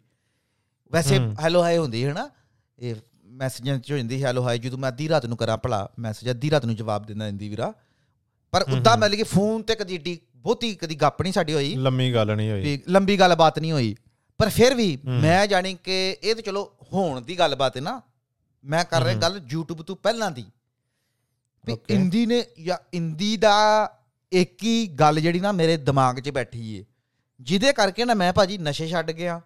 [0.92, 2.28] ਵੈਸੇ। ਹੈਲੋ ਹਾਈ ਹੁੰਦੀ ਹੈ ਨਾ
[2.78, 2.94] ਇਹ
[3.34, 6.50] ਮੈਸੇਜਾਂ ਚ ਹੋ ਜਾਂਦੀ ਹੈਲੋ ਹਾਈ ਜਦੋਂ ਮੈਂ ਅੱਧੀ ਰਾਤ ਨੂੰ ਕਰਾਂ ਭਲਾ ਮੈਸੇਜ ਅੱਧੀ
[6.50, 7.72] ਰਾਤ ਨੂੰ ਜਵਾਬ ਦਿੰਦਾ ਇੰਦੀ ਵੀਰਾ
[8.52, 12.12] ਪਰ ਉਦਾਂ। ਮਤਲਬ ਕਿ ਫੋਨ ਤੇ ਕਦੀ ਏਡੀ ਬਹੁਤੀ ਕਦੀ ਗੱਪ ਨਹੀਂ ਸਾਡੀ ਹੋਈ ਲੰਮੀ
[12.14, 13.94] ਗੱਲ ਨਹੀਂ ਹੋਈ ਲੰਬੀ ਗੱਲਬਾਤ ਨਹੀਂ ਹੋਈ
[14.40, 16.62] ਪਰ ਫਿਰ ਵੀ। ਮੈਂ ਜਾਣੀ ਕਿ ਇਹ ਤਾਂ ਚਲੋ
[16.92, 18.00] ਹੋਣ ਦੀ ਗੱਲਬਾਤ ਹੈ ਨਾ
[18.64, 20.44] ਮੈਂ ਕਰ ਰਿਹਾ। ਗੱਲ YouTube ਤੋਂ ਪਹਿਲਾਂ ਦੀ
[21.64, 21.76] ਵੀ.
[21.90, 23.54] ਇੰਦੀ ਨੇ ਜਾਂ ਇੰਦੀ ਦਾ
[24.34, 26.84] ਇੱਕ ਹੀ ਗੱਲ ਜਿਹੜੀ ਨਾ ਮੇਰੇ ਦਿਮਾਗ 'ਚ ਬੈਠੀ ਏ।
[27.40, 29.40] ਜਿਹਦੇ ਕਰਕੇ ਨਾ ਮੈਂ ਭਾਜੀ ਨਸ਼ੇ ਛੱਡ ਗਿਆ।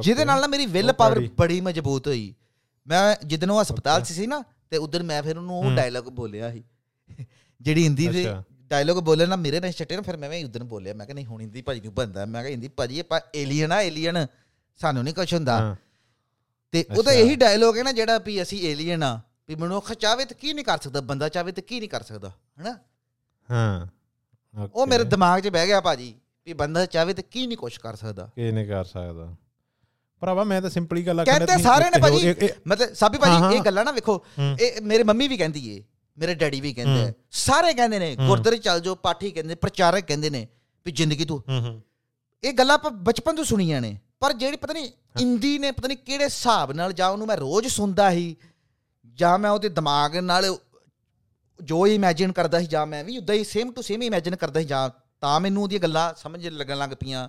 [0.00, 0.24] ਜਿਹਦੇ.
[0.24, 2.34] ਨਾਲ ਨਾ ਮੇਰੀ ਵਿਲ ਪਾਵਰ ਬੜੀ- ਮਜ਼ਬੂਤ ਹੋਈ।
[2.86, 6.52] ਮੈਂ ਜਿੱਦਨ ਉਹ ਹਸਪਤਾਲ 'ਚ ਸੀ ਨਾ ਤੇ ਉਧਰ ਮੈਂ ਫਿਰ ਉਹਨੂੰ ਉਹ। ਡਾਇਲੌਗ ਬੋਲਿਆ
[6.52, 6.64] ਸੀ।
[7.60, 10.94] ਜਿਹੜੀ ਹਿੰਦੀ ਦੇ। ਡਾਇਲੌਗ ਬੋਲੇ ਨਾ ਮੇਰੇ ਨਾਲ ਛੱਟੇ ਨਾ ਫਿਰ ਮੈਂ ਵੀ ਉਧਰ ਬੋਲਿਆ।
[10.94, 13.82] ਮੈਂ ਕਿਹਾ ਨਹੀਂ ਹੁਣ ਹਿੰਦੀ ਭਾਜੀ ਨੂੰ ਬੰਦਾ। ਮੈਂ ਕਿਹਾ ਹਿੰਦੀ ਭਾਜੀ ਆਪਾਂ ਏਲੀਅਨ ਆ
[13.82, 14.26] ਏਲੀਅਨ
[14.76, 15.76] ਸਾਨੂੰ ਨਹੀਂ ਕੁਛ ਹੁੰਦਾ।
[16.72, 20.36] ਤੇ ਉਹਦਾ। ਇਹੀ ਡਾਇਲੌਗ ਹੈ ਨਾ ਜਿਹੜਾ ਵੀ ਅਸੀਂ ਏਲੀਅਨ ਆ ਵੀ ਮਨੁੱਖ ਚਾਹਵੇ ਤਾਂ
[20.36, 22.78] ਕੀ ਨਹੀਂ ਕਰ ਸਕਦਾ ਬੰਦਾ ਚਾਹਵੇ ਤਾਂ ਕੀ ਨਹੀਂ ਕਰ ਸਕਦਾ ਹਨਾ?
[23.50, 23.86] ਹਾਂ
[24.74, 25.04] ਉਹ ਮੇਰੇ.
[25.04, 26.14] ਦਿਮਾਗ 'ਚ ਬਹਿ ਗਿਆ ਭਾਜੀ
[26.46, 29.34] ਵੀ ਬੰਦਾ ਚਾਹਵੇ ਤਾਂ ਕੀ ਨਹੀਂ ਕੁਛ ਕਰ ਸਕਦਾ ਕੀ ਨਹੀਂ ਕਰ ਸਕਦਾ
[30.22, 33.92] ਭਰਾਵਾ ਮੈਂ ਤਾਂ ਸਿੰਪਲੀ ਗੱਲ ਕਹਿੰਦੇ ਸਾਰੇ ਨੇ ਭਾਜੀ ਮਤਲਬ ਸਾਬੀ ਭਾਜੀ ਇਹ। ਗੱਲਾਂ ਨਾ
[33.92, 34.24] ਵੇਖੋ।
[34.60, 35.82] ਇਹ ਮੇਰੇ ਮੰਮੀ ਵੀ ਕਹਿੰਦੀ ਏ
[36.18, 40.46] ਮੇਰੇ ਡੈਡੀ ਵੀ ਕਹਿੰਦੇ। ਸਾਰੇ ਕਹਿੰਦੇ ਨੇ। ਗੁਰਦੁਆਰੇ ਚੱਲ ਜਾਓ ਪਾਠੀ ਕਹਿੰਦੇ ਪ੍ਰਚਾਰਕ ਕਹਿੰਦੇ ਨੇ
[40.86, 41.42] ਵੀ ਜ਼ਿੰਦਗੀ ਤੂੰ
[42.42, 44.90] ਇਹ ਗੱਲਾਂ ਆਪਾਂ ਬਚਪਨ ਤੋਂ ਸੁਣੀਆਂ ਨੇ ਪਰ ਜਿਹੜੀ ਪਤਾ ਨਹੀਂ
[45.20, 48.36] ਇੰਦੀ ਨੇ ਪਤਾ ਨਹੀਂ ਕਿਹੜੇ ਹਿਸਾਬ ਨਾਲ ਜਾਂ ਉਹਨੂੰ ਮੈਂ ਰੋਜ਼ ਸੁਣਦਾ ਸੀ
[49.14, 50.56] ਜਾਂ ਮੈਂ ਉਹਦੇ ਦਿਮਾਗ ਨਾਲ
[51.60, 54.66] ਜੋ ਇਮੇਜਿਨ ਕਰਦਾ ਸੀ ਜਾਂ ਮੈਂ ਵੀ ਉਦਾਂ ਹੀ ਸੇਮ ਟੂ ਸੇਮ ਇਮੇਜਿਨ ਕਰਦਾ ਸੀ
[54.66, 54.90] ਜਾਂ
[55.20, 57.28] ਤਾਂ ਮੈਨੂੰ ਉਹਦੀਆਂ ਗੱਲਾਂ ਸਮਝ ਲੱਗਣ ਲੱਗ ਪਈਆਂ।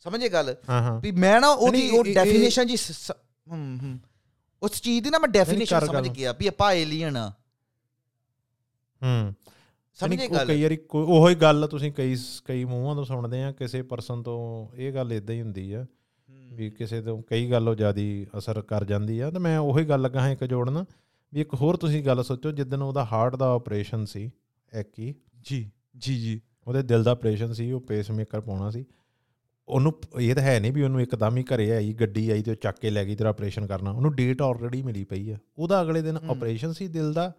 [0.00, 0.56] ਸਮਝੇ ਗੱਲ?
[1.02, 2.76] ਵੀ ਮੈਂ ਨਾ ਉਹਦੀ ਉਹ ਡੈਫੀਨੇਸ਼ਨ ਜੀ
[3.52, 3.98] ਹਮ ਹਮ
[4.62, 7.32] ਉਸ ਚੀਜ਼ ਦੀ ਨਾ ਮੈਂ ਡੈਫੀਨੇਸ਼ਨ ਸਮਝ। ਗਿਆ ਵੀ ਆਪਾਂ ਏਲੀਅਨ ਆ।
[9.02, 9.34] ਹੂੰ।
[9.94, 10.46] ਸਮਝੇ ਗੱਲ?
[10.46, 14.22] ਕਈ ਵਾਰੀ ਕੋਈ- ਉਹੋ ਹੀ ਗੱਲ ਤੁਸੀਂ ਕਈ ਕਈ ਮੂੰਹਾਂ ਤੋਂ ਸੁਣਦੇ ਆ ਕਿਸੇ ਪਰਸਨ
[14.22, 15.86] ਤੋਂ ਇਹ ਗੱਲ ਇਦਾਂ ਹੀ ਹੁੰਦੀ ਆ
[16.52, 20.02] ਵੀ ਕਿਸੇ ਤੋਂ ਕਈ ਗੱਲ ਉਹ ਜਿਆਦੀ ਅਸਰ ਕਰ ਜਾਂਦੀ ਆ ਤੇ ਮੈਂ ਉਹੀ ਗੱਲ
[20.02, 20.84] ਲੱਗਾ ਹਾਂ ਇੱਕ ਜੋੜਨ।
[21.34, 24.30] ਵੀ ਇੱਕ ਹੋਰ ਤੁਸੀਂ ਗੱਲ ਸੋਚੋ ਜਿੱਦਨ ਉਹਦਾ ਹਾਰਟ ਦਾ ਆਪਰੇਸ਼ਨ ਸੀ
[24.98, 25.14] ਹੀ।
[25.44, 28.84] ਜੀ ਜੀ ਜੀ। ਉਹਦੇ ਦਿਲ ਦਾ ਆਪਰੇਸ਼ਨ ਸੀ ਉਹ ਪੇਸਮੇਕਰ ਪਾਉਣਾ ਸੀ।
[29.68, 32.56] ਉਹਨੂੰ ਇਹ ਤਾਂ ਹੈ ਨਹੀਂ ਵੀ ਉਹਨੂੰ ਇੱਕਦਮ ਹੀ ਘਰੇ ਆਈ ਗੱਡੀ ਆਈ ਤੇ ਉਹ
[32.56, 36.02] ਚੱਕ ਕੇ ਲੈ ਗਈ ਤੇਰਾ ਆਪਰੇਸ਼ਨ ਕਰਨਾ। ਉਹਨੂੰ ਡੇਟ ਆਲਰੇਡੀ ਮਿਲੀ ਪਈ ਆ। ਉਹਦਾ ਅਗਲੇ
[36.02, 37.32] ਦਿਨ। ਆਪਰੇਸ਼ਨ ਸੀ ਦਿਲ ਦਾ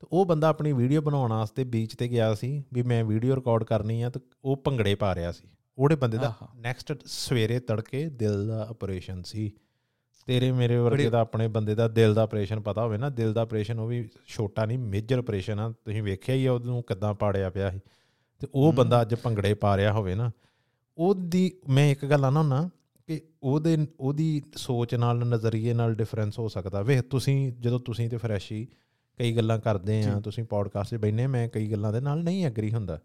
[0.00, 3.64] ਤੇ ਉਹ ਬੰਦਾ ਆਪਣੀ ਵੀਡੀਓ ਬਣਾਉਣ ਵਾਸਤੇ ਬੀਚ ਤੇ ਗਿਆ ਸੀ ਵੀ ਮੈਂ ਵੀਡੀਓ ਰਿਕਾਰਡ
[3.64, 5.48] ਕਰਨੀ ਆ ਤੇ ਉਹ ਭੰਗੜੇ ਪਾ ਰਿਹਾ ਸੀ।
[5.78, 9.52] ਉਹਦੇ ਬੰਦੇ ਦਾ। ਨੈਕਸਟ ਸਵੇਰੇ ਤੜਕੇ ਦਿਲ ਦਾ ਆਪਰੇਸ਼ਨ ਸੀ।
[10.26, 13.40] ਤੇਰੇ ਮੇਰੇ ਵਰਗੇ ਦਾ ਆਪਣੇ ਬੰਦੇ ਦਾ ਦਿਲ ਦਾ ਆਪਰੇਸ਼ਨ ਪਤਾ ਹੋਵੇ ਨਾ ਦਿਲ ਦਾ
[13.40, 17.50] ਆਪਰੇਸ਼ਨ ਉਹ ਵੀ ਛੋਟਾ ਨਹੀਂ ਮੇਜਰ ਆਪਰੇਸ਼ਨ ਆ। ਤੁਸੀਂ ਵੇਖਿਆ ਹੀ ਆ ਉਹਨੂੰ ਕਿੱਦਾਂ ਪਾੜਿਆ
[17.50, 17.80] ਪਿਆ ਸੀ।
[18.38, 20.30] ਤੇ ਉਹ। ਬੰਦਾ ਅੱਜ ਭੰਗੜੇ ਪਾ ਰਿਹਾ ਹੋਵੇ ਨਾ।
[20.98, 22.70] ਉਹਦੀ ਮੈਂ ਇੱਕ ਗੱਲ ਆਨਾ ਹੁੰਨਾ
[23.06, 28.16] ਕਿ ਉਹਦੇ ਉਹਦੀ ਸੋਚ ਨਾਲ ਨਜ਼ਰੀਏ ਨਾਲ ਡਿਫਰੈਂਸ ਹੋ ਸਕਦਾ। ਵੇਖ ਤੁਸੀਂ ਜਦੋਂ ਤੁਸੀਂ ਤੇ
[28.16, 28.66] ਫਰੈਸ਼ੀ
[29.18, 32.72] ਕਈ ਗੱਲਾਂ ਕਰਦੇ ਆ। ਤੁਸੀਂ ਪੋਡਕਾਸਟ 'ਚ ਬੈਠੇ ਮੈਂ ਕਈ ਗੱਲਾਂ ਦੇ ਨਾਲ ਨਹੀਂ ਐਗਰੀ
[32.72, 33.00] ਹੁੰਦਾ।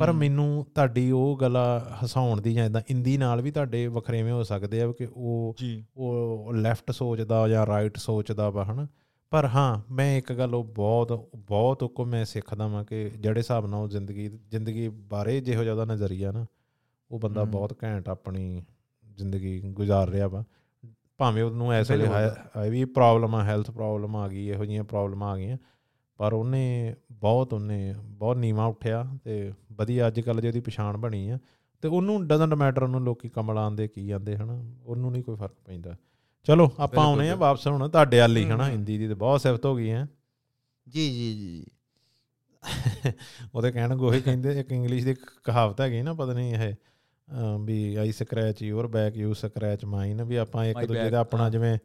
[0.00, 1.56] ਪਰ। ਮੈਨੂੰ ਤੁਹਾਡੀ ਉਹ ਗੱਲ
[2.04, 5.56] ਹਸਾਉਣ ਦੀ ਜਾਂ ਇਦਾਂ ਇੰਦੀ ਨਾਲ ਵੀ ਤੁਹਾਡੇ ਵਖਰੇਵੇਂ ਹੋ ਸਕਦੇ ਆ ਕਿ ਉਹ
[5.96, 8.86] ਉਹ ਲੈਫਟ ਸੋਚਦਾ ਜਾਂ ਰਾਈਟ ਸੋਚਦਾ ਵਾ ਹਨਾ
[9.30, 13.66] ਪਰ ਹਾਂ ਮੈਂ ਇੱਕ ਗੱਲ ਉਹ ਬਹੁਤ ਬਹੁਤ ਕੋ ਮੈਂ ਸਿੱਖਦਾ ਵਾਂ ਕਿ ਜਿਹੜੇ ਹਿਸਾਬ
[13.66, 16.46] ਨਾਲ ਉਹ ਜ਼ਿੰਦਗੀ ਜ਼ਿੰਦਗੀ ਬਾਰੇ ਜਿਹੋ ਜਿਹਾ ਉਹਦਾ ਨਜ਼ਰੀਆ ਨਾ
[17.10, 18.64] ਉਹ ਬੰਦਾ। ਬਹੁਤ ਘੈਂਟ ਆਪਣੀ
[19.16, 20.44] ਜ਼ਿੰਦਗੀ ਗੁਜ਼ਾਰ ਰਿਹਾ ਵਾ
[21.18, 25.36] ਭਾਵੇਂ ਉਹਨੂੰ ਐਸੇ। ਹੈ ਵੀ ਪ੍ਰੋਬਲਮ ਆ ਹੈਲਥ ਪ੍ਰੋਬਲਮ ਆ ਗਈ ਇਹੋ ਜਿਹੀਆਂ ਪ੍ਰੋਬਲਮਾਂ ਆ
[25.36, 25.56] ਗਈਆਂ
[26.16, 31.38] ਪਰ ਉਹਨੇ ਬਹੁਤ ਉਹਨੇ ਬਹੁਤ ਨੀਵਾ ਉੱਠਿਆ ਤੇ ਵਧੀਆ ਅੱਜ ਕੱਲ ਜਿਹਦੀ ਪਛਾਣ ਬਣੀ ਆ
[31.82, 35.54] ਤੇ ਉਹਨੂੰ ਡਜ਼ਨਟ ਮੈਟਰ ਉਹਨੂੰ ਲੋਕੀ ਕਮਲ ਆਂਦੇ ਕੀ ਜਾਂਦੇ ਹਨਾ ਉਹਨੂੰ ਨਹੀਂ ਕੋਈ ਫ਼ਰਕ
[35.64, 35.96] ਪੈਂਦਾ
[36.44, 39.66] ਚਲੋ ਆਪਾਂ ਆਉਨੇ ਆ। ਵਾਪਸ ਹੁਣ ਤੁਹਾਡੇ ਵਾਲ ਹੀ ਹਨਾ। ਹਿੰਦੀ ਦੀ ਤੇ ਬਹੁਤ ਸਿਫਤ
[39.66, 40.08] ਹੋ ਗਈ ਹੈ
[40.88, 41.64] ਜੀ ਜੀ ਜੀ
[43.54, 45.14] ਉਹਦੇ ਕਹਿਣ ਗੋਹੇ ਕਹਿੰਦੇ ਇੱਕ ਇੰਗਲਿਸ਼ ਦੀ
[45.44, 46.74] ਕਹਾਵਤ ਹੈਗੀ ਨਾ ਪਤਾ ਨਹੀਂ ਇਹ
[47.60, 51.78] ਵੀ I scratch your back you scratch mine ਵੀ ਆਪਾਂ ਇੱਕ ਦੂਜੇ ਦਾ ਆਪਣਾ। ਜਿਵੇਂ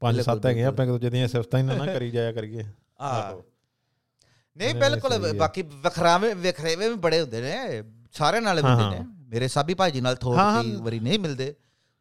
[0.00, 2.64] ਪੰਜ ਸੱਤ ਹੈਗੇ। ਆਪਾਂ ਇੱਕ ਦੂਜੇ ਦੀਆਂ ਸਿਫਤਾਂ ਹੀ ਨਾ ਕਰੀ ਜਾਇਆ ਕਰੀਏ
[3.00, 3.44] ਆਹੋ।
[4.56, 7.82] ਨਹੀਂ ਬਿਲਕੁਲ। ਬਾਕੀ ਵਖਰਾਵੇਂ ਵਖਰੇਵੇਂ ਵੀ ਬੜੇ ਹੁੰਦੇ ਨੇ
[8.14, 11.54] ਸਾਰਿਆਂ ਨਾਲ ਹੁੰਦੇ ਨੇ। ਮੇਰੇ ਸਾਬੀ ਭਾਜੀ ਨਾਲ ਥੋੜ। ਕਈ ਵਾਰੀ ਨਹੀਂ ਮਿਲਦੇ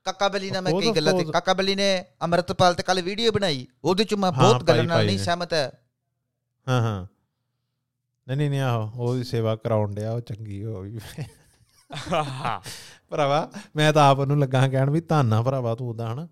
[0.06, 1.24] ਕਾਕਾ ਬਲੀ ਨਾਲ ਮੈਂ ਕਈ ਗੱਲਾਂ ਤੇ.
[1.26, 1.88] ਕਾਕਾ ਬਲੀ ਨੇ
[2.26, 5.72] ਅਮਰਤਪਾਲ ਤੇ ਕੱਲ ਵੀਡੀਓ ਬਣਾਈ ਉਹਦੇ ਚ ਮੈਂ ਬਹੁਤ ਗੱਲਾਂ ਨਾਲ ਨਹੀਂ ਨੇ। ਸਹਿਮਤ ਹੈ
[6.68, 7.06] ਹਾਂ ਹਾਂ
[8.28, 10.99] ਨਹੀਂ ਨਹੀਂ ਆਹੋ ਉਹਦੀ ਸੇਵਾ ਕਰਾਉਣ ਡਿਆ ਉਹ ਚੰਗੀ ਹੋ ਵੀ
[13.10, 16.28] ਭਰਾਵਾ ਮੈਂ ਤਾਂ ਆਪ ਉਹਨੂੰ ਲੱਗਾ ਕਹਿਣ ਵੀ ਧੰਨਾ ਭਰਾਵਾ ਤੂੰ ਉਦਾਂ ਹਨਾ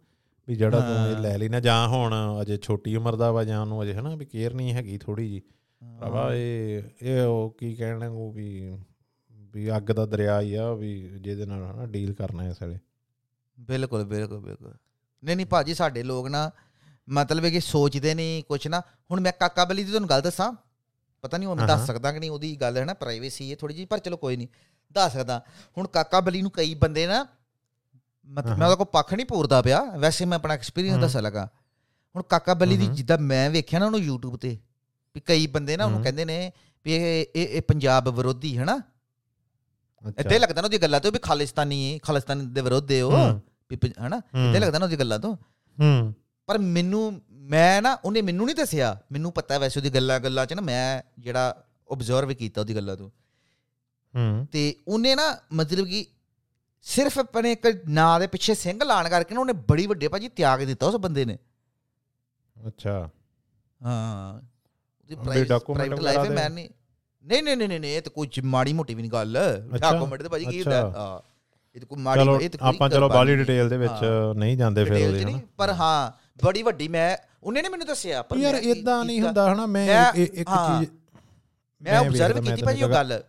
[0.48, 3.60] ਵੀ ਜਿਹੜਾ ਤੂੰ ਇਹ। ਲੈ ਲਈ ਨਾ ਜਾਂ ਹੁਣ ਅਜੇ ਛੋਟੀ ਉਮਰ ਦਾ ਵਾ ਜਾਂ
[3.62, 5.42] ਉਹਨੂੰ ਅਜੇ ਹਨਾ ਵੀ ਕੇਅਰ ਨਹੀਂ ਹੈਗੀ ਥੋੜੀ ਜੀ
[5.82, 8.78] ਭਰਾਵਾ ਇਹ ਇਹ ਉਹ ਕੀ ਕਹਿਣਾ ਉਹ ਵੀ
[9.32, 12.80] ਵੀ ਅੱਗ ਦਾ ਦਰਿਆ ਹੀ ਆ ਵੀ ਜਿਹਦੇ ਨਾਲ ਹਨਾ ਡੀਲ ਕਰਨਾ ਇਸ ਵੇਲੇ।
[13.60, 14.74] ਬਿਲਕੁਲ ਬਿਲਕੁਲ ਬਿਲਕੁਲ।
[15.24, 16.52] ਨਹੀਂ ਨਹੀਂ ਭਾਜੀ ਸਾਡੇ ਲੋਕ ਨਾ
[17.10, 20.54] ਮਤਲਬ ਹੈ ਕਿ ਸੋਚਦੇ ਨਹੀਂ ਕੁਛ ਨਾ। ਹੁਣ ਮੈਂ ਕਾਕਾ ਬਲੀ ਦੀ ਤੁਹਾਨੂੰ ਗੱਲ ਦੱਸਾਂ।
[21.22, 23.74] ਪਤਾ ਨਹੀਂ ਉਹ ਮੈਂ ਦੱਸ। ਸਕਦਾ ਕਿ ਨਹੀਂ ਉਹਦੀ ਗੱਲ ਹੈ ਨਾ ਪ੍ਰਾਈਵੇਸੀ ਹੈ ਥੋੜੀ
[23.74, 24.48] ਜੀ ਪਰ ਚਲੋ ਕੋਈ ਨਹੀਂ
[24.94, 25.44] ਦੱਸ ਸਕਦਾ।
[25.78, 27.28] ਹੁਣ ਕਾਕਾ ਬਲੀ ਨੂੰ ਕਈ ਬੰਦੇ ਨਾ
[28.26, 31.50] ਮਤਲਬ ਮੈਂ ਉਹਦਾ ਕੋਈ ਪੱਖ ਨਹੀਂ ਪੂਰਦਾ ਪਿਆ ਵੈਸੇ ਮੈਂ ਆਪਣਾ ਐਕਸਪੀਰੀਅੰਸ। ਦੱਸਣ ਲੱਗਾ।
[32.16, 34.58] ਹੁਣ ਕਾਕਾ ਬਲੀ ਦੀ। ਜਿੱਦਾਂ ਮੈਂ ਵੇਖਿਆ ਨਾ ਉਹਨੂੰ YouTube ਤੇ
[35.16, 36.52] ਵੀ ਕਈ ਬੰਦੇ ਨਾ ਉਹਨੂੰ। ਕਹਿੰਦੇ ਨੇ
[36.86, 38.82] ਵੀ ਇਹ ਇਹ ਇਹ ਪੰਜਾਬ ਵਿਰੋਧੀ ਹੈ ਨਾ
[40.32, 43.40] ਹੀ ਲੱਗਦਾ ਨਾ ਉਹਦੀ ਗੱਲਾਂ ਤੋਂ ਵੀ ਖਾਲਿਸਤਾਨੀ ਹੈ ਖਾਲਿਸਤਾਨ ਦੇ ਵਿਰੋਧ ਹੈ ਉਹ ਹਮ,
[43.70, 44.18] ਵੀ ਪੰਜ- ਹਨਾ?
[44.18, 45.38] ਹਮ, ਇੱਦਾਂ ਹੀ ਲੱਗਦਾ ਨਾ ਉਹਦੀ ਗੱਲਾਂ ਤੋਂ।
[45.82, 46.14] ਹਮ
[46.46, 50.54] ਪਰ ਮੈਨੂੰ ਮੈਂ ਨਾ ਉਹਨੇ ਮੈਨੂੰ ਨਹੀਂ ਦੱਸਿਆ। ਮੈਨੂੰ ਪਤਾ ਵੈਸੇ ਉਹਦੀ ਗੱਲਾਂ ਗੱਲਾਂ 'ਚ
[50.54, 53.10] ਨਾ ਮੈਂ ਜਿਹੜਾ ਆਬਜ਼ਰਵ ਕੀਤਾ ਉਹਦੀ ਗੱਲਾਂ ਤੋਂ।
[54.18, 56.06] ਹਮ ਤੇ ਉਹਨੇ ਨਾ ਮਤਲਬ ਕਿ
[56.82, 60.64] ਸਿਰਫ ਆਪਣੇ ਇੱਕ ਨਾਂ ਦੇ ਪਿੱਛੇ ਸਿੰਘ ਲਾਣ ਕਰਕੇ ਨਾ ਉਹਨੇ ਬੜੀ ਵੱਡੇ ਭਾਜੀ ਤਿਆਗ
[60.64, 61.38] ਦਿੱਤਾ ਉਸ ਬੰਦੇ ਨੇ।
[62.68, 63.10] ਅੱਛਾ।
[63.84, 64.51] ਹਾਂ।
[65.16, 66.70] ਪ੍ਰਾਈਵੇਟ ਲਾਈਫ ਹੈ ਮੈਂ ਨਹੀਂ
[67.26, 69.38] ਨਹੀਂ ਨਹੀਂ ਨਹੀਂ ਨਹੀਂ ਇਹ ਤਾਂ ਕੋਈ ਮਾੜੀ ਮੋਟੀ ਵੀ ਨਹੀਂ ਗੱਲ
[69.80, 71.32] ਡਾਕੂਮੈਂਟ ਤੇ ਭਾਜੀ ਕੀ ਹੁੰਦਾ। ਹਾਂ
[71.76, 74.06] ਇਹ ਤਾਂ ਕੋਈ ਮਾੜੀ ਇਹ ਤਾਂ ਆਪਾਂ ਚਲੋ ਬਾਲੀ। ਡਿਟੇਲ ਦੇ ਵਿੱਚ।
[74.36, 76.12] ਨਹੀਂ ਜਾਂਦੇ ਫਿਰ ਉਹਦੇ ਹਨਾ ਨਹੀਂ ਪਰ ਹਾਂ
[76.46, 80.50] ਬੜੀ ਵੱਡੀ ਮੈਂ ਉਹਨੇ ਨੇ ਮੈਨੂੰ ਦੱਸਿਆ ਪਰ ਯਾਰ ਇਦਾਂ ਨਹੀਂ ਹੁੰਦਾ ਹਨਾ ਮੈਂ ਇੱਕ-।
[80.50, 80.90] ਚੀਜ਼
[81.82, 83.24] ਮੈਂ ਆਬਜ਼ਰਵ ਕੀਤੀ ਭਾਜੀ ਉਹ ਗੱਲ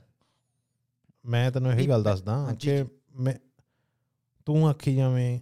[1.26, 2.84] ਮੈਂ ਤੈਨੂੰ ਇਹੀ ਗੱਲ ਦੱਸਦਾ ਕਿ।
[3.20, 3.34] ਮੈਂ
[4.46, 5.40] ਤੂੰ ਆਖੀ ਜਾਵੇਂ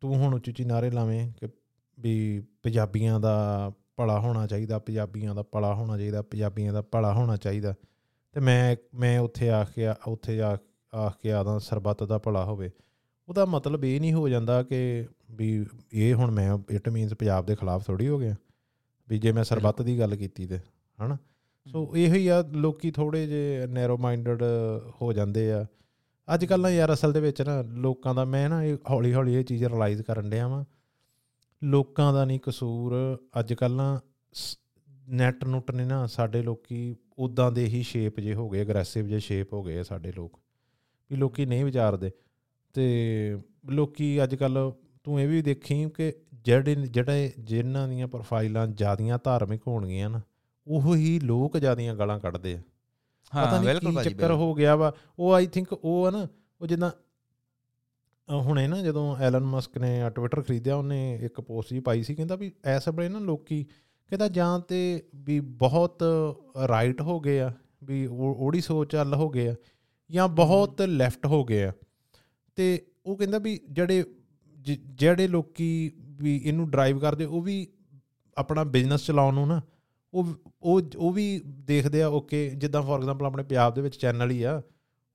[0.00, 1.48] ਤੂੰ ਹੁਣ ਉੱਚੀ ਉੱਚੀ ਨਾਰੇ ਲਾਵੇਂ ਕਿ
[1.98, 7.36] ਵੀ ਪੰਜਾਬੀਆਂ ਦਾ ਭਲਾ ਹੋਣਾ ਚਾਹੀਦਾ ਪੰਜਾਬੀਆਂ ਦਾ ਭਲਾ ਹੋਣਾ ਚਾਹੀਦਾ ਪੰਜਾਬੀਆਂ ਦਾ ਭਲਾ ਹੋਣਾ
[7.36, 7.74] ਚਾਹੀਦਾ।
[8.32, 10.58] ਤੇ ਮੈਂ ਮੈਂ ਉੱਥੇ ਆ ਕੇ ਉੱਥੇ ਆ
[10.94, 12.70] ਆ ਕੇ ਆਦਾ ਸਰਬੱਤ ਦਾ ਭਲਾ ਹੋਵੇ।
[13.28, 17.56] ਉਹਦਾ ਮਤਲਬ ਇਹ ਨਹੀਂ ਹੋ ਜਾਂਦਾ ਕਿ ਵੀ ਇਹ ਹੁਣ ਮੈਂ ਇਟ ਮੀਨਸ ਪੰਜਾਬ ਦੇ
[17.56, 18.34] ਖਿਲਾਫ ਥੋੜੀ ਹੋ ਗਿਆ।
[19.08, 20.58] ਵੀ ਜੇ ਮੈਂ ਸਰਬੱਤ ਦੀ ਗੱਲ ਕੀਤੀ ਤੇ
[21.04, 21.18] ਹਨਾ?
[21.72, 24.42] ਸੋ ਇਹੋ ਹੀ ਆ ਲੋਕੀ ਥੋੜੇ ਜੇ ਨੈਰੋ ਮਾਈਂਡਡ
[25.02, 25.66] ਹੋ ਜਾਂਦੇ ਆ।
[26.34, 29.34] ਅੱਜ ਕੱਲ੍ਹ ਨਾ ਯਾਰ ਅਸਲ ਦੇ ਵਿੱਚ ਨਾ ਲੋਕਾਂ ਦਾ ਮੈਂ ਨਾ ਇਹ ਹੌਲੀ ਹੌਲੀ
[29.34, 30.64] ਇਹ ਚੀਜ਼ ਰਿਅਲਾਈਜ਼ ਕਰਨ ਡਿਆ ਵਾਂ।
[31.64, 34.00] ਲੋਕਾਂ ਦਾ ਨਹੀਂ ਕਸੂਰ। ਅੱਜ ਕੱਲ੍ਹ ਨਾ
[35.08, 39.18] ਨੈਟ ਨੁੱਟ ਨੇ ਨਾ ਸਾਡੇ ਲੋਕੀ ਉਦਾਂ ਦੇ ਹੀ ਸ਼ੇਪ ਜੇ ਹੋ ਗਏ ਅਗਰੈਸਿਵ ਜੇ
[39.18, 40.40] ਸ਼ੇਪ ਹੋ ਗਏ ਸਾਡੇ ਲੋਕ।
[41.10, 42.10] ਵੀ ਲੋਕੀ ਨਹੀਂ ਵਿਚਾਰਦੇ।
[42.74, 43.38] ਤੇ
[43.70, 44.72] ਲੋਕੀ ਅੱਜ ਕੱਲ
[45.04, 50.20] ਤੂੰ ਇਹ ਵੀ ਦੇਖੀ ਕਿ ਜਿਹੜੇ ਜਿਹੜੇ ਜਿਨ੍ਹਾਂ ਦੀਆਂ ਪ੍ਰੋਫਾਈਲਾਂ ਜਿਆਦੀਆਂ ਧਾਰਮਿਕ ਹੋਣਗੀਆਂ ਨਾ
[50.66, 52.62] ਉਹ ਹੀ ਲੋਕ ਜਿਆਦੀਆਂ ਗਾਲਾਂ ਕੱਢਦੇ ਆ।
[53.60, 56.28] ਨਹੀਂ ਕੀ ਚੱਕਰ ਹੋ ਗਿਆ ਵਾ। ਉਹ ਆਈ ਥਿੰਕ ਉਹ ਆ ਨਾ
[56.60, 56.90] ਉਹ ਜਿੱਦਾਂ
[58.30, 62.36] ਹੁਣੇ ਨਾ ਜਦੋਂ ਐਲਨ ਮਸਕ ਨੇ ਟਵਿੱਟਰ ਖਰੀਦਿਆ ਉਹਨੇ ਇੱਕ ਪੋਸਟ ਜੀ ਪਾਈ ਸੀ ਕਹਿੰਦਾ
[62.36, 66.02] ਵੀ ਐਸ ਵੇਲੇ ਨਾ ਲੋਕੀ ਕਹਿੰਦਾ ਜਾਂ ਤੇ ਵੀ ਬਹੁਤ
[66.68, 67.52] ਰਾਈਟ ਹੋ ਗਏ ਆ
[67.84, 69.54] ਵੀ ਉਹ- ਉਹਦੀ ਸੋਚ ਚੱਲ ਹੋ ਗਏ ਆ
[70.10, 71.72] ਜਾਂ ਬਹੁਤ ਲੈਫਟ ਹੋ ਗਏ ਆ।
[72.56, 74.04] ਤੇ ਉਹ ਕਹਿੰਦਾ ਵੀ ਜਿਹੜੇ
[74.94, 77.66] ਜਿਹੜੇ ਲੋਕੀ ਵੀ ਇਹਨੂੰ ਡਰਾਈਵ ਕਰਦੇ ਉਹ ਵੀ
[78.36, 79.60] ਆਪਣਾ ਬਿਜ਼ਨਸ ਚਲਾਉਣ ਨੂੰ ਨਾ
[80.14, 80.26] ਉਹ
[80.62, 84.42] ਉਹ ਉਹ ਵੀ ਦੇਖਦੇ ਆ ਓਕੇ ਜਿੱਦਾਂ ਫੋਰ ਐਗਜ਼ਾਮਪਲ ਆਪਣੇ ਪੰਜਾਬ ਦੇ ਵਿੱਚ ਚੈਨਲ ਹੀ
[84.42, 84.62] ਆ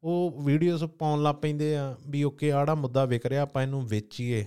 [0.04, 4.46] ਉਹ ਵੀਡੀਓਜ਼ ਪਾਉਣ ਲੱਗ ਪੈਂਦੇ ਆ ਵੀ ਓਕੇ ਆੜਾ ਮੁੱਦਾ ਵਿਕ ਰਿਹਾ ਆਪਾਂ ਇਹਨੂੰ ਵੇਚੀਏ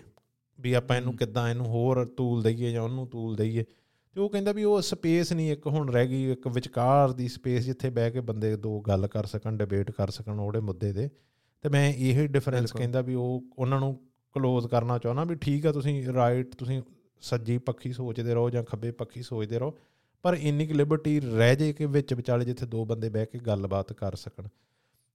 [0.61, 3.65] ਵੀ ਆਪਾਂ ਇਹਨੂੰ। ਕਿੱਦਾਂ ਇਹਨੂੰ ਹੋਰ ਤੂਲ ਦਈਏ ਜਾਂ ਉਹਨੂੰ ਤੂਲ ਦਈਏ
[4.13, 7.65] ਤੇ ਉਹ ਕਹਿੰਦਾ ਵੀ ਉਹ ਸਪੇਸ ਨਹੀਂ ਇੱਕ ਹੁਣ ਰਹਿ ਗਈ ਇੱਕ ਵਿਚਕਾਰ ਦੀ ਸਪੇਸ
[7.65, 11.09] ਜਿੱਥੇ ਬਹਿ ਕੇ ਬੰਦੇ ਦੋ ਗੱਲ ਕਰ ਸਕਣ ਡਿਬੇਟ ਕਰ ਸਕਣ ਉਹਦੇ ਮੁੱਦੇ ਤੇ
[11.63, 14.01] ਤੇ ਮੈਂ ਇਹ ਡਿਫਰੈਂਸ। ਕਹਿੰਦਾ ਵੀ ਉਹ ਉਹਨਾਂ ਨੂੰ
[14.35, 16.83] ਕਲੋਜ਼ ਕਰਨਾ ਚਾਹੁੰਦਾ ਵੀ ਠੀਕ ਆ ਤੁਸੀਂ ਰਾਈਟ ਤੁਸੀਂ
[17.21, 19.79] ਸੱਜੀ ਪੱਖੀ ਸੋਚਦੇ ਰਹੋ ਜਾਂ ਖੱਬੇ ਪੱਖੀ ਸੋਚਦੇ ਰਹੋ
[20.23, 23.93] ਪਰ ਇੰਨੀ ਕੁ ਲਿਬਰਟੀ ਰਹਿ ਜੇ ਕਿ ਵਿੱਚ ਵਿਚਾਲੇ ਜਿੱਥੇ ਦੋ ਬੰਦੇ ਬਹਿ ਕੇ ਗੱਲਬਾਤ
[23.93, 24.49] ਕਰ ਸਕਣ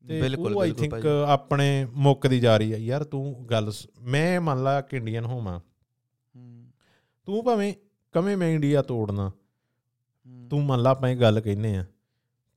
[0.05, 3.71] ਬਿਲਕੁਲ ਆਈ ਥਿੰਕ ਆਪਣੇ ਮੁੱਕਦੀ ਜਾ ਰਹੀ ਹੈ ਯਾਰ ਤੂੰ ਗੱਲ
[4.01, 5.59] ਮੈਂ ਮੰਨ ਲਾ ਕਿ ਇੰਡੀਅਨ ਹੋਵਾਂ
[7.25, 7.73] ਤੂੰ ਭਾਵੇਂ
[8.11, 9.31] ਕਵੇਂ ਮੈਂ ਇੰਡੀਆ ਤੋੜਨਾ
[10.49, 11.85] ਤੂੰ ਮੰਨ ਲਾ ਆਪਾਂ ਇਹ ਗੱਲ ਕਹਿੰਨੇ ਆ।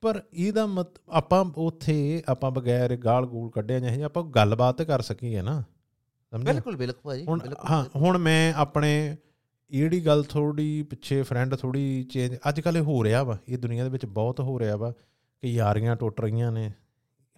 [0.00, 5.00] ਪਰ ਇਹਦਾ ਮਤ ਆਪਾਂ ਉੱਥੇ ਆਪਾਂ ਬਗੈਰ ਗਾਲ ਗੂਲ ਕੱਢਿਆ ਜਾਂ ਇਹ ਆਪਾਂ ਗੱਲਬਾਤ ਕਰ
[5.00, 5.62] ਸਕੀਏ ਨਾ
[6.38, 7.40] ਬਿਲਕੁਲ ਬਿਲਕੁਲ ਭਾਜੀ ਹੁਣ
[7.70, 9.16] ਹਾਂ। ਹੁਣ ਮੈਂ ਆਪਣੇ
[9.70, 13.84] ਇਹ ਜਿਹੜੀ ਗੱਲ ਥੋੜੀ ਪਿੱਛੇ ਫਰੈਂਡ ਥੋੜੀ ਚੇਂਜ ਅੱਜ ਇਹ ਹੋ ਰਿਹਾ ਵਾ ਇਹ ਦੁਨੀਆ
[13.84, 14.92] ਦੇ ਵਿੱਚ ਬਹੁਤ ਹੋ ਰਿਹਾ ਵਾ
[15.40, 16.72] ਕਿ ਯਾਰੀਆਂ ਟੁੱਟ ਰਹੀਆਂ ਨੇ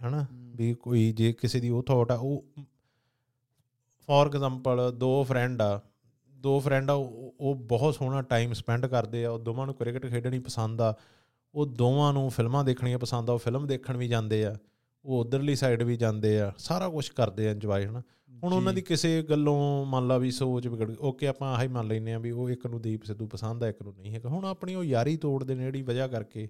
[0.01, 0.27] ਹਨਾ?
[0.57, 2.45] ਵੀ ਕੋਈ ਜੇ ਕਿਸੇ ਦੀ ਉਹ ਥੋਟ ਆ ਉਹ
[4.09, 5.81] ਫੋਰ ਐਗਜ਼ਾਮਪਲ ਦੋ ਫਰੈਂਡ ਆ
[6.35, 10.39] ਦੋ ਫਰੈਂਡ ਆ ਉਹ ਬਹੁਤ ਸੋਹਣਾ ਟਾਈਮ ਸਪੈਂਡ ਕਰਦੇ ਆ ਉਹ ਦੋਵਾਂ ਨੂੰ ਕ੍ਰਿਕਟ ਖੇਡਣੀ
[10.39, 10.95] ਪਸੰਦ ਆ
[11.55, 14.57] ਉਹ ਦੋਵਾਂ ਨੂੰ ਫਿਲਮਾਂ ਦੇਖਣੀਆਂ ਪਸੰਦ ਆ ਉਹ ਫਿਲਮ ਦੇਖਣ ਵੀ ਜਾਂਦੇ ਆ
[15.05, 18.03] ਉਹ ਉਧਰਲੀ ਸਾਈਡ ਵੀ ਜਾਂਦੇ ਆ ਸਾਰਾ ਕੁਝ ਕਰਦੇ ਆ ਇੰਜੋਏ ਹਨਾ?
[18.45, 21.87] ਹੁਣ ਉਹਨਾਂ ਦੀ ਕਿਸੇ ਗੱਲੋਂ ਮੰਨ ਲਾ ਵੀ ਸੋਚ ਵਿਗੜ ਗਈ ਓਕੇ ਆਪਾਂ ਆਹੀ ਮੰਨ
[21.87, 24.45] ਲੈਨੇ ਆ ਵੀ ਉਹ ਇੱਕ ਨੂੰ ਦੀਪ ਸਿੱਧੂ ਪਸੰਦ ਆ ਇੱਕ ਨੂੰ ਨਹੀਂ ਹੈਗਾ ਹੁਣ
[24.45, 26.49] ਆਪਣੀ ਉਹ ਯਾਰੀ ਤੋੜਦੇ ਨੇ ਜਿਹੜੀ ਵਜ੍ਹਾ ਕਰਕੇ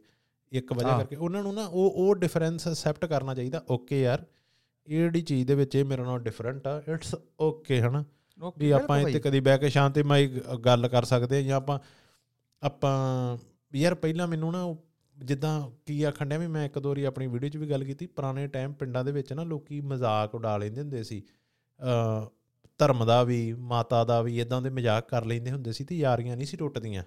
[0.53, 4.25] ਇੱਕ ਵਜ੍ਹਾ। ਕਰਕੇ ਉਹਨਾਂ ਨੂੰ ਨਾ ਉਹ ਉਹ ਡਿਫਰੈਂਸ ਅਸੈਪਟ ਕਰਨਾ ਚਾਹੀਦਾ। ਓਕੇ ਯਾਰ
[4.87, 8.05] ਇਹ ਜਿਹੜੀ ਚੀਜ਼ ਦੇ ਵਿੱਚ ਇਹ ਮੇਰੇ ਨਾਲ ਡਿਫਰੈਂਟ ਆ ਇਟਸ ਓਕੇ ਹਨਾ?
[8.59, 11.79] ਵੀ ਆਪਾਂ ਇੱਥੇ ਕਦੀ ਬਹਿ ਕੇ ਸ਼ਾਂਤੀ ਮਾਈ ਗੱਲ ਕਰ ਸਕਦੇ ਆ ਜਾਂ ਆਪਾਂ
[12.63, 13.37] ਆਪਾਂ
[13.75, 14.77] ਯਾਰ ਪਹਿਲਾਂ ਮੈਨੂੰ ਨਾ
[15.19, 18.07] ਜਿੱਦਾਂ ਕੀ ਆਖਣ ਡਿਆ ਵੀ ਮੈਂ ਇੱਕ ਦੋ ਵਾਰੀ ਆਪਣੀ ਵੀਡੀਓ 'ਚ ਵੀ ਗੱਲ ਕੀਤੀ
[18.07, 21.23] ਪੁਰਾਣੇ ਟਾਈਮ ਪਿੰਡਾਂ ਦੇ ਵਿੱਚ ਨਾ ਲੋਕੀ ਮਜ਼ਾਕ ਉਡਾ ਲੈਂਦੇ ਹੁੰਦੇ ਸੀ।
[21.81, 22.29] ਅ
[22.79, 26.37] ਧਰਮ ਦਾ ਵੀ ਮਾਤਾ ਦਾ ਵੀ ਇਦਾਂ ਦੇ ਮਜ਼ਾਕ ਕਰ ਲੈਂਦੇ ਹੁੰਦੇ ਸੀ ਤੇ ਯਾਰੀਆਂ
[26.37, 27.05] ਨਹੀਂ ਸੀ ਟੁੱਟਦੀਆਂ।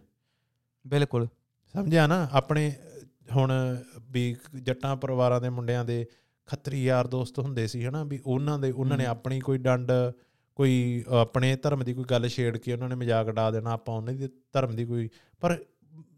[0.88, 1.28] ਬਿਲਕੁਲ।
[1.74, 2.30] ਸਮਝਿਆ ਨਾ?
[2.32, 2.72] ਆਪਣੇ
[3.36, 6.05] ਹੁਣ ਵੀ ਜੱਟਾਂ ਪਰਿਵਾਰਾਂ ਦੇ ਮੁੰਡਿਆਂ ਦੇ
[6.45, 9.91] ਖੱਤਰੀ ਯਾਰ ਦੋਸਤ ਹੁੰਦੇ ਸੀ ਹਨਾ ਵੀ ਉਹਨਾਂ ਦੇ ਉਹਨਾਂ ਨੇ। ਆਪਣੀ ਕੋਈ ਡੰਡ
[10.55, 14.13] ਕੋਈ ਆਪਣੇ ਧਰਮ ਦੀ ਕੋਈ ਗੱਲ ਛੇੜ ਕੇ ਉਹਨਾਂ ਨੇ ਮਜ਼ਾਕ ਉਡਾ ਦੇਣਾ ਆਪਾਂ ਉਹਨਾਂ
[14.13, 15.09] ਦੀ ਧਰਮ ਦੀ ਕੋਈ
[15.39, 15.65] ਪਰ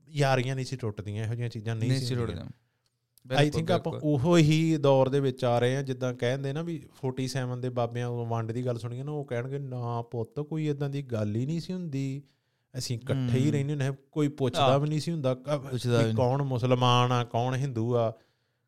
[0.09, 2.45] ਯਾਰੀਆਂ ਨਹੀਂ ਸੀ ਟੁੱਟਦੀਆਂ ਇਹੋ ਜਿਹੀਆਂ ਚੀਜ਼ਾਂ ਨਹੀਂ ਸੀ ਹੁੰਦੀਆਂ।
[3.37, 6.83] ਆਈ ਥਿੰਕ ਆਪਾਂ ਉਹੋ ਹੀ ਦੌਰ ਦੇ ਵਿੱਚ ਆ ਰਹੇ ਆ ਜਿੱਦਾਂ ਕਹਿੰਦੇ ਨਾ ਵੀ
[7.05, 11.01] 47 ਦੇ ਬਾਬਿਆਂ ਵੰਡ ਦੀ ਗੱਲ ਸੁਣੀ ਨਾ ਉਹ ਕਹਿਣਗੇ ਨਾ ਪੁੱਤ ਕੋਈ ਇਦਾਂ ਦੀ
[11.01, 12.21] ਗੱਲ ਹੀ ਨਹੀਂ ਸੀ ਹੁੰਦੀ
[12.77, 15.77] ਅਸੀਂ ਇਕੱਠੇ ਹੀ। ਰਹਿੰਦੇ ਹੁੰਦੇ ਸੀ, ਕੋਈ ਪੁੱਛਦਾ। ਵੀ ਨਹੀਂ ਸੀ ਹੁੰਦਾ ਕ-।
[16.15, 18.13] ਕੌਣ ਮੁਸਲਮਾਨ ਆ ਕੌਣ ਹਿੰਦੂ ਆ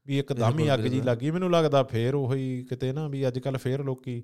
[0.05, 3.57] ਵੀ ਇੱਕਦਮ ਹੀ ਅੱਗ ਜੀ। ਲੱਗੀ ਮੈਨੂੰ ਲੱਗਦਾ ਫੇਰ ਉਹੀ ਕਿਤੇ ਨਾ ਵੀ ਅੱਜ ਕੱਲ
[3.57, 4.23] ਫੇਰ ਲੋਕੀ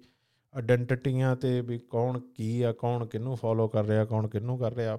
[0.55, 4.97] ਆਇਡੈਂਟੀਟੀਆਂ ਤੇ ਵੀ ਕੌਣ ਕੀ ਆ ਕੌਣ ਕਿਹਨੂੰ ਫੋਲੋ ਕਰ ਰਿਹਾ ਕੌਣ ਕਿਹਨੂੰ ਕਰ ਰਿਹਾ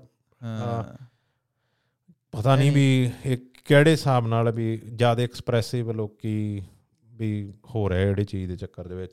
[2.33, 6.63] ਪਤਾ ਨਹੀਂ ਵੀ ਇਹ ਕਿਹੜੇ ਹਿਸਾਬ ਨਾਲ ਵੀ ਜ਼ਿਆਦਾ ਐਕਸਪ੍ਰੈਸਿਵ ਲੋਕੀ
[7.05, 9.13] ਵੀ ਹੋ ਰਿਹਾ ਜਿਹੜੀ ਚੀਜ਼ ਦੇ ਚੱਕਰ ਦੇ ਵਿੱਚ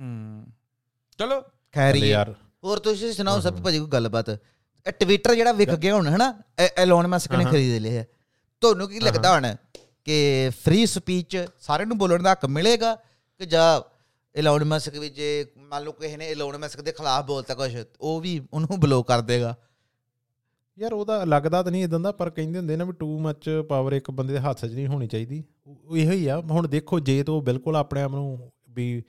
[0.00, 0.46] ਹੂੰ
[1.18, 1.40] ਚਲੋ
[1.72, 4.30] ਖੈਰ। ਯਾਰ ਹੋਰ ਤੁਸੀਂ ਸੁਣਾਓ ਸਭ। ਭਾਜੀ ਕੋਈ ਗੱਲਬਾਤ
[4.86, 6.34] ਟਵਿੱਟਰ ਜਿਹੜਾ ਵਿਕ ਗਿਆ ਹੁਣ ਹਨਾ?
[6.76, 8.04] ਐਲੋਨ ਮਸਕ ਨੇ। ਖਰੀਦ ਲਿਆ
[8.62, 9.54] ਤੁਹਾਨੂੰ ਕੀ ਲੱਗਦਾ ਹੁਣ
[10.04, 13.80] ਕਿ ਫ੍ਰੀ ਸਪੀਚ ਸਾਰਿਆਂ ਨੂੰ ਬੋਲਣ ਦਾ ਹੱਕ ਮਿਲੇਗਾ ਕਿ ਜਾਂ
[14.34, 18.20] ਐਲੋਨ ਮਸਕ ਵੀ ਜੇ ਮੰਨ ਲਓ ਕਿਸੇ ਨੇ ਐਲੋਨ ਮਸਕ ਦੇ ਖਿਲਾਫ ਬੋਲਤਾ ਕੁਝ ਉਹ
[18.20, 19.54] ਵੀ ਉਹਨੂੰ ਬਲੌਕ ਕਰ ਦੇਗਾ?
[20.78, 23.92] ਯਾਰ ਉਹਦਾ ਲੱਗਦਾ ਤਾਂ ਨਹੀਂ ਇਦਾਂ ਦਾ ਪਰ ਕਹਿੰਦੇ ਹੁੰਦੇ ਨਾ ਵੀ ਟੂ ਮੱਚ ਪਾਵਰ
[23.92, 25.44] ਇੱਕ ਬੰਦੇ ਦੇ ਹੱਥ 'ਚ ਨਹੀਂ ਹੋਣੀ ਚਾਹੀਦੀ।
[25.96, 29.02] ਇਹੋ ਹੀ ਆ ਹੁਣ ਦੇਖੋ ਜੇ ਤੋ ਬਿਲਕੁਲ ਆਪਣੇ ਆਪ ਨੂੰ ਵੀ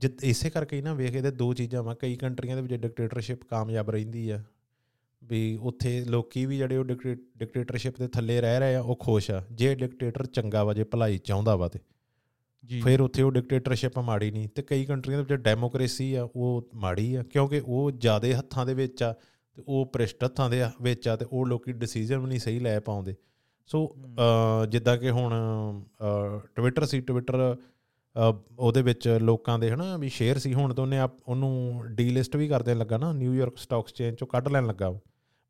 [0.00, 3.44] ਜਿੱਦ ਇਸੇ ਕਰਕੇ ਹੀ ਨਾ ਵੇਖ ਇਹਦੇ ਦੋ ਚੀਜ਼ਾਂ ਵਾ ਕਈ ਕੰਟਰੀਆਂ ਦੇ ਵਿੱਚ ਡਿਕਟੇਟਰਸ਼ਿਪ
[3.44, 4.42] ਕਾਮਯਾਬ ਰਹਿੰਦੀ ਆ
[5.24, 9.44] ਵੀ ਉੱਥੇ ਲੋਕੀ ਵੀ ਜਿਹੜੇ ਉਹ ਡਿਕਟੇਟਰਸ਼ਿਪ ਦੇ ਥੱਲੇ ਰਹਿ ਰਹੇ ਆ ਉਹ ਖੁਸ਼ ਆ
[9.52, 11.78] ਜੇ ਡਿਕਟੇਟਰ ਚੰਗਾ ਵਾ ਜੇ ਭਲਾਈ ਚਾਹੁੰਦਾ ਵਾ ਤੇ।
[12.64, 16.68] ਜੀ। ਫਿਰ ਉੱਥੇ ਉਹ ਡਿਕਟੇਟਰਸ਼ਿਪ ਮਾੜੀ ਨਹੀਂ ਤੇ ਕਈ ਕੰਟਰੀਆਂ ਦੇ ਵਿੱਚ ਡੈਮੋਕ੍ਰੇਸੀ ਆ ਉਹ
[16.74, 19.12] ਮਾੜੀ ਆ ਕਿਉਂਕਿ ਉਹ ਜਿਆਦੇ ਹੱਥਾਂ ਦੇ ਵਿੱਚ ਆ
[19.54, 22.80] ਤੇ ਉਹ ਭ੍ਰਿਸ਼ਟ ਹੱਥਾਂ ਦੇ ਵਿੱਚ ਆ ਤੇ ਉਹ ਲੋਕੀ ਡਿਸੀਜਨ ਵੀ ਨਹੀਂ ਸਹੀ ਲੈ
[22.80, 23.14] ਪਾਉਂਦੇ।
[23.66, 23.96] ਸੋ
[24.68, 25.34] ਜਿੱਦਾਂ ਕਿ ਹੁਣ
[26.54, 27.56] ਟਵਿੱਟਰ ਸੀ ਟਵਿੱਟਰ
[28.58, 32.48] ਉਹਦੇ ਵਿੱਚ ਲੋਕਾਂ ਦੇ ਹਨਾ ਵੀ ਸ਼ੇਅਰ ਸੀ ਹੁਣ ਤਾਂ ਉਹਨੇ ਆਪ- ਉਹਨੂੰ ਡੀਲਿਸਟ ਵੀ
[32.48, 34.90] ਕਰਦੇ ਲੱਗਾ ਨਾ ਨਿਊਯਾਰਕ ਸਟਾਕ ਐਕਸਚੇਂਜ ਚੋਂ ਕੱਢ ਲੈਣ ਲੱਗਾ।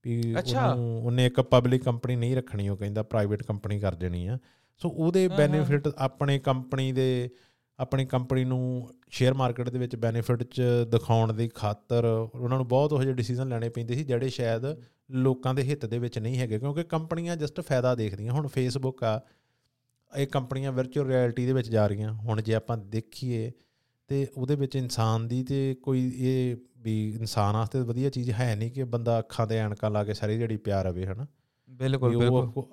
[0.05, 0.35] ਵੀ।
[0.71, 4.39] ਉਹਨੂੰ ਉਹਨੇ ਇੱਕ ਪਬਲਿਕ ਕੰਪਨੀ ਨਹੀਂ ਰੱਖਣੀ ਉਹ ਕਹਿੰਦਾ ਪ੍ਰਾਈਵੇਟ ਕੰਪਨੀ ਕਰ ਦੇਣੀ ਆ
[4.79, 7.31] ਸੋ ਉਹਦੇ। ਬੈਨੀਫਿਟ ਆਪਣੇ ਕੰਪਨੀ ਦੇ
[7.79, 12.05] ਆਪਣੀ ਕੰਪਨੀ ਨੂੰ ਸ਼ੇਅਰ ਮਾਰਕੀਟ ਦੇ ਵਿੱਚ ਬੈਨੀਫਿਟ ਚ ਦਿਖਾਉਣ ਦੀ ਖਾਤਰ
[12.35, 14.63] ਉਹਨਾਂ ਨੂੰ ਬਹੁਤ ਉਹ ਜਿਹੇ ਡਿਸੀਜਨ ਲੈਣੇ ਪੈਂਦੇ ਸੀ ਜਿਹੜੇ ਸ਼ਾਇਦ
[15.11, 19.21] ਲੋਕਾਂ ਦੇ ਹਿੱਤ ਦੇ ਵਿੱਚ ਨਹੀਂ ਹੈਗੇ ਕਿਉਂਕਿ ਕੰਪਨੀਆਂ ਜਸਟ ਫਾਇਦਾ ਦੇਖਦੀਆਂ ਹੁਣ ਫੇਸਬੁੱਕ ਆ
[20.17, 23.53] ਇਹ ਕੰਪਨੀਆਂ ਵਰਚੁਅਲ ਰਿਐਲਿਟੀ ਦੇ ਵਿੱਚ ਜਾ ਰਹੀਆਂ। ਹੁਣ ਜੇ ਆਪਾਂ ਦੇਖੀਏ
[24.09, 28.71] ਤੇ ਉਹਦੇ ਵਿੱਚ ਇਨਸਾਨ ਦੀ ਤੇ ਕੋਈ ਇਹ ਵੀ ਇਨਸਾਨ ਵਾਸਤੇ ਵਧੀਆ ਚੀਜ਼ ਹੈ ਨਹੀਂ
[28.71, 31.27] ਕਿ ਬੰਦਾ ਅੱਖਾਂ ਤੇ ਐਨਕਾਂ ਲਾ ਕੇ ਸਾਰੀ ਜਿਹੜੀ ਪਿਆ ਰਵੇ ਹਨਾ?
[31.71, 32.65] ਬਿਲਕੁਲ ਬਿਲਕੁਲ।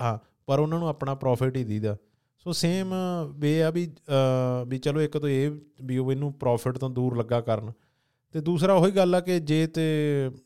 [0.00, 1.96] ਹਾਂ ਪਰ ਉਹਨਾਂ ਨੂੰ ਆਪਣਾ ਪ੍ਰੋਫਿਟ ਹੀ ਦੀਦਾ।
[2.38, 2.94] ਸੋ ਸੇਮ
[3.30, 3.92] ਵੇ ਆ ਵੀ
[4.66, 5.50] ਵੀ ਚਲੋ ਇੱਕ ਤਾਂ ਇਹ
[5.82, 7.72] ਵੀ ਉਹ ਇਹਨੂੰ ਪ੍ਰੋਫਿਟ ਤੋਂ ਦੂਰ ਲੱਗਾ ਕਰਨ।
[8.32, 9.82] ਤੇ ਦੂਸਰਾ ਉਹੀ ਗੱਲ ਆ ਕਿ ਜੇ ਤੇ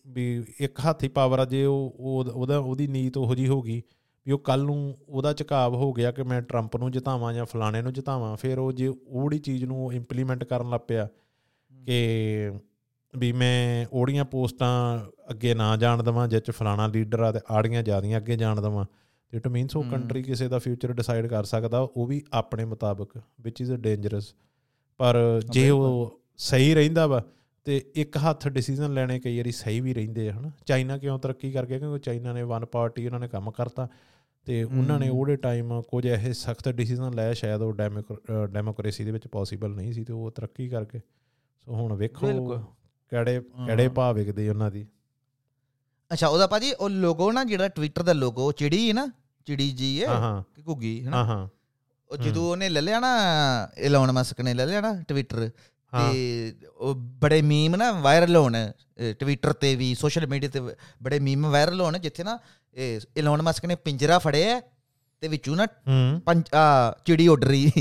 [0.07, 3.83] ਵੀ ਇੱਕ ਹੱਥੀ ਪਾਵਰ ਆ ਜੇ ਉਹ ਉਹ- ਉਹਦਾ ਉਹਦੀ ਨੀਤ ਉਹੋ ਜੀ ਹੋ ਗਈ
[4.31, 7.83] ਵੀ ਉਹ ਕੱਲ ਨੂੰ ਉਹਦਾ ਝੁਕਾਵ ਹੋ ਗਿਆ ਕਿ ਮੈਂ ਟਰੰਪ ਨੂੰ ਜਿਤਾਵਾਂ ਜਾਂ ਫਲਾਣੇ
[7.83, 11.09] ਨੂੰ ਜਿਤਾਵਾਂ ਫਿਰ ਉਹ ਜੇ ਉਹੜੀ ਚੀਜ਼ ਨੂੰ ਇੰਪਲੀਮੈਂਟ ਕਰਨ ਲੱਗ ਪਿਆ
[11.87, 12.53] ਕਿ
[13.17, 15.01] ਵੀ ਮੈਂ ਉਹੜੀਆਂ ਪੋਸਟਾਂ
[15.31, 18.85] ਅੱਗੇ ਨਾ ਜਾਣ ਦੇਵਾਂ ਜਿਹ ਚ ਫਲਾਣਾ ਲੀਡਰ ਆ ਤੇ ਆੜੀਆਂ ਜਿਆਦੀਆਂ ਅੱਗੇ ਜਾਣ ਦੇਵਾਂ।
[19.35, 23.11] ਇਟ ਮੀਨਸ ਉਹ। ਕੰਟਰੀ ਕਿਸੇ ਦਾ ਫਿਊਚਰ ਡਿਸਾਈਡ ਕਰ ਸਕਦਾ ਉਹ ਵੀ ਆਪਣੇ ਮੁਤਾਬਕ
[23.41, 24.35] ਵਿਚ ਇਜ਼ ਡੇਂਜਰਸ
[24.99, 27.25] ਪਰ ਜੇ ਉਹ ਸਹੀ ਰਹਿੰਦਾ ਵਾ
[27.65, 30.51] ਤੇ ਇੱਕ ਹੱਥ ਡਿਸੀਜਨ ਲੈਣੇ ਕਈ ਵਾਰੀ ਸਹੀ ਵੀ ਰਹਿੰਦੇ ਹਨਾ?
[30.67, 31.79] ਚਾਈਨਾ ਕਿਉਂ ਤਰੱਕੀ ਕਰ ਗਿਆ?
[31.79, 33.89] ਕਿਉਂਕਿ ਚਾਈਨਾ ਨੇ ਵਨ ਪਾਰਟੀ ਉਹਨਾਂ ਨੇ ਕੰਮ ਕਰਤਾ।
[34.47, 37.73] ਤੇ ਉਹਨਾਂ ਨੇ। ਉਹਦੇ ਟਾਈਮ ਕੁਝ ਇਹ ਸਖਤ ਡਿਸੀਜਨ ਲਏ ਸ਼ਾਇਦ ਉਹ
[38.47, 41.01] ਡੈਮੋਕ੍ਰੇਸੀ ਦੇ ਵਿੱਚ ਪੋਸੀਬਲ ਨਹੀਂ ਸੀ ਤੇ ਉਹ ਤਰੱਕੀ ਕਰਕੇ।
[41.59, 42.59] ਸੋ ਹੁਣ ਵੇਖੋ।
[43.11, 44.87] ਕਿਹੜੇ ਕਿਹੜੇ ਭਾਅ ਵਿਕਦੇ ਉਹਨਾਂ ਦੀ।
[46.13, 49.09] ਅੱਛਾ ਉਹਦਾ ਭਾਜੀ ਉਹ ਲੋਗੋ ਨਾ ਜਿਹੜਾ ਟਵਿੱਟਰ ਦਾ ਲੋਗੋ ਚਿੜੀ ਹੈ ਨਾ?
[49.45, 50.09] ਚਿੜੀ ਜੀ ਹੈ?
[50.09, 51.25] ਹਾਂ ਹਾਂ। ਕਿ ਘੁੱਗੀ ਹੈ ਹਾਂ ਨਾ?
[51.25, 51.49] ਹਾਂ
[52.11, 53.09] ਉਹ ਜਦੋਂ ਉਹਨੇ ਲੈ ਲਿਆ ਨਾ
[53.79, 55.49] ਐਲੋਨ ਮਸਕ ਨੇ ਲੈ ਲਿਆ ਨਾ ਟਵਿੱਟਰ ਹਾਂ
[55.99, 58.57] ਤੇ ਉਹ ਬੜੇ ਮੀਮ ਨਾ ਵਾਇਰਲ ਹੋਣ
[59.19, 60.61] ਟਵਿੱਟਰ ਤੇ ਵੀ ਸੋਸ਼ਲ ਮੀਡੀਆ ਤੇ
[61.03, 62.39] ਬੜੇ ਮੀਮ ਵਾਇਰਲ ਹੋਣ ਜਿੱਥੇ ਨਾ
[63.17, 64.61] ਐਲੋਨ ਮਸਕ ਨੇ ਪਿੰਜਰਾ ਫੜਿਆ
[65.21, 65.67] ਤੇ ਵਿੱਚੋਂ ਨਾ
[66.25, 66.45] ਪੰਜ
[67.05, 67.73] ਚਿੜੀ ਉੱਡ ਰਹੀ।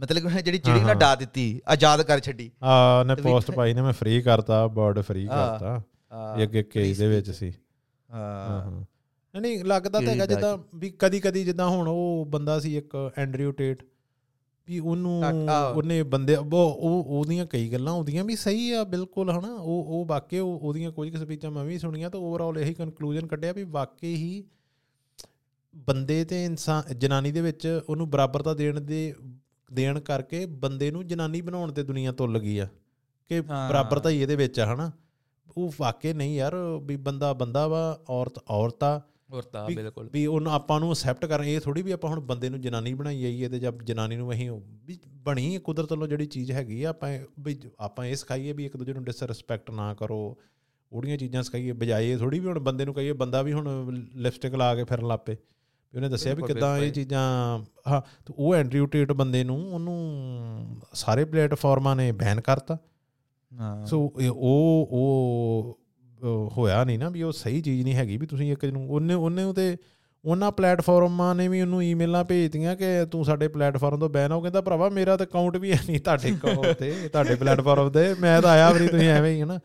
[0.00, 3.50] ਮਤਲਬ ਉਹਨੇ ਜਿਹੜੀ ਚਿੜੀ ਨਾ। ਡਾ ਦਿੱਤੀ ਆਜ਼ਾਦ ਕਰ ਛੱਡੀ। ਆ ਨੇ ਤੇ ਵੀ- ਪੋਸਟ
[3.50, 5.82] ਪਾਈ ਨੇ ਮੈਂ ਫ੍ਰੀ ਕਰਤਾ ਬਰਡ ਫ੍ਰੀ। ਕਰਤਾ।
[6.38, 7.52] ਇਹ ਅੱਗੇ ਕੇਸ ਦੇ ਵਿੱਚ ਸੀ।
[8.12, 8.84] ਹਾਂ।
[9.40, 13.52] ਨਹੀਂ ਲੱਗਦਾ ਤਾਂ ਹੈਗਾ ਜਿੱਦਾਂ ਵੀ ਕਦੀ ਕਦੀ ਜਿੱਦਾਂ ਹੁਣ ਉਹ ਬੰਦਾ ਸੀ ਇੱਕ ਐਂਡਰਿਊ
[13.52, 13.82] ਟੇਟ
[14.68, 15.22] ਵੀ ਉਹਨੂੰ।
[15.76, 20.06] ਉਹਨੇ ਬੰਦੇ ਉਹ ਉਹ- ਉਹਦੀਆਂ ਕਈ ਗੱਲਾਂ ਉਹਦੀਆਂ ਵੀ ਸਹੀ ਆ ਬਿਲਕੁਲ ਹਨਾ ਉਹ ਉਹ
[20.06, 23.62] ਵਾਕਈ ਉਹ- ਉਹਦੀਆਂ ਕੁਝ ਕੁ ਸਪੀਚਾਂ ਮੈਂ ਵੀ ਸੁਣੀਆਂ ਤਾਂ ਓਵਰਆਲ ਇਹੀ ਕਨਕਲੂਜਨ ਕੱਢਿਆ ਵੀ
[23.64, 24.44] ਵਾਕਈ ਹੀ
[25.76, 29.14] ਬੰਦੇ ਤੇ ਇਨਸਾਨ ਜਨਾਨੀ ਦੇ ਵਿੱਚ ਉਹਨੂੰ ਬਰਾਬਰਤਾ ਦੇਣ ਦੇ
[29.72, 32.68] ਦੇਣ ਕਰਕੇ ਬੰਦੇ ਨੂੰ ਜਨਾਨੀ ਬਣਾਉਣ ਤੇ ਦੁਨੀਆ ਤੁੱਲ ਗਈ ਆ
[33.30, 34.90] ਕਿ। ਬਰਾਬਰਤਾ ਹੀ ਇਹਦੇ ਵਿੱਚ ਆ ਹਨਾ
[35.56, 39.00] ਉਹ ਵਾਕਈ ਨਹੀਂ ਯਾਰ ਵੀ ਬੰਦਾ ਬੰਦਾ ਵਾ ਔਰਤ ਔਰਤ ਆ
[39.32, 42.20] ਹੋਰ ਤਾਂ ਵੀ- ਬਿਲਕੁਲ। ਵੀ ਉਹਨੂੰ ਆਪਾਂ ਨੂੰ ਅਸੈਪਟ ਕਰਨ ਇਹ ਥੋੜੀ ਵੀ ਆਪਾਂ ਹੁਣ
[42.20, 44.62] ਬੰਦੇ ਨੂੰ ਜਨਾਨੀ ਬਣਾਈ ਜਾਈਏ ਤੇ ਜਦ ਜਨਾਨੀ ਨੂੰ ਅਸੀਂ ਉਹ-
[45.08, 48.92] ਬਣੀ ਕੁਦਰਤ ਵੱਲੋਂ ਜਿਹੜੀ ਚੀਜ਼ ਹੈਗੀ ਆ ਆਪਾਂ ਵੀ ਆਪਾਂ ਇਹ ਸਿਖਾਈਏ ਵੀ ਇੱਕ ਦੂਜੇ
[48.92, 50.36] ਨੂੰ ਡਿਸਰੈਸਪੈਕਟ ਨਾ ਕਰੋ।
[50.92, 53.68] ਉਹੜੀਆਂ ਚੀਜ਼ਾਂ ਸਿਖਾਈਏ ਬਜਾਏ ਥੋੜੀ ਵੀ ਹੁਣ ਬੰਦੇ ਨੂੰ ਕਹੀਏ ਬੰਦਾ ਵੀ ਹੁਣ
[54.14, 57.58] ਲਿਪਸਟਿਕ ਲਾ ਕੇ ਫਿਰਨ ਲੱਪੇ ਵੀ ਉਹਨੇ ਦੱਸਿਆ ਵੀ ਕਿਦਾਂ ਇਹ। ਚੀਜ਼ਾਂ
[57.88, 62.78] ਹਾਂ ਤੇ ਉਹ ਐਂਡਰਿਊ ਟੇਟ ਬੰਦੇ ਨੂੰ ਉਹਨੂੰ ਸਾਰੇ ਪਲੇਟਫਾਰਮਾਂ ਨੇ ਬੈਨ ਕਰਤਾ।
[63.86, 65.78] ਸੋ ਉਹ ਉਹ
[66.24, 69.42] ਹੋਇਆ ਨਹੀਂ ਨਾ ਵੀ ਉਹ ਸਹੀ ਚੀਜ਼ ਨਹੀਂ ਹੈਗੀ ਵੀ ਤੁਸੀਂ ਇੱਕ ਨੂੰ ਉਹਨੇ ਉਹਨੇ
[69.42, 69.76] ਉਤੇ
[70.24, 74.60] ਉਹਨਾਂ ਪਲੇਟਫਾਰਮਾਂ ਨੇ ਵੀ ਉਹਨੂੰ ਈਮੇਲਾਂ ਭੇਜਤੀਆਂ ਕਿ ਤੂੰ ਸਾਡੇ ਪਲੇਟਫਾਰਮ ਤੋਂ ਬੈਨ ਹੋ। ਕਹਿੰਦਾ
[74.60, 78.50] ਭਰਾਵਾ ਮੇਰਾ ਤਾਂ ਅਕਾਊਂਟ ਵੀ ਹੈ ਨਹੀਂ ਤੁਹਾਡੇ ਕੋਲ ਤੇ ਤੁਹਾਡੇ ਪਲੇਟਫਾਰਮ ਤੇ। ਮੈਂ ਤਾਂ
[78.50, 79.58] ਆਇਆ ਵੀ ਤੁਸੀਂ ਐਵੇਂ ਹੀ ਹੈ ਨਾ।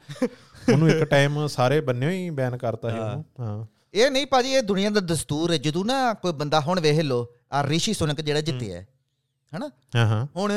[0.73, 4.63] ਉਹਨੂੰ ਇੱਕ ਟਾਈਮ ਸਾਰੇ ਬੰਨੇ ਹੀ ਬੈਨ ਕਰਤਾ ਸੀ ਉਹਨੂੰ। ਹਾਂ। ਇਹ ਨਹੀਂ ਭਾਜੀ ਇਹ
[4.63, 8.41] ਦੁਨੀਆ ਦਾ ਦਸਤੂਰ ਹੈ। ਜਦੋਂ ਨਾ ਕੋਈ ਬੰਦਾ ਹੁਣ ਵੇਖ ਲੋ ਆ ਰਿਸ਼ੀ ਸੁਨਕ ਜਿਹੜਾ
[8.41, 8.87] ਜਿੱਤਿਆ ਹੈ,
[9.53, 9.69] ਹਨਾ?
[9.95, 10.53] ਹਾਂ ਹਾਂ। ਹੁਣ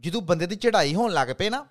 [0.00, 1.66] ਜਦੋਂ ਬੰਦੇ ਦੀ ਚੜ੍ਹਾਈ ਹੋਣ ਲੱਗ ਪਏ ਨਾ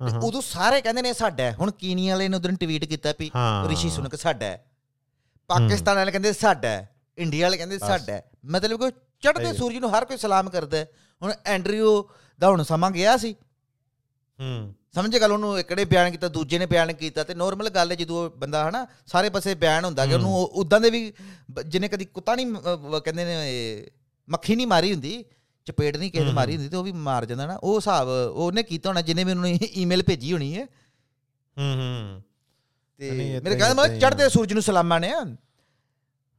[0.00, 3.30] ਤੇ ਉਦੋਂ ਸਾਰੇ ਕਹਿੰਦੇ ਨੇ ਸਾਡਾ। ਹੁਣ ਕੀਨੀਆ ਵਾਲੇ ਨੇ ਉਦੋਂ ਟਵੀਟ ਕੀਤਾ ਵੀ
[3.68, 4.56] ਰਿਸ਼ੀ ਸੁਨਕ ਸਾਡਾ
[5.50, 6.84] ਪਾਕਿਸਤਾਨ ਵਾਲੇ ਕਹਿੰਦੇ ਸਾਡਾ
[7.18, 8.90] ਇੰਡੀਆ ਵਾਲੇ ਕਹਿੰਦੇ ਸਾਡਾ ਮਤਲਬ ਕਿ
[9.22, 10.84] ਚੜ੍ਹਦੇ। ਸੂਰਜ ਨੂੰ ਹਰ ਕੋਈ ਸਲਾਮ ਕਰਦਾ
[11.22, 12.02] ਹੁਣ ਐਂਡਰਿਊ
[12.40, 13.32] ਦਾ ਹੁਣ ਸਮਾਂ ਗਿਆ ਸੀ।
[14.40, 17.96] ਹੂੰ। ਸਮਝੇ ਗੱਲ ਉਹਨੂੰ ਇਕੜੇ ਬਿਆਨ ਕੀਤਾ ਦੂਜੇ ਨੇ ਬਿਆਨ ਕੀਤਾ ਤੇ ਨੋਰਮਲ ਗੱਲ ਹੈ
[17.96, 21.12] ਜਦੋਂ ਬੰਦਾ ਹਨਾ ਸਾਰੇ ਪਾਸੇ ਬਿਆਨ ਹੁੰਦਾ ਕਿ ਉਹਨੂੰ ਉਦਾਂ ਦੇ ਵੀ
[21.66, 22.46] ਜਿਹਨੇ ਕਦੀ ਕੁੱਤਾ ਨਹੀਂ
[23.04, 23.90] ਕਹਿੰਦੇ ਨੇ
[24.28, 25.24] ਮੱਖੀ ਨਹੀਂ ਮਾਰੀ ਹੁੰਦੀ
[25.64, 28.62] ਚਪੇੜ ਨਹੀਂ ਕਿਸੇ ਦੀ ਮਾਰੀ ਹੁੰਦੀ ਤੇ ਉਹ ਵੀ ਮਾਰ ਜਾਂਦਾ ਨਾ। ਉਹ ਹਿਸਾਬ ਉਹਨੇ
[28.62, 30.64] ਕੀਤਾ ਹੋਣਾ ਜਿਹਨੇ ਵੀ ਉਹਨੂੰ ਈਮੇਲ ਭੇਜੀ ਹੋਣੀ ਹੈ।
[31.58, 32.22] ਹੂੰ ਹੂੰ।
[32.98, 35.12] ਤੇ ਨਹੀਂ, ਮੇਰੇ ਹੀ- ਕਹਿੰਦੇ ਮਤਲਬ ਹੀ ਚੜ੍ਹਦੇ ਆ। ਸੂਰਜ ਨੂੰ ਸਲਾਮਾਂ ਨੇ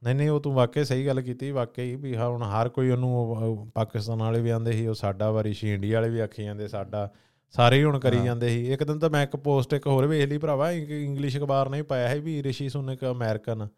[0.04, 3.16] ਨਹੀਂ ਨਹੀਂ ਉਹ ਤੂੰ ਵਾਕਈ ਸਹੀ ਗੱਲ ਕੀਤੀ ਵਾਕਈ ਵੀ ਹਾਂ ਹੁਣ ਹਰ ਕੋਈ ਉਹਨੂੰ
[3.16, 6.44] ਉਹ- ਉਹ ਪਾਕਿਸਤਾਨ ਵਾਲੇ ਵੀ ਆਂਦੇ ਸੀ ਉਹ ਸਾਡਾ ਵਾਰੀ ਸੀ ਇੰਡੀਆ ਵਾਲੇ ਵੀ ਆਖੀ
[6.44, 7.10] ਜਾਂਦੇ ਸਾਡਾ
[7.50, 10.06] ਸਾਰੇ ਹੀ ਹੁਣ ਕਰੀ ਹਾਂ। ਜਾਂਦੇ ਸੀ। ਇੱਕ ਦਿਨ ਤਾਂ ਮੈਂ ਇੱਕ ਪੋਸਟ ਇੱਕ ਹੋਰ
[10.06, 13.68] ਵੇਖ ਲਈ ਭਰਾਵਾ ਇੰਗ- ਇੰਗਲਿਸ਼ ਅਖਬਾਰ ਨੇ ਹੀ ਪਾਇਆ ਸੀ ਵੀ ਰਿਸ਼ੀ ਸੁਨਕ ਅਮਰੀਕਨ।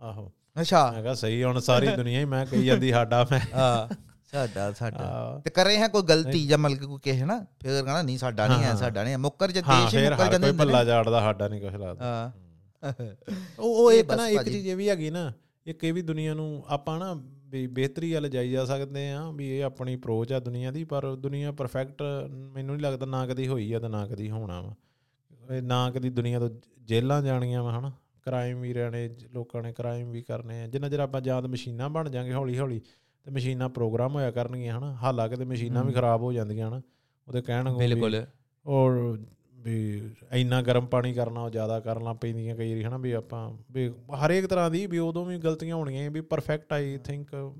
[0.00, 3.94] ਆਹੋ। ਅੱਛਾ। ਮੈਂ ਕਿਹਾ ਸਹੀ ਹੁਣ ਸਾਰੀ ਦੁਨੀਆ ਹੀ ਮੈਂ ਕਹੀ ਜਾਂਦੀ ਸਾਡਾ ਮੈਂ ਹਾਂ।
[4.32, 8.02] ਸਾਡਾ ਸਾਡਾ। ਤੇ ਕਰੇ ਹੈ ਕੋਈ ਗਲਤੀ ਜਾਂ ਮਤਲਬ ਕਿ ਕੋਈ ਕਹੇ ਨਾ ਫਿਰ ਕਹਣਾ
[8.02, 11.48] ਨਹੀਂ ਸਾਡਾ ਨਹੀਂ ਹੈ। ਸਾਡਾ ਨਹੀਂ ਹੈ ਮੁੱਕਰ ਜੇ ਦੇਸ਼ ਮੁੱਕਰ ਜਾਂਦੇ ਨੇ। ਜਾੜਦਾ ਸਾਡਾ
[11.48, 12.30] ਨਹੀਂ ਕੁਛ ਲੱਗਦਾ। ਹਾਂ।
[13.58, 15.32] ਉਹ ਉਹ ਇਹ ਇੱਕ ਨਾ ਇੱਕ। ਚੀਜ਼ ਇਹ ਵੀ ਹੈਗੀ ਨਾ
[15.66, 19.58] ਇੱਕ ਇਹ ਵੀ ਦੁਨੀਆ ਨੂੰ ਆਪਾਂ ਨਾ ਵੀ ਬਿਹਤਰੀ ਵੱਲ ਜਾਈ ਜਾ ਸਕਦੇ ਆ ਵੀ
[19.58, 22.02] ਇਹ ਆਪਣੀ ਅਪਰੋਚ ਆ ਦੁਨੀਆ ਦੀ ਪਰ ਦੁਨੀਆ ਪਰਫੈਕਟ
[22.52, 24.74] ਮੈਨੂੰ ਨਹੀਂ ਲੱਗਦਾ ਨਾ ਕਦੀ ਹੋਈ ਆ ਤੇ ਨਾ ਕਦੀ ਹੋਣਾ ਵਾ।
[25.56, 26.50] ਇਹ ਨਾ ਕਦੀ ਦੁਨੀਆ ਤੋਂ
[26.82, 31.00] ਜੇਲਾਂ ਜਾਣੀਆਂ ਵਾ ਹਨਾ। ਕ੍ਰਾਈਮ ਵੀ ਰਹਿਣੇ ਲੋਕਾਂ ਨੇ ਕ੍ਰਾਈਮ ਵੀ ਕਰਨੇ ਆ। ਜਿੰਨਾ ਚਿਰ
[31.00, 32.80] ਆਪਾਂ ਜਾਂ ਤਾਂ ਮਸ਼ੀਨਾਂ ਬਣ ਜਾਾਂਗੇ ਹੌਲੀ ਹੌਲੀ
[33.24, 34.94] ਤੇ ਮਸ਼ੀਨਾਂ ਪ੍ਰੋਗਰਾਮ ਹੋਇਆ ਕਰਨਗੀਆਂ ਹਨਾ?
[34.94, 36.82] ਹਾਲਾਂਕਿ ਤੇ ਮਸ਼ੀਨਾਂ ਵੀ। ਖਰਾਬ ਹੋ ਜਾਂਦੀਆਂ ਹਨਾ?
[37.28, 38.26] ਉਹਦੇ ਕਹਿਣ ਵੀ- ਬਿਲਕੁਲ।
[38.66, 39.18] ਔਰ
[39.54, 40.02] ਵੀ
[40.32, 42.96] ਇੰਨਾ ਗਰਮ ਪਾਣੀ ਕਰਨਾ ਉਹ ਜ਼ਿਆਦਾ ਕਰਨ ਲੱਗ ਪੈਂਦੀਆਂ ਕਈ ਵਾਰੀ ਹਨਾ?
[42.98, 43.88] ਵੀ ਆਪਾਂ ਵੀ
[44.26, 47.52] ਹਰੇਕ ਤਰ੍ਹਾਂ ਦੀ ਵੀ ਉਦੋਂ ਵੀ ਗਲਤੀਆਂ ਹੋਣੀਆਂ ਵੀ ਪਰਫੈਕਟ ਆਈ ਥਿੰਕ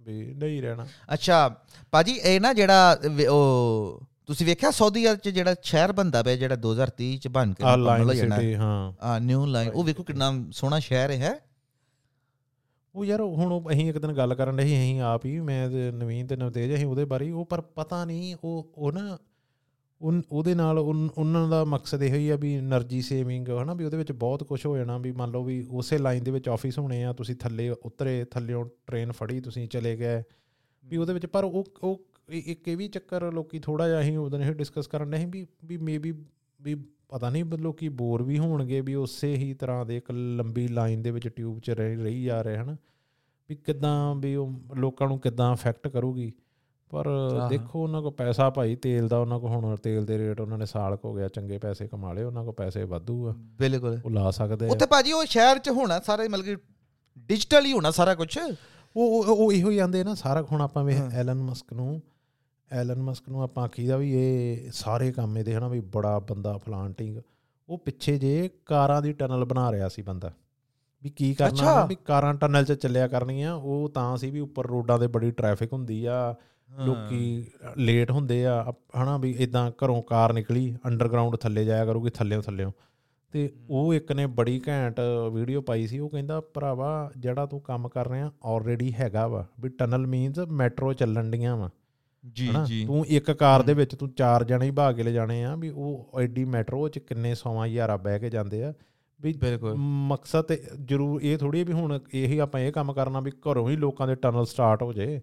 [0.00, 1.56] ਵੀ ਨਹੀਂ ਰਹਿਣਾ। ਅੱਛਾ
[1.90, 3.00] ਭਾਜੀ ਇਹ ਨਾ ਜਿਹੜਾ
[3.30, 7.64] ਉਹ ਤੁਸੀਂ ਵੇਖਿਆ ਸਾਊਦੀ ਅਰਬ ਚ ਜਿਹੜਾ ਸ਼ਹਿਰ ਬੰਦਾ ਪਿਆ ਜਿਹੜਾ 2030 ਚ ਬਣ ਕੇ
[7.64, 11.40] ਆ ਮੁਕੰਮਲ ਲਾਈਨ ਹੋ ਹਾਂ। ਆ ਨਿਊ ਲਾਈਨ ਉਹ ਵੇਖੋ ਕਿੰਨਾ ਸੋਹਣਾ ਸ਼ਹਿਰ ਹੈ।
[12.94, 16.26] ਉਹ ਯਾਰ ਹੁਣ ਅਸੀਂ ਇੱਕ ਦਿਨ ਗੱਲ ਕਰਨ ਰਹੇ ਅਸੀਂ ਆਪ ਹੀ, ਮੈਂ ਤੇ ਨਵੀਨ
[16.26, 19.18] ਤੇ ਨਵਤੇਜ ਅਸੀਂ ਉਹਦੇ ਬਾਰੇ ਉਹ ਪਰ ਪਤਾ ਨਹੀਂ, ਉਹ ਉਹ ਨਾ
[20.30, 24.12] ਉਹਦੇ ਨਾਲ ਉਹਨਾਂ ਦਾ ਮਕਸਦ ਇਹ ਹੋਈ ਆ ਵੀ એનર્ਜੀ ਸੇਵਿੰਗ ਹਨਾ, ਵੀ ਉਹਦੇ ਵਿੱਚ
[24.12, 27.12] ਬਹੁਤ ਕੁਝ ਹੋ ਜਾਣਾ, ਵੀ ਮੰਨ ਲਓ ਵੀ ਉਸੇ ਲਾਈਨ ਦੇ ਵਿੱਚ ਆਫਿਸ ਹੋਣੇ ਆ,
[27.12, 30.22] ਤੁਸੀਂ ਥੱਲੇ ਉਤਰੇ ਥੱਲਿਓਂ ਟ੍ਰੇਨ ਫੜੀ, ਤੁਸੀਂ ਚਲੇ ਗਏ।
[30.84, 34.40] ਵੀ ਉਹਦੇ ਵਿੱਚ, ਪਰ ਉਹ ਉਹ ਇੱਕ ਇਹ ਵੀ ਚੱਕਰ ਲੋਕੀ ਥੋੜਾ ਜਿਹਾ ਅਸੀਂ ਉਹਦੋਂ
[34.40, 36.12] ਇਹ ਡਿਸਕਸ ਕਰਨ ਰਹੇ ਵੀ ਵੀ ਮੇਬੀ
[36.60, 36.74] ਵੀ
[37.12, 41.10] ਪਤਾ ਨਹੀਂ ਲੋਕੀ ਬੋਰ ਵੀ ਹੋਣਗੇ ਵੀ ਉਸੇ ਹੀ ਤਰ੍ਹਾਂ ਦੇ ਇੱਕ ਲੰਬੀ ਲਾਈਨ ਦੇ
[41.10, 42.76] ਵਿੱਚ ਟਿਊਬ 'ਚ ਰਹੀ ਜਾ ਰਹੇ ਹਨ
[43.48, 46.32] ਵੀ ਕਿਦਾਂ ਵੀ ਉਹ ਲੋਕਾਂ ਨੂੰ ਕਿਦਾਂ ਅਫੈਕਟ ਕਰੂਗੀ।
[46.90, 47.06] ਪਰ।
[47.48, 50.66] ਦੇਖੋ ਉਹਨਾਂ ਕੋਲ ਪੈਸਾ ਭਾਈ ਤੇਲ ਦਾ ਉਹਨਾਂ ਕੋਲ ਹੁਣ ਤੇਲ ਦੇ ਰੇਟ ਉਹਨਾਂ ਨੇ
[50.66, 54.10] ਸਾਲ ਕੁ ਹੋ ਗਿਆ ਚੰਗੇ ਪੈਸੇ ਕਮਾ ਲਏ ਉਹਨਾਂ ਕੋਲ ਪੈਸੇ ਵਾਧੂ ਆ। ਬਿਲਕੁਲ। ਉਹ
[54.10, 56.56] ਲਾ ਸਕਦੇ ਆ। ਉੱਥੇ ਭਾਜੀ ਉਹ ਸ਼ਹਿਰ ਚ ਹੋਣਾ ਸਾਰੇ ਮਤਲਬ ਕਿ
[57.18, 58.38] ਡਿਜੀਟਲ ਹੀ ਹੋਣਾ ਸਾਰਾ ਕੁਝ
[58.96, 62.02] ਉਹ ਉਹ- ਇਹੋ ਹੀ ਆਂਦੇ ਨਾ ਸਾਰਾ ਹੁਣ ਆਪਾਂ ਵੇ। ਐਲਨ ਮਸਕ ਨੂੰ
[62.72, 67.18] ਐਲਨ ਮਸਕ ਨੂੰ ਆਪਾਂ ਆਖੀਦਾ ਵੀ ਇਹ ਸਾਰੇ ਕੰਮ ਇਹਦੇ ਹਨਾ ਵੀ ਬੜਾ ਬੰਦਾ ਫਲਾਂਟਿੰਗ
[67.68, 70.32] ਉਹ ਪਿੱਛੇ ਜੇ ਕਾਰਾਂ ਦੀ ਟਨਲ ਬਣਾ ਰਿਹਾ ਸੀ ਬੰਦਾ।
[71.02, 74.98] ਵੀ ਕੀ ਕਰਨਾ ਵੀ ਕਾਰਾਂ ਟਨਲ 'ਚ ਚੱਲਿਆ ਕਰਨੀਆਂ ਉਹ ਤਾਂ ਸੀ ਵੀ ਉੱਪਰ ਰੋਡਾਂ
[74.98, 76.34] ਤੇ ਬੜੀ ਟ੍ਰੈਫਿਕ ਹੁੰਦੀ ਆ
[76.70, 77.46] ਲੋਕੀ
[77.76, 78.62] ਲੇਟ ਹੁੰਦੇ ਆ
[79.02, 82.72] ਹਨਾ ਵੀ ਇਦਾਂ ਘਰੋਂ ਕਾਰ ਨਿਕਲੀ ਅੰਡਰਗਰਾਉਂਡ ਥੱਲੇ ਜਾਇਆ ਕਰੂਗੀ ਥੱਲੇੋਂ ਥੱਲੇੋਂ।
[83.34, 85.00] ਤੇ ਉਹ ਇੱਕ ਨੇ ਬੜੀ ਘੈਂਟ
[85.32, 89.68] ਵੀਡੀਓ ਪਾਈ ਸੀ ਉਹ ਕਹਿੰਦਾ ਭਰਾਵਾ ਜਿਹੜਾ ਤੂੰ ਕੰਮ ਕਰ ਰਿਹਾ ਆਲਰੇਡੀ ਹੈਗਾ ਵਾ ਵੀ
[89.68, 91.70] ਟਨਲ ਮੀਨਸ ਮੈਟਰੋ ਚੱਲਣ ਡੀਆਂ ਵਾ।
[92.26, 95.44] ਜੀ ਜੀ। ਤੂੰ ਇੱਕ ਕਾਰ ਦੇ ਵਿੱਚ ਤੂੰ ਚਾਰ ਜਣੇ ਹੀ ਭਾਗ ਕੇ ਲੈ ਜਾਣੇ
[95.44, 98.72] ਆ ਵੀ ਉਹ ਐਡੀ ਮੈਟਰੋ ਚ ਕਿੰਨੇ ਸੌਵਾਂ ਹਜ਼ਾਰਾਂ ਬਹਿ ਕੇ ਜਾਂਦੇ ਆ।
[99.20, 100.52] ਵੀ ਬਿਲਕੁਲ। ਮਕਸਦ
[100.84, 104.14] ਜ਼ਰੂਰ ਇਹ ਥੋੜੀ ਵੀ ਹੁਣ ਇਹੀ ਆਪਾਂ ਇਹ ਕੰਮ ਕਰਨਾ ਵੀ ਘਰੋਂ ਹੀ ਲੋਕਾਂ ਦੇ
[104.14, 105.20] ਟਨਲ ਸਟਾਰਟ ਹੋ ਜੇ।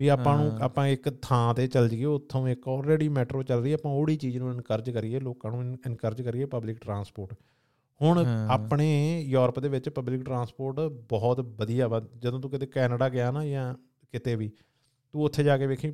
[0.00, 3.70] ਵੀ ਆਪਾਂ ਨੂੰ। ਆਪਾਂ ਇੱਕ ਥਾਂ ਤੇ ਚੱਲ ਜਾਈਏ ਉੱਥੋਂ ਇੱਕ ਆਲਰੇਡੀ ਮੈਟਰੋ ਚੱਲ ਰਹੀ
[3.70, 7.34] ਹੈ ਆਪਾਂ ਉਹੜੀ ਚੀਜ਼ ਨੂੰ ਇਨਕਰਜ ਕਰੀਏ ਲੋਕਾਂ ਨੂੰ ਇਨਕਰਜ ਕਰੀਏ ਪਬਲਿਕ ਟਰਾਂਸਪੋਰਟ
[8.02, 13.30] ਹੁਣ। ਆਪਣੇ ਯੂਰਪ ਦੇ ਵਿੱਚ ਪਬਲਿਕ ਟਰਾਂਸਪੋਰਟ ਬਹੁਤ ਵਧੀਆ ਵਾ। ਜਦੋਂ ਤੂੰ ਕਿਤੇ ਕੈਨੇਡਾ ਗਿਆ
[13.30, 13.74] ਨਾ ਜਾਂ
[14.12, 14.50] ਕਿਤੇ ਵੀ
[15.12, 15.90] ਤੂੰ ਉੱਥੇ ਜਾ ਕੇ ਵੇਖੀ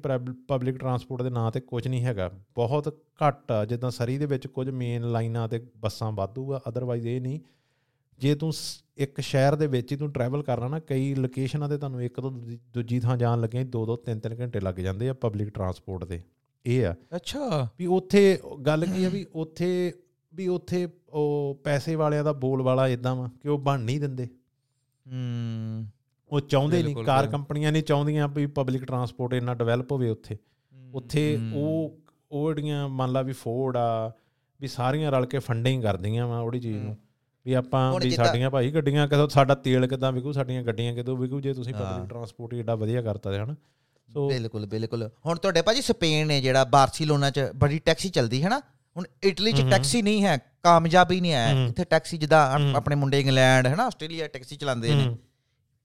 [0.49, 4.47] ਪਬਲਿਕ ਟਰਾਂਸਪੋਰਟ ਦੇ ਨਾਂ ਤੇ ਕੁਝ ਨਹੀਂ ਹੈਗਾ। ਬਹੁਤ ਘੱਟ ਆ ਜਿੱਦਾਂ ਸਰੀ ਦੇ ਵਿੱਚ
[4.47, 7.41] ਕੁਝ ਮੇਨ ਲਾਈਨਾਂ ਤੇ ਬੱਸਾਂ ਵਾਧੂ ਆ ਅਦਰਵਾਈਜ਼ ਇਹ ਨਹੀਂ।
[8.19, 8.53] ਜੇ ਤੂੰ
[8.97, 12.31] ਇੱਕ ਸ਼ਹਿਰ ਦੇ ਵਿੱਚ ਹੀ ਤੂੰ ਟਰੈਵਲ ਕਰਨਾ ਨਾ ਕਈ ਲੋਕੇਸ਼ਨਾਂ ਤੇ ਤੁਹਾਨੂੰ ਇੱਕ ਤੋਂ
[12.75, 16.23] ਦੂਜੀ- ਥਾਂ ਜਾਣ ਲੱਗੇ ਦੋ ਦੋ ਤਿੰਨ ਤਿੰਨ ਘੰਟੇ ਲੱਗ ਜਾਂਦੇ ਆ ਪਬਲਿਕ ਟਰਾਂਸਪੋਰਟ ਦੇ।
[16.67, 19.95] ਇਹ ਆ। ਅੱਛਾ। ਵੀ ਉੱਥੇ ਗੱਲ ਕੀ ਆ ਵੀ ਉੱਥੇ
[20.35, 24.25] ਵੀ ਉੱਥੇ ਉਹ ਪੈਸੇ ਵਾਲਿਆਂ ਦਾ ਬੋਲ ਵਾਲਾ ਇਦਾਂ ਵਾ ਕਿ ਉਹ ਬਣ ਨਹੀਂ ਦਿੰਦੇ।
[25.13, 25.87] ਹੂੰ।
[26.33, 30.37] ਉਹ ਚਾਹੁੰਦੇ ਨਹੀਂ ਕਾਰ। ਕੰਪਨੀਆਂ ਨਹੀਂ ਚਾਹੁੰਦੀਆਂ ਵੀ ਪਬਲਿਕ ਟਰਾਂਸਪੋਰਟ ਇੰਨਾ ਡਿਵੈਲਪ ਹੋਵੇ ਉੱਥੇ
[30.95, 31.99] ਉੱਥੇ। ਉਹ
[32.31, 34.13] ਉਹ ਜਿਹੜੀਆਂ ਮੰਨ ਲਾ ਵੀ ਫੋਰਡ ਆ
[34.61, 36.97] ਵੀ ਸਾਰੀਆਂ ਰਲ ਕੇ ਫੰਡਿੰਗ ਕਰਦੀਆਂ ਵਾ ਉਹੜੀ ਚੀਜ਼ ਨੂੰ
[37.47, 41.41] ਵੀ ਆਪਾਂ ਵੀ ਸਾਡੀਆਂ ਭਾਈ ਗੱਡੀਆਂ ਕਿਦੋਂ ਸਾਡਾ ਤੇਲ ਕਿਦਾਂ ਵਿਕੂ ਸਾਡੀਆਂ ਗੱਡੀਆਂ ਕਿਦੋਂ ਵਿਕੂ
[41.41, 43.55] ਜੇ ਤੁਸੀਂ। ਪਬਲਿਕ ਟਰਾਂਸਪੋਰਟ ਏਡਾ ਵਧੀਆ ਕਰਤਾ ਤੇ ਹਨ
[44.09, 48.49] ਸੋ ਬਿਲਕੁਲ ਬਿਲਕੁਲ ਹੁਣ ਤੁਹਾਡੇ ਭਾਜੀ ਸਪੇਨ ਨੇ ਜਿਹੜਾ ਬਾਰਸੀਲੋਨਾ ਚ ਬੜੀ ਟੈਕਸੀ ਚੱਲਦੀ ਹੈ
[48.49, 48.59] ਨਾ
[48.97, 53.67] ਹੁਣ ਇਟਲੀ ਚ। ਟੈਕਸੀ ਨਹੀਂ ਹੈ ਕਾਮਯਾਬੀ ਨਹੀਂ ਹੈ। ਇੱਥੇ ਟੈਕਸੀ ਜਿੱਦਾਂ। ਆਪਣੇ ਮੁੰਡੇ ਇੰਗਲੈਂਡ
[53.67, 55.17] ਹੈ ਨਾ ਆਸਟ੍ਰੇਲੀਆ ਟੈਕਸੀ ਚਲਾਉਂਦੇ ਨੇ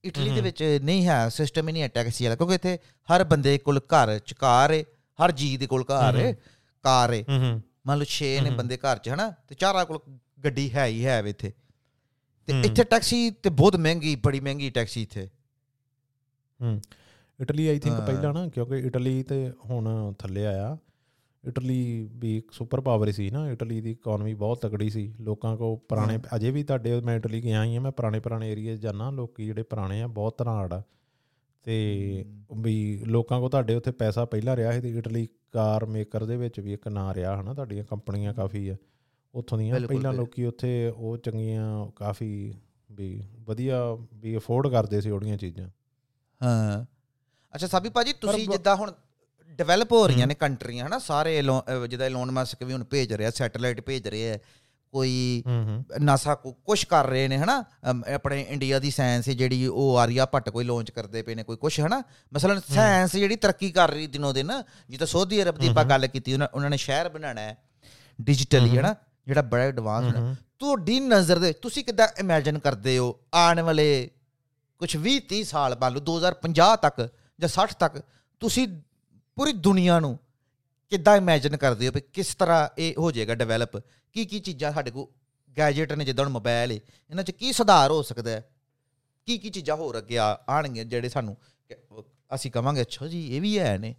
[0.08, 2.78] ਇਟਲੀ ਦੇ। ਵਿੱਚ ਨਹੀਂ ਹੈ ਸਿਸਟਮ ਹੀ ਨਹੀਂ ਹੈ ਟੈਕਸੀ ਵਾਲਾ ਕਿਉਂਕਿ ਇੱਥੇ
[3.08, 4.82] ਹਰ ਬੰਦੇ ਕੋਲ ਘਰ ਚ ਕਾਰ ਹੈ
[5.18, 6.32] ਹਰ ਜੀ ਦੇ ਕੋਲ ਘਰ ਹੈ
[6.84, 9.98] ਕਾਰ ਹੈ ਹਮ, ਮੰਨ ਲਓ 6 ਨੇ। ਬੰਦੇ ਘਰ ਚ ਹਨਾ ਤੇ ਚਾਰਾਂ ਕੋਲ
[10.44, 11.52] ਗੱਡੀ ਹੈ ਹੀ ਹੈ ਇੱਥੇ
[12.48, 15.28] ਤੇ। ਇੱਥੇ ਟੈਕਸੀ ਤੇ ਬਹੁਤ ਮਹਿੰਗੀ ਬੜੀ ਮਹਿੰਗੀ ਟੈਕਸੀ ਇੱਥੇ
[16.60, 16.80] ਹਮ।
[17.38, 19.36] ਇਟਲੀ ਆਈ ਥਿੰਕ ਹਾਂ। ਪਹਿਲਾਂ ਨਾ ਕਿਉਂਕਿ ਇਟਲੀ ਤੇ
[19.70, 19.88] ਹੁਣ
[20.18, 20.76] ਥੱਲੇ ਆਇਆ
[21.48, 25.76] ਇਟਲੀ ਵੀ ਇੱਕ ਸੁਪਰ ਪਾਵਰ ਸੀ ਨਾ ਇਟਲੀ ਦੀ ਇਕਨੋਮੀ ਬਹੁਤ ਤਕੜੀ ਸੀ। ਲੋਕਾਂ ਕੋ
[25.76, 29.44] ਪੁਰਾਣੇ ਅਜੇ ਵੀ ਤੁਹਾਡੇ ਮੈਂ ਇਟਲੀ ਗਿਆ ਹੀ ਆ ਮੈਂ ਪੁਰਾਣੇ ਪੁਰਾਣੇ ਏਰੀਆ ਜਾਣਾ ਲੋਕੀ
[29.44, 30.82] ਜਿਹੜੇ ਪੁਰਾਣੇ ਆ ਬਹੁਤ ਧਨਾੜ ਆ।
[31.62, 32.24] ਤੇ
[32.56, 36.60] ਵੀ ਲੋਕਾਂ ਕੋ ਤੁਹਾਡੇ ਉੱਥੇ ਪੈਸਾ ਪਹਿਲਾਂ ਰਿਹਾ ਸੀ ਤੇ ਇਟਲੀ ਕਾਰ ਮੇਕਰ ਦੇ ਵਿੱਚ
[36.60, 38.76] ਵੀ ਇੱਕ ਨਾਂ ਰਿਹਾ ਹਨਾ ਤੁਹਾਡੀਆਂ ਕੰਪਨੀਆਂ ਕਾਫੀ ਆ।
[39.34, 42.54] ਉੱਥੋਂ ਦੀਆਂ ਪਹਿਲਾਂ। ਲੋਕੀ ਉੱਥੇ ਉਹ ਚੰਗੀਆਂ ਕਾਫੀ
[42.92, 45.68] ਵੀ ਵਧੀਆ ਵੀ ਅਫੋਰਡ ਕਰਦੇ ਸੀ ਉਹੜੀਆਂ ਚੀਜ਼ਾਂ।
[46.42, 46.84] ਹਾਂ।
[47.54, 48.92] ਅੱਛਾ ਸਾਬੀ ਭਾਜੀ ਤੁਸੀਂ ਜਿੱਦਾਂ ਹੁਣ
[49.58, 50.98] ਡਿਵੈਲਪ ਹੋ ਰਹੀਆਂ। ਨੇ ਕੰਟਰੀਆਂ ਹਨਾ?
[50.98, 51.36] ਸਾਰੇ
[51.88, 54.38] ਜਿੱਦਾਂ ਐਲੋਨ ਮਸਕ ਵੀ ਹੁਣ ਭੇਜ ਰਿਹਾ ਸੈਟੇਲਾਈਟ ਭੇਜ ਰਿਹਾ ਹੈ
[54.92, 55.42] ਕੋਈ
[56.00, 57.64] ਨਾਸਾ ਕੋ ਕੁਝ ਕਰ ਰਹੇ ਨੇ ਹਨਾ?
[58.14, 61.80] ਆਪਣੇ ਇੰਡੀਆ ਦੀ ਸਾਇੰਸ ਜਿਹੜੀ ਉਹ ਆਰੀਆ ਭੱਟ ਕੋਈ ਲਾਂਚ ਕਰਦੇ ਪਏ ਨੇ ਕੋਈ ਕੁਝ
[61.80, 62.02] ਹਨਾ?
[62.34, 64.52] ਮਸਲਨ ਸਾਇੰਸ ਜਿਹੜੀ ਤਰੱਕੀ ਕਰ ਰਹੀ ਦਿਨੋ ਦਿਨ
[64.90, 67.56] ਜਿੱਦਾਂ ਸਾਊਦੀ ਅਰਬ ਦੀ ਆਪਾਂ ਗੱਲ ਕੀਤੀ ਉਹਨਾਂ ਨੇ ਸ਼ਹਿਰ ਬਣਾਉਣਾ ਹੈ
[68.20, 68.94] ਡਿਜੀਟਲੀ ਹਨਾ?
[69.26, 73.88] ਜਿਹੜਾ ਬੜਾ ਐਡਵਾਂਸ ਹੂੰ ਤੁਹਾਡੀ ਨਜ਼ਰ ਦੇ ਤੁਸੀਂ ਕਿੱਦਾਂ ਇਮੇਜਿਨ ਕਰਦੇ ਹੋ ਆਉਣ ਵਾਲੇ
[74.80, 78.02] ਕੁਝ 20 30 ਸਾਲ ਲਓ 2050 ਤੱਕ ਜਾਂ 60 ਤੱਕ
[78.40, 78.68] ਤੁਸੀਂ
[79.38, 80.18] ਪੂਰੀ ਦੁਨੀਆ ਨੂੰ
[80.90, 83.76] ਕਿੱਦਾਂ ਇਮੇਜਿਨ ਕਰਦੇ ਹੋ ਵੀ ਕਿਸ ਤਰ੍ਹਾਂ ਇਹ ਹੋ ਜਾਏਗਾ ਡਿਵੈਲਪ
[84.12, 85.06] ਕੀ ਕੀ ਚੀਜ਼ਾਂ ਸਾਡੇ ਕੋਲ
[85.58, 86.76] ਗੈਜਟ ਨੇ, ਜਿੱਦਾਂ ਹੁਣ ਮੋਬਾਈਲ ਹੈ
[87.10, 88.50] ਇਹਨਾਂ 'ਚ ਕੀ ਸੁਧਾਰ ਹੋ ਸਕਦਾ ਹੈ?
[89.26, 91.36] ਕੀ ਕੀ ਚੀਜ਼ਾਂ ਹੋਰ ਅੱਗੇ ਆ- ਆਉਣਗੀਆਂ ਜਿਹੜੇ ਸਾਨੂੰ
[91.68, 93.94] ਕਿ- ਅਸੀਂ ਕਵਾਂਗੇ, ਅੱਛਾ ਜੀ, ਇਹ ਵੀ ਹੈ ਨੇ।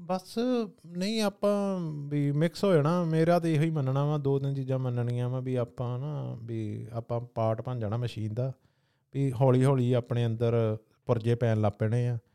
[0.00, 0.38] ਬਸ
[0.86, 4.78] ਨਹੀਂ, ਆਪਾਂ ਵੀ ਮਿਕਸ ਹੋ ਜਾਣਾ। ਮੇਰਾ ਤਾਂ ਇਹੋ ਹੀ ਮੰਨਣਾ ਵਾ, ਦੋ ਤਿੰਨ ਚੀਜ਼ਾਂ
[4.78, 8.52] ਮੰਨਣੀਆਂ ਵਾ ਵੀ ਆਪਾਂ ਨਾ ਵੀ ਆਪਾਂ ਪਾਰਟ ਬਣ ਜਾਣਾ ਮਸ਼ੀਨ ਦਾ,
[9.14, 10.76] ਵੀ ਹੌਲੀ ਹੌਲੀ ਆਪਣੇ ਅੰਦਰ
[11.06, 12.29] ਪੁਰਜੇ ਪੈਣ ਲੱਗ ਪੈਣੇ ਆ। ਅਹ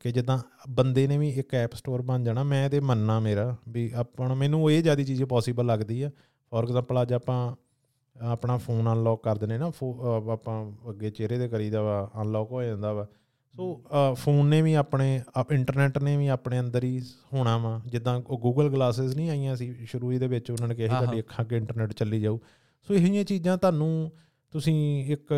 [0.00, 0.38] ਕਿ ਜਿੱਦਾਂ
[0.70, 4.70] ਬੰਦੇ ਨੇ ਵੀ ਇੱਕ ਐਪ ਸਟੋਰ ਬਣ ਜਾਣਾ ਮੈਂ ਤੇ ਮੰਨਣਾ ਮੇਰਾ ਵੀ ਆਪਾਂ ਮੈਨੂੰ
[4.70, 6.10] ਇਹ ਜ਼ਿਆਦਾ ਚੀਜ਼ ਪੋਸੀਬਲ ਲੱਗਦੀ ਆ।
[6.52, 7.56] ਫੋਰ ਐਗਜ਼ਾਮਪਲ ਅੱਜ ਆਪਾਂ
[8.16, 9.72] ਆਪਣਾ ਫੋਨ ਅਨਲੌਕ ਕਰ ਦਿੰਦੇ ਨਾ
[10.32, 13.06] ਆਪਾਂ ਅੱਗੇ ਚਿਹਰੇ ਤੇ ਕਰੀਦਾ ਵਾ ਅਨਲੌਕ ਹੋ ਜਾਂਦਾ ਵਾ।
[13.54, 13.82] ਸੋ
[14.14, 15.20] ਫੋਨ ਨੇ ਵੀ ਆਪਣੇ
[15.52, 17.00] ਇੰਟਰਨੈਟ ਨੇ ਵੀ ਆਪਣੇ ਅੰਦਰ ਹੀ
[17.32, 20.98] ਹੋਣਾ ਵਾ। ਜਿੱਦਾਂ ਉਹ ਗੂਗਲ ਗਲਾਸਸ ਨਹੀਂ ਆਈਆਂ ਸੀ ਸ਼ੁਰੂ ਦੇ ਵਿੱਚ ਉਹਨਾਂ ਨੇ ਕਿਹਾ
[20.98, 22.38] ਸੀ। ਤੁਹਾਡੀ ਅੱਖਾਂ ਅੱਗੇ ਇੰਟਰਨੈਟ ਚੱਲੀ ਜਾਊ।
[22.88, 24.10] ਸੋ ਇਹੋ ਜਿਹੀਆਂ ਚੀਜ਼ਾਂ ਤੁਹਾਨੂੰ
[24.52, 25.32] ਤੁਸੀਂ ਇੱਕ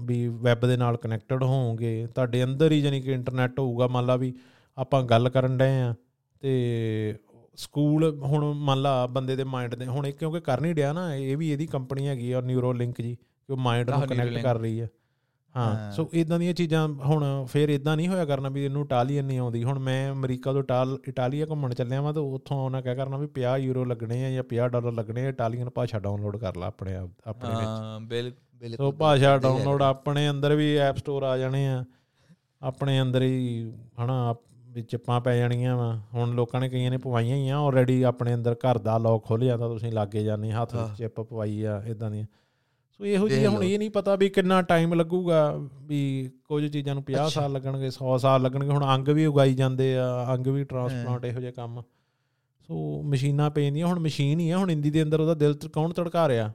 [0.00, 4.16] ਵੀ ਵੈਬ ਦੇ ਨਾਲ ਕਨੈਕਟਡ ਹੋਵੋਗੇ ਤੁਹਾਡੇ ਅੰਦਰ ਹੀ ਜਾਨੀ ਕਿ ਇੰਟਰਨੈਟ ਹੋਊਗਾ ਮੰਨ ਲਾ
[4.16, 4.34] ਵੀ
[4.76, 5.94] ਆਪਾਂ ਗੱਲ ਕਰਨ ਡਏ ਆ
[6.40, 7.14] ਤੇ
[7.56, 11.14] ਸਕੂਲ ਹੁਣ ਮੰਨ ਲਾ ਬੰਦੇ ਦੇ ਮਾਈਂਡ ਦੇ ਹੁਣ ਇਹ ਕਿਉਂਕਿ ਕਰ ਨਹੀਂ ਡਿਆ ਨਾ
[11.14, 14.58] ਇਹ ਵੀ ਇਹਦੀ ਕੰਪਨੀ ਹੈਗੀ ਆ ਨਿਊਰੋ ਲਿੰਕ ਜੀ ਕਿ ਉਹ ਮਾਈਂਡ ਨੂੰ ਕਨੈਕਟ। ਕਰ
[14.58, 14.88] ਰਹੀ ਹਾਂ
[15.56, 19.38] ਹਾਂ। ਸੋ ਇਦਾਂ ਦੀਆਂ ਚੀਜ਼ਾਂ ਹੁਣ ਫੇਰ ਇਦਾਂ ਨਹੀਂ ਹੋਇਆ ਕਰਨਾ ਵੀ ਇਹਨੂੰ ਇਟਾਲੀਅਨ ਨਹੀਂ
[19.38, 23.16] ਆਉਂਦੀ। ਹੁਣ ਮੈਂ ਅਮਰੀਕਾ ਤੋਂ ਇਟਾਲ ਇਟਾਲੀਆ ਘੁੰਮਣ ਚੱਲਿਆ ਵਾਂ ਤਾਂ ਉੱਥੋਂ ਉਹਨਾਂ ਕਹਿ ਕਰਨਾ
[23.16, 26.66] ਵੀ 50 ਯੂਰੋ ਲੱਗਣੇ ਆ ਜਾਂ 50 ਡਾਲਰ ਲੱਗਣੇ ਆ ਇਟਾਲੀਅਨ ਭਾਸ਼ਾ ਡਾਊਨਲੋਡ ਕਰ ਲਾ
[26.66, 28.32] ਆਪਣੇ ਆਪ ਆਪਣੇ ਵਿੱਚ। ਹਾਂ ਬਿਲ
[28.76, 31.84] ਸੋ ਭਾਸ਼ਾ ਡਾਊਨਲੋਡ ਆਪਣੇ ਅੰਦਰ ਵੀ ਐਪ ਸਟੋਰ ਆ ਜਾਣੇ ਆ
[32.62, 33.72] ਆਪਣੇ ਅੰਦਰ ਹੀ
[34.04, 37.58] ਹਨਾ ਆਪ- ਵੀ ਚਿੱਪਾਂ ਪੈ ਜਾਣੀਆਂ ਵਾ। ਹੁਣ ਲੋਕਾਂ ਨੇ ਕਈਆਂ ਨੇ ਪਵਾਈਆਂ ਹੀ ਆ
[37.58, 41.62] ਆਲਰੇਡੀ ਆਪਣੇ ਅੰਦਰ ਘਰ ਦਾ ਲੋਕ ਖੁੱਲ ਜਾਂਦਾ ਤੁਸੀਂ ਲਾਗੇ ਜਾਂਦੇ ਹੱਥ ਵਿੱਚ ਚਿੱਪ ਪਵਾਈ
[41.62, 42.24] ਆ ਇਦਾਂ ਦੀਆਂ।
[43.00, 47.04] ਸੋ ਇਹੋ ਜਿਹੀ ਹੁਣ ਇਹ ਨਹੀਂ ਪਤਾ ਵੀ ਕਿੰਨਾ ਟਾਈਮ ਲੱਗੂਗਾ ਵੀ ਕੁਝ ਚੀਜ਼ਾਂ ਨੂੰ
[47.04, 51.24] 50 ਸਾਲ ਲੱਗਣਗੇ 100 ਸਾਲ ਲੱਗਣਗੇ ਹੁਣ ਅੰਗ ਵੀ ਉਗਾਈ ਜਾਂਦੇ ਆ ਅੰਗ ਵੀ ਟਰਾਂਸਪਲਾਂਟ
[51.24, 51.82] ਇਹੋ ਜਿਹੇ ਕੰਮ।
[52.68, 56.28] ਸੋ ਮਸ਼ੀਨਾਂ ਪੈਂਦੀਆਂ ਹੁਣ ਮਸ਼ੀਨ ਹੀ ਆ ਹੁਣ ਇੰਦੀ ਦੇ ਅੰਦਰ ਉਹਦਾ ਦਿਲ ਕੌਣ ਧੜਕਾ
[56.28, 56.52] ਰਿਹਾ?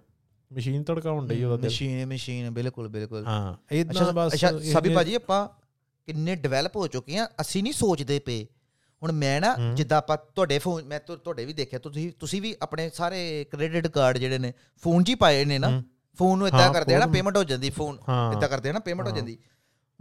[0.54, 5.16] ਮਸ਼ੀਨ ਧੜਕਾਉਣ ਡਈ ਉਹਦਾ ਦਿਲ। ਮਸ਼ੀਨ ਮਸ਼ੀਨ ਬਿਲਕੁਲ ਬਿਲਕੁਲ। ਹਾਂ ਇਦਾਂ ਬਸ ਅੱਛਾ ਸਭੀ ਭਾਜੀ
[5.16, 5.48] ਆਪਾਂ
[6.06, 8.48] ਕਿੰਨੇ ਡਿਵੈਲਪ ਹੋ ਚੁੱਕੇ ਆ ਅਸੀਂ ਨਹੀਂ ਸੋਚਦੇ ਪਏ।
[9.04, 12.90] ਹੁਣ ਮੈਂ ਨਾ। ਜਿੱਦਾਂ ਆਪਾਂ ਤੁਹਾਡੇ ਫੋਨ ਮੈਂ ਤੁਹਾਡੇ ਵੀ ਦੇਖਿਆ ਤੁਸੀਂ ਤੁਸੀਂ ਵੀ ਆਪਣੇ
[12.94, 15.84] ਸਾਰੇ ਕ੍ਰੈਡਿਟ ਕਾਰਡ ਜਿਹੜੇ ਨੇ ਫੋਨ 'ਚ ਹੀ ਪਾਏ ਨੇ ਨਾ।
[16.18, 17.98] ਫੋਨ ਨੂੰ ਇਦਾਂ ਕਰਦੇ ਆ ਨਾ ਪੇਮੈਂਟ ਹੋ ਜਾਂਦੀ ਫੋਨ
[18.34, 19.38] ਇਦਾਂ ਕਰਦੇ ਆ ਨਾ ਪੇਮੈਂਟ ਹੋ। ਜਾਂਦੀ।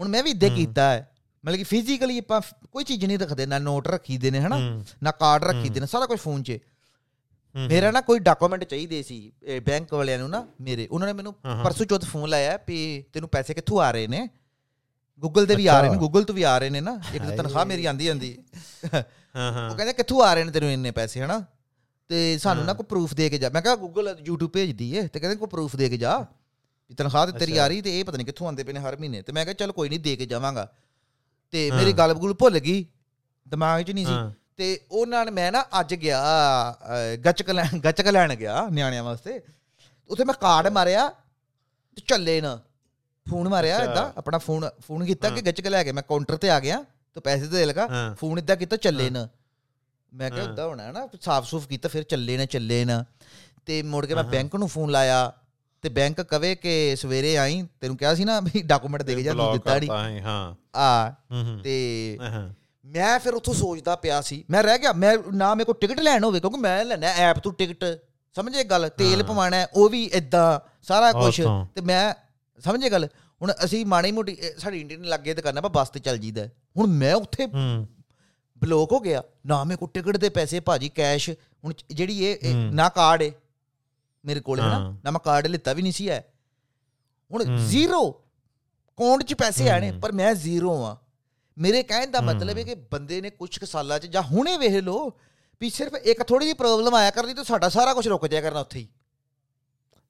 [0.00, 1.10] ਹੁਣ ਮੈਂ ਵੀ ਇਦਾਂ। ਕੀਤਾ ਹੈ।
[1.44, 2.40] ਮਤਲਬ ਕਿ ਫਿਜ਼ੀਕਲੀ ਆਪਾਂ
[2.72, 4.82] ਕੋਈ ਚੀਜ਼ ਨਹੀਂ ਰੱਖਦੇ ਨਾ ਨੋਟ ਰੱਖੀਦੇ ਨੇ ਹਨਾ?
[5.02, 6.58] ਨਾ ਕਾਰਡ ਰੱਖੀਦੇ ਨੇ ਸਾਰਾ ਕੁਝ ਫੋਨ 'ਚ।
[7.56, 9.32] ਮੇਰਾ ਨਾ ਕੋਈ ਡਾਕੂਮੈਂਟ ਚਾਹੀਦੇ ਸੀ
[9.66, 11.32] ਬੈਂਕ ਵਾਲਿਆਂ ਨੂੰ ਨਾ ਮੇਰੇ। ਉਹਨਾਂ ਨੇ ਮੈਨੂੰ।
[11.64, 14.28] ਪਰਸੋਂ ਚੌਥ ਫੋਨ ਲਾਇਆ ਵੀ ਤੈਨੂੰ ਪੈਸੇ ਕਿੱਥੋਂ ਆ ਰਹੇ ਨੇ?
[15.18, 17.36] ਗੂਗਲ ਤੇ ਵੀ ਆ ਰਹੇ ਨੇ। ਗੂਗਲ ਤੋਂ ਵੀ ਆ ਰਹੇ ਨੇ ਨਾ। ਇੱਕ ਤਾਂ।
[17.36, 18.38] ਤਨਖਾਹ ਮੇਰੀ ਆਂਦੀ ਆਂਦੀ
[18.94, 19.02] ਹਾਂ
[19.36, 21.44] ਹਾਂ। ਉਹ ਕਹਿੰਦੇ ਕਿੱਥੋਂ ਆ ਰਹੇ ਨੇ ਤੈਨੂੰ ਇੰਨੇ ਪੈਸੇ ਹਨਾ?
[22.08, 25.20] ਤੇ ਸਾਨੂੰ ਨਾ। ਕੋਈ ਪ੍ਰੂਫ ਦੇ ਕੇ ਜਾ। ਮੈਂ ਕਿਹਾ ਗੂਗਲ YouTube ਭੇਜਦੀ ਏ ਤੇ
[25.20, 26.18] ਕਹਿੰਦੇ ਕੋਈ ਪ੍ਰੂਫ ਦੇ ਕੇ ਜਾ।
[26.88, 28.96] ਵੀ ਤਨਖਾਹ ਤੇ ਤੇਰੀ। ਆ ਰਹੀ ਤੇ ਇਹ ਪਤਾ ਨਹੀਂ ਕਿੱਥੋਂ ਆਉਂਦੇ ਪਏ ਨੇ ਹਰ
[28.96, 30.72] ਮਹੀਨੇ। ਤੇ ਮੈਂ ਕਿਹਾ ਚੱਲ ਕੋਈ ਨਹੀਂ ਦੇ ਕੇ ਜਾਵਾਂਗਾ।
[31.50, 32.86] ਤੇ। ਮੇਰੀ ਗੱਲ ਗੁਲ ਭੁੱਲ ਗਈ।
[33.48, 34.12] ਦਿਮਾਗ 'ਚ ਨਹੀਂ ਸੀ।
[34.56, 36.22] ਤੇ ਉਹਨਾਂ ਨੇ ਮੈਂ ਨਾ ਅੱਜ ਗਿਆ
[37.24, 39.40] ਗੱਚਕ ਲੈਣ ਗੱਚਕ ਲੈਣ ਗਿਆ ਨਿਆਣਿਆਂ ਵਾਸਤੇ।
[40.08, 41.08] ਉੱਥੇ ਮੈਂ ਕਾਰਡ ਮਾਰਿਆ
[41.96, 42.60] ਤੇ ਚੱਲੇ ਨਾ।
[43.30, 46.60] ਫੋਨ ਮਾਰਿਆ। ਇਦਾਂ ਆਪਣਾ ਫੋਨ ਫੋਨ ਕੀਤਾ ਕਿ। ਗੱਚਕ ਲੈ ਕੇ। ਮੈਂ ਕਾਊਂਟਰ ਤੇ ਆ
[46.60, 46.84] ਗਿਆ
[47.14, 49.28] ਤੇ ਪੈਸੇ ਦੇ ਲਗਾ। ਫੋਨ ਇਦਾਂ ਕੀਤਾ ਚੱਲੇ। ਨਾ।
[50.14, 53.04] ਮੈਂ ਕਿਹਾ। ਉਦਾਂ ਹੋਣਾ ਨਾ ਸਾਫ਼ ਸੂਫ ਕੀਤਾ ਫਿਰ ਚੱਲੇ ਨਾ ਚੱਲੇ ਨਾ।
[53.66, 55.32] ਤੇ ਮੁੜ ਕੇ ਮੈਂ। ਬੈਂਕ ਨੂੰ ਫੋਨ ਲਾਇਆ
[55.82, 59.32] ਤੇ ਬੈਂਕ ਕਵੇ ਕਿ ਸਵੇਰੇ ਆਈ ਤੈਨੂੰ ਕਿਹਾ ਸੀ ਨਾ ਵੀ ਡਾਕੂਮੈਂਟ ਦੇ ਕੇ ਜਾ
[59.32, 61.12] ਤੂੰ ਦਿੱਤਾ ਨਹੀਂ ਹੈ, ਆ
[61.64, 61.74] ਤੇ
[62.84, 66.24] ਮੈਂ ਫਿਰ ਉੱਥੋਂ ਸੋਚਦਾ ਪਿਆ ਸੀ ਮੈਂ ਰਹਿ ਗਿਆ ਮੈਂ ਨਾ ਮੇਰੇ ਕੋਲ ਟਿਕਟ ਲੈਣ
[66.24, 67.84] ਹੋਵੇ ਕਿਉਂਕਿ ਮੈਂ ਲੈਣਾ ਐਪ ਤੋਂ ਟਿਕਟ
[68.36, 68.88] ਸਮਝੇ ਗੱਲ?
[68.88, 71.42] ਤੇਲ। ਪਵਾਣਾ ਉਹ ਵੀ ਇਦਾਂ ਸਾਰਾ ਕੁਝ।
[71.74, 72.14] ਤੇ। ਮੈਂ
[72.60, 73.08] ਸਮਝੇ ਗੱਲ?
[73.42, 77.14] ਹੁਣ ਅਸੀਂ ਮਾੜੀ ਮੋਟੀ ਸਾਡੀ ਇੰਡੀਅਨ ਲੱਗੇ ਦੁਕਾਨਾਂ ਆਪਾਂ ਬੱਸ ਤੇ ਚੱਲ ਜੀਦਾ ਹੁਣ ਮੈਂ
[77.14, 77.46] ਉੱਥੇ
[78.64, 81.30] ਬਲੌਕ ਹੋ ਗਿਆ ਨਾ ਮੇਰੇ ਕੋਲ ਟਿਕਟ ਦੇ ਪੈਸੇ ਭਾਜੀ ਕੈਸ਼
[81.64, 83.30] ਹੁਣ ਜਿਹੜੀ ਇਹ। ਨਾ ਕਾਰਡ ਹੈ
[84.24, 86.32] ਮੇਰੇ ਕੋਲ ਹੈ ਨਾ। ਨਾ ਮੈਂ ਕਾਰਡ ਲਿੱਤਾ ਵੀ ਨਹੀਂ ਸੀ ਹੈ
[87.32, 90.96] ਹੁਣ। ਜ਼ੀਰੋ ਅਕਾਊਂਟ 'ਚ ਪੈਸੇ ਆਣੇ। ਪਰ ਮੈਂ ਜ਼ੀਰੋ ਆ
[91.58, 94.72] ਮੇਰੇ ਕਹਿਣ ਦਾ ਮਤਲਬ ਹੈ। ਕਿ ਬੰਦੇ ਨੇ ਕੁਝ ਕੁ ਸਾਲਾਂ 'ਚ ਜਾਂ ਹੁਣੇ ਵੇਖ
[94.72, 95.12] ਲੋ
[95.60, 98.60] ਵੀ ਸਿਰਫ ਇੱਕ ਥੋੜੀ ਜਿਹੀ ਪ੍ਰੋਬਲਮ ਆਇਆ ਕਰਦੀ ਤਾਂ ਸਾਡਾ ਸਾਰਾ ਕੁਝ ਰੁਕ ਜਾਇਆ ਕਰਨਾ
[98.60, 98.88] ਉੱਥੇ ਹੀ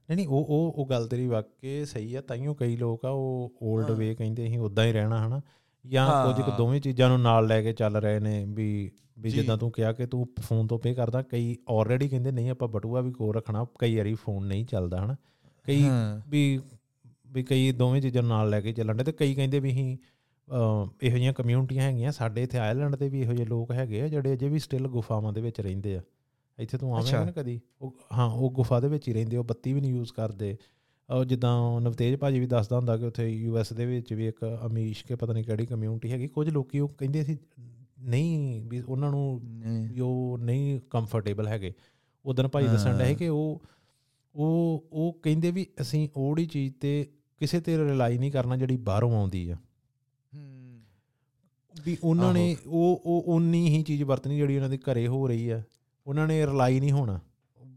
[0.08, 3.52] ਨਹੀਂ ਨਹੀਂ ਉਹ ਉਹ ਉਹ ਗੱਲ ਤੇਰੀ ਵਾਕਈ ਸਹੀ ਆ ਤਾਈਓ ਕਈ ਲੋਕ ਆ ਉਹ
[3.62, 5.40] 올ਡ। ਵੇ ਕਹਿੰਦੇ ਅਸੀਂ ਉਦਾਂ ਹੀ ਰਹਿਣਾ ਹਨਾ
[5.84, 9.30] ਜਾਂ ਹਾਂ। ਕੁਝ ਕੁ ਦੋਵੇਂ ਚੀਜ਼ਾਂ ਨੂੰ ਨਾਲ ਲੈ ਕੇ ਚੱਲ ਰਹੇ ਨੇ ਵੀ ਵੀ।
[9.30, 13.00] ਜਿੱਦਾਂ ਤੂੰ ਕਿਹਾ ਕਿ ਤੂੰ ਫੋਨ ਤੋਂ ਪੇ ਕਰਦਾ ਕਈ ਆਲਰੇਡੀ ਕਹਿੰਦੇ ਨਹੀਂ ਆਪਾਂ ਬਟੂਆ
[13.00, 15.16] ਵੀ ਕੋਲ ਰੱਖਣਾ ਕਈ ਵਾਰੀ ਫੋਨ ਨਹੀਂ ਚੱਲਦਾ ਹਨਾ
[15.66, 16.60] ਕਈ ਹਾਂ। ਵੀ
[17.32, 19.72] ਵੀ ਕਈ ਦੋਵੇਂ ਚੀਜ਼ਾਂ ਨਾਲ ਲੈ ਕੇ ਚੱਲਣ ਦੇ ਤੇ ਕਈ ਕਹਿੰਦੇ ਵੀ
[20.48, 24.08] ਅਹ, ਇਹੋ ਜਿਹੀਆਂ ਕਮਿਊਨਿਟੀਆਂ ਹੈਗੀਆਂ ਸਾਡੇ ਇੱਥੇ ਆਇਰਲੈਂਡ ਦੇ ਵੀ ਇਹੋ ਜਿਹੇ ਲੋਕ ਹੈਗੇ ਆ
[24.08, 26.00] ਜਿਹੜੇ ਅਜੇ ਵੀ ਸਟਿਲ ਗੁਫਾਵਾਂ ਦੇ ਵਿੱਚ ਰਹਿੰਦੇ ਆ
[26.58, 29.44] ਇੱਥੇ ਤੂੰ ਆਵੇਂਗਾ ਅੱਛਾ। ਨਾ ਕਦੀ ਉਹ ਹਾਂ ਉਹ ਗੁਫਾ ਦੇ ਵਿੱਚ ਹੀ ਰਹਿੰਦੇ ਉਹ
[29.44, 30.56] ਬੱਤੀ ਵੀ ਨਹੀਂ ਯੂਜ਼ ਕਰਦੇ
[31.10, 35.04] ਉਹ ਜਿੱਦਾਂ ਨਵਤੇਜ ਭਾਜੀ ਵੀ ਦੱਸਦਾ ਹੁੰਦਾ ਕਿ ਉੱਥੇ ਯੂਐਸ ਦੇ ਵਿੱਚ ਵੀ ਇੱਕ ਅਮੀਸ਼
[35.04, 37.38] ਕੇ ਪਤਾ ਨਹੀਂ ਕਿਹੜੀ ਕਮਿਊਨਿਟੀ ਹੈਗੀ ਕੁਝ ਲੋਕੀ ਉਹ ਕਹਿੰਦੇ ਸੀ
[38.00, 39.40] ਨਹੀਂ ਵੀ ਉਹਨਾਂ ਨੂੰ
[40.02, 41.72] ਉਹ ਨਹੀਂ ਕੰਫਰਟੇਬਲ ਹੈਗੇ।
[42.24, 43.62] ਉਦੋਂ ਭਾਈ ਦੱਸਣ ਡਿਆ ਸੀ ਕਿ ਉਹ
[44.34, 49.16] ਉਹ ਉਹ ਕਹਿੰਦੇ ਵੀ ਅਸੀਂ ਉਹੜੀ ਚੀਜ਼ ਤੇ ਕਿਸੇ ਤੇ ਰਿਲਾਈ ਨਹੀਂ ਕਰਨਾ ਜਿਹੜੀ ਬਾਹਰੋਂ
[49.16, 49.54] ਆਉਂਦੀ ਆ।
[50.34, 50.80] ਹੂੰ।
[51.84, 55.48] ਵੀ ਉਹਨਾਂ ਨੇ ਉਹ ਉਹ ਉਨੀ ਹੀ ਚੀਜ਼ ਵਰਤਣੀ ਜਿਹੜੀ ਉਹਨਾਂ ਦੇ ਘਰੇ ਹੋ ਰਹੀ
[55.48, 55.62] ਆ।
[56.06, 57.20] ਉਹਨਾਂ ਨੇ ਰਿਲਾਈ ਨਹੀਂ ਹੋਣਾ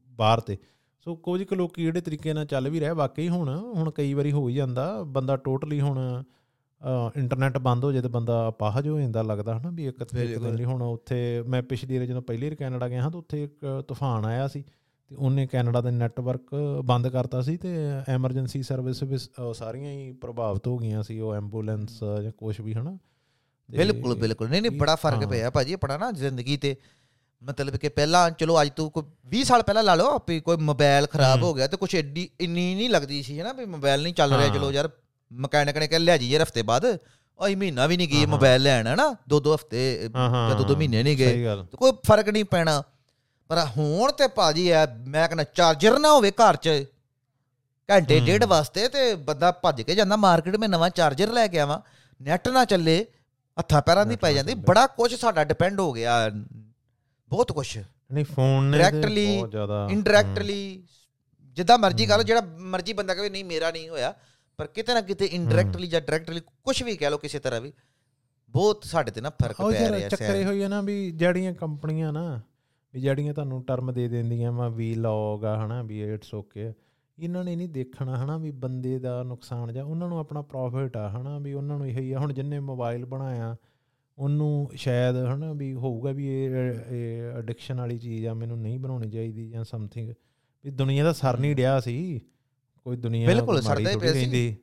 [0.09, 0.57] ਬਾਹਰ ਤੇ।
[0.99, 4.31] ਸੋ ਕੁਝ ਕੁ ਲੋਕੀ ਜਿਹੜੇ ਤਰੀਕੇ ਨਾਲ ਚੱਲ ਵੀ ਰਹੇ ਵਾਕਈ ਹੁਣ ਹੁਣ ਕਈ ਵਾਰੀ
[4.31, 6.23] ਹੋ ਹੀ ਜਾਂਦਾ ਬੰਦਾ ਟੋਟਲੀ ਹੁਣ
[7.15, 10.63] ਇੰਟਰਨੈਟ ਬੰਦ ਹੋ ਜੇ ਤੇ ਬੰਦਾ ਅਪਾਹਜ ਹੋ ਜਾਂਦਾ ਲੱਗਦਾ ਹਨਾ ਵੀ ਇੱਕ ਬਿਲਕੁਲ। ਲਈ
[10.63, 14.25] ਹੁਣ ਉੱਥੇ ਮੈਂ ਪਿਛਲੀ ਵਾਰ ਜਦੋਂ ਪਹਿਲੀ ਵਾਰ ਕੈਨੇਡਾ ਗਿਆ ਹਾਂ ਤਾਂ ਉੱਥੇ ਇੱਕ ਤੂਫਾਨ
[14.25, 14.63] ਆਇਆ ਸੀ
[15.07, 17.75] ਤੇ ਉਹਨੇ ਕੈਨੇਡਾ ਦਾ ਨੈਟਵਰਕ ਬੰਦ ਕਰਤਾ ਸੀ ਤੇ
[18.07, 19.17] ਐਮਰਜੈਂਸੀ ਸਰਵਿਸ ਵੀ
[19.53, 22.97] ਸਾਰੀਆਂ ਹੀ ਪ੍ਰਭਾਵਿਤ ਹੋ ਗਈਆਂ ਸੀ ਉਹ ਐਂਬੂਲੈਂਸ ਜਾਂ ਕੁਝ ਵੀ ਹਨਾ
[23.71, 26.75] ਬਿਲਕੁਲ ਬਿਲਕੁਲ ਨਹੀਂ ਨਹੀਂ ਬੜਾ ਫ਼ਰਕ। ਪਿਆ ਭਾਜੀ ਆਪਣਾ ਨਾ ਜ਼ਿੰਦਗੀ ਤੇ
[27.41, 31.07] ਮਤਲਬ ਕਿ ਪਹਿਲਾਂ ਚਲੋ ਅੱਜ ਤੋਂ ਕੋਈ 20 ਸਾਲ ਪਹਿਲਾਂ ਲਾ ਲਓ ਵੀ ਕੋਈ ਮੋਬਾਈਲ
[31.07, 34.33] ਖਰਾਬ ਹੂੰ। ਗਿਆ ਤੇ ਕੁਛ ਐਡੀ ਇੰਨੀ ਨਹੀਂ ਲੱਗਦੀ ਸੀ ਹਨਾ ਵੀ ਮੋਬਾਈਲ ਨਹੀਂ ਚੱਲ
[34.33, 34.89] ਰਿਹਾ। ਚਲੋ ਯਾਰ
[35.31, 38.87] ਮਕੈਨਿਕ ਨੇ ਕਹਿ ਲਿਆ ਜੀ ਯਾਰ ਹਫ਼ਤੇ ਬਾਅਦ ਉਹ ਮਹੀਨਾ ਵੀ ਨਹੀਂ ਗਈ। ਮੋਬਾਈਲ ਲੈਣ
[38.87, 41.45] ਹਨਾ ਦੋ ਦੋ ਹਫ਼ਤੇ ਜਾਂ ਦੋ ਦੋ ਮਹੀਨੇ ਨਹੀਂ ਗਏ
[41.77, 42.81] ਕੋਈ ਫ਼ਰਕ ਨਹੀਂ ਪੈਣਾ
[43.49, 46.69] ਪਰ ਹੁਣ ਤੇ ਭਾਜੀ ਐ ਮੈਂ ਕਹਿੰਦਾ ਚਾਰਜਰ ਨਾ ਹੋਵੇ ਘਰ 'ਚ
[47.89, 51.79] ਘੰਟੇ। ਡੇਢ ਵਾਸਤੇ ਤੇ ਬੰਦਾ ਭੱਜ ਕੇ ਜਾਂਦਾ ਮਾਰਕੀਟ ਮੈਂ ਨਵਾਂ ਚਾਰਜਰ ਲੈ ਕੇ ਆਵਾਂ
[52.21, 53.05] ਨੈਟ ਨਾ ਚੱਲੇ
[53.57, 56.29] ਹੱਥਾਂ ਪੈਰਾਂ ਦੀ ਪੈ ਜਾਂਦੀ। ਬੜਾ ਕੁਝ ਸਾਡਾ ਡਿਪੈਂਡ ਹੋ ਗਿਆ
[57.29, 57.67] ਬਹੁਤ ਕੁਝ
[58.13, 58.77] ਨਹੀਂ ਫੋਨ ਨੇ
[59.49, 60.83] ਜ਼ਿਆਦਾ ਇਨਡਾਇਰੈਕਟਲੀ
[61.57, 64.13] ਜਿੱਦਾਂ ਮਰਜ਼ੀ ਕਰ ਲਓ ਜਿਹੜਾ ਮਰਜ਼ੀ ਬੰਦਾ ਕਹੇ ਨਹੀਂ ਮੇਰਾ ਨਹੀਂ ਹੋਇਆ
[64.57, 67.73] ਪਰ ਕਿਤੇ ਨਾ ਕਿਤੇ ਇਨਡਾਇਰੈਕਟਲੀ ਜਾਂ ਡਾਇਰੈਕਟਲੀ ਕੁਝ ਵੀ ਕਹਿ ਲਓ ਕਿਸੇ ਤਰ੍ਹਾਂ ਵੀ
[68.53, 72.13] ਬਹੁਤ ਸਾਡੇ ਤੇ ਨਾ ਫ਼ਰਕ ਪੈ ਰਿਹਾ ਚੱਕਰ ਇਹ ਹੋਈ ਆ ਨਾ ਵੀ ਜਿਹੜੀਆਂ ਕੰਪਨੀਆਂ
[72.13, 72.41] ਨਾ
[72.93, 76.73] ਵੀ ਜਿਹੜੀਆਂ ਤੁਹਾਨੂੰ ਟਰਮ ਦੇ ਦਿੰਦੀਆਂ ਵਾ ਵੀ ਲੌਗ ਆ ਹਨਾ ਵੀ ਇਟਸ ਓਕੇ
[77.19, 81.09] ਇਹਨਾਂ ਨੇ ਨਹੀਂ ਦੇਖਣਾ ਹਨਾ ਵੀ ਬੰਦੇ ਦਾ ਨੁਕਸਾਨ ਜਾਂ ਉਹਨਾਂ ਨੂੰ ਆਪਣਾ ਪ੍ਰੋਫਿਟ ਆ
[81.09, 83.55] ਹਨਾ ਵੀ ਉਹਨਾਂ ਨੂੰ ਇਹੋ ਹੀ ਆ ਹੁਣ ਜਿੰਨੇ ਮੋਬਾਈਲ ਬਣਾਇਆ
[84.19, 86.61] ਉਹਨੂੰ ਸ਼ਾਇਦ ਹਨਾ ਵੀ ਹੋਊਗਾ ਵੀ ਇਹ
[87.37, 90.13] ਐਡਿਕਸ਼ਨ ਵਾਲੀ ਚੀਜ਼ ਆ ਮੈਨੂੰ ਨਹੀਂ ਬਣਾਉਣੀ ਚਾਹੀਦੀ ਜਾਂ ਸਮਥਿੰਗ
[90.65, 92.21] ਵੀ ਦੁਨੀਆ ਦਾ ਸਰ ਨਹੀਂ ਡਿਆ ਸੀ।
[92.83, 94.57] ਕੋਈ ਦੁਨੀਆ ਬਿਲਕੁਲ, ਸਰਦਾ ਹੀ ਪਿਆ ਸੀ।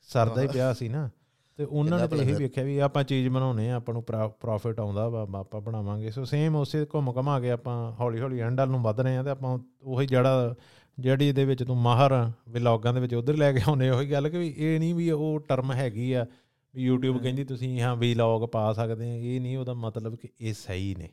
[0.00, 1.10] ਸਰਦਾ ਹੀ ਪਿਆ ਸੀ ਨਾ।
[1.56, 4.02] ਤੇ ਉਹਨਾਂ ਨੇ ਤਾਂ ਇਹ ਵੇਖਿਆ ਵੀ ਆਪਾਂ ਚੀਜ਼ ਬਣਾਉਨੇ ਆ ਆਪਾਂ ਨੂੰ
[4.40, 8.60] ਪ੍ਰੋਫਿਟ ਆਉਂਦਾ ਵਾ ਆਪਾਂ ਬਣਾਵਾਂਗੇ। ਸੋ ਸੇਮ ਉਸੇ ਘੁੰਮ ਘਮਾ ਕੇ ਆਪਾਂ ਹੌਲੀ ਹੌਲੀ ਐਂਡ
[8.60, 10.54] ਵੱਲ ਨੂੰ ਵੱਧ ਰਹੇ ਆ ਤੇ ਆਪਾਂ ਉਹੀ ਜਿਹੜਾ
[10.98, 14.38] ਜਿਹੜੀ ਇਹਦੇ ਵਿੱਚ ਤੂੰ ਮਾਹਰ ਵਲੌਗਾਂ ਦੇ ਵਿੱਚ ਉਧਰ ਲੈ ਕੇ ਆਉਨੇ ਉਹੀ ਗੱਲ ਕਿ
[14.38, 16.26] ਵੀ ਇਹ ਨਹੀਂ ਵੀ ਉਹ ਟਰਮ ਹੈਗੀ ਆ
[16.74, 20.54] ਵੀ YouTube ਕਹਿੰਦੀ ਤੁਸੀਂ ਹਾਂ ਵਲੌਗ ਪਾ ਸਕਦੇ ਆ ਇਹ ਨਹੀਂ ਉਹਦਾ ਮਤਲਬ ਕਿ ਇਹ
[20.54, 21.08] ਸਹੀ ਨੇ।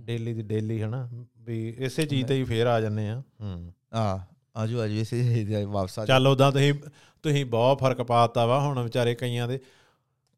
[0.00, 1.08] ਡੇਲੀ ਦੀ ਡੇਲੀ ਹਨਾ
[1.38, 4.20] ਵੀ ਇਸੇ ਚੀਜ਼ ਤੇ ਹੀ ਫੇਰ ਆ ਜੰਨੇ ਆ ਹੂੰ। ਆ
[4.56, 6.74] ਆਜੋ ਆਜੋ ਇਸੇ ਵਾਪਸ ਆ। ਚੱਲ ਉਦਾਂ ਤੁਸੀਂ
[7.22, 9.58] ਤੁਸੀਂ ਬਹੁਤ ਫ਼ਰਕ ਪਾਤਾ ਵਾ ਹੁਣ ਵਿਚਾਰੇ ਕਈਆਂ ਦੇ।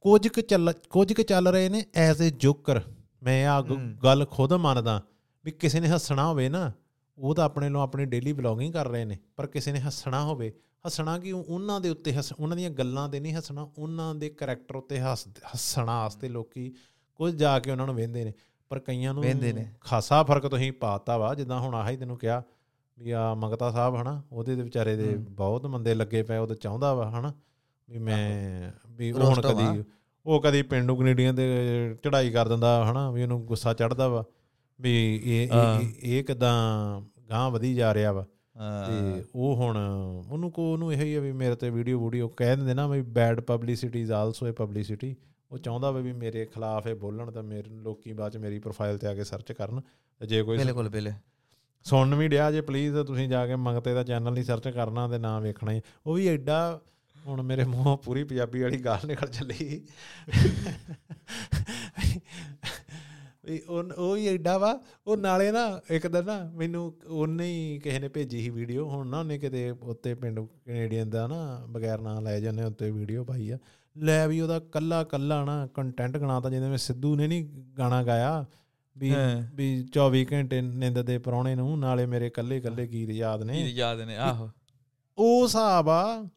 [0.00, 2.80] ਕੁਝ ਕੁ ਚੱਲ ਕੁਝ ਕੁ ਚੱਲ ਰਹੇ ਨੇ ਐਜ਼ ਅ ਜੋਕਰ
[3.22, 3.60] ਮੈਂ ਆ।
[4.04, 5.02] ਗੱਲ ਖੁਦ ਮੰਨਦਾ
[5.44, 6.72] ਵੀ ਕਿਸੇ ਨੇ ਹੱਸਣਾ ਹੋਵੇ ਨਾ
[7.18, 10.52] ਉਹ ਤਾਂ ਆਪਣੇ ਨੂੰ ਆਪਣੀ ਡੇਲੀ ਵਲੌਗਿੰਗ ਕਰ ਰਹੇ ਨੇ ਪਰ ਕਿਸੇ ਨੇ ਹੱਸਣਾ ਹੋਵੇ
[10.86, 14.76] ਹੱਸਣਾ ਕਿ ਉਹਨਾਂ ਦੇ ਉੱਤੇ ਹੱਸ ਉਹਨਾਂ ਦੀਆਂ ਗੱਲਾਂ ਤੇ ਨਹੀਂ ਹੱਸਣਾ ਉਹਨਾਂ ਦੇ ਕੈਰੈਕਟਰ
[14.76, 16.72] ਉੱਤੇ ਹੱਸ ਹੱਸਣਾ ਵਾਸਤੇ ਲੋਕੀ
[17.14, 18.32] ਕੁਝ ਜਾ ਕੇ ਉਹਨਾਂ ਨੂੰ ਵੇਂਦੇ ਨੇ
[18.68, 22.42] ਪਰ ਕਈਆਂ ਨੂੰ ਨੇ। ਖਾਸਾ ਫ਼ਰਕ ਤੁਸੀਂ ਪਾਤਾ ਵਾ ਜਿੱਦਾਂ ਹੁਣ ਆਹੀ ਤੈਨੂੰ ਕਿਹਾ
[22.98, 26.56] ਵੀ ਆ ਮੰਗਤਾ ਸਾਹਿਬ ਹਨਾ ਉਹਦੇ ਦੇ ਵਿਚਾਰੇ ਦੇ। ਬਹੁਤ ਮੰਦੇ ਲੱਗੇ ਪਏ ਉਹ ਤਾਂ
[26.56, 27.32] ਚਾਹੁੰਦਾ ਵਾ ਹਨਾ
[27.90, 29.84] ਵੀ ਮੈਂ ਵੀ ਉਹ ਹੁਣ। ਕਦੀ
[30.26, 31.46] ਉਹ ਕਦੀ ਪਿੰਡੂ ਕੈਨੇਡੀਅਨ ਦੇ
[32.04, 34.24] ਚੜਾਈ ਕਰ ਦਿੰਦਾ ਹਨਾ ਵੀ ਉਹਨੂੰ ਗੁੱਸਾ ਚੜਦਾ ਵਾ
[34.80, 35.48] ਵੀ ਇਹ।
[36.02, 36.54] ਇਹ ਕਿਦਾਂ
[37.30, 38.26] ਗਾਂ ਵਧੀ ਜਾ ਰਿਹਾ ਵਾ
[38.58, 39.76] ਤੇ ਉਹ ਹੁਣ
[40.32, 43.02] ਉਹਨੂੰ ਕੋ ਉਹਨੂੰ ਇਹ ਹੀ ਆ ਵੀ ਮੇਰੇ ਤੇ ਵੀਡੀਓ ਵੀਡੀਓ ਕਹਿ ਦਿੰਦੇ ਨਾ ਵੀ
[43.02, 45.16] bad publicity is also a publicity
[45.52, 48.98] ਉਹ ਚਾਹੁੰਦਾ ਵਾ ਵੀ ਮੇਰੇ ਖਿਲਾਫ ਇਹ ਬੋਲਣ ਤਾਂ ਮੇਰੇ ਲੋਕੀ ਬਾਅਦ ਚ ਮੇਰੀ ਪ੍ਰੋਫਾਈਲ
[48.98, 49.80] ਤੇ ਆ ਕੇ ਸਰਚ ਕਰਨ।
[50.20, 51.12] ਤੇ ਜੇ ਕੋਈ ਬਿਲਕੁਲ ਬਿਲਕੁਲ।
[51.84, 55.18] ਸੁਣ ਵੀ ਡਿਆ ਜੇ ਪਲੀਜ਼ ਤੁਸੀਂ ਜਾ ਕੇ ਮੰਗਤੇ ਦਾ ਚੈਨਲ ਨਹੀਂ ਸਰਚ ਕਰਨਾ ਤੇ
[55.18, 56.80] ਨਾ ਵੇਖਣਾ ਉਹ ਵੀ ਐਡਾ
[57.26, 59.86] ਹੁਣ ਮੇਰੇ ਮੂੰਹੋਂ ਪੂਰੀ ਪੰਜਾਬੀ ਵਾਲੀ ਗਾਲ ਨਿਕਲ ਚੱਲੀ।
[63.68, 67.98] ਉਹ ਉਹ ਹੀ ਐਡਾ ਵਾ। ਉਹ ਨਾਲੇ ਨਾ ਇੱਕ ਦਿਨ ਨਾ ਮੈਨੂੰ ਉਹਨੇ ਹੀ ਕਿਸੇ
[67.98, 72.22] ਨੇ ਭੇਜੀ ਸੀ ਵੀਡੀਓ ਹੁਣ ਨਾ ਉਹਨੇ ਕਿਤੇ ਉੱਤੇ ਪਿੰਡ ਕੈਨੇਡੀਅਨ ਦਾ ਨਾ ਬਗੈਰ ਨਾਂ
[72.22, 73.58] ਲੈ ਜਾਂਦੇ ਉੱਤੇ ਵੀਡੀਓ ਪਾਈ ਆ।
[73.98, 77.44] ਲੈ ਵੀ ਉਹਦਾ ਕੱਲਾ ਕੱਲਾ ਨਾ ਕੰਟੈਂਟ ਗਣਾਤਾ ਜਿਵੇਂ ਮੈਂ ਸਿੱਧੂ ਨੇ ਨਹੀਂ
[77.78, 78.44] ਗਾਣਾ ਗਾਇਆ
[78.96, 79.12] ਵੀ।
[79.54, 83.70] ਵੀ 24 ਘੰਟੇ ਨਿੰਦ ਦੇ ਪਰੌਣੇ ਨੂੰ ਨਾਲੇ ਮੇਰੇ ਕੱਲੇ ਕੱਲੇ ਗੀਤ ਯਾਦ ਨੇ। ਕੀ
[83.70, 84.50] ਯਾਦ ਨੇ ਆਹੋ।
[85.18, 86.28] ਉਹ ਹਿਸਾਬ ਆ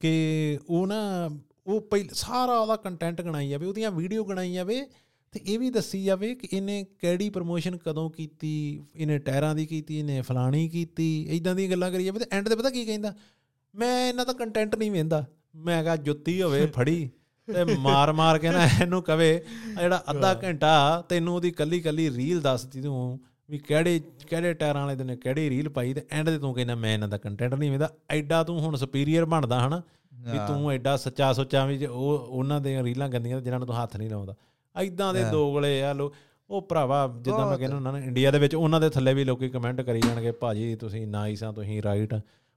[0.00, 1.30] ਕਿ ਉਹ ਨਾ
[1.66, 4.86] ਉਹ ਪਹਿਲ ਸਾਰਾ ਉਹਦਾ ਕੰਟੈਂਟ ਗਣਾਈ ਜਾਵੇ ਉਹਦੀਆਂ ਵੀਡੀਓ ਗਣਾਈ ਜਾਵੇ
[5.32, 8.50] ਤੇ ਇਹ ਵੀ ਦੱਸੀ ਜਾਵੇ ਕਿ ਇਹਨੇ ਕਿਹੜੀ ਪ੍ਰੋਮੋਸ਼ਨ ਕਦੋਂ ਕੀਤੀ
[8.96, 12.56] ਇਹਨੇ ਟਾਇਰਾਂ ਦੀ ਕੀਤੀ ਇਹਨੇ ਫਲਾਣੀ ਕੀਤੀ ਇਦਾਂ ਦੀਆਂ ਗੱਲਾਂ ਕਰੀ ਜਾਵੇ ਤੇ ਐਂਡ ਤੇ
[12.56, 13.14] ਪਤਾ ਕੀ ਕਹਿੰਦਾ?
[13.74, 15.24] ਮੈਂ ਇਹਨਾਂ ਦਾ ਕੰਟੈਂਟ ਨਹੀਂ ਵੇਂਦਾ।
[15.56, 17.08] ਮੈਂ ਕਹਾ ਜੁੱਤੀ ਹੋਵੇ ਫੜੀ
[17.48, 19.32] ਤੇ ਮਾਰ ਮਾਰ ਕੇ ਨਾ ਇਹਨੂੰ ਕਵੇ
[19.80, 20.72] ਜਿਹੜਾ ਅੱਧਾ ਘੰਟਾ
[21.08, 23.18] ਤੈਨੂੰ ਉਹਦੀ ਕੱਲੀ ਕੱਲੀ ਰੀਲ ਦੱਸਦੀ ਤੂੰ
[23.50, 26.92] ਵੀ ਕਿਹੜੇ ਕਿਹੜੇ ਟਾਇਰਾਂ ਵਾਲੇ ਦਿਨ ਕਿਹੜੀ ਰੀਲ ਪਾਈ ਤੇ ਐਂਡ ਤੇ ਤੂੰ ਕਹਿੰਦਾ ਮੈਂ
[26.94, 31.32] ਇਹਨਾਂ ਦਾ ਕੰਟੈਂਟ ਨਹੀਂ ਵੇਂਦਾ। ਐਡਾ ਤੂੰ ਹੁਣ ਸੁਪੀਰੀਅਰ ਬਣਦਾ ਹਨਾ ਵੀ ਤੂੰ ਐਡਾ ਸੱਚਾ
[31.32, 34.34] ਸੁੱਚਾ ਵੀ ਉਹ ਉਹਨਾਂ ਦੀਆਂ ਰੀਲਾਂ ਗੰਦੀਆਂ ਜਿਨ੍ਹਾਂ ਨੂੰ ਤੂੰ ਹੱਥ ਨਹੀਂ ਲਾਉਂਦਾ।
[34.78, 36.12] ਐਦਾਂ ਦੇ। ਦੋਗਲੇ ਆ ਲੋ
[36.50, 39.48] ਉਹ ਭਰਾਵਾ ਜਿੱਦਾਂ ਮੈਂ। ਕਹਿੰਦਾ ਹੁੰਦਾ ਨਾ ਇੰਡੀਆ ਦੇ ਵਿੱਚ ਉਹਨਾਂ ਦੇ ਥੱਲੇ ਵੀ ਲੋਕੀ
[39.48, 42.14] ਕਮੈਂਟ ਕਰੀ ਜਾਣਗੇ ਭਾਜੀ ਤੁਸੀਂ ਨਾਈਸ ਆ ਤੁਸੀਂ ਰਾਈਟ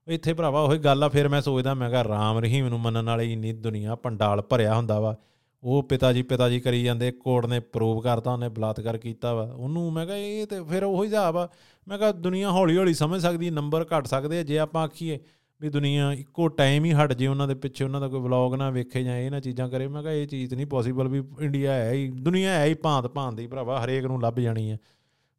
[0.08, 3.34] ਇੱਥੇ ਭਰਾਵਾ ਉਹੀ ਗੱਲ ਆ ਫਿਰ ਮੈਂ ਸੋਚਦਾ ਮੈਂ ਕਿਹਾ ਰਾਮ ਰਹੀਮ ਨੂੰ ਮੰਨਣ ਵਾਲੀ
[3.34, 5.16] ਇੰਨੀ ਦੁਨੀਆ ਪੰਡਾਲ ਭਰਿਆ ਹੁੰਦਾ ਵਾ
[5.64, 9.44] ਉਹ ਪਿਤਾ ਜੀ ਪਿਤਾ ਜੀ ਕਰੀ ਜਾਂਦੇ ਕੋਰਟ ਨੇ ਪ੍ਰੂਵ ਕਰਤਾ ਉਹਨੇ ਬਲਾਤਕਾਰ ਕੀਤਾ ਵਾ
[9.44, 11.48] ਉਹਨੂੰ ਮੈਂ ਕਿਹਾ ਇਹ ਤੇ ਫਿਰ ਉਹੀ ਹਿਸਾਬ ਆ
[11.88, 15.20] ਮੈਂ ਕਿਹਾ ਦੁਨੀਆ ਹੌਲੀ ਹੌਲੀ ਸਮਝ ਸਕਦੀ ਨੰਬਰ ਘਟ ਸਕਦੇ ਆ ਜੇ ਆਪਾਂ ਆਖੀਏ
[15.62, 18.70] ਵੀ ਦੁਨੀਆ ਇੱਕੋ ਟਾਈਮ ਹੀ ਹਟ ਜੇ ਉਹਨਾਂ ਦੇ ਪਿੱਛੇ ਉਹਨਾਂ ਦਾ ਕੋਈ ਵਲੌਗ ਨਾ
[18.70, 21.92] ਵੇਖੇ ਜਾਂ ਇਹ ਨਾ ਚੀਜ਼ਾਂ ਕਰੇ ਮੈਂ ਕਿਹਾ ਇਹ ਚੀਜ਼ ਨਹੀਂ ਪੋਸੀਬਲ ਵੀ ਇੰਡੀਆ ਹੈ
[21.92, 24.78] ਹੀ ਦੁਨੀਆ ਹੈ ਹੀ ਭਾਂਤ ਭਾਂਤ ਦੀ ਭਰਾਵਾ ਹਰੇਕ ਨੂੰ ਲੱਭ ਜਾਣੀ ਹੈ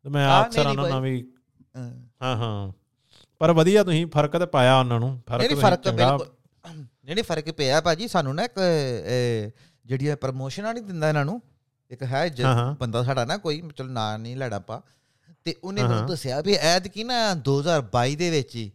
[0.04, 1.26] ਤੇ ਮੈਂ ਨਹੀਂ, ਉਹਨਾਂ ਨਾਲ ਵੀ
[1.76, 2.72] ਹਾਂ। ਹਾਂ
[3.40, 6.26] ਪਰ ਵਧੀਆ ਤੁਸੀਂ ਫ਼ਰਕ ਤੇ ਪਾਇਆ ਉਹਨਾਂ ਨੂੰ ਫ਼ਰਕ ਨਹੀਂ ਫ਼ਰਕ ਬਿਲਕੁਲ
[7.06, 9.50] ਨਹੀਂ ਫ਼ਰਕ ਪਿਆ ਭਾਜੀ ਸਾਨੂੰ ਨਾ ਇੱਕ ਇਹ,
[9.86, 11.40] ਜਿਹੜੀਆਂ ਪ੍ਰਮੋਸ਼ਨਾਂ ਨਹੀਂ ਦਿੰਦਾ ਇਹਨਾਂ ਨੂੰ
[11.90, 12.28] ਇੱਕ ਹੈ।
[12.80, 14.80] ਬੰਦਾ ਸਾਡਾ ਨਾ ਕੋਈ ਚਲ ਨਾਂ ਨਹੀਂ ਲੈਣਾ ਆਪਾਂ
[15.44, 17.14] ਤੇ ਉਹਨੇ ਮੈਨੂੰ। ਦੱਸਿਆ ਵੀ ਐਦ ਕੀ ਨਾ
[17.48, 18.70] 2022 ਦੇ ਵਿੱਚ ਹੀ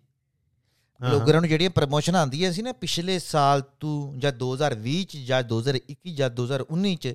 [1.01, 6.13] ਲੋਕਾਂ ਨੂੰ ਜਿਹੜੀਆਂ ਪ੍ਰਮੋਸ਼ਨ ਆਉਂਦੀਆਂ ਸੀ ਨਾ ਪਿਛਲੇ ਸਾਲ ਤੋਂ ਜਾਂ 2020 ਚ ਜਾਂ 2021
[6.13, 7.13] ਜਾਂ 2019 ਚ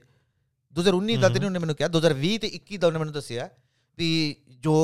[0.75, 3.49] 2019 ਦਾ ਤੇ ਉਹਨੇ ਮੈਨੂੰ ਕਿਹਾ 2020 ਤੇ 21 ਦਾ ਉਹਨੇ ਮੈਨੂੰ ਦੱਸਿਆ
[3.99, 4.11] ਵੀ
[4.61, 4.77] ਜੋ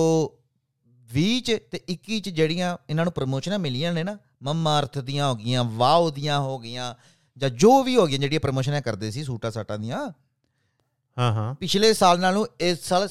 [1.08, 5.28] 20 ਚ ਤੇ 21 ਚ ਜਿਹੜੀਆਂ ਇਹਨਾਂ ਨੂੰ ਪ੍ਰਮੋਸ਼ਨਾਂ ਮਿਲੀਆਂ ਨੇ ਨਾ ਮੰਮਾ ਅਰਥ ਦੀਆਂ
[5.28, 6.94] ਹੋ ਗਈਆਂ ਵਾਓ ਦੀਆਂ ਹੋ ਗਈਆਂ
[7.36, 9.98] ਜਾਂ ਜੋ ਵੀ ਹੋ ਗਈਆਂ ਜਿਹੜੀਆਂ ਪ੍ਰਮੋਸ਼ਨਾਂ ਕਰਦੇ ਸੀ ਸੂਟਾ ਸਾਟਾਂ ਦੀਆਂ
[11.16, 13.08] ਹਾਂ ਹਾਂ। ਪਿਛਲੇ ਸਾਲ ਨਾਲੋਂ ਇਸ ਸਾਲ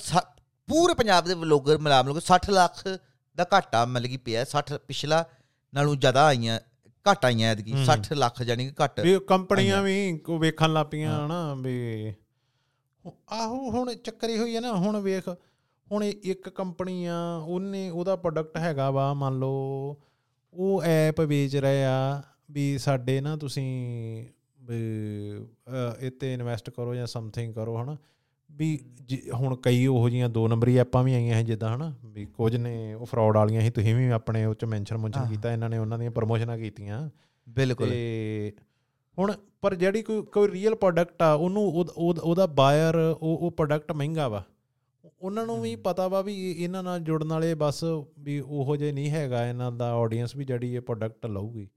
[0.68, 2.88] ਪੂਰੇ ਪੰਜਾਬ ਦੇ ਵਲੋਗਰ ਮਿਲਾਮ ਲੋਕ 60 ਲੱਖ
[3.38, 5.26] ਦਾ ਘਾਟਾ ਮਿਲ ਗਈ ਪਿਆ 60 ਪਿਛਲਾ
[5.74, 6.59] ਨਾਲੋਂ ਜ਼ਿਆਦਾ ਆਈਆਂ
[7.11, 11.26] ਘੱਟ ਆਈਆਂ ਐਤਕੀ ਹੂੰ। 60 ਲੱਖ ਜਾਨੀ ਕਿ ਘੱਟ ਵੀ ਕੰਪਨੀਆਂ। ਵੀ ਕੋ ਵੇਖਣ ਲੱਪੀਆਂ।
[11.26, 12.13] ਹਨਾ ਵੀ
[13.32, 15.28] ਆਹੋ ਹੁਣ ਚੱਕਰੀ ਹੋਈ ਹੈ ਨਾ ਹੁਣ ਵੇਖ
[15.91, 19.97] ਹੁਣ ਇਹ ਇੱਕ ਕੰਪਨੀ ਆ ਉਹਨੇ ਉਹਦਾ ਪ੍ਰੋਡਕਟ ਹੈਗਾ ਵਾ ਮੰਨ ਲਓ
[20.53, 21.84] ਉਹ ਐਪ ਵੇਚ ਰਹੇ
[22.51, 23.65] ਵੀ ਸਾਡੇ ਨਾ ਤੁਸੀਂ
[26.01, 27.97] ਇਹ ਤੇ ਇਨਵੈਸਟ ਕਰੋ ਜਾਂ ਸਮਥਿੰਗ ਕਰੋ ਹਨਾ
[28.52, 28.80] ਵੀ
[29.34, 32.93] ਹੁਣ ਕਈ ਉਹੋ ਜੀਆਂ ਦੋ ਨੰਬਰੀ ਐਪਾਂ ਵੀ ਆਈਆਂ ਹੈ ਜਿੱਦਾਂ ਹਨਾ ਵੀ ਕੁਝ ਨੇ
[32.93, 36.00] ਉਹ ਫਰਾਡ ਵਾਲੀਆਂ ਸੀ ਤੁਸੀਂ ਵੀ ਆਪਣੇ ਉਹ ਚ ਮੈਂਸ਼ਨ ਮੁੰਸ਼ਨ। ਕੀਤਾ ਇਹਨਾਂ ਨੇ ਉਹਨਾਂ
[36.00, 37.10] ਦੀਆਂ ਪ੍ਰਮੋਸ਼ਨਾਂ ਕੀਤੀਆਂ।
[37.50, 38.54] ਬਿਲਕੁਲ। ਤੇ
[39.20, 44.28] ਹੁਣ ਪਰ ਜਿਹੜੀ ਕੋਈ ਕੋਈ ਰੀਅਲ ਪ੍ਰੋਡਕਟ ਆ ਉਹਨੂੰ ਉਹਦ- ਬਾਇਰ ਉਹ ਉਹ ਪ੍ਰੋਡਕਟ ਮਹਿੰਗਾ
[44.28, 44.45] ਵਾ।
[45.22, 47.84] ਉਹਨਾਂ ਨੂੰ ਵੀ ਪਤਾ ਵਾ ਵੀ ਇਹ- ਇਹਨਾਂ ਨਾਲ ਜੁੜਨ ਵਾਲੇ ਬਸ
[48.20, 51.70] ਵੀ ਉਹੋ ਜੇ ਨਹੀਂ ਹੈਗਾ ਇਹਨਾਂ ਦਾ ਆਡੀਅנס ਵੀ ਜਿਹੜੀ ਇਹ ਪ੍ਰੋਡਕਟ ਲਊਗੀ।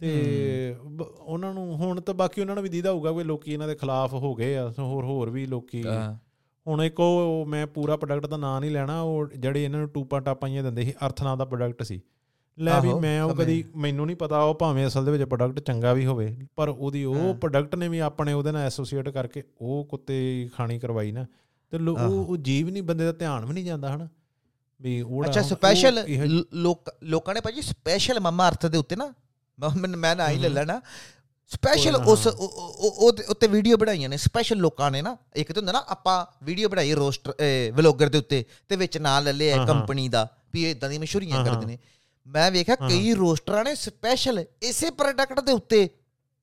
[0.00, 0.76] ਤੇ
[1.20, 4.14] ਉਹਨਾਂ ਨੂੰ ਹੁਣ ਤਾਂ ਬਾਕੀ ਉਹਨਾਂ ਨੂੰ ਵੀ ਦੀਦਾ ਹੋਊਗਾ ਕੋਈ ਲੋਕੀ ਇਹਨਾਂ ਦੇ ਖਿਲਾਫ
[4.14, 5.84] ਹੋ ਗਏ ਆ ਹੋਰ ਹੋਰ ਵੀ ਲੋਕੀ।
[6.66, 10.20] ਹੁਣ ਇੱਕ ਉਹ ਮੈਂ ਪੂਰਾ ਪ੍ਰੋਡਕਟ ਦਾ ਨਾਂ ਨਹੀਂ ਲੈਣਾ ਉਹ ਜਿਹੜੇ ਇਹਨਾਂ ਨੂੰ ਟੂਪਾਂ
[10.20, 12.00] ਟਾਪਾਂ ਜਿਹੀਆਂ ਦਿੰਦੇ ਸੀ ਅਰਥ ਨਾਂ ਦਾ ਪ੍ਰੋਡਕਟ ਸੀ
[12.58, 15.92] ਲੈ ਵੀ ਮੈਂ ਉਹ ਕਦੀ ਮੈਨੂੰ ਨਹੀਂ ਪਤਾ ਉਹ ਭਾਵੇਂ ਅਸਲ ਦੇ ਵਿੱਚ ਪ੍ਰੋਡਕਟ ਚੰਗਾ
[15.92, 20.48] ਵੀ ਹੋਵੇ ਪਰ ਉਹਦੀ ਉਹ। ਪ੍ਰੋਡਕਟ ਨੇ ਵੀ ਆਪਣੇ ਉਹਦੇ ਨਾਲ ਐਸੋਸੀਏਟ ਕਰਕੇ ਉਹ ਕੁੱਤੇ
[20.56, 21.26] ਖਾਣੀ ਕਰਵਾਈ ਨਾ
[21.70, 24.08] ਤੇ। ਉਹ ਉਹ ਜੀਵ ਨਹੀਂ ਬੰਦੇ ਦਾ ਧਿਆਨ ਵੀ ਨਹੀਂ ਜਾਂਦਾ ਹਨਾ
[24.80, 26.04] ਵੀ ਉਹ ਅੱਛਾ ਸਪੈਸ਼ਲ
[26.54, 29.12] ਲੋਕ ਲੋਕਾਂ ਨੇ ਭਾਜੀ ਸਪੈਸ਼ਲ ਮਮਾ ਅਰਥ ਦੇ ਉੱਤੇ ਨਾ
[29.58, 30.80] ਮੈਂ ਮੈਂ- ਨਾ ਹੀ ਲੈ। ਲੈਣਾ
[31.52, 35.84] ਸਪੈਸ਼ਲ ਉਸ ਉਹਦੇ ਉੱਤੇ ਵੀਡੀਓ ਬਣਾਈਆਂ ਨੇ ਸਪੈਸ਼ਲ ਲੋਕਾਂ ਨੇ ਨਾ ਇੱਕ ਤਾਂ ਹੁੰਦਾ ਨਾ
[35.88, 37.32] ਆਪਾਂ ਵੀਡੀਓ ਬਣਾਈ ਰੋਸਟਰ
[37.72, 41.66] ਵਲੋਗਰ ਦੇ ਉੱਤੇ ਤੇ ਵਿੱਚ ਨਾਂ ਲੈ ਲਿਆ। ਕੰਪਨੀ ਦਾ ਵੀ ਇਦਾਂ ਦੀ ਮਸ਼ਹੂਰੀਆਂ ਕਰਦੇ
[41.66, 41.78] ਨੇ
[42.26, 45.88] ਮੈਂ ਵੇਖਿਆ ਕਈ ਰੋਸਟਰਾਂ ਨੇ ਸਪੈਸ਼ਲ ਇਸੇ ਪ੍ਰੋਡਕਟ ਦੇ ਉੱਤੇ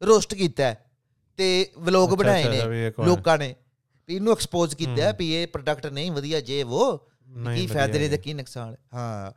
[0.01, 0.75] ਰੋਸਟ ਕੀਤਾ
[1.39, 2.61] ਤੇ ਵਲੋਗ ਬਣਾਏ ਨੇ।
[3.07, 3.55] ਲੋਕਾਂ ਨੇ
[4.09, 6.97] ਵੀ ਇਹਨੂੰ ਐਕਸਪੋਜ਼ ਕੀਤਾ। ਵੀ ਇਹ ਪ੍ਰੋਡਕਟ ਨਹੀਂ ਵਧੀਆ ਜੇ ਉਹ
[7.55, 9.31] ਕੀ ਫਾਇਦੇ ਨੇ ਤੇ। ਕੀ ਨੁਕਸਾਨ ਹੈ।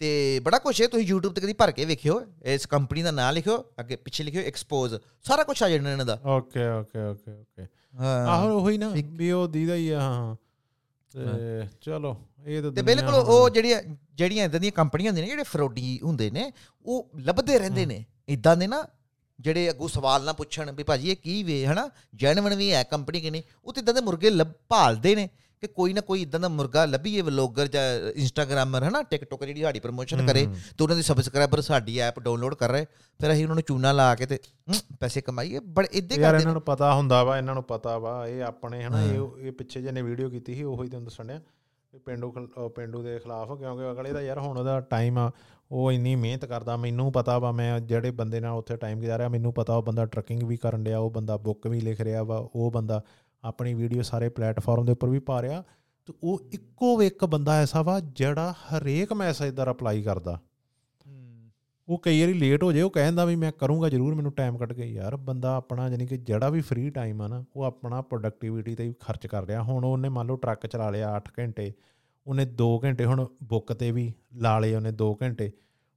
[0.00, 3.34] ਤੇ ਬੜਾ ਕੁਛ ਹੈ ਤੁਸੀਂ YouTube ਤੇ ਕਦੀ ਭਰ ਕੇ ਵੇਖਿਓ ਇਸ ਕੰਪਨੀ ਦਾ ਨਾਮ
[3.34, 4.94] ਲਿਖਿਓ ਅੱਗੇ ਪਿੱਛੇ ਲਿਖਿਓ ਐਕਸਪੋਜ਼
[5.24, 9.30] ਸਾਰਾ ਕੁਝ ਆ ਜਾਣਾ ਇਹਨਾਂ ਦਾ। ਓਕੇ ਓਕੇ ਓਕੇ ਓਕੇ ਹਾਂ। ਆਹੋ ਉਹੀ ਨਾ ਵੀ
[9.30, 10.36] ਉਹ ਦੀਦਾ ਹੀ ਆ ਹਾਂ
[11.10, 12.16] ਤੇ ਚਲੋ
[12.46, 13.82] ਇਹ ਤਾਂ ਤੇ ਬਿਲਕੁਲ ਉਹ ਜਿਹੜੀਆਂ
[14.14, 16.52] ਜਿਹੜੀਆਂ ਇਦਾਂ ਦੀਆਂ ਕੰਪਨੀਆਂ ਹੁੰਦੀਆਂ ਨੇ ਜਿਹੜੇ ਫਰੋਡੀ ਹੁੰਦੇ ਨੇ
[16.86, 18.86] ਉਹ ਲੱਭਦੇ ਰਹਿੰਦੇ ਨੇ। ਇਦਾਂ ਦੇ ਨਾ
[19.40, 21.88] ਜਿਹੜੇ ਅੱਗੋਂ ਸਵਾਲ ਨਾ ਪੁੱਛਣ ਵੀ ਭਾਜੀ ਇਹ ਕੀ ਵੇ ਹਨਾ?
[22.14, 23.42] ਜੈਨੂਇਨ ਵੀ ਹੈ ਕੰਪਨੀ ਕਿ ਨਹੀਂ?
[23.64, 25.28] ਉਹ ਤੇ ਇਦਾਂ ਦੇ ਮੁਰਗੇ ਲੱਭ ਭਾਲਦੇ ਨੇ।
[25.66, 29.02] ਕਿ ਕੋਈ ਨਾ ਕੋਈ ਇਦਾਂ ਦਾ ਮੁਰਗਾ ਲੱਭੀਏ ਵਲੋਗਰ ਜਾਂ ਇੰਸਟਾਗ੍ਰਾਮਰ ਹਨਾ?
[29.02, 30.46] ਟਿਕਟੋਕ ਜਿਹੜੀ ਸਾਡੀ ਪ੍ਰਮੋਸ਼ਨ ਕਰੇ
[30.78, 32.86] ਤੇ ਉਹਨਾਂ ਦੇ ਸਬਸਕ੍ਰਾਈਬਰ ਸਾਡੀ ਐਪ ਡਾਊਨਲੋਡ ਕਰ ਰਹੇ
[33.20, 34.38] ਫਿਰ ਅਸੀਂ ਉਹਨਾਂ ਨੂੰ ਚੂਨਾ ਲਾ ਕੇ ਤੇ
[35.00, 38.42] ਪੈਸੇ ਕਮਾਈਏ। ਬੜੇ ਇਦਾਂ ਕਰਦੇ ਇਹਨਾਂ ਨੇ। ਪਤਾ ਹੁੰਦਾ ਵਾ ਇਹਨਾਂ ਨੂੰ ਪਤਾ ਵਾ ਇਹ
[38.42, 41.40] ਆਪਣੇ ਹਨਾ ਇਹ ਇਹ ਪਿੱਛੇ ਜਿਹਨੇ ਵੀਡੀਓ ਕੀਤੀ ਸੀ ਉਹੀ ਤੁਹਾਨੂੰ ਦੱਸਣ ਡਿਆ
[42.06, 42.30] ਪਿੰਡੂ
[42.76, 45.30] ਪਿੰਡੂ ਦੇ ਖਿਲਾਫ ਕਿਉਂਕਿ ਅਗਲੇ ਦਾ ਯਾਰ ਹੁਣ ਉਹਦਾ ਟਾਈਮ ਆ
[45.72, 49.52] ਉਹ ਇੰਨੀ ਮਿਹਨਤ ਕਰਦਾ ਮੈਨੂੰ ਪਤਾ ਵਾ ਮੈਂ ਜਿਹੜੇ ਬੰਦੇ ਨਾਲ ਉੱਥੇ ਟਾਈਮ ਗੁਜ਼ਾਰਿਆ ਮੈਨੂੰ
[49.52, 52.70] ਪਤਾ ਉਹ ਬੰਦਾ ਟਰੱਕਿੰਗ ਵੀ ਕਰਨ ਡਿਆ ਉਹ ਬੰਦਾ ਬੁੱਕ ਵੀ ਲਿਖ ਰਿਹਾ ਵਾ ਉਹ
[52.70, 53.02] ਬੰਦਾ
[53.44, 55.62] ਆਪਣੀ ਵੀਡੀਓ ਸਾਰੇ ਪਲੇਟਫਾਰਮ ਦੇ ਉੱਪਰ ਵੀ ਪਾ ਰਿਹਾ
[56.08, 60.38] ਤੇ ਉਹ ਇੱਕੋ ਇੱਕ ਬੰਦਾ ਐਸਾ ਵਾ ਜਿਹੜਾ ਹਰੇਕ ਮੈਸੇਜ ਦਾ ਰਿਪਲਾਈ ਕਰਦਾ।
[61.88, 64.72] ਉਹ ਕਈ ਵਾਰੀ ਲੇਟ ਹੋ ਜਾਏ ਉਹ ਕਹਿੰਦਾ ਵੀ ਮੈਂ ਕਰੂੰਗਾ ਜ਼ਰੂਰ ਮੈਨੂੰ ਟਾਈਮ ਕੱਢ
[64.72, 68.74] ਕੇ ਯਾਰ ਬੰਦਾ ਆਪਣਾ ਯਾਨੀ ਕਿ ਜਿਹੜਾ ਵੀ ਫ੍ਰੀ ਟਾਈਮ ਆ ਨਾ ਉਹ ਆਪਣਾ ਪ੍ਰੋਡਕਟਿਵਿਟੀ
[68.74, 71.72] ਤੇ ਖਰਚ ਕਰ ਰਿਹਾ। ਹੁਣ ਉਹਨੇ ਮੰਨ ਲਓ ਟਰੱਕ ਚਲਾ ਲਿਆ 8 ਘੰਟੇ
[72.26, 75.50] ਉਹਨੇ 2 ਘੰਟੇ ਹੁਣ ਬੁੱਕ ਤੇ ਵੀ ਲਾ ਲਏ ਉਹਨੇ 2 ਘੰਟੇ।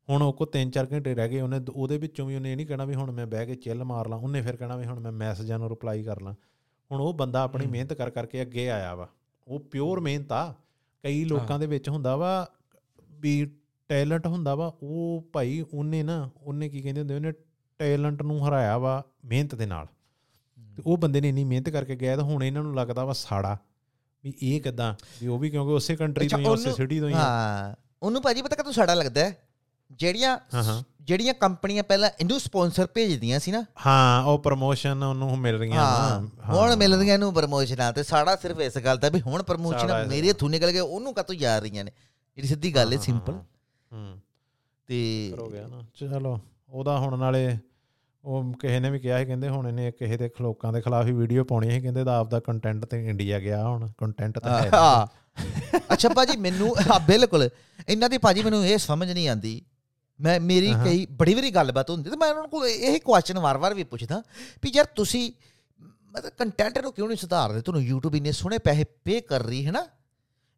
[0.10, 2.86] ਹੁਣ ਉਹ ਕੋ 3-4 ਘੰਟੇ ਰਹਿ ਗਏ ਉਹਨੇ ਉਹਦੇ ਵਿੱਚੋਂ ਵੀ ਉਹਨੇ ਇਹ ਨਹੀਂ ਕਹਿਣਾ
[2.86, 5.60] ਵੀ ਹੁਣ ਮੈਂ ਬਹਿ ਕੇ ਚਿੱਲ ਮਾਰ ਲਾਂ ਉਹਨੇ ਫਿਰ ਕਹਿਣਾ ਵੀ ਹੁਣ ਮੈਂ ਮੈਸੇਜਾਂ
[5.60, 6.36] ਨੂੰ ਰਿਪਲਾਈ ਕਰ ਲਾਂ।
[6.92, 9.08] ਹੁਣ ਉਹ ਬੰਦਾ ਆਪਣੀ ਮਿਹਨਤ ਕਰ ਕਰਕੇ ਅੱਗੇ ਆਇਆ ਵਾ।
[9.48, 10.56] ਉਹ ਪਿਓਰ ਮਿਹਨਤ ਆ।
[11.04, 12.50] ਕਈ ਲੋਕਾਂ ਦੇ ਵਿੱਚ ਹੁੰਦਾ ਵਾ
[13.12, 13.52] ਵੀ
[13.90, 17.32] ਟੈਲੈਂਟ ਹੁੰਦਾ ਵਾ ਉਹ ਭਾਈ ਉਹਨੇ ਨਾ ਉਹਨੇ ਕੀ ਕਹਿੰਦੇ ਹੁੰਦੇ ਉਹਨੇ
[17.80, 19.86] ਟੈਲੈਂਟ ਨੂੰ ਹਰਾਇਆ ਵਾ ਮਿਹਨਤ ਦੇ ਨਾਲ।
[20.76, 23.58] ਤੇ ਉਹ ਬੰਦੇ ਨੇ ਇੰਨੀ ਮਿਹਨਤ ਕਰਕੇ ਗਿਆ ਤਾਂ ਹੁਣ ਇਹਨਾਂ ਨੂੰ ਲੱਗਦਾ ਵਾ ਸਾੜਾ
[24.24, 27.14] ਵੀ ਇਹ ਕਿਦਾਂ ਵੀ ਉਹ ਵੀ ਕਿਉਂਕਿ ਉਸੇ ਕੰਟਰੀ ਤੋਂ ਹੀ ਉਸੇ ਸਿਟੀ ਤੋਂ ਹੀ।
[27.14, 29.47] ਹਾਂ ਉਹਨੂੰ ਭਾਜੀ ਪਤਾ ਕਦੋਂ ਸਾੜਾ ਲੱਗਦਾ ਹੈ?
[29.92, 35.38] ਜਿਹੜੀਆਂ ਹਾਂ ਹਾਂ ਜਿਹੜੀਆਂ ਕੰਪਨੀਆਂ ਪਹਿਲਾਂ ਇਹਨੂੰ ਸਪਾਂਸਰ ਭੇਜਦੀਆਂ ਸੀ ਨਾ। ਹਾਂ ਉਹ ਪ੍ਰਮੋਸ਼ਨ ਉਹਨੂੰ
[35.40, 36.20] ਮਿਲ ਰਹੀਆਂ ਹਾਂ
[36.54, 40.50] ਹੁਣ ਮਿਲਦੀਆਂ ਇਹਨੂੰ ਪ੍ਰਮੋਸ਼ਨਾਂ ਤੇ ਸਾੜਾ ਸਿਰਫ ਇਸ ਗੱਲ ਦਾ ਵੀ ਹੁਣ ਪ੍ਰਮੋਸ਼ਨਾਂ ਮੇਰੇ ਹੱਥੋਂ
[40.50, 41.92] ਨਿਕਲ ਗਏ ਉਹਨੂੰ ਕਾਤੋਂ ਜਾ ਰਹੀਆਂ ਨੇ?
[42.38, 44.20] ਜਿਹੜੀ ਸਿੱਧੀ ਗੱਲ ਹੈ ਸਿੰਪਲ ਹੂੰ
[44.90, 46.40] ਤੇ ਹੋ ਗਿਆ ਨਾ। ਚਲੋ
[46.70, 47.58] ਉਹਦਾ ਹੁਣ ਨਾਲੇ
[48.24, 51.12] ਉਹ ਕਿਸੇ ਨੇ ਵੀ ਕਿਹਾ ਸੀ ਕਹਿੰਦੇ ਹੁਣ ਇਹਨੇ ਕਿਸੇ ਦੇ ਲੋਕਾਂ ਦੇ ਖਿਲਾਫ ਹੀ
[51.12, 55.08] ਵੀਡੀਓ ਪਾਉਣੀ ਸੀ ਕਹਿੰਦੇ ਦਾ ਆਪਦਾ ਕੰਟੈਂਟ ਤੇ ਇੰਡੀਆ ਗਿਆ ਹੁਣ ਕੰਟੈਂਟ ਤਾਂ ਹੈ। ਹਾਂ
[55.94, 57.50] ਅੱਛਾ ਭਾਜੀ ਮੈਨੂੰ ਹਾਂ ਬਿਲਕੁਲ।
[57.90, 59.62] ਇਹਨਾਂ ਦੀ ਭਾਜੀ ਮੈਨੂੰ ਇਹ ਸਮਝ ਨਹੀਂ ਆਂਦੀ
[60.20, 63.84] ਮੈਂ ਮੇਰੀ। ਕਈ ਬੜੀ ਵਾਰੀ ਗੱਲਬਾਤ ਹੁੰਦੀ ਤੇ ਮੈਂ ਉਹਨਾਂ ਕੋਲ ਇਹ ਕੁਐਸਚਨ ਵਾਰ-ਵਾਰ ਵੀ
[63.84, 64.22] ਪੁੱਛਦਾ
[64.64, 65.32] ਵੀ ਯਾਰ ਤੁਸੀਂ
[66.14, 69.72] ਮਤਲਬ ਕੰਟੈਂਟ ਨੂੰ ਕਿਉਂ ਨਹੀਂ ਸੁਧਾਰਦੇ ਤੁਹਾਨੂੰ YouTube ਇੰਨੇ ਸੋਹਣੇ ਪੈਸੇ ਪੇ ਕਰ ਰਹੀ ਹੈ
[69.72, 69.86] ਨਾ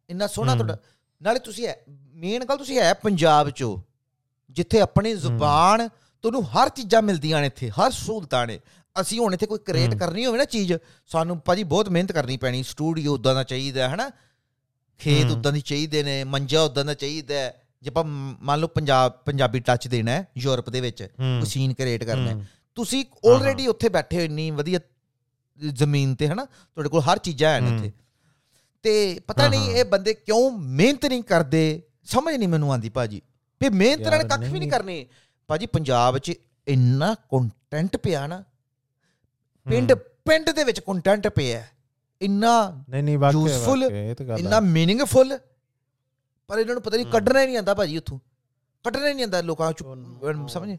[0.08, 0.76] ਇੰਨਾ ਸੋਹਣਾ। ਤੁਹਾਡਾ
[1.20, 1.68] ਨਾਲੇ ਤੁਸੀਂ
[2.14, 3.76] ਮੇਨ ਗੱਲ ਤੁਸੀਂ ਹੈ ਪੰਜਾਬ ਚੋਂ
[4.50, 5.88] ਜਿੱਥੇ ਆਪਣੀ ਜ਼ੁਬਾਨ
[6.24, 8.58] ਤੁਹਾਨੂੰ ਹਰ ਚੀਜ਼ਾਂ ਮਿਲਦੀਆਂ ਨੇ ਇੱਥੇ ਹਰ ਸਹੂਲਤਾਂ ਨੇ
[8.96, 10.72] ਅਸੀਂ ਹੁਣ ਇੱਥੇ ਕੋਈ ਕ੍ਰੀਏਟ। ਕਰਨੀ ਹੋਵੇ ਨਾ ਚੀਜ਼
[11.10, 14.10] ਸਾਨੂੰ ਭਾਜੀ ਬਹੁਤ ਮਿਹਨਤ ਕਰਨੀ ਪੈਣੀ ਸਟੂਡੀਓ ਉਦਾਂ ਦਾ ਚਾਹੀਦਾ ਹੈ ਹਨਾ
[15.00, 19.12] ਖੇਤ। ਉਦਾਂ ਦੀ ਚਾਹੀਦੇ ਨੇ ਮੰਜਾ ਉਦਾਂ ਦਾ ਚਾਹੀਦਾ ਹੈ। ਜੇ ਆਪਾਂ ਮੰਨ ਲਓ ਪੰਜਾਬ
[19.26, 23.88] ਪੰਜਾਬੀ ਟੱਚ ਦੇਣਾ ਹੈ ਯੂਰਪ ਦੇ ਵਿੱਚ। ਕੋਈ ਸੀਨ ਕ੍ਰੀਏਟ ਕਰਨਾ ਹੈ। ਤੁਸੀਂ ਆਲਰੇਡੀ ਉੱਥੇ
[23.88, 24.80] ਬੈਠੇ ਹੋ ਇੰਨੀ ਵਧੀਆ
[25.58, 27.92] ਜ਼ਮੀਨ ਤੇ ਹਨਾ ਤੁਹਾਡੇ ਕੋਲ ਹਰ ਚੀਜ਼ਾਂ ਹਨ। ਇੱਥੇ
[28.84, 33.20] ਤੇ ਪਤਾ ਨਹੀਂ। ਇਹ ਬੰਦੇ ਕਿਉਂ ਮਿਹਨਤ ਨਹੀਂ ਕਰਦੇ ਸਮਝ ਨਹੀਂ ਮੈਨੂੰ ਆਂਦੀ ਭਾਜੀ
[33.60, 35.06] ਵੀ ਮਿਹਨਤ ਨਾਲ ਕੱਖ ਵੀ ਨਹੀਂ। ਕਰਨੀ
[35.48, 36.32] ਭਾਜੀ ਪੰਜਾਬ 'ਚ
[36.68, 38.42] ਇੰਨਾ ਕੰਟੈਂਟ ਪਿਆ ਨਾ
[39.66, 39.92] ਪਿੰਡ
[40.24, 41.62] ਪਿੰਡ ਦੇ ਵਿੱਚ ਕੰਟੈਂਟ ਪਿਆ।
[42.20, 43.74] ਇੰਨਾ ਨਹੀਂ ਨਹੀਂ ਵਾਕਿਆ
[44.28, 45.38] ਗੱਲ ਇੰਨਾ। ਮੀਨਿੰਗਫੁਲ
[46.50, 48.18] ਪਰ ਇਹਨਾਂ ਨੂੰ ਪਤਾ ਨਹੀਂ। ਕੱਢਣਾ ਹੀ ਨਹੀਂ ਆਂਦਾ ਭਾਜੀ ਉੱਥੋਂ।
[48.84, 50.76] ਕੱਢਣਾ ਹੀ ਨਹੀਂ ਆਂਦਾ ਲੋਕਾਂ ਉਹ- ਸਮਝ?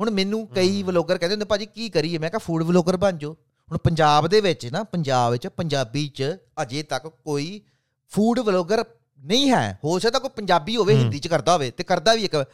[0.00, 2.18] ਹੁਣ ਮੈਨੂੰ ਕਈ। ਵਲੋਗਰ ਕਹਿੰਦੇ ਹੁੰਦੇ ਭਾਜੀ ਕੀ ਕਰੀਏ?
[2.18, 6.36] ਮੈਂ ਕਿਹਾ ਫੂਡ ਵਲੋਗਰ ਬਣ ਜਾਓ। ਹੁਣ ਪੰਜਾਬ ਦੇ ਵਿੱਚ ਨਾ ਪੰਜਾਬ ਵਿੱਚ ਪੰਜਾਬੀ ਚ
[6.62, 7.60] ਅਜੇ ਤੱਕ ਕੋਈ
[8.08, 8.84] ਫੂਡ ਵਲੋਗਰ
[9.24, 12.44] ਨਹੀਂ ਹੈ। ਹੋ ਸਕਦਾ ਕੋਈ ਪੰਜਾਬੀ ਹੋਵੇ। ਹਿੰਦੀ ਚ ਕਰਦਾ ਹੋਵੇ ਤੇ ਕਰਦਾ ਵੀ ਇੱਕ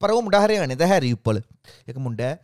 [0.00, 1.40] ਪਰ ਉਹ ਮੁੰਡਾ ਹਰਿਆਣੇ ਦਾ ਹੈਰੀ ਉੱਪਲ
[1.88, 2.40] ਇੱਕ ਮੁੰਡਾ ਹੈ।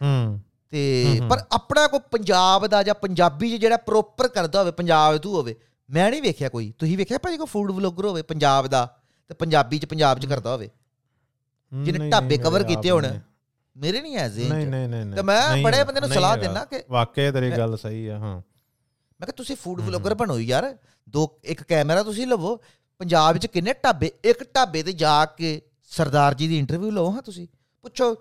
[0.71, 5.35] ਤੇ। ਪਰ ਆਪਣਾ ਕੋਈ ਪੰਜਾਬ ਦਾ ਜਾਂ ਪੰਜਾਬੀ 'ਚ ਜਿਹੜਾ ਪ੍ਰੋਪਰ ਕਰਦਾ ਹੋਵੇ ਪੰਜਾਬ ਤੋਂ
[5.35, 5.55] ਹੋਵੇ
[5.91, 8.97] ਮੈਂ ਨਹੀਂ ਵੇਖਿਆ ਕੋਈ। ਤੁਸੀਂ ਵੇਖਿਆ ਭਾਜੀ ਕੋਈ ਫੂਡ ਵਲੋਗਰ ਹੋਵੇ ਪੰਜਾਬ ਦਾ?
[9.33, 10.71] ਤੇ ਪੰਜਾਬੀ 'ਚ ਪੰਜਾਬ 'ਚ ਕਰਦਾ ਹੋਵੇ।
[11.83, 13.19] ਜਿਹਨੇ ਢਾਬੇ ਮੇਰੇ ਕੀਤੇ ਹੋਣ।
[13.77, 16.83] ਮੇਰੇ ਨਹੀਂ ਐ ਨਹੀਂ ਨਹੀਂ ਨਹੀਂ ਨਹੀਂ। ਤੇ ਮੈਂ ਬੜੇ ਬੰਦੇ ਨੂੰ ਸਲਾਹ। ਦਿੰਦਾ ਕਿ
[16.91, 18.37] ਵਾਕਿਆ ਤੇਰੀ ਗੱਲ ਸਹੀ ਆ ਹਾਂ।
[19.21, 20.77] ਮੈਂ ਕਿਹਾ ਤੁਸੀਂ ਫੂਡ। ਵਲੋਗਰ ਬਣੋ ਯਾਰ।
[21.09, 22.57] ਦੋ ਇੱਕ ਕੈਮਰਾ ਤੁਸੀਂ ਲਵੋ।
[22.99, 27.23] ਪੰਜਾਬ 'ਚ ਕਿੰਨੇ ਢਾਬੇ ਇੱਕ ਢਾਬੇ ਤੇ ਜਾ ਕੇ ਸਰਦਾਰ ਜੀ ਦੀ ਇੰਟਰਵਿਊ ਲਓ ਹਾਂ
[27.23, 27.47] ਤੁਸੀਂ।
[27.83, 28.17] ਪੁੱਛੋ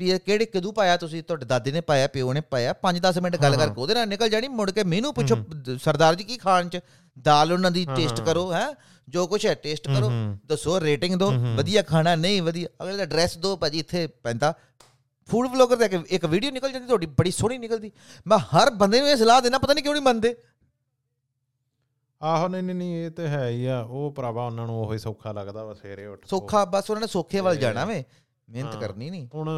[0.00, 3.56] ਇਹ ਕਿਹੜੇ ਕਦੋਂ ਪਾਇਆ ਤੁਸੀਂ ਤੁਹਾਡੇ ਦਾਦੇ ਨੇ ਪਾਇਆ ਪਿਓ ਨੇ ਪਾਇਆ। 5-10 ਮਿੰਟ ਗੱਲ।
[3.56, 5.36] ਕਰਕੇ ਉਹਦੇ ਨਾਲ ਨਿਕਲ ਜਾਣੀ ਮੁੜ ਕੇ ਮੈਨੂੰ ਪੁੱਛੋ
[5.84, 6.80] ਸਰਦਾਰ ਜੀ ਕੀ ਖਾਣ ਚ?
[7.22, 8.66] ਦਾਲ ਉਹਨਾਂ ਦੀ ਟੇਸਟ। ਕਰੋ ਹੈ?
[9.08, 10.10] ਜੋ ਕੁਝ ਹੈ ਟੇਸਟ ਕਰੋ
[10.46, 14.54] ਦੱਸੋ ਰੇਟਿੰਗ ਦਿਓ। ਵਧੀਆ ਖਾਣਾ ਨਹੀਂ ਵਧੀਆ ਅਗਲੇ ਦਾ ਐਡਰੈਸ ਦਿਓ ਭਾਜੀ ਇੱਥੇ ਪੈਂਦਾ।
[15.26, 17.92] ਫੂਡ ਵਲੋਗਰ ਦਾ ਇੱਕ- ਵੀਡੀਓ ਨਿਕਲ ਜਾਂਦੀ ਤੁਹਾਡੀ ਬੜੀ ਸੋਹਣੀ ਨਿਕਲਦੀ।
[18.26, 20.36] ਮੈਂ ਹਰ ਬੰਦੇ ਨੂੰ ਇਹ ਸਲਾਹ ਦੇਣਾ ਪਤਾ ਨਹੀਂ ਕਿਉਂ ਨਹੀਂ ਮੰਨਦੇ।
[22.22, 25.32] ਆਹੋ ਨਹੀਂ ਨਹੀਂ ਨਹੀਂ ਇਹ ਤੇ ਹੈ ਹੀ ਆ। ਉਹ ਭਰਾਵਾ ਉਹਨਾਂ ਨੂੰ ਉਹੀ ਸੌਖਾ
[25.32, 28.04] ਲੱਗਦਾ ਵਾ ਸਵੇਰੇ ਉੱਠ। ਸੌਖਾ ਬਸ ਉਹਨਾਂ ਨੇ ਸੌਖੇ ਵੱਲ ਜਾਣਾ ਵੇ।
[28.50, 29.48] ਮਿਹਨਤ। ਕਰਨੀ ਨਹੀਂ। ਹੁਣ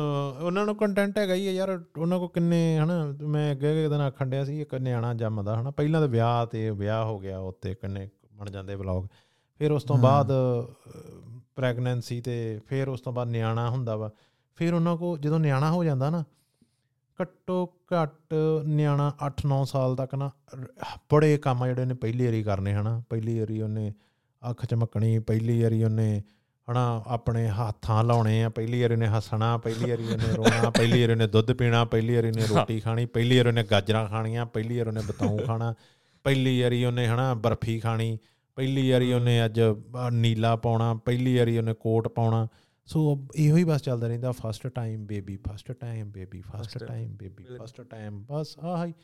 [0.43, 4.01] ਉਹਨਾਂ ਨੂੰ ਕੰਟੈਂਟ ਹੈਗਾ ਹੀ ਆ ਯਾਰ ਉਹਨਾਂ ਕੋ ਕਿੰਨੇ ਹਨਾ ਮੈਂ ਅੱਗੇ ਇੱਕ ਦਿਨ
[4.01, 7.75] ਆਖਣ ਡਿਆ ਸੀ ਇੱਕ ਨਿਆਣਾ ਜੰਮਦਾ ਹਨਾ। ਪਹਿਲਾਂ ਤਾਂ ਵਿਆਹ ਤੇ ਵਿਆਹ ਹੋ ਗਿਆ ਉੱਤੇ
[7.75, 9.05] ਕਿੰਨੇ ਬਣ ਜਾਂਦੇ ਵਲੌਗ
[9.59, 10.33] ਫਿਰ ਉਸ ਤੋਂ। ਬਾਅਦ
[11.57, 14.11] ਪ੍ਰੈਗਨੈਂਸੀ ਤੇ ਫਿਰ ਉਸ ਤੋਂ ਬਾਅਦ ਨਿਆਣਾ ਹੁੰਦਾ ਵਾ
[14.57, 16.25] ਫਿਰ ਉਹਨਾਂ ਕੋ ਜਦੋਂ ਨਿਆਣਾ ਹੋ ਜਾਂਦਾ ਨਾ
[17.23, 20.31] ਘੱਟੋ ਘੱਟ ਨਿਆਣਾ 8-9 ਸਾਲ ਤੱਕ ਨਾ
[21.13, 23.95] ਬੜੇ ਕੰਮ ਜਿਹੜੇ ਉਹਨੇ ਪਹਿਲੀ ਵਾਰੀ ਕਰਨੇ ਹਨਾ ਪਹਿਲੀ ਵਾਰੀ ਉਹਨੇ
[24.51, 26.23] ਅੱਖ ਚਮਕਣੀ ਪਹਿਲੀ ਵਾਰੀ ਉਹਨੇ
[26.71, 31.13] ਹਨਾ ਆਪਣੇ ਹੱਥਾਂ ਲਾਉਣੇ ਆ ਪਹਿਲੀ ਵਾਰੀ ਉਹਨੇ ਹੱਸਣਾ ਪਹਿਲੀ ਵਾਰੀ ਉਹਨੇ ਰੋਣਾ ਪਹਿਲੀ ਵਾਰੀ
[31.13, 34.89] ਉਹਨੇ ਦੁੱਧ ਪੀਣਾ ਪਹਿਲੀ ਵਾਰੀ ਉਹਨੇ ਰੋਟੀ ਖਾਣੀ ਪਹਿਲੀ ਵਾਰੀ ਉਹਨੇ ਗਾਜਰਾਂ ਖਾਣੀਆਂ ਪਹਿਲੀ ਵਾਰੀ
[34.89, 35.75] ਉਹਨੇ ਬਤਾਊ ਖਾਣਾ
[36.25, 38.19] ਪਹਿਲੀ ਵਾਰੀ ਉਹਨੇ ਹਨਾ ਬਰਫੀ ਖਾਣੀ
[38.59, 39.61] ਪਹਿਲੀ ਵਾਰੀ ਉਹਨੇ ਅੱਜ
[40.13, 42.47] ਨੀਲਾ ਪਾਉਣਾ ਪਹਿਲੀ ਵਾਰੀ ਉਹਨੇ ਕੋਟ ਪਾਉਣਾ
[42.87, 47.45] ਸੋ ਇਹੋ ਹੀ ਬਸ ਚੱਲਦਾ ਰਹਿੰਦਾ first time baby first time baby first time baby.
[47.59, 48.95] First time ਬਸ ਆਹ ਹੀ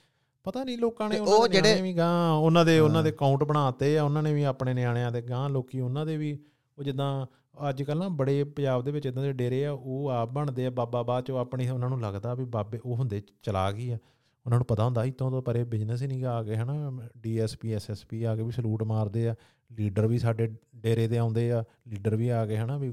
[0.45, 3.11] ਪਤਾ ਨਹੀਂ ਲੋਕਾਂ ਨੇ ਉਹਨਾਂ ਉਹ ਦੇ ਜਿਹੜੇ- ਨਿਆਣੇ ਵੀ ਗਾਂ ਉਹਨਾਂ ਦੇ ਉਹਨਾਂ। ਦੇ
[3.11, 6.39] ਅਕਾਊਂਟ ਬਣਾਤੇ ਆ ਉਹਨਾਂ ਨੇ ਵੀ ਆਪਣੇ ਨਿਆਣਿਆਂ ਦੇ ਗਾਂ ਲੋਕੀ ਉਹਨਾਂ ਦੇ ਵੀ
[6.79, 7.27] ਉਹ ਜਿੱਦਾਂ
[7.69, 10.71] ਅੱਜ ਕੱਲ ਨਾ ਬੜੇ ਪੰਜਾਬ ਦੇ ਵਿੱਚ ਇਦਾਂ ਦੇ ਡੇਰੇ ਆ ਉਹ ਆਪ ਬਣਦੇ ਆ
[10.71, 13.99] ਬਾਬਾ ਬਾਅਦ ਚੋਂ ਆਪਣੀ ਉਹਨਾਂ ਨੂੰ ਲੱਗਦਾ ਵੀ ਬਾਬੇ ਉਹ ਹੁੰਦੇ ਚਲਾ ਗਈ ਆ
[14.47, 18.23] ਉਹਨਾਂ ਨੂੰ ਪਤਾ ਹੁੰਦਾ ਇਤੋਂ ਤੋਂ ਪਰੇ ਬਿਜ਼ਨਸ ਹੀ ਨਹੀਂ ਆ ਗਏ ਹਨਾ ਡੀਐਸਪੀ ਐਸਐਸਪੀ
[18.25, 19.35] ਆ ਕੇ ਵੀ ਸਲੂਟ ਮਾਰਦੇ ਆ
[19.73, 22.91] ਲੀਡਰ ਵੀ ਸਾਡੇ ਡੇਰੇ ਦੇ ਆਉਂਦੇ ਆ ਲੀਡਰ ਵੀ ਆ ਗਏ ਹਨਾ ਵੀ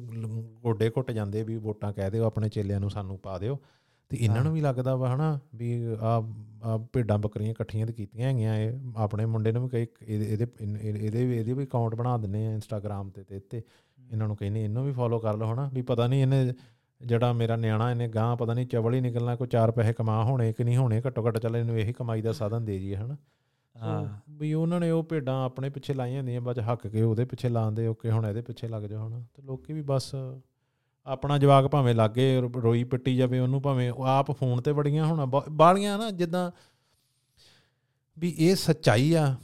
[0.63, 3.59] ਗੋਡੇ ਘੁੱਟ ਜਾਂਦੇ ਵੀ ਵੋਟਾਂ ਕਹਿ ਦਿਓ ਆਪਣੇ ਚੇਲਿਆਂ ਨੂੰ ਸਾਨੂੰ ਪਾ ਦਿਓ।
[4.09, 6.21] ਤੇ ਇਹਨਾਂ ਨੂੰ ਵੀ ਲੱਗਦਾ ਵਾ ਹਨਾ ਵੀ ਆ
[6.93, 10.47] ਭੇਡਾਂ ਬੱਕਰੀਆਂ ਇਕੱਠੀਆਂ ਤੇ ਕੀਤੀਆਂ ਹੈਗੀਆਂ ਇਹ ਆਪਣੇ ਮੁੰਡੇ ਨੂੰ ਵੀ ਕਈ ਇਹਦੇ
[10.81, 13.61] ਇਹਦੇ ਵੀ ਇਹਦੇ ਵੀ ਅਕਾਊਂਟ ਬਣਾ ਦਿੰਨੇ ਆ ਇੰਸਟਾਗ੍ਰam ਤੇ ਤੇ ਤੇ
[14.11, 16.53] ਇਹਨਾਂ ਨੂੰ ਕਹਿੰਦੇ ਇਹਨੂੰ ਵੀ ਫੋਲੋ ਕਰ ਲਓ ਹਨਾ ਵੀ ਪਤਾ ਨਹੀਂ ਇਹਨੇ
[17.05, 20.53] ਜਿਹੜਾ ਮੇਰਾ ਨਿਆਣਾ ਇਹਨੇ ਗਾਂ ਪਤਾ ਨਹੀਂ ਚਵਲ ਹੀ ਨਿਕਲਣਾ ਕੋਈ ਚਾਰ ਪੈਸੇ ਕਮਾ ਹੋਣੇ
[20.53, 23.15] ਕਿ ਨਹੀਂ ਹੋਣੇ ਘੱਟੋ ਘੱਟ ਚੱਲ ਇਹਨੂੰ ਇਹੀ ਕਮਾਈ ਦਾ ਸਾਧਨ ਦੇ ਜੀ ਹਨਾ?
[23.75, 27.49] ਹਾਂ। ਵੀ ਉਹਨਾਂ ਨੇ ਉਹ ਭੇਡਾਂ ਆਪਣੇ ਪਿੱਛੇ ਲਾਈਆਂ ਹੁੰਦੀਆਂ ਬਾਅਦ ਹੱਕ ਕੇ ਉਹਦੇ ਪਿੱਛੇ
[27.49, 29.19] ਲਾਉਂਦੇ ਓਕੇ ਹੁਣ ਇਹਦੇ ਪਿੱਛੇ ਲੱਗ ਜਾਓ ਹਨਾ?
[29.33, 30.15] ਤੇ ਲੋਕੀ ਵੀ ਬਸ
[31.07, 35.25] ਆਪਣਾ ਜਵਾਕ ਭਾਵੇਂ ਲਾਗੇ ਰੋਈ ਪਿੱਟੀ ਜਾਵੇ ਉਹਨੂੰ ਭਾਵੇਂ ਉਹ ਆਪ ਫੋਨ ਤੇ ਬੜੀਆਂ ਹੁਣ
[35.51, 36.51] ਬਾਲੀਆਂ ਨਾ ਜਿੱਦਾਂ
[38.17, 39.35] ਵੀ ਇਹ ਸੱਚਾਈ ਆ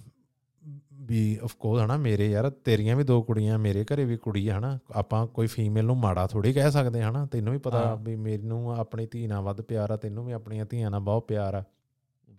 [1.07, 4.57] ਵੀ ਆਫ ਕੋਰਸ ਹਨਾ ਮੇਰੇ ਯਾਰ ਤੇਰੀਆਂ ਵੀ ਦੋ ਕੁੜੀਆਂ ਮੇਰੇ ਘਰੇ ਵੀ ਕੁੜੀ ਆ
[4.57, 8.15] ਹਨਾ ਆਪਾਂ ਕੋਈ ਫੀਮੇਲ ਨੂੰ ਮਾੜਾ ਥੋੜੀ ਕਹਿ ਸਕਦੇ ਹਨਾ ਤੈਨੂੰ ਵੀ ਪਤਾ ਹਾਂ। ਵੀ
[8.15, 11.63] ਮੈਨੂੰ ਆਪਣੀ ਧੀ ਨਾਲ ਵੱਧ ਪਿਆਰ ਆ ਤੈਨੂੰ ਵੀ ਆਪਣੀਆਂ ਧੀਆਂ ਨਾਲ ਬਹੁਤ ਪਿਆਰ ਆ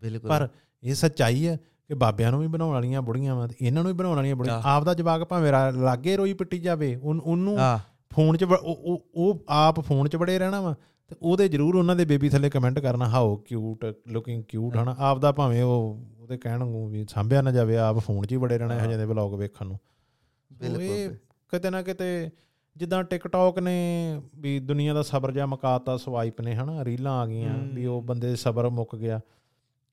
[0.02, 0.48] ਬਿਲਕੁਲ ਪਰ
[0.82, 1.56] ਇਹ ਸੱਚਾਈ ਹੈ
[1.88, 4.76] ਕਿ ਬਾਬਿਆਂ ਨੂੰ ਵੀ ਬਣਾਉਣ ਵਾਲੀਆਂ ਬੁੜੀਆਂ ਵਾ ਇਹਨਾਂ ਨੂੰ ਵੀ ਬਣਾਉਣ ਵਾਲੀਆਂ ਬੁੜੀਆਂ ਹਾਂ।
[4.76, 7.78] ਆਪ ਦਾ ਜਵਾਕ ਭਾਵੇਂ ਲਾਗੇ ਰੋਈ ਪਿੱਟੀ ਜਾਵੇ ਉਹਨ- ਹਾਂ
[8.12, 10.74] ਫੋਨ 'ਚ ਉਹ ਆਪ ਫੋਨ 'ਚ ਬੜੇ ਰਹਿਣਾ ਵਾ
[11.08, 15.18] ਤੇ ਉਹਦੇ ਜ਼ਰੂਰ ਉਹਨਾਂ ਦੇ ਬੇਬੀ ਥੱਲੇ ਕਮੈਂਟ ਕਰਨਾ ਹਾਓ ਕਿਊਟ ਲੁਕਿੰਗ ਕਿਊਟ ਹਨਾ। ਆਪ
[15.18, 18.58] ਦਾ ਭਾਵੇਂ ਉਹ ਉਹਦੇ ਕਹਿਣ ਨੂੰ ਵੀ ਸਾਂਭਿਆ ਨਾ ਜਾਵੇ ਆਪ ਫੋਨ 'ਚ ਹੀ ਬੜੇ
[18.58, 19.78] ਰਹਿਣਾ ਇਹੋ ਜਿਹੇ ਦੇ ਵਲੌਗ ਵੇਖਣ ਨੂੰ।
[20.52, 21.16] ਬਿਲਕੁਲ
[21.48, 22.30] ਕਿਤੇ ਨਾ ਕਿਤੇ
[22.76, 23.76] ਜਿੱਦਾਂ ਟਿਕਟੌਕ ਨੇ
[24.36, 28.28] ਵੀ ਦੁਨੀਆ ਦਾ ਸਬਰ ਜਾਂ ਮਕਾਤਾ ਸਵਾਈਪ ਨੇ ਹਨਾ ਰੀਲਾਂ ਆ ਗਈਆਂ ਵੀ ਉਹ। ਬੰਦੇ
[28.28, 29.20] ਦੇ ਸਬਰ ਮੁੱਕ ਗਿਆ।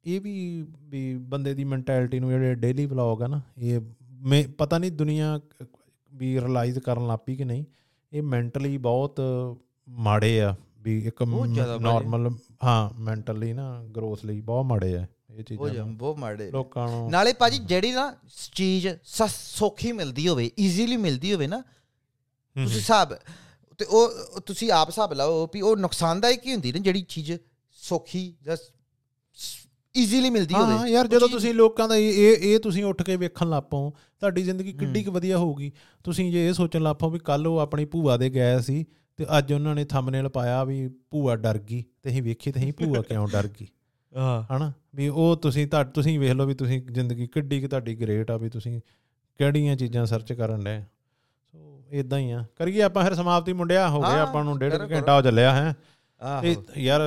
[0.05, 3.79] ਇਹ ਵੀ ਵੀ ਬੰਦੇ ਦੀ ਮੈਂਟੈਲਿਟੀ ਨੂੰ ਜਿਹੜੇ ਡੇਲੀ ਵਲੌਗ ਆ ਨਾ ਇਹ
[4.21, 5.39] ਮੈਂ ਪਤਾ ਨਹੀਂ ਦੁਨੀਆ
[6.13, 7.63] ਵੀ ਰਿਅਲਾਈਜ਼ ਕਰਨ ਲੱਪੀ ਕਿ ਨਹੀਂ
[8.13, 9.21] ਇਹ ਮੈਂਟਲੀ ਬਹੁਤ
[9.89, 10.55] ਮਾੜੇ ਆ।
[10.85, 11.23] ਵੀ ਇੱਕ।
[11.81, 12.29] ਨਾਰਮਲ
[12.63, 17.33] ਹਾਂ ਮੈਂਟਲੀ ਨਾ ਗਰੋਥ ਲਈ ਬਹੁਤ ਮਾੜੇ ਆ ਇਹ ਚੀਜ਼ਾਂ ਬਹੁਤ ਮਾੜੇ। ਲੋਕਾਂ ਨੂੰ ਨਾਲੇ
[17.33, 18.13] ਭਾਜੀ ਜਿਹੜੀ ਨਾ
[18.53, 21.61] ਚੀਜ਼ ਸੌਖੀ ਮਿਲਦੀ ਹੋਵੇ ਈਜ਼ੀਲੀ ਮਿਲਦੀ ਹੋਵੇ ਨਾ
[22.55, 23.13] ਤੁਸੀਂ ਹਿਸਾਬ
[23.79, 27.31] ਤੇ ਉਹ ਤੁਸੀਂ ਆਪ ਹਿਸਾਬ ਲਾਓ ਵੀ ਉਹ ਨੁਕਸਾਨਦਾਇਕ ਹੀ ਹੁੰਦੀ ਨਾ ਜਿਹੜੀ ਚੀਜ਼
[27.77, 28.57] ਸੌਖੀ ਜਾਂ
[29.95, 33.49] ਈਜ਼ੀਲੀ ਮਿਲਦੀ ਹੋਵੇ। ਹਾਂ ਯਾਰ ਜਦੋਂ ਤੁਸੀਂ ਲੋਕਾਂ ਦਾ ਇਹ ਇਹ ਤੁਸੀਂ ਉੱਠ ਕੇ ਵੇਖਣ
[33.49, 33.79] ਲੱਪੋ
[34.19, 35.71] ਤੁਹਾਡੀ ਜ਼ਿੰਦਗੀ ਕਿੱਡੀ ਕੁ ਵਧੀਆ ਹੋਊਗੀ।
[36.03, 38.85] ਤੁਸੀਂ ਜੇ ਇਹ ਸੋਚਣ ਲੱਪੋ ਵੀ ਕੱਲ ਉਹ ਆਪਣੀ ਭੂਆ ਦੇ ਗਏ ਸੀ
[39.17, 42.73] ਤੇ ਅੱਜ ਉਹਨਾਂ ਨੇ ਥੰਬਨੇਲ ਪਾਇਆ ਵੀ ਭੂਆ ਡਰ ਗਈ ਤੇ ਅਸੀਂ ਵੇਖੀ ਤੇ ਅਸੀਂ
[42.73, 43.67] ਭੂਆ ਕਿਉਂ ਡਰ ਗਈ।
[44.17, 44.73] ਹਾਂ। ਹਨਾ?
[44.95, 48.37] ਵੀ ਉਹ ਤੁਸੀਂ ਤੁਹਾ- ਤੁਸੀਂ ਵੇਖ ਲਓ ਵੀ ਤੁਸੀਂ ਜ਼ਿੰਦਗੀ ਕਿੱਡੀ ਕਿ ਤੁਹਾਡੀ ਗ੍ਰੇਟ ਆ
[48.37, 48.81] ਵੀ ਤੁਸੀਂ
[49.37, 50.81] ਕਿਹੜੀਆਂ ਚੀਜ਼ਾਂ ਸਰਚ ਕਰਨ ਦੇ
[51.53, 55.15] ਸੋ ਇਦਾਂ ਹੀ ਆ। ਕਰੀਏ ਆਪਾਂ ਫਿਰ ਸਮਾਪਤੀ ਮੁੰਡਿਆ ਹੋ ਗਿਆ ਆਪਾਂ ਨੂੰ ਡੇਢ ਘੰਟਾ
[55.15, 55.73] ਹੋ ਚੱਲਿਆ ਹੈ।
[56.77, 57.01] ਯਾਰ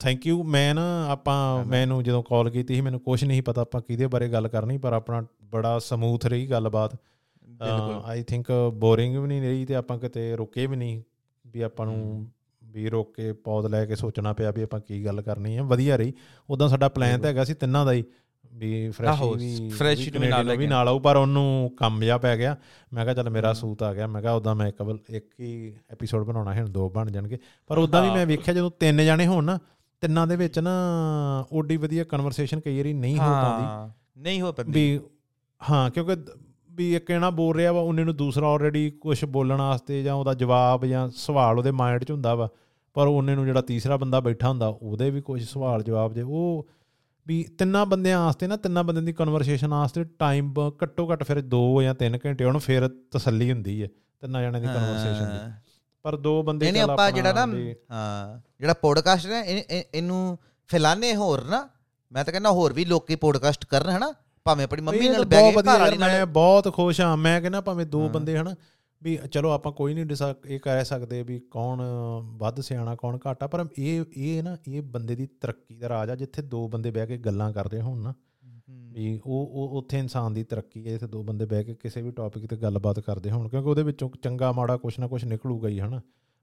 [0.00, 3.80] ਥੈਂਕ ਯੂ ਮੈਂ ਨਾ ਆਪਾਂ ਮੈਨੂੰ ਜਦੋਂ ਕਾਲ ਕੀਤੀ ਸੀ ਮੈਨੂੰ ਕੁਝ ਨਹੀਂ ਪਤਾ ਆਪਾਂ
[3.80, 6.94] ਕਿਹਦੇ ਬਾਰੇ ਗੱਲ ਕਰਨੀ ਪਰ ਆਪਣਾ ਬੜਾ ਸਮੂਥ ਰਹੀ ਗੱਲਬਾਤ।
[7.44, 11.02] ਬਿਲਕੁਲ। ਆਈ ਥਿੰਕ ਬੋਰਿੰਗ ਵੀ ਨਹੀਂ ਰਹੀ ਤੇ ਆਪਾਂ ਕਿਤੇ ਰੁਕੇ ਵੀ ਨਹੀਂ।
[11.54, 12.26] ਵੀ ਆਪਾਂ ਨੂੰ
[12.62, 15.96] ਵੀ ਰੋਕ ਕੇ ਪੌਜ਼ ਲੈ ਕੇ ਸੋਚਣਾ ਪਿਆ ਵੀ ਆਪਾਂ ਕੀ ਗੱਲ ਕਰਨੀ ਹੈ ਵਧੀਆ
[15.96, 16.12] ਰਹੀ।
[16.50, 18.04] ਉਦਾਂ ਸਾਡਾ ਪਲਾਨ ਤਾਂ ਹੈਗਾ ਸੀ ਤਿੰਨਾਂ ਦਾ ਹੀ
[18.54, 22.56] ਵੀ ਫਰੈਸ਼ ਵੀ fresh ਵੀ ਨਾਲ ਵੀ ਨਾਲ ਆਊ ਪਰ ਉਹਨੂੰ ਕੰਮ ਜਿਹਾ ਪੈ ਗਿਆ।
[22.92, 26.26] ਮੈਂ ਕਿਹਾ ਚੱਲ ਮੇਰਾ ਸੂਤ ਆ ਗਿਆ। ਮੈਂ ਕਿਹਾ ਉਦਾਂ ਮੈਂ ਇੱਕ ਇੱਕ ਹੀ ਐਪੀਸੋਡ
[26.26, 29.44] ਬਣਾਉਣਾ ਹੈ ਹੁਣ ਦੋ ਬਣ ਜਾਣਗੇ। ਪਰ ਉਦਾਂ ਵੀ ਮੈਂ ਵੇਖਿਆ ਜਦੋਂ ਤਿੰਨ ਜਾਣੇ ਹੋਣ
[29.44, 29.58] ਨਾ
[30.00, 30.72] ਤਿੰਨਾਂ ਦੇ ਵਿੱਚ ਨਾ
[31.52, 33.92] ਓਡੀ ਵਧੀਆ ਕਨਵਰਸੇਸ਼ਨ ਕਈ ਵਾਰੀ ਨਹੀਂ ਹੋ। ਪਾਉਂਦੀ
[34.22, 35.00] ਨਹੀਂ ਹੋ ਪਾਉਂਦੀ ਵੀ
[35.60, 36.16] ਹਾਂ ਕਿਉਂਕਿ
[36.72, 40.34] ਵੀ ਇੱਕ ਜਣਾ ਬੋਲ ਰਿਹਾ ਵਾ ਉਹਨੇ ਨੂੰ ਦੂਸਰਾ ਆਲਰੇਡੀ ਕੁਝ ਬੋਲਣ ਵਾਸਤੇ ਜਾਂ ਉਹਦਾ
[40.34, 42.48] ਜਵਾਬ ਜਾਂ ਸਵਾਲ ਉਹਦੇ ਮਾਈਂਡ 'ਚ ਹੁੰਦਾ ਵਾ
[42.94, 46.68] ਪਰ ਉਹਨੇ ਨੂੰ ਜਿਹੜਾ ਤੀਸਰਾ ਬੰਦਾ ਬੈਠਾ ਹੁੰਦਾ ਉਹਦੇ ਵੀ ਕੁਝ ਸਵਾਲ ਜਵਾਬ ਜੇ ਉਹ
[47.26, 51.82] ਵੀ ਤਿੰਨਾਂ ਬੰਦਿਆਂ ਵਾਸਤੇ ਨਾ ਤਿੰਨਾਂ ਬੰਦਿਆਂ ਦੀ ਕਨਵਰਸੇਸ਼ਨ ਵਾਸਤੇ ਟਾਈਮ ਘੱਟੋ ਘੱਟ ਫਿਰ 2
[51.82, 53.88] ਜਾਂ 3 ਘੰਟੇ ਉਹਨੂੰ ਫਿਰ ਤਸੱਲੀ ਹੁੰਦੀ ਹੈ
[54.20, 55.52] ਤਿੰਨਾਂ ਜਣਿਆਂ ਦੀ ਕਨਵਰਸੇਸ਼ਨ ਦੀ।
[56.02, 57.46] ਪਰ ਦੋ ਬੰਦੇ ਚੱਲ ਆਪਾਂ ਜਿਹੜਾ ਨਾ
[57.90, 60.38] ਹਾਂ ਜਿਹੜਾ ਪੋਡਕਾਸਟ ਹੈ ਇਹ- ਇਹ- ਇਹਨੂੰ
[60.68, 61.68] ਫੈਲਾਣੇ ਹੋਰ ਨਾ
[62.12, 64.12] ਮੈਂ ਤਾਂ ਕਹਿੰਦਾ ਹੋਰ ਵੀ ਲੋਕੀ ਪੋਡਕਾਸਟ ਕਰਨ ਹਨਾ
[64.44, 67.60] ਭਾਵੇਂ ਆਪਣੀ ਮੰਮੀ ਨਾਲ ਬਹਿ ਕੇ ਘਰ ਵਾਲੀ ਨਾਲ ਮੈਂ ਬਹੁਤ ਖੁਸ਼ ਹਾਂ ਮੈਂ ਕਹਿੰਦਾ
[67.60, 68.54] ਭਾਵੇਂ ਦੋ। ਬੰਦੇ ਹਨ
[69.02, 71.80] ਵੀ ਚਲੋ ਆਪਾਂ ਕੋਈ ਨਹੀਂ ਡਿਸਾ ਇਹ ਕਹਿ ਸਕਦੇ ਵੀ ਕੌਣ
[72.36, 76.14] ਵੱਧ ਸਿਆਣਾ ਕੌਣ ਘਾਟਾ ਪਰ ਇਹ ਇਹ ਨਾ ਇਹ ਬੰਦੇ ਦੀ ਤਰੱਕੀ ਦਾ ਰਾਜ ਆ
[76.14, 78.14] ਜਿੱਥੇ ਦੋ ਬੰਦੇ ਬਹਿ ਕੇ ਗੱਲਾਂ ਕਰਦੇ ਹੋਣ ਨਾ
[78.92, 82.10] ਵੀ ਉਹ ਉਹ ਉੱਥੇ ਇਨਸਾਨ ਦੀ ਤਰੱਕੀ ਹੈ ਇੱਥੇ ਦੋ ਬੰਦੇ ਬਹਿ ਕੇ ਕਿਸੇ ਵੀ
[82.10, 85.80] ਟੌਪਿਕ ਤੇ ਗੱਲਬਾਤ ਕਰਦੇ ਹੋਣ ਕਿਉਂਕਿ ਉਹਦੇ ਵਿੱਚੋਂ ਚੰਗਾ ਮਾੜਾ ਕੁਛ ਨਾ ਕੁਛ ਨਿਕਲੂਗਾ ਹੀ
[85.80, 86.00] ਹਨਾ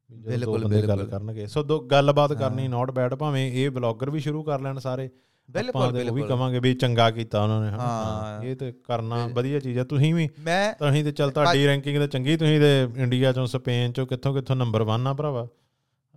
[0.10, 4.20] ਬਿਲਕੁਲ, ਬੰਦੇ ਗੱਲ ਬਿਲਕੁਲ। ਕਰਨਗੇ ਸੋ ਦੋ ਗੱਲਬਾਤ ਕਰਨੀ। ਨਾਟ ਬੈਡ ਭਾਵੇਂ ਇਹ ਬਲੌਗਰ ਵੀ
[4.20, 5.10] ਸ਼ੁਰੂ ਕਰ ਲੈਣ ਸਾਰੇ
[5.50, 9.28] ਬਿਲਕੁਲ ਤੇ ਉਹ ਵੀ ਬਿਲਕੁਲ। ਕਵਾਂਗੇ ਵੀ ਚੰਗਾ ਕੀਤਾ ਉਹਨਾਂ ਨੇ ਹਾਂ। ਇਹ ਤੇ ਕਰਨਾ
[9.28, 12.88] ਵਧੀਆ ਚੀਜ਼ ਆ। ਤੁਸੀਂ ਵੀ ਮੈਂ ਤੁਸੀਂ ਤੇ ਚੱਲ ਤੁਹਾਡੀ ਰੈਂਕਿੰਗ ਤੇ ਚੰਗੀ ਤੁਸੀਂ ਤੇ
[12.98, 15.48] ਇੰਡੀਆ ਚੋਂ ਸਪੇਨ ਚੋਂ ਕਿੱਥੋਂ ਕਿੱਥੋਂ ਨੰਬਰ 1 ਆ ਭਰਾਵਾ?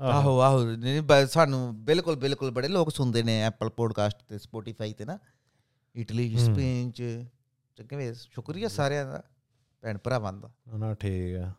[0.01, 5.05] ਆਹੋ। ਆਹੋ ਨਹੀਂ ਸਾਨੂੰ ਬਿਲਕੁਲ ਬਿਲਕੁਲ ਬੜੇ ਲੋਕ ਸੁਣਦੇ ਨੇ ਐਪਲ ਪੋਡਕਾਸਟ ਤੇ ਸਪੋਟੀਫਾਈ ਤੇ
[5.05, 5.19] ਨਾ।
[5.97, 7.03] ਇਟਲੀ। ਸਪੇਨ ਚ।
[7.77, 9.23] ਚੰਗੇ ਸ਼ੁਕਰੀਆ ਸਾਰਿਆਂ ਦਾ
[9.83, 11.53] ਭੈਣ ਭਰਾਵਾਂ ਦਾ। ਨਾ ਠੀਕ ਆ।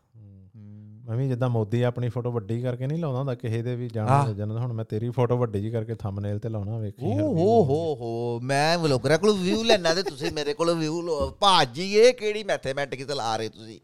[1.03, 4.33] ਮੈਂ ਵੀ ਜਿੱਦਾਂ ਮੋਦੀ ਆਪਣੀ ਫੋਟੋ ਵੱਡੀ ਕਰਕੇ ਨਹੀਂ ਲਾਉਂਦਾ ਹੁੰਦਾ ਕਿਸੇ ਦੇ ਵੀ ਜਾਣਾ
[4.33, 7.95] ਜਨਮ ਹੁਣ ਮੈਂ ਤੇਰੀ ਫੋਟੋ ਵੱਡੀ ਜੀ ਕਰਕੇ ਥੰਬਨੇਲ ਤੇ ਲਾਉਣਾ ਵੇਖੀ ਓ ਹੋ ਹੋ
[7.95, 12.43] ਹੋ ਮੈਂ ਵਲੋਗਰਾਂ ਕੋਲ ਵਿਊ ਲੈਣਾ ਤੇ ਤੁਸੀਂ ਮੇਰੇ ਕੋਲ ਵਿਊ ਲਓ। ਭਾਜੀ ਇਹ ਕਿਹੜੀ
[12.43, 13.79] ਮੈਥਮੈਟਿਕਸ ਲਾ ਰਹੇ ਤੁਸੀਂ?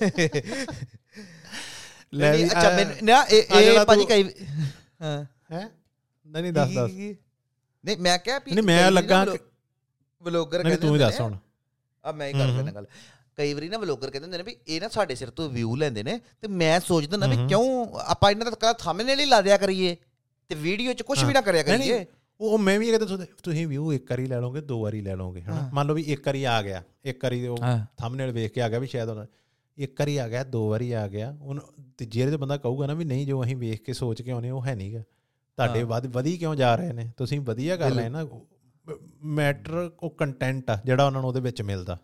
[2.14, 4.22] ਲੈ ਅੱਛਾ ਮੈਨੂੰ ਨਾ ਇਹ ਇਹ ਭਾਜੀ ਕਈ
[5.02, 5.68] ਹਾਂ। ਹੈ?
[6.26, 9.24] ਨਹੀਂ ਦੱਸ ਦੱਸ। ਨਹੀਂ ਮੈਂ ਕਿਹਾ ਨਹੀਂ, ਮੈਂ ਲੱਗਾ
[10.22, 11.36] ਵਲੋਗਰ ਨਹੀਂ ਤੂੰ ਹੀ ਦੱਸ ਹੁਣ।
[12.04, 12.86] ਆ ਮੈਂ ਹੀ ਕਰ ਦੇਣਾ ਗੱਲ।
[13.36, 16.02] ਕਈ ਵਾਰੀ ਨਾ ਵਲੋਗਰ ਕਹਿੰਦੇ ਹੁੰਦੇ ਨੇ ਵੀ ਇਹ ਨਾ ਸਾਡੇ ਸਿਰ ਤੋਂ ਵਿਊ ਲੈਂਦੇ
[16.02, 19.96] ਨੇ ਤੇ ਮੈਂ ਸੋਚਦਾ ਹੁੰਦਾ ਵੀ। ਕਿਉਂ ਆਪਾਂ ਇਹਨਾਂ ਦਾ ਥੰਬਨੇਲ ਹੀ ਲਾ ਦਿਆ ਕਰੀਏ
[20.50, 22.04] ਤੇ ਵੀਡੀਓ 'ਚ ਕੁਝ ਵੀ ਨਾ ਕਰਿਆ ਕਰੀਏ
[22.40, 25.40] ਉਹ ਮੈਂ ਵੀ ਇਹ ਕਹਿੰਦਾ ਤੁਸੀਂ ਵਿਊ ਇੱਕ ਵਾਰੀ ਲੈ ਲਓਗੇ ਦੋ ਵਾਰੀ ਲੈ ਲਓਗੇ
[25.42, 27.56] ਹਨਾ। ਮੰਨ ਲਓ ਵੀ ਇੱਕ ਵਾਰੀ ਆ ਗਿਆ ਇੱਕ ਵਾਰੀ ਉਹ।
[27.98, 29.26] ਥੰਬਨੇਲ ਵੇਖ ਕੇ ਆ ਗਿਆ ਵੀ ਸ਼ਾਇਦ ਉਹਨਾਂ
[29.78, 31.60] ਇੱਕ ਵਾਰੀ ਆ ਗਿਆ ਦੋ ਵਾਰੀ ਆ ਗਿਆ ਉਹ
[31.98, 34.50] ਤੇ ਜਿਹੜੇ ਤੇ ਬੰਦਾ ਕਹੂਗਾ ਨਾ ਵੀ ਨਹੀਂ ਜੋ ਅਸੀਂ ਵੇਖ ਕੇ ਸੋਚ ਕੇ ਆਉਨੇ
[34.50, 35.02] ਉਹ ਹੈ ਨਹੀਂਗਾ
[35.58, 38.26] ਤੁਹਾਡੇ। ਵੱਧ ਵਧੀ ਕਿਉਂ ਜਾ ਰਹੇ ਨੇ ਤੁਸੀਂ ਵਧੀਆ ਕਰ ਰਹੇ ਨਾ
[39.34, 41.98] ਮੈਟਰ ਉਹ ਕੰਟੈਂਟ ਆ ਜਿਹੜਾ ਉਹਨਾਂ ਨੂੰ ਉਹਦੇ ਵਿੱਚ ਮਿਲਦਾ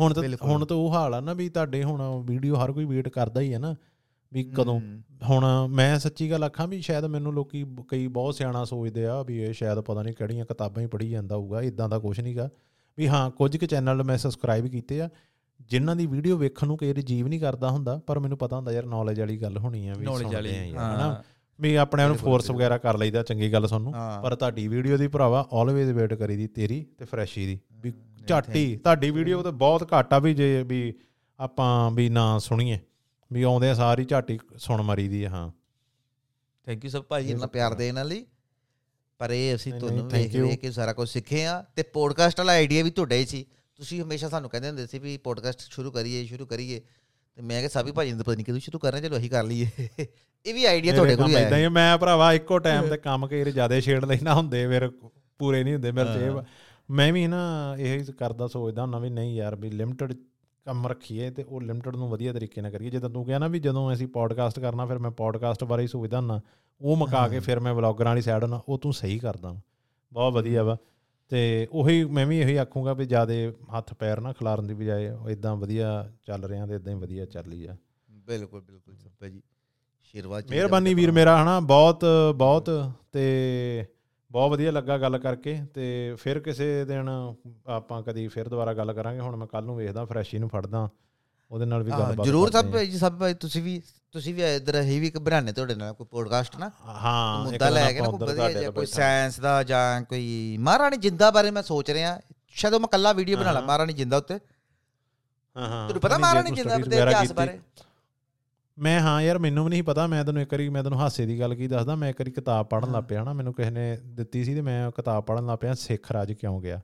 [0.00, 3.08] ਹੁਣ ਤਾਂ। ਹੁਣ ਤਾਂ ਉਹ ਹਾਲ ਆ ਨਾ ਵੀ ਤੁਹਾਡੇ ਹੁਣ ਵੀਡੀਓ ਹਰ ਕੋਈ ਵੇਟ
[3.08, 3.74] ਕਰਦਾ ਹੀ ਹੈ ਨਾ
[4.32, 4.80] ਵੀ ਕਦੋਂ।
[5.28, 9.38] ਹੁਣ ਮੈਂ ਸੱਚੀ ਗੱਲ ਆਖਾਂ ਵੀ ਸ਼ਾਇਦ ਮੈਨੂੰ ਲੋਕੀ ਕਈ ਬਹੁਤ ਸਿਆਣਾ ਸੋਚਦੇ ਆ ਵੀ
[9.38, 12.48] ਇਹ ਸ਼ਾਇਦ ਪਤਾ ਨਹੀਂ ਕਿਹੜੀਆਂ ਕਿਤਾਬਾਂ ਹੀ ਪੜ੍ਹੀ ਜਾਂਦਾ ਹੋਊਗਾ ਇਦਾਂ ਦਾ ਕੁਝ ਨਹੀਂਗਾ
[12.98, 15.08] ਵੀ ਹਾਂ ਕੁਝ ਕੁ ਚੈਨਲ ਮੈਂ ਸਬਸਕ੍ਰਾਈਬ ਕੀਤੇ ਆ
[15.70, 18.86] ਜਿਨ੍ਹਾਂ ਦੀ ਵੀਡੀਓ ਵੇਖਣ ਨੂੰ ਕਈ ਜੀਵ ਨਹੀਂ ਕਰਦਾ ਹੁੰਦਾ ਪਰ ਮੈਨੂੰ ਪਤਾ ਹੁੰਦਾ ਯਾਰ
[18.86, 21.22] ਨੌਲੇਜ ਵਾਲੀ ਗੱਲ ਹੋਣੀ ਆ ਵੀ ਨੌਲੇਜ ਵਾਲੀ ਹਨਾ
[21.60, 23.92] ਵੀ ਆਪਣੇ ਆਪ ਨੂੰ ਫੋਰਸ। ਵਗੈਰਾ ਕਰ ਲਈਦਾ ਚੰਗੀ ਗੱਲ ਸਾਨੂੰ
[24.22, 27.92] ਪਰ ਤੁਹਾਡੀ ਵੀਡੀਓ ਦੀ ਭਰਾਵਾ ਆਲਵੇਜ਼ ਵੇਟ ਕਰੀਦੀ ਤੇਰੀ ਤੇ ਫਰੈਸ਼ੀ ਦੀ ਵੀ
[28.26, 30.94] ਝਾਟੀ ਤੁਹਾਡੀ ਵੀਡੀਓ ਤਾਂ ਬਹੁਤ ਘੱਟ ਆ ਵੀ ਜੇ ਵੀ
[31.40, 32.78] ਆਪਾਂ ਵੀ ਨਾ ਸੁਣੀਏ।
[33.32, 35.50] ਵੀ ਆਉਂਦੇ ਆ ਸਾਰੀ ਝਾਟੀ ਸੁਣ ਮਰੀਦੀ ਆ ਹਾਂ।
[36.66, 38.26] ਥੈਂਕ ਯੂ ਸਭ ਭਾਜੀ ਇੰਨਾ ਪਿਆਰ ਦੇਣ ਵਾਲੀ।
[39.18, 40.50] ਪਰ ਇਹ ਅਸੀਂ ਤੁਹਾਨੂੰ ਨਹੀਂ, ਵੇਖ thank you.
[40.50, 43.46] ਵੇਖ ਕੇ ਸਾਰਾ ਕੁਝ ਸਿੱਖੇ ਆ। ਤੇ ਪੋਡਕਾਸਟ ਵਾਲਾ ਆਈਡੀਆ ਵੀ ਤੁਹਾਡਾ ਹੀ ਸੀ।
[43.76, 46.80] ਤੁਸੀਂ ਹਮੇਸ਼ਾ ਸਾਨੂੰ ਕਹਿੰਦੇ ਹੁੰਦੇ ਸੀ ਵੀ ਪੋਡਕਾਸਟ ਸ਼ੁਰੂ ਕਰੀਏ ਸ਼ੁਰੂ ਕਰੀਏ।
[47.34, 49.66] ਤੇ ਮੈਂ ਕਿਹਾ ਸਾਬੀ ਭਾਜੀ ਨੇ ਪਤਾ ਨਹੀਂ ਕਦੋਂ ਸ਼ੁਰੂ ਕਰਨਾ ਚਲੋ ਅਸੀਂ ਕਰ ਲਈਏ।
[50.46, 53.26] ਇਹ ਵੀ ਆਈਡੀਆ ਤੁਹਾਡੇ ਕੋਲ ਹੀ ਇਦਾਂ ਆਇਆ ਹੀ ਮੈਂ ਭਰਾਵਾ ਇੱਕੋ ਟਾਈਮ ਤੇ ਕੰਮ
[53.26, 54.90] ਕਈ ਜ਼ਿਆਦਾ ਛੇੜ ਲੈਣਾ ਹੁੰਦੇ। ਫਿਰ
[55.38, 56.42] ਪੂਰੇ ਨਹੀਂ ਹੁੰਦੇ। ਮੇਰੇ ਤੇ
[56.90, 60.12] ਮੈਂ ਵੀ ਨਾ ਇਹ ਕਰਦਾ ਸੋਚਦਾ ਹੁੰਦਾ ਵੀ ਨਹੀਂ ਯਾਰ ਵੀ ਲਿਮਟਿਡ
[60.64, 63.58] ਕੰਮ ਰੱਖੀਏ ਤੇ ਉਹ ਲਿਮਟਿਡ ਨੂੰ ਵਧੀਆ ਤਰੀਕੇ ਨਾਲ ਕਰੀਏ। ਜਦੋਂ ਤੂੰ ਕਿਹਾ ਨਾ ਵੀ
[63.58, 66.40] ਜਦੋਂ ਅਸੀਂ ਪੋਡਕਾਸਟ ਕਰਨਾ ਫਿਰ ਮੈਂ ਪੋਡਕਾਸਟ ਬਾਰੇ ਹੀ ਸੋਚਦਾ ਹੁੰਦਾ।
[66.80, 69.56] ਉਹ ਮੁਕਾ ਕੇ ਫਿਰ ਮੈਂ ਵਲੌਗਰਾਂ ਵਾਲੀ ਸਾਈਡ ਨਾ ਉਹ ਤੂੰ ਸਹੀ ਕਰਦਾ
[70.12, 70.76] ਬਹੁਤ ਵਧੀਆ ਵਾ।
[71.28, 75.56] ਤੇ ਉਹੀ ਮੈਂ ਵੀ ਇਹੀ ਆਖੂੰਗਾ ਵੀ ਜਿਆਦੇ ਹੱਥ ਪੈਰ ਨਾ ਖਿਲਾਰਨ ਦੀ ਬਜਾਏ ਇਦਾਂ
[75.56, 77.76] ਵਧੀਆ ਚੱਲ ਰਿਹਾ ਤੇ ਇਦਾਂ ਹੀ ਵਧੀਆ ਚੱਲੀ ਆ।
[78.10, 79.42] ਬਿਲਕੁਲ ਬਿਲਕੁਲ ਸਭ ਭਾਜੀ
[80.02, 82.04] ਸ਼ੇਰਵਾਜ ਮਿਹਰਬਾਨੀ ਵੀਰ ਮੇਰਾ ਹਨਾ ਬਹੁਤ
[82.36, 83.86] ਬਹੁਤ ਤੇ
[84.32, 87.08] ਬਹੁਤ ਵਧੀਆ ਲੱਗਾ ਗੱਲ ਕਰਕੇ ਤੇ ਫਿਰ ਕਿਸੇ ਦਿਨ
[87.68, 90.88] ਆਪਾਂ ਕਦੀ ਫਿਰ ਦੁਬਾਰਾ ਗੱਲ ਕਰਾਂਗੇ ਹੁਣ ਮੈਂ ਕੱਲ ਨੂੰ ਵੇਖਦਾ ਫਰੈਸ਼ੀ ਨੂੰ ਫੜਦਾ
[91.50, 93.80] ਉਹਦੇ ਨਾਲ ਵੀ ਗੱਲਬਾਤ ਜਰੂਰ ਸਭ ਹਾਂ। ਭਾਜੀ ਸਭ ਭਾਜੀ ਤੁਸੀਂ ਵੀ
[94.14, 98.00] ਤੁਸੀਂ ਵੀ ਇਧਰ ਹੀ ਵੀ ਘਬਰਾਣੇ ਤੁਹਾਡੇ ਨਾਲ ਕੋਈ ਪੋਡਕਾਸਟ ਨਾ ਹਾਂ ਮੁੱਦਾ ਲੈ ਕੇ
[98.00, 102.18] ਨਾ ਕੋਈ ਵਧੀਆ ਕੋਈ। ਸਾਇੰਸ ਦਾ ਜਾਂ ਕੋਈ ਮਹਾਰਾਣੀ ਜਿੰਦਾ ਬਾਰੇ ਮੈਂ ਸੋਚ ਰਿਹਾ
[102.54, 106.50] ਸ਼ਾਇਦ ਮੈਂ ਕੱਲਾ ਵੀਡੀਓ ਬਣਾ ਲਾ। ਮਹਾਰਾਣੀ ਜਿੰਦਾ ਉੱਤੇ ਹਾਂ ਹਾਂ ਤੁਹਾਨੂੰ ਪਤਾ ਜੇ ਮਹਾਰਾਣੀ
[106.52, 107.58] ਜਿੰਦਾ ਦੇ ਇਤਿਹਾਸ ਬਾਰੇ
[108.78, 111.40] ਮੈਂ ਹਾਂ ਯਾਰ ਮੈਨੂੰ ਵੀ ਨਹੀਂ ਪਤਾ ਮੈਂ ਤੈਨੂੰ ਇੱਕ ਵਾਰੀ ਮੈਂ ਤੈਨੂੰ ਹਾਸੇ ਦੀ
[111.40, 114.44] ਗੱਲ ਕੀ ਦੱਸਦਾ ਮੈਂ ਇੱਕ ਵਾਰੀ ਕਿਤਾਬ ਪੜ੍ਹਨ ਲੱਗ ਪਿਆ ਨਾ ਮੈਨੂੰ ਕਿਸੇ ਨੇ ਦਿੱਤੀ
[114.44, 116.80] ਸੀ ਤੇ ਮੈਂ ਉਹ ਕਿਤਾਬ ਪੜ੍ਹਨ ਲੱਗ ਪਿਆ ਸਿੱਖ ਰਾਜ ਕਿਉਂ ਗਿਆ?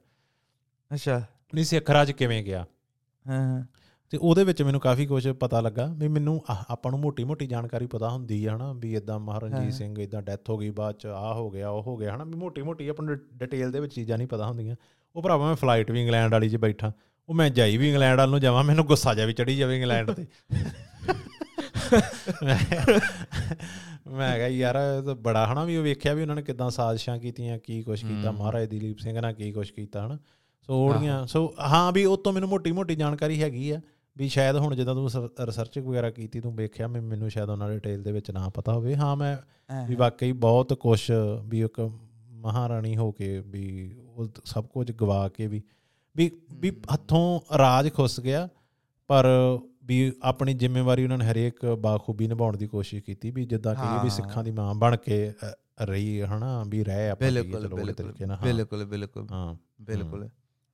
[0.90, 1.22] ਅੱਛਾ।
[1.54, 2.64] ਨਹੀਂ ਸਿੱਖ ਰਾਜ ਕਿਵੇਂ ਗਿਆ?
[3.26, 3.64] ਹਾਂ
[4.10, 8.08] ਤੇ ਉਹਦੇ ਵਿੱਚ ਮੈਨੂੰ ਕਾਫੀ ਕੁਝ ਪਤਾ ਲੱਗਾ ਵੀ ਮੈਨੂੰ ਆਪਾਂ ਨੂੰ ਮੋਟੀ-ਮੋਟੀ ਜਾਣਕਾਰੀ ਪਤਾ
[8.08, 11.50] ਹੁੰਦੀ ਹੈ ਹਨਾ ਵੀ ਇਦਾਂ। ਮਹਾਰਣਜੀਤ ਸਿੰਘ ਇਦਾਂ ਡੈਥ ਹੋ ਗਈ ਬਾਅਦ ਚ ਆਹ ਹੋ
[11.50, 14.46] ਗਿਆ ਉਹ ਹੋ ਗਿਆ ਹਨਾ ਵੀ ਮੋਟੀ-ਮੋਟੀ ਆਪਾਂ ਨੂੰ ਡਿਟੇਲ ਦੇ ਵਿੱਚ ਚੀਜ਼ਾਂ ਨਹੀਂ ਪਤਾ
[14.46, 14.76] ਹੁੰਦੀਆਂ।
[15.16, 16.92] ਉਹ ਭਰਾਵਾ ਮੈਂ ਫਲਾਈਟ ਵੀ ਇੰਗਲੈਂਡ ਵਾਲੀ 'ਚ ਬੈਠਾ
[17.28, 20.10] ਉਹ ਮੈਂ ਜਾਈ ਵੀ ਇੰਗਲੈਂਡ ਵੱਲ ਨੂੰ ਜਾਵਾਂ ਮੈਨੂੰ ਗੁੱਸਾ ਜਾ ਵੀ ਚੜੀ ਜਾਵੇ ਇੰਗਲੈਂਡ
[20.10, 20.26] ਤੇ।
[24.08, 27.18] ਮੈਂ ਕਿਹਾ ਯਾਰ ਇਹ ਤਾਂ ਬੜਾ ਹਨਾ ਵੀ ਉਹ ਵੇਖਿਆ ਵੀ ਉਹਨਾਂ ਨੇ ਕਿਦਾਂ ਸਾਜ਼ਿਸ਼ਾਂ
[27.18, 30.18] ਕੀਤੀਆਂ ਕੀ ਕੁਛ ਕੀਤਾ। ਮਹਾਰਾਜ ਦਲੀਪ ਸਿੰਘ ਨਾਲ ਕੀ ਕੁਛ ਕੀਤਾ ਹਨਾ।
[30.68, 33.80] ਸੋ ਉਹਦੀਆਂ ਸੋ ਹਾਂ ਵੀ ਉਹ ਤੋਂ ਮੈਨੂੰ ਮੋਟੀ-ਮੋਟੀ ਜਾਣਕਾਰੀ ਹੈਗੀ ਆ
[34.16, 38.12] ਵੀ ਸ਼ਾਇਦ ਹੁਣ ਜਦੋਂ ਤੂੰ ਰਿਸਰਚ ਵਗੈਰਾ ਕੀਤੀ ਤੂੰ ਵੇਖਿਆ ਮੈਨੂੰ ਸ਼ਾਇਦ ਉਹਨਾਂ ਡਿਟੇਲ ਦੇ
[38.12, 39.36] ਵਿੱਚ ਨਾ ਪਤਾ ਹੋਵੇ। ਹਾਂ ਮੈਂ
[39.88, 41.10] ਵੀ ਵਾਕਈ ਬਹੁਤ ਕੁਛ
[41.44, 41.90] ਵੀ ਇੱਕ
[42.30, 45.62] ਮਹਾਰਾਣੀ ਹੋ ਕੇ ਵੀ ਉਹ ਸਭ ਕੁਝ ਗਵਾ ਕੇ ਵੀ
[46.16, 48.48] ਵੀ ਵੀ ਹੱਥੋਂ ਰਾਜ ਖੁੱਸ ਗਿਆ
[49.06, 49.24] ਪਰ
[49.88, 54.10] ਵੀ ਆਪਣੀ ਜ਼ਿੰਮੇਵਾਰੀ ਉਹਨਾਂ ਨੇ ਹਰੇਕ ਬਾਖੂਬੀ ਨਿਭਾਉਣ ਦੀ ਕੋਸ਼ਿਸ਼ ਕੀਤੀ ਵੀ ਜਿੱਦਾਂ ਕਿ ਵੀ।
[54.10, 55.32] ਸਿੱਖਾਂ ਦੀ ਮਾਂ ਬਣ ਕੇ
[55.82, 58.12] ਰਹੀ ਹਨਾ ਵੀ ਰਹਿ ਆਪਾਂ ਬਿਲਕੁਲ ਬਿਲਕੁਲ
[58.42, 60.28] ਬਿਲਕੁਲ ਬਿਲਕੁਲ ਹਾਂ ਬਿਲਕੁਲ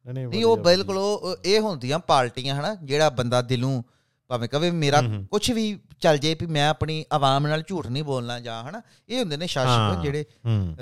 [0.06, 3.82] ਨਹੀਂ, ਉਹ ਬਿਲਕੁਲ ਉਹ ਇਹ ਹੁੰਦੀਆਂ ਪਾਰਟੀਆਂ ਹਨਾ ਜਿਹੜਾ ਬੰਦਾ ਦਿਲੋਂ
[4.30, 8.40] ਭਾਵੇਂ ਕਵੇ ਮੇਰਾ। ਕੁਝ ਵੀ ਚੱਲ ਜੇ ਵੀ ਮੈਂ ਆਪਣੀ ਆਵਾਮ ਨਾਲ ਝੂਠ ਨਹੀਂ ਬੋਲਣਾ
[8.40, 10.24] ਜਾਂ ਹਨਾ ਇਹ ਹੁੰਦੇ ਨੇ ਸ਼ਾਸਕ। ਜਿਹੜੇ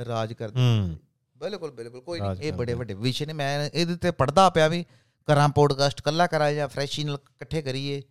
[0.04, 0.60] ਰਾਜ ਕਰਦੇ
[1.36, 4.84] ਬਿਲਕੁਲ ਬਿਲਕੁਲ ਕੋਈ ਨਹੀਂ ਇਹ ਬੜੇ। ਵੱਡੇ ਵਿਸ਼ੇ ਨੇ ਮੈਂ ਇਹਦੇ ਤੇ ਪੜਦਾ ਪਿਆ ਵੀ
[5.28, 8.02] ਕਰਾਂ ਪੋਡਕਾਸਟ ਕੱਲਾ ਕਰਾਂ ਜਾਂ ਫਰੈਸ਼ੀ ਨਾਲ ਇਕੱਠੇ ਕਰੀਏ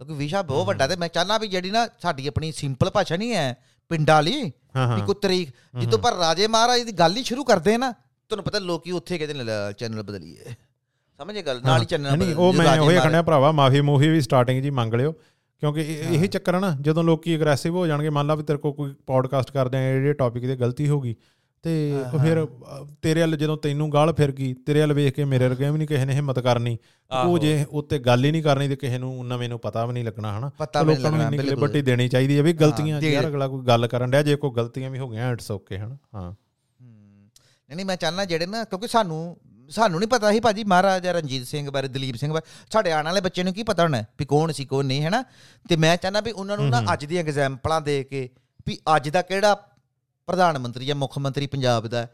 [0.00, 3.34] ਕਿਉਂਕਿ ਵਿਸ਼ਾ ਬਹੁਤ। ਵੱਡਾ ਤੇ ਮੈਂ ਚਾਹਨਾ ਵੀ ਜਿਹੜੀ ਨਾ ਸਾਡੀ ਆਪਣੀ ਸਿੰਪਲ ਭਾਸ਼ਾ ਨਹੀਂ
[3.34, 3.56] ਹੈ
[3.90, 7.90] ਪਿੰਡਾਂ ਵਾਲੀ ਵੀ ਕੋਈ ਤਰੀਕ ਜਿੱਦੋਂ ਪਰ ਰਾਜੇ ਮਹਾਰਾਜ ਦੀ ਗੱਲ ਹੀ ਸ਼ੁਰੂ ਕਰਦੇ ਨਾ
[7.92, 9.44] ਤੁਹਾਨੂੰ ਪਤਾ ਲੋਕੀ ਉੱਥੇ ਕਹਿੰਦੇ ਨੇ
[9.78, 10.54] ਚੈਨਲ ਬਦਲੀਏ।
[11.18, 11.60] ਸਮਝੇ ਗੱਲ?
[11.62, 14.94] ਨਾਲ ਹੀ ਚੈਨਲ ਨਹੀਂ ਉਹ ਮੈਂ ਉਹ ਖੰਡਿਆ ਭਰਾਵਾ ਮਾਫੀ ਮੂਫੀ ਵੀ ਸਟਾਰਟਿੰਗ ਜੀ ਮੰਗ
[14.94, 15.12] ਲਿਓ।
[15.62, 18.94] ਕਿਉਂਕਿ ਇਹ- ਚੱਕਰ ਨਾ ਜਦੋਂ ਲੋਕੀ ਅਗਰੈਸਿਵ ਹੋ ਜਾਣਗੇ ਮੰਨ ਲਾ ਵੀ ਤੇਰੇ ਕੋਲ ਕੋਈ
[19.06, 21.14] ਪੋਡਕਾਸਟ ਕਰਦੇ ਆ ਜਿਹੜੇ ਟੌਪਿਕ ਤੇ ਗਲਤੀ ਹੋ ਗਈ
[21.62, 22.46] ਤੇ ਉਹ ਫਿਰ
[23.02, 25.88] ਤੇਰੇ ਵੱਲ ਜਦੋਂ ਤੈਨੂੰ ਗਾਲ ਫਿਰ ਗਈ ਤੇਰੇ ਵੱਲ ਵੇਖ ਕੇ ਮੇਰੇ ਵਰਗੇ ਵੀ ਨਹੀਂ
[25.88, 26.78] ਕਿਸੇ ਨੇ ਹਿੰਮਤ ਕਰਨੀ।
[27.26, 30.04] ਉਹ। ਜੇ ਉੱਤੇ ਗੱਲ ਹੀ ਨਹੀਂ ਕਰਨੀ ਤੇ ਕਿਸੇ ਨੂੰ ਨਵੇਂ ਨੂੰ ਪਤਾ ਵੀ ਨਹੀਂ
[30.04, 30.50] ਲੱਗਣਾ ਹਨਾ?
[30.82, 34.22] ਲੋਕਾਂ ਨੂੰ ਇੰਨੀ ਲਿਬਰਟੀ ਦੇਣੀ ਚਾਹੀਦੀ ਹੈ ਵੀ ਗਲਤੀਆਂ ਯਾਰ ਅਗਲਾ ਕੋਈ ਗੱਲ ਕਰਨ ਡਿਆ
[34.22, 35.96] ਜੇ ਕੋਈ ਗਲਤੀਆਂ ਵੀ ਹੋ ਗਈਆਂ ਇਟਸ ਓਕੇ ਹਨਾ?
[36.14, 36.34] ਹਾਂ।
[36.80, 39.36] ਨਹੀਂ ਨਹੀਂ ਮੈਂ ਚਾਹਨਾ ਜਿਹੜੇ ਨਾ ਕਿਉਂਕਿ ਸਾਨੂੰ
[39.70, 43.20] ਸਾਨੂੰ ਨਹੀਂ ਪਤਾ ਸੀ ਭਾਜੀ ਮਹਾਰਾਜਾ ਰਣਜੀਤ ਸਿੰਘ ਬਾਰੇ ਦਲੀਪ ਸਿੰਘ ਬਾਰੇ। ਸਾਡੇ ਆਉਣ ਵਾਲੇ
[43.20, 45.24] ਬੱਚੇ ਨੂੰ ਕੀ ਪਤਾ ਹੋਣਾ ਵੀ ਕੌਣ ਸੀ ਕੌਣ ਨਹੀਂ ਹੈਨਾ?
[45.68, 48.28] ਤੇ ਮੈਂ ਚਾਹੁੰਦਾ ਵੀ ਉਹਨਾਂ ਨੂੰ ਨਾ ਅੱਜ ਦੀਆਂ ਐਗਜ਼ਾਮਪਲਾਂ ਦੇ ਕੇ
[48.66, 49.69] ਵੀ ਅੱਜ ਦਾ ਕਿਹੜਾ
[50.30, 52.06] ਪ੍ਰਧਾਨ ਮੰਤਰੀ ਜਾਂ ਮੁੱਖ ਮੰਤਰੀ ਪੰਜਾਬ ਦਾ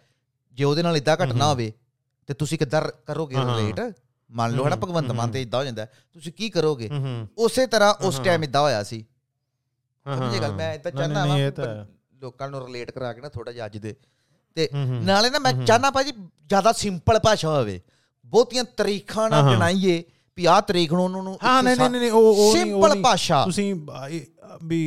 [0.59, 1.73] ਜੇ ਉਹਦੇ ਨਾਲ ਇਦਾਂ ਘਟਨਾ ਹੋਵੇ
[2.29, 3.81] ਤੇ ਤੁਸੀਂ ਕਿੱਦਾਂ ਕਰੋਗੇ। ਰਿਲੇਟ
[4.31, 6.89] ਮੰਨ ਲਓ ਹਨਾ ਭਗਵੰਤ ਮਾਨ। ਤੇ ਇਦਾਂ ਹੋ ਜਾਂਦਾ ਤੁਸੀਂ ਕੀ ਕਰੋਗੇ
[7.39, 9.05] ਉਸੇ ਤਰ੍ਹਾਂ ਉਸ। ਟਾਈਮ ਇਦਾਂ ਹੋਇਆ ਸੀ
[10.07, 10.93] ਹਾਂ, ਸਮਝੇ ਗੱਲ ਮੈਂ ਇਦਾਂ
[11.29, 11.85] ਇਹ ਵਾਂ।
[12.21, 13.95] ਲੋਕਾਂ ਨੂੰ ਰਿਲੇਟ ਕਰਾ ਕੇ ਨਾ ਥੋੜਾ ਜਿਹਾ ਅੱਜ ਦੇ
[14.57, 14.69] ਤੇ।
[15.05, 16.13] ਨਾਲੇ ਨਾ ਮੈਂ ਚਾਹਨਾ ਭਾਜੀ
[16.49, 17.81] ਜ਼ਿਆਦਾ ਸਿੰਪਲ ਭਾਸ਼ਾ ਹੋਵੇ
[18.27, 20.03] ਬਹੁਤੀਆਂ ਤਰੀਖਾਂ ਹਾਂ। ਜਣਾਈਏ
[20.39, 23.75] ਵੀ ਆਹ ਤਰੀਖ ਨੂੰ ਉਹਨਾਂ ਨੂੰ ਹਾਂ ਨਹੀਂ ਨਹੀਂ ਨਹੀਂ ਉਹ ਉਹ ਸਿੰਪਲ। ਭਾਸ਼ਾ ਤੁਸੀਂ
[24.65, 24.79] ਵੀ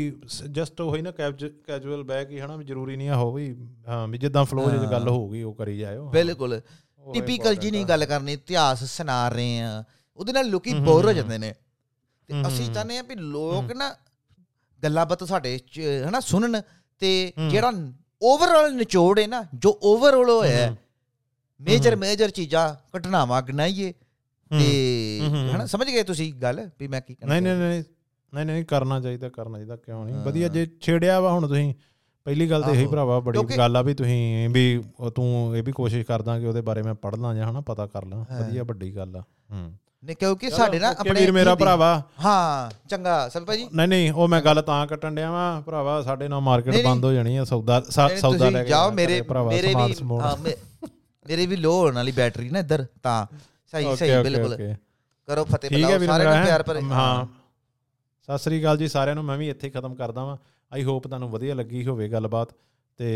[0.52, 3.56] ਜਸਟ ਉਹੀ ਨਾ ਕੈਜੂਅਲ ਬੈਕ ਹੀ ਹਨਾ ਵੀ ਜ਼ਰੂਰੀ ਨਹੀਂ ਆ ਹੋ ਵੀ
[3.88, 6.60] ਹਾਂ ਵੀ ਜਿੱਦਾਂ ਫਲੋ ਜੇ ਗੱਲ ਹੋਊਗੀ ਉਹ ਕਰੀ ਜਾਇਓ ਹਾਂ, ਬਿਲਕੁਲ।
[7.06, 9.84] ਟਿਪੀਕਲ ਜੀ ਨਹੀਂ। ਗੱਲ ਕਰਨੀ ਇਤਿਹਾਸ ਸੁਣਾ ਰਹੇ ਆ
[10.20, 11.54] ਉਹਦੇ ਨਾਲ ਲੋਕੀ ਬੋਰ ਹੋ ਜਾਂਦੇ ਨੇ।
[12.30, 13.94] ਤੇ ਅਸੀਂ ਚਾਹੁੰਦੇ ਆ ਵੀ ਲੋਕ ਨਾ
[14.84, 15.60] ਗੱਲਾਂ ਬਾਤ ਸਾਡੇ
[16.08, 16.62] ਹਨਾ ਸੁਣਨ
[17.02, 17.12] ਤੇ।
[17.50, 17.72] ਜਿਹੜਾ
[18.22, 20.76] ਓਵਰਆਲ ਨਿਚੋੜ ਹੈ ਨਾ ਜੋ ਓਵਰਆਲ ਹੋਇਆ
[21.62, 23.94] ਮੇਜਰ। ਮੇਜਰ ਚੀਜ਼ਾਂ ਘਟਨਾਵਾਂ ਗਣਾਈਏ
[24.52, 25.20] ਤੇ।
[25.56, 27.84] ਹਨਾ ਸਮਝ ਗਏ ਤੁਸੀਂ ਗੱਲ ਵੀ ਮੈਂ ਕੀ ਕਹਿਣਾ ਨਹੀਂ ਨਹੀਂ ਨਹੀਂ
[28.34, 31.74] ਨਹੀਂ ਨਹੀਂ ਕਰਨਾ ਚਾਹੀਦਾ ਕਰਨਾ ਚਾਹੀਦਾ ਕਿਉਂ ਨਹੀਂ। ਵਧੀਆ ਜੇ ਛੇੜਿਆ ਵਾ ਹੁਣ ਤੁਸੀਂ
[32.26, 34.64] ਪਹਿਲੀ ਗੱਲ ਤੇ ਇਹੀ। ਭਰਾਵਾ ਬੜੀ ਗੱਲ ਆ ਵੀ ਤੁਸੀਂ ਵੀ
[35.16, 38.06] ਤੂੰ ਇਹ ਵੀ ਕੋਸ਼ਿਸ਼ ਕਰਦਾ ਕਿ ਉਹਦੇ ਬਾਰੇ ਮੈਂ ਪੜ੍ਹ ਲਾਂ ਜਾਂ ਹਨਾ ਪਤਾ ਕਰ
[38.06, 39.72] ਲਾਂ। ਵਧੀਆ ਵੱਡੀ ਗੱਲ ਆ ਹੂੰ
[40.04, 41.88] ਨਹੀਂ ਕਿਉਂਕਿ ਸਾਡੇ ਨਾ ਆਪਣੇ ਵੀਰ ਮੇਰਾ ਭਰਾਵਾ
[42.26, 46.28] ਹਾਂ ਚੰਗਾ ਸਲਪਾ ਜੀ ਨਹੀਂ ਨਹੀਂ ਉਹ ਮੈਂ ਗੱਲ ਤਾਂ ਕੱਟਣ ਡਿਆ ਵਾਂ ਭਰਾਵਾ ਸਾਡੇ
[46.28, 50.54] ਨਾਲ ਮਾਰਕੀਟ। ਬੰਦ ਹੋ ਜਾਣੀ ਆ ਸੌਦਾ ਸੌਦਾ ਲੈ ਕੇ ਜਾਓ ਮੇਰੇ ਮੇਰੇ ਵੀ
[51.26, 53.26] ਮੇਰੇ ਵੀ ਲੋ ਹੋਣ ਵਾਲੀ ਬੈਟਰੀ ਨਾ ਇੱਧਰ ਤਾਂ
[53.74, 54.56] ਸਹੀ ਸਹੀ ਬਿਲਕੁਲ।
[55.28, 56.44] ਕਰੋ ਫਤਿਹ ਬੁਲਾਓ ਮੇਰਾ ਨੂੰ?
[56.44, 57.26] ਪਿਆਰ ਭਰੇ ਹਾਂ
[58.30, 60.38] ਸਤਿ ਸ੍ਰੀ ਅਕਾਲ ਜੀ ਸਾਰਿਆਂ ਨੂੰ ਮੈਂ ਵੀ ਇੱਥੇ ਹੀ ਖਤਮ ਕਰਦਾ ਵਾਂ।
[60.72, 62.54] ਆਈ ਹੋਪ ਤੁਹਾਨੂੰ ਵਧੀਆ ਲੱਗੀ ਹੋਵੇ ਗੱਲਬਾਤ
[62.98, 63.08] ਤੇ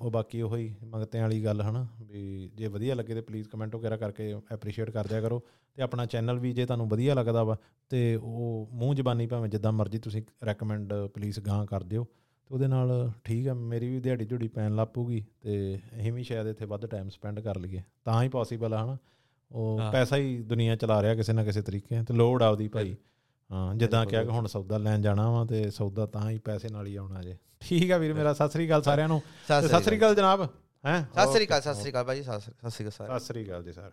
[0.00, 1.86] ਉਹ ਬਾਕੀ ਉਹੀ ਮੰਗਤਿਆਂ ਵਾਲੀ ਗੱਲ ਹਨਾ?
[2.02, 5.42] ਵੀ ਜੇ ਵਧੀਆ ਲੱਗੇ ਤੇ ਪਲੀਜ਼ ਕਮੈਂਟ ਵਗੈਰਾ ਕਰਕੇ ਐਪਰੀਸ਼ੀਏਟ ਕਰ ਦਿਆ ਕਰੋ।
[5.76, 7.56] ਤੇ ਆਪਣਾ ਚੈਨਲ ਵੀ ਜੇ ਤੁਹਾਨੂੰ ਵਧੀਆ ਲੱਗਦਾ ਵਾ
[7.90, 12.66] ਤੇ ਉਹ ਮੂੰਹ ਜ਼ਬਾਨੀ ਭਾਵੇਂ ਜਿੱਦਾਂ ਮਰਜ਼ੀ ਤੁਸੀਂ ਰეკਮੈਂਡ ਪਲੀਜ਼ ਗਾਂ ਕਰ ਦਿਓ। ਤੇ ਉਹਦੇ
[12.66, 16.64] ਨਾਲ ਠੀਕ ਆ ਮੇਰੀ ਵੀ ਦਿਹਾੜੀ ਝੁੜੀ ਪੈਣ ਲੱਗ ਪਊਗੀ ਤੇ ਅਸੀਂ ਵੀ ਸ਼ਾਇਦ ਇੱਥੇ
[16.64, 18.96] ਵੱਧ ਟਾਈਮ ਸਪੈਂਡ ਕਰ ਲਈਏ। ਤਾਂ ਹੀ ਪੋਸੀਬਲ ਆ ਹਨਾ?
[19.50, 22.96] ਉਹ ਹਾਂ। ਪੈਸਾ ਹੀ ਦੁਨੀਆ ਚਲਾ ਰਿਹਾ ਕਿਸੇ ਨਾ ਕਿਸੇ ਤਰੀਕੇ ਤੇ ਲੋੜ ਆਉਦੀ ਭਾਈ।
[23.50, 26.86] ਹਾਂ ਜਿੱਦਾਂ ਕਿਹਾ ਕਿ ਹੁਣ ਸੌਦਾ ਲੈਣ ਜਾਣਾ ਵਾ ਤੇ ਸੌਦਾ ਤਾਂ ਹੀ ਪੈਸੇ ਨਾਲ
[26.86, 30.14] ਹੀ ਆਉਣਾ ਜੇ। ਠੀਕ ਆ ਵੀਰ ਮੇਰਾ ਸਤਿ ਸ੍ਰੀ ਅਕਾਲ ਸਾਰਿਆਂ ਨੂੰ। ਸਤਿ ਸ੍ਰੀ ਅਕਾਲ।
[30.14, 30.48] ਜਨਾਬ।
[30.86, 31.00] ਹੈ?
[31.14, 32.40] ਸਤਿ ਸ੍ਰੀ ਅਕਾਲ ਸਤਿ ਸ੍ਰੀ ਅਕਾਲ ਭਾਜੀ ਸਤਿ
[32.70, 33.90] ਸ੍ਰੀ ਅਕਾਲ। ਸਤਿ ਸ੍ਰੀ ਅਕਾਲ ਜੀ ਸਰ।